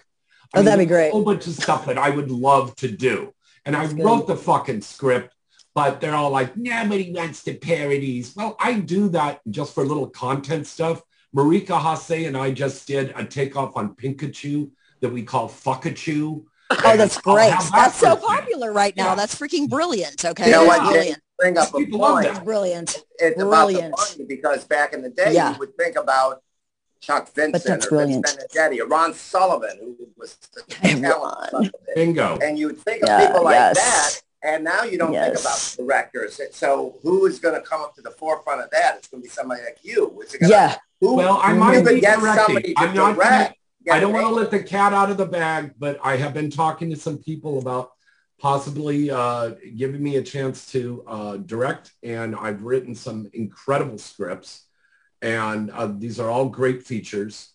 I 0.55 0.61
Oh, 0.61 0.63
that'd 0.63 0.79
be 0.79 0.87
great. 0.89 1.09
A 1.09 1.13
whole 1.13 1.25
bunch 1.25 1.47
of 1.47 1.55
stuff 1.55 1.87
that 1.87 1.99
I 1.99 2.11
would 2.11 2.31
love 2.31 2.75
to 2.77 2.89
do, 2.91 3.33
and 3.65 3.77
I 3.77 3.87
good. 3.87 4.01
wrote 4.05 4.27
the 4.27 4.37
fucking 4.37 4.83
script, 4.83 5.35
but 5.75 6.01
they're 6.01 6.15
all 6.15 6.31
like, 6.31 6.57
nobody 6.57 7.13
wants 7.13 7.43
to 7.45 7.55
parodies. 7.55 8.35
Well, 8.37 8.57
I 8.61 8.75
do 8.81 9.09
that 9.11 9.41
just 9.51 9.75
for 9.75 9.85
little 9.87 10.09
content 10.09 10.67
stuff. 10.67 11.01
Marika 11.35 11.81
Hase 11.81 12.27
and 12.27 12.37
I 12.37 12.51
just 12.51 12.87
did 12.87 13.15
a 13.17 13.25
takeoff 13.25 13.77
on 13.77 13.95
Pikachu 13.95 14.71
that 15.01 15.11
we 15.11 15.23
call 15.23 15.49
Fuckachu. 15.49 16.45
Oh, 16.71 16.97
that's 16.97 17.19
great. 17.21 17.49
that 17.51 17.71
That's 17.73 17.99
so 17.99 18.17
for 18.17 18.23
a 18.25 18.37
popular 18.39 18.73
right 18.73 18.95
now. 18.97 19.09
Yeah. 19.11 19.15
That's 19.15 19.35
freaking 19.35 19.69
brilliant. 19.69 20.25
Okay. 20.25 20.47
You 20.47 20.53
know 20.53 20.65
what, 20.65 20.83
Jay? 20.85 20.91
brilliant. 20.93 21.21
Bring 21.39 21.59
up 21.59 21.75
a 21.75 21.79
People 21.79 22.01
love 22.01 22.15
point. 22.23 22.27
It's 22.29 22.39
brilliant. 22.41 23.05
It's 23.19 23.41
about 23.41 23.67
the 23.69 23.73
Brilliant. 23.75 24.29
because 24.29 24.65
back 24.65 24.93
in 24.93 25.03
the 25.03 25.11
day, 25.11 25.33
Yeah. 25.35 25.53
you 25.55 25.59
would 25.59 25.77
think 25.77 25.97
about 25.97 26.43
Chuck 27.03 27.31
Vincent 27.35 27.87
or. 27.91 28.07
Vince 28.07 28.33
Benedetti 28.35 28.81
or 28.81 28.87
Ron 28.87 29.13
Sullivan, 29.13 29.77
who 29.81 30.09
was 30.17 30.37
the 30.55 30.63
talent 30.69 31.51
son 31.51 31.67
of 31.67 31.75
a 31.75 31.91
bitch. 31.91 31.95
Bingo. 31.95 32.39
And 32.43 32.59
you 32.59 32.69
would 32.69 32.79
think 32.79 33.03
of 33.03 33.27
people 33.27 33.45
like 33.45 33.55
yes. 33.55 33.77
that, 33.77 34.49
and 34.49 34.65
now 34.65 34.85
you 34.85 34.97
don't 34.97 35.13
think 35.13 35.39
about 35.39 35.75
directors. 35.77 36.41
So 36.53 36.97
who 37.03 37.27
is 37.27 37.41
going 37.41 37.61
to 37.61 37.61
come 37.61 37.83
up 37.83 37.95
to 37.97 38.03
the 38.03 38.13
forefront 38.13 38.63
of 38.63 38.71
that? 38.71 38.97
It's 38.97 39.09
going 39.09 39.23
to 39.23 39.29
be 39.29 39.31
somebody 39.31 39.63
like 39.63 39.79
you. 39.83 40.23
Is 40.23 40.33
it 40.35 40.41
gonna, 40.41 40.53
Yeah. 40.53 40.77
Who, 41.01 41.17
Well, 41.17 41.41
I 41.43 41.53
might 41.53 41.83
could 41.83 41.95
be 41.95 42.01
get 42.01 42.21
directing. 42.21 42.45
somebody 42.45 42.75
I'm 42.77 42.95
not 42.95 43.17
direct. 43.17 43.59
I 43.91 43.99
don't 43.99 44.13
want 44.13 44.27
to 44.27 44.33
let 44.33 44.53
the 44.53 44.63
cat 44.63 44.93
out 44.93 45.11
of 45.11 45.17
the 45.17 45.27
bag, 45.27 45.75
but 45.77 45.99
I 46.05 46.17
have 46.17 46.33
been 46.33 46.51
talking 46.51 46.89
to 46.91 46.97
some 46.97 47.19
people 47.19 47.59
about 47.59 47.91
possibly 48.39 49.11
uh, 49.11 49.55
giving 49.77 50.03
me 50.03 50.17
a 50.17 50.23
chance 50.23 50.71
to 50.73 51.03
uh, 51.09 51.37
direct, 51.39 51.93
and 52.05 52.37
I've 52.37 52.63
written 52.63 52.95
some 52.95 53.29
incredible 53.33 53.99
scripts, 53.99 54.67
and 55.23 55.71
uh, 55.71 55.87
these 55.97 56.21
are 56.21 56.29
all 56.29 56.49
great 56.49 56.83
features. 56.83 57.49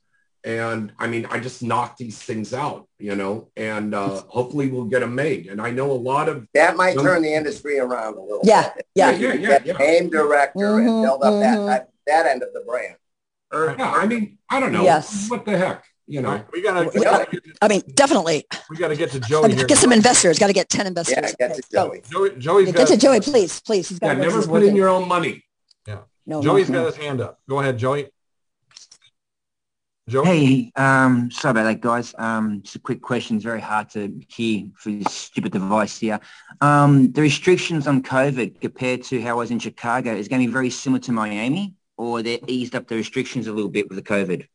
And 0.44 0.94
I 0.98 1.08
mean, 1.08 1.26
I 1.30 1.40
just 1.40 1.62
knock 1.62 1.98
these 1.98 2.18
things 2.18 2.54
out, 2.54 2.88
you 3.00 3.16
know, 3.16 3.50
and 3.58 3.94
uh, 3.94 4.22
hopefully 4.30 4.70
we'll 4.70 4.86
get 4.86 5.02
them 5.02 5.14
made. 5.14 5.48
And 5.48 5.62
I 5.62 5.72
know 5.72 5.92
a 5.92 5.94
lot 5.94 6.30
of 6.30 6.48
That 6.54 6.78
might 6.78 6.96
Some- 6.96 7.04
turn 7.04 7.22
the 7.24 7.34
industry 7.34 7.80
around 7.80 8.16
a 8.18 8.22
little 8.22 8.40
Yeah, 8.44 8.72
bit. 8.74 8.86
yeah. 8.96 9.12
You 9.12 9.28
Yeah, 9.28 9.32
could 9.34 9.42
yeah, 9.42 9.60
yeah. 9.66 9.78
name 9.78 10.10
director 10.10 10.78
and 10.80 10.88
Mhm, 10.90 11.04
build 11.04 11.24
up 11.24 11.42
that, 11.42 11.58
mhm. 11.58 11.66
that 11.68 11.90
that 12.08 12.26
end 12.28 12.44
of 12.44 12.54
the 12.54 12.62
brand. 12.62 12.96
yeah, 13.78 13.92
I 13.92 14.06
mean, 14.08 14.38
I 14.50 14.62
don't 14.62 14.72
know, 14.72 14.84
Yes. 14.84 15.30
what 15.30 15.44
the 15.44 15.58
heck, 15.58 15.84
you 16.08 16.22
know. 16.22 16.42
We 16.54 16.62
gotta, 16.62 16.88
we 16.94 17.02
Yeah. 17.02 17.12
gotta, 17.12 17.32
get, 17.32 17.44
I 17.62 17.68
mean, 17.68 17.82
definitely. 17.94 18.46
we 18.70 18.78
gotta 18.78 18.96
get 18.96 19.12
to 19.12 19.18
I 19.18 19.28
Joey 19.28 19.48
mean, 19.50 19.58
here. 19.58 19.68
get 19.68 19.78
some 19.80 19.92
investors. 19.92 20.40
Got 20.40 20.48
to 20.48 20.54
get 20.54 20.70
10 20.70 20.88
investors. 20.88 21.18
Yeah, 21.18 21.48
get 21.48 21.56
to 21.56 21.62
Okay, 21.62 21.62
go. 21.74 21.90
Joey. 21.90 22.02
Joey, 22.30 22.40
Joey's 22.40 22.68
Yeah, 22.68 22.72
got, 22.74 22.88
get 22.88 22.88
to 22.94 22.98
Joey, 22.98 23.20
please, 23.20 23.60
please. 23.60 23.90
He's 23.90 24.00
got 24.00 24.16
Yeah, 24.16 24.24
never 24.24 24.48
put 24.48 24.64
in 24.64 24.76
your 24.78 24.88
own 24.88 25.08
money. 25.10 25.44
No, 26.28 26.44
Joey's 26.44 26.70
no, 26.70 26.80
got 26.80 26.82
no. 26.82 26.88
his 26.88 26.98
hand 26.98 27.22
up. 27.22 27.40
Go 27.48 27.60
ahead, 27.62 27.78
Joey. 27.78 28.10
Joey? 30.10 30.26
Hey, 30.26 30.72
um, 30.76 31.32
sorry 31.32 31.52
about 31.52 31.64
that, 31.64 31.82
guys. 31.82 32.14
Um, 32.18 32.62
just 32.62 32.76
a 32.76 32.80
quick 32.80 33.02
question. 33.02 33.38
It's 33.38 33.46
very 33.46 33.62
hard 33.62 33.90
to 33.92 34.14
hear 34.28 34.66
through 34.82 35.00
this 35.00 35.14
stupid 35.14 35.54
device 35.54 35.98
here. 35.98 36.20
Um, 36.62 37.12
the 37.14 37.22
restrictions 37.22 37.88
on 37.88 38.04
COVID 38.04 38.62
compared 38.62 39.04
to 39.04 39.22
how 39.22 39.32
I 39.32 39.34
was 39.34 39.52
in 39.52 39.60
Chicago 39.60 40.14
is 40.14 40.28
going 40.28 40.42
to 40.42 40.48
be 40.48 40.54
very 40.54 40.70
similar 40.70 41.00
to 41.02 41.12
Miami, 41.12 41.76
or 41.98 42.22
they 42.22 42.40
eased 42.48 42.76
up 42.76 42.88
the 42.88 42.96
restrictions 42.96 43.48
a 43.48 43.54
little 43.54 43.70
bit 43.70 43.90
with 43.90 43.98
the 43.98 44.02
COVID. 44.02 44.48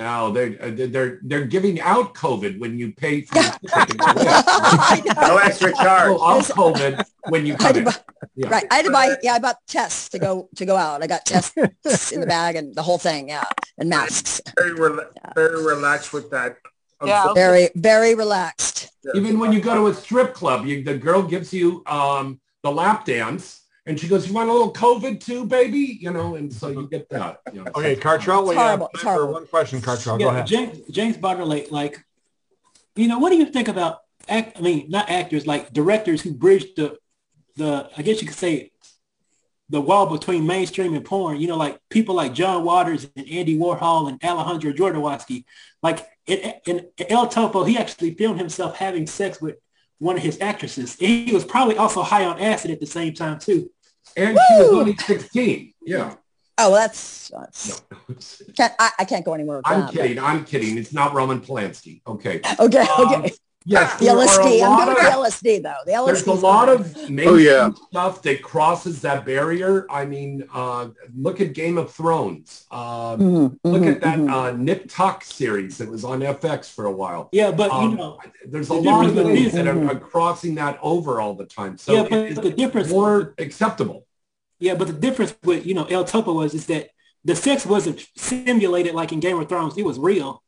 No, 0.00 0.30
they're 0.32 0.56
uh, 0.62 0.70
they're 0.94 1.18
they're 1.22 1.44
giving 1.44 1.78
out 1.80 2.14
COVID 2.14 2.58
when 2.58 2.78
you 2.78 2.92
pay 2.92 3.20
for 3.20 3.36
your 3.36 3.52
ticket. 3.86 4.00
No 5.28 5.36
extra 5.36 5.72
charge. 5.74 6.16
Oh, 6.18 6.38
of 6.38 6.48
COVID 6.48 7.04
when 7.28 7.44
you 7.46 7.54
I 7.60 7.62
had 7.62 7.74
come 7.74 7.74
to 7.74 7.78
in. 7.80 7.84
buy, 7.84 7.94
Yeah. 8.34 8.48
right. 8.48 8.64
I 8.70 8.74
had 8.76 8.84
to 8.86 8.90
buy, 8.90 9.16
yeah, 9.22 9.34
I 9.34 9.38
bought 9.38 9.58
tests 9.66 10.08
to 10.10 10.18
go, 10.18 10.48
to 10.56 10.64
go 10.64 10.76
out. 10.76 11.02
I 11.02 11.06
got 11.06 11.26
tests 11.26 12.12
in 12.12 12.20
the 12.20 12.26
bag 12.26 12.56
and 12.56 12.74
the 12.74 12.82
whole 12.82 12.98
thing. 12.98 13.28
Yeah. 13.28 13.44
And 13.78 13.88
masks. 13.90 14.40
Very, 14.56 14.72
rela- 14.78 15.08
very 15.34 15.62
relaxed 15.64 16.12
with 16.14 16.30
that. 16.30 16.56
Yeah, 17.04 17.26
okay. 17.26 17.34
Very, 17.40 17.68
very 17.74 18.14
relaxed. 18.14 18.88
Even 19.14 19.38
when 19.38 19.52
you 19.52 19.60
go 19.60 19.74
to 19.74 19.86
a 19.88 19.94
strip 19.94 20.32
club, 20.34 20.66
you, 20.66 20.82
the 20.82 20.96
girl 20.96 21.22
gives 21.22 21.52
you 21.52 21.82
um, 21.86 22.40
the 22.62 22.70
lap 22.70 23.04
dance, 23.04 23.60
and 23.90 23.98
she 23.98 24.06
goes, 24.06 24.28
"You 24.28 24.34
want 24.34 24.48
a 24.48 24.52
little 24.52 24.72
COVID 24.72 25.22
too, 25.22 25.44
baby?" 25.44 25.98
You 26.00 26.12
know, 26.12 26.36
and 26.36 26.52
so 26.52 26.68
you 26.68 26.88
get 26.88 27.08
that. 27.10 27.40
You 27.52 27.64
know. 27.64 27.72
Okay, 27.74 27.96
Cartrell, 27.96 28.48
we 28.48 28.54
have 28.54 28.80
time 28.94 29.16
for 29.18 29.26
one 29.26 29.46
question, 29.48 29.80
Cartrell. 29.80 30.18
Go 30.18 30.28
ahead. 30.28 30.46
James 30.46 30.78
James 30.90 31.16
Bartholet, 31.16 31.72
like, 31.72 32.02
you 32.94 33.08
know, 33.08 33.18
what 33.18 33.30
do 33.30 33.36
you 33.36 33.46
think 33.46 33.66
about 33.66 33.98
act? 34.28 34.56
I 34.56 34.60
mean, 34.60 34.88
not 34.88 35.10
actors, 35.10 35.44
like 35.44 35.72
directors 35.72 36.22
who 36.22 36.32
bridge 36.32 36.74
the 36.76 36.96
the 37.56 37.90
I 37.96 38.02
guess 38.02 38.22
you 38.22 38.28
could 38.28 38.36
say 38.36 38.70
the 39.68 39.80
wall 39.80 40.06
between 40.06 40.46
mainstream 40.46 40.94
and 40.94 41.04
porn. 41.04 41.40
You 41.40 41.48
know, 41.48 41.56
like 41.56 41.80
people 41.90 42.14
like 42.14 42.32
John 42.32 42.64
Waters 42.64 43.08
and 43.16 43.28
Andy 43.28 43.58
Warhol 43.58 44.08
and 44.08 44.22
Alejandro 44.22 44.72
Jodorowsky. 44.72 45.44
Like 45.82 46.06
in, 46.26 46.54
in 46.64 46.86
El 47.08 47.26
Topo, 47.26 47.64
he 47.64 47.76
actually 47.76 48.14
filmed 48.14 48.38
himself 48.38 48.76
having 48.76 49.08
sex 49.08 49.40
with 49.40 49.56
one 49.98 50.16
of 50.16 50.22
his 50.22 50.40
actresses. 50.40 50.96
And 51.00 51.28
he 51.28 51.32
was 51.32 51.44
probably 51.44 51.76
also 51.76 52.02
high 52.02 52.24
on 52.24 52.40
acid 52.40 52.70
at 52.70 52.80
the 52.80 52.86
same 52.86 53.14
time 53.14 53.38
too. 53.38 53.70
And 54.16 54.38
she 54.48 54.54
was 54.56 54.68
only 54.68 54.96
sixteen. 54.96 55.72
Yeah. 55.82 56.14
Oh, 56.62 56.70
well, 56.72 56.80
that's, 56.80 57.28
that's 57.28 57.82
No. 57.90 57.96
can't, 58.54 58.74
I, 58.78 58.90
I 58.98 59.04
can't 59.06 59.24
go 59.24 59.32
anywhere 59.32 59.62
I'm 59.64 59.80
that. 59.80 59.92
kidding. 59.92 60.18
I'm 60.18 60.44
kidding. 60.44 60.76
It's 60.76 60.92
not 60.92 61.14
Roman 61.14 61.40
Polanski. 61.40 62.02
Okay. 62.06 62.42
Okay, 62.58 62.80
Um, 62.80 63.14
okay. 63.14 63.32
Yes, 63.66 63.98
The 63.98 64.06
there 64.06 64.16
are 64.16 64.22
a 64.22 64.26
LSD. 64.26 64.62
I'm 64.64 64.70
lot 64.70 64.78
good 64.86 64.88
with 64.88 65.02
the 65.02 65.08
of- 65.08 65.14
LSD 65.26 65.62
though. 65.62 65.74
The 65.84 65.92
LSD. 65.92 66.06
There's 66.06 66.26
a 66.26 66.32
lot 66.32 66.68
of 66.70 66.96
Oh, 67.26 67.36
yeah. 67.36 67.70
stuff 67.90 68.22
that 68.22 68.40
crosses 68.42 69.02
that 69.02 69.26
barrier. 69.26 69.86
I 69.90 70.06
mean, 70.06 70.48
uh, 70.54 70.88
look 71.14 71.42
at 71.42 71.52
Game 71.52 71.76
of 71.76 71.92
Thrones. 71.92 72.64
Um, 72.70 73.58
look 73.62 73.82
at 73.84 74.00
that 74.00 74.18
uh, 74.18 74.52
Nip/Tuck 74.52 75.24
series 75.24 75.76
that 75.76 75.90
was 75.90 76.04
on 76.04 76.20
FX 76.22 76.70
for 76.72 76.86
a 76.86 76.90
while. 76.92 77.28
Yeah, 77.32 77.50
but 77.50 77.70
Um, 77.70 77.90
you 77.90 77.96
know, 77.98 78.18
There's 78.46 78.70
a 78.70 78.74
the 78.74 78.80
lot 78.80 79.04
of 79.04 79.14
difference 79.14 79.28
with 79.28 79.38
things 79.38 79.52
that 79.52 79.66
are, 79.68 79.90
are 79.90 80.00
crossing 80.00 80.54
that 80.54 80.78
over 80.80 81.20
all 81.20 81.34
the 81.34 81.44
time. 81.46 81.76
So 81.76 81.92
yeah, 81.92 82.02
but 82.04 82.12
it's 82.18 82.40
the 82.40 82.50
difference 82.52 82.88
more 82.88 83.34
acceptable. 83.36 84.06
Yeah, 84.58 84.74
but 84.74 84.86
the 84.86 84.94
difference 84.94 85.34
with 85.44 85.66
you 85.66 85.74
know 85.74 85.84
El 85.84 86.04
Topo 86.04 86.32
was 86.32 86.54
is 86.54 86.64
that 86.66 86.88
the 87.26 87.36
sex 87.36 87.66
wasn't 87.66 88.06
simulated 88.16 88.94
like 88.94 89.12
in 89.12 89.20
Game 89.20 89.38
of 89.38 89.50
Thrones. 89.50 89.76
It 89.76 89.84
was 89.84 89.98
real. 89.98 90.42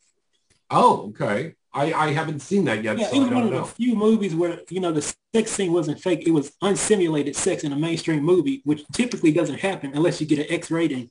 Oh, 0.71 1.09
okay. 1.11 1.55
I, 1.75 1.93
I 1.93 2.12
haven't 2.12 2.41
seen 2.41 2.64
that 2.66 2.83
yet, 2.85 2.99
Yeah, 2.99 3.09
so 3.09 3.16
it 3.16 3.18
was 3.20 3.29
one 3.31 3.45
don't 3.45 3.55
of 3.55 3.66
the 3.68 3.75
few 3.75 3.95
movies 3.95 4.35
where 4.35 4.61
you 4.68 4.81
know 4.81 4.93
the 4.93 5.14
sex 5.35 5.51
scene 5.51 5.73
wasn't 5.73 6.01
fake. 6.01 6.27
It 6.27 6.31
was 6.31 6.53
unsimulated 6.62 7.35
sex 7.35 7.64
in 7.64 7.73
a 7.73 7.77
mainstream 7.77 8.23
movie, 8.23 8.61
which 8.64 8.83
typically 8.93 9.33
doesn't 9.33 9.59
happen 9.61 9.93
unless 9.95 10.20
you 10.20 10.27
get 10.27 10.39
an 10.41 10.47
X 10.51 10.70
rating. 10.70 11.11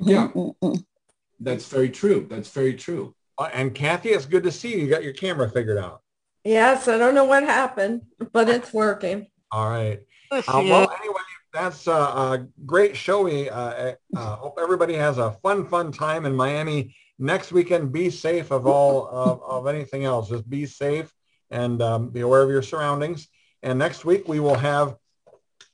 Yeah, 0.00 0.28
that's 1.40 1.68
very 1.68 1.90
true. 1.90 2.26
That's 2.28 2.50
very 2.50 2.74
true. 2.74 3.14
Uh, 3.36 3.50
And 3.52 3.74
Cathy, 3.74 4.10
it's 4.10 4.26
good 4.26 4.42
to 4.44 4.52
see 4.52 4.72
you. 4.72 4.78
You 4.78 4.88
got 4.88 5.04
your 5.04 5.12
camera 5.12 5.48
figured 5.48 5.78
out. 5.78 6.02
Yes, 6.44 6.88
I 6.88 6.98
don't 6.98 7.14
know 7.14 7.24
what 7.24 7.44
happened, 7.44 8.02
but 8.32 8.48
it's 8.48 8.72
working. 8.72 9.28
All 9.52 9.68
right. 9.68 10.00
Uh, 10.30 10.42
well, 10.46 10.90
anyway, 11.00 11.20
that's 11.52 11.86
a, 11.86 11.92
a 11.92 12.46
great 12.66 12.96
show. 12.96 13.22
We 13.22 13.48
uh, 13.48 13.94
uh, 14.16 14.36
hope 14.36 14.58
everybody 14.60 14.94
has 14.94 15.18
a 15.18 15.32
fun, 15.42 15.66
fun 15.66 15.92
time 15.92 16.26
in 16.26 16.34
Miami 16.34 16.94
next 17.18 17.52
weekend. 17.52 17.92
Be 17.92 18.10
safe 18.10 18.50
of 18.50 18.66
all 18.66 19.08
of, 19.08 19.42
of 19.42 19.66
anything 19.66 20.04
else. 20.04 20.28
Just 20.28 20.48
be 20.48 20.66
safe 20.66 21.12
and 21.50 21.80
um, 21.82 22.10
be 22.10 22.20
aware 22.20 22.42
of 22.42 22.50
your 22.50 22.62
surroundings. 22.62 23.28
And 23.62 23.78
next 23.78 24.04
week 24.04 24.28
we 24.28 24.40
will 24.40 24.54
have 24.54 24.96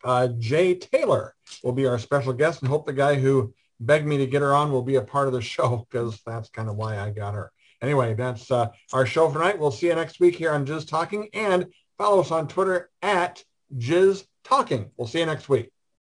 uh, 0.04 0.28
Jay 0.38 0.74
Taylor 0.74 1.34
will 1.62 1.72
be 1.72 1.86
our 1.86 1.98
special 1.98 2.32
guest, 2.32 2.60
and 2.60 2.68
hope 2.68 2.86
the 2.86 2.92
guy 2.92 3.14
who 3.14 3.54
begged 3.80 4.06
me 4.06 4.18
to 4.18 4.26
get 4.26 4.42
her 4.42 4.54
on 4.54 4.70
will 4.70 4.82
be 4.82 4.96
a 4.96 5.02
part 5.02 5.26
of 5.26 5.32
the 5.32 5.40
show 5.42 5.86
because 5.90 6.20
that's 6.26 6.50
kind 6.50 6.68
of 6.68 6.76
why 6.76 6.98
I 6.98 7.10
got 7.10 7.34
her. 7.34 7.50
Anyway, 7.82 8.14
that's 8.14 8.50
uh, 8.50 8.68
our 8.92 9.04
show 9.06 9.28
for 9.28 9.38
tonight. 9.38 9.58
We'll 9.58 9.70
see 9.70 9.88
you 9.88 9.94
next 9.94 10.20
week 10.20 10.36
here 10.36 10.52
on 10.52 10.66
Jizz 10.66 10.88
Talking, 10.88 11.28
and 11.34 11.66
follow 11.98 12.20
us 12.20 12.30
on 12.30 12.48
Twitter 12.48 12.90
at 13.02 13.42
Jizz 13.76 14.24
Talking. 14.44 14.90
We'll 14.96 15.08
see 15.08 15.20
you 15.20 15.26
next 15.26 15.48
week. 15.48 15.73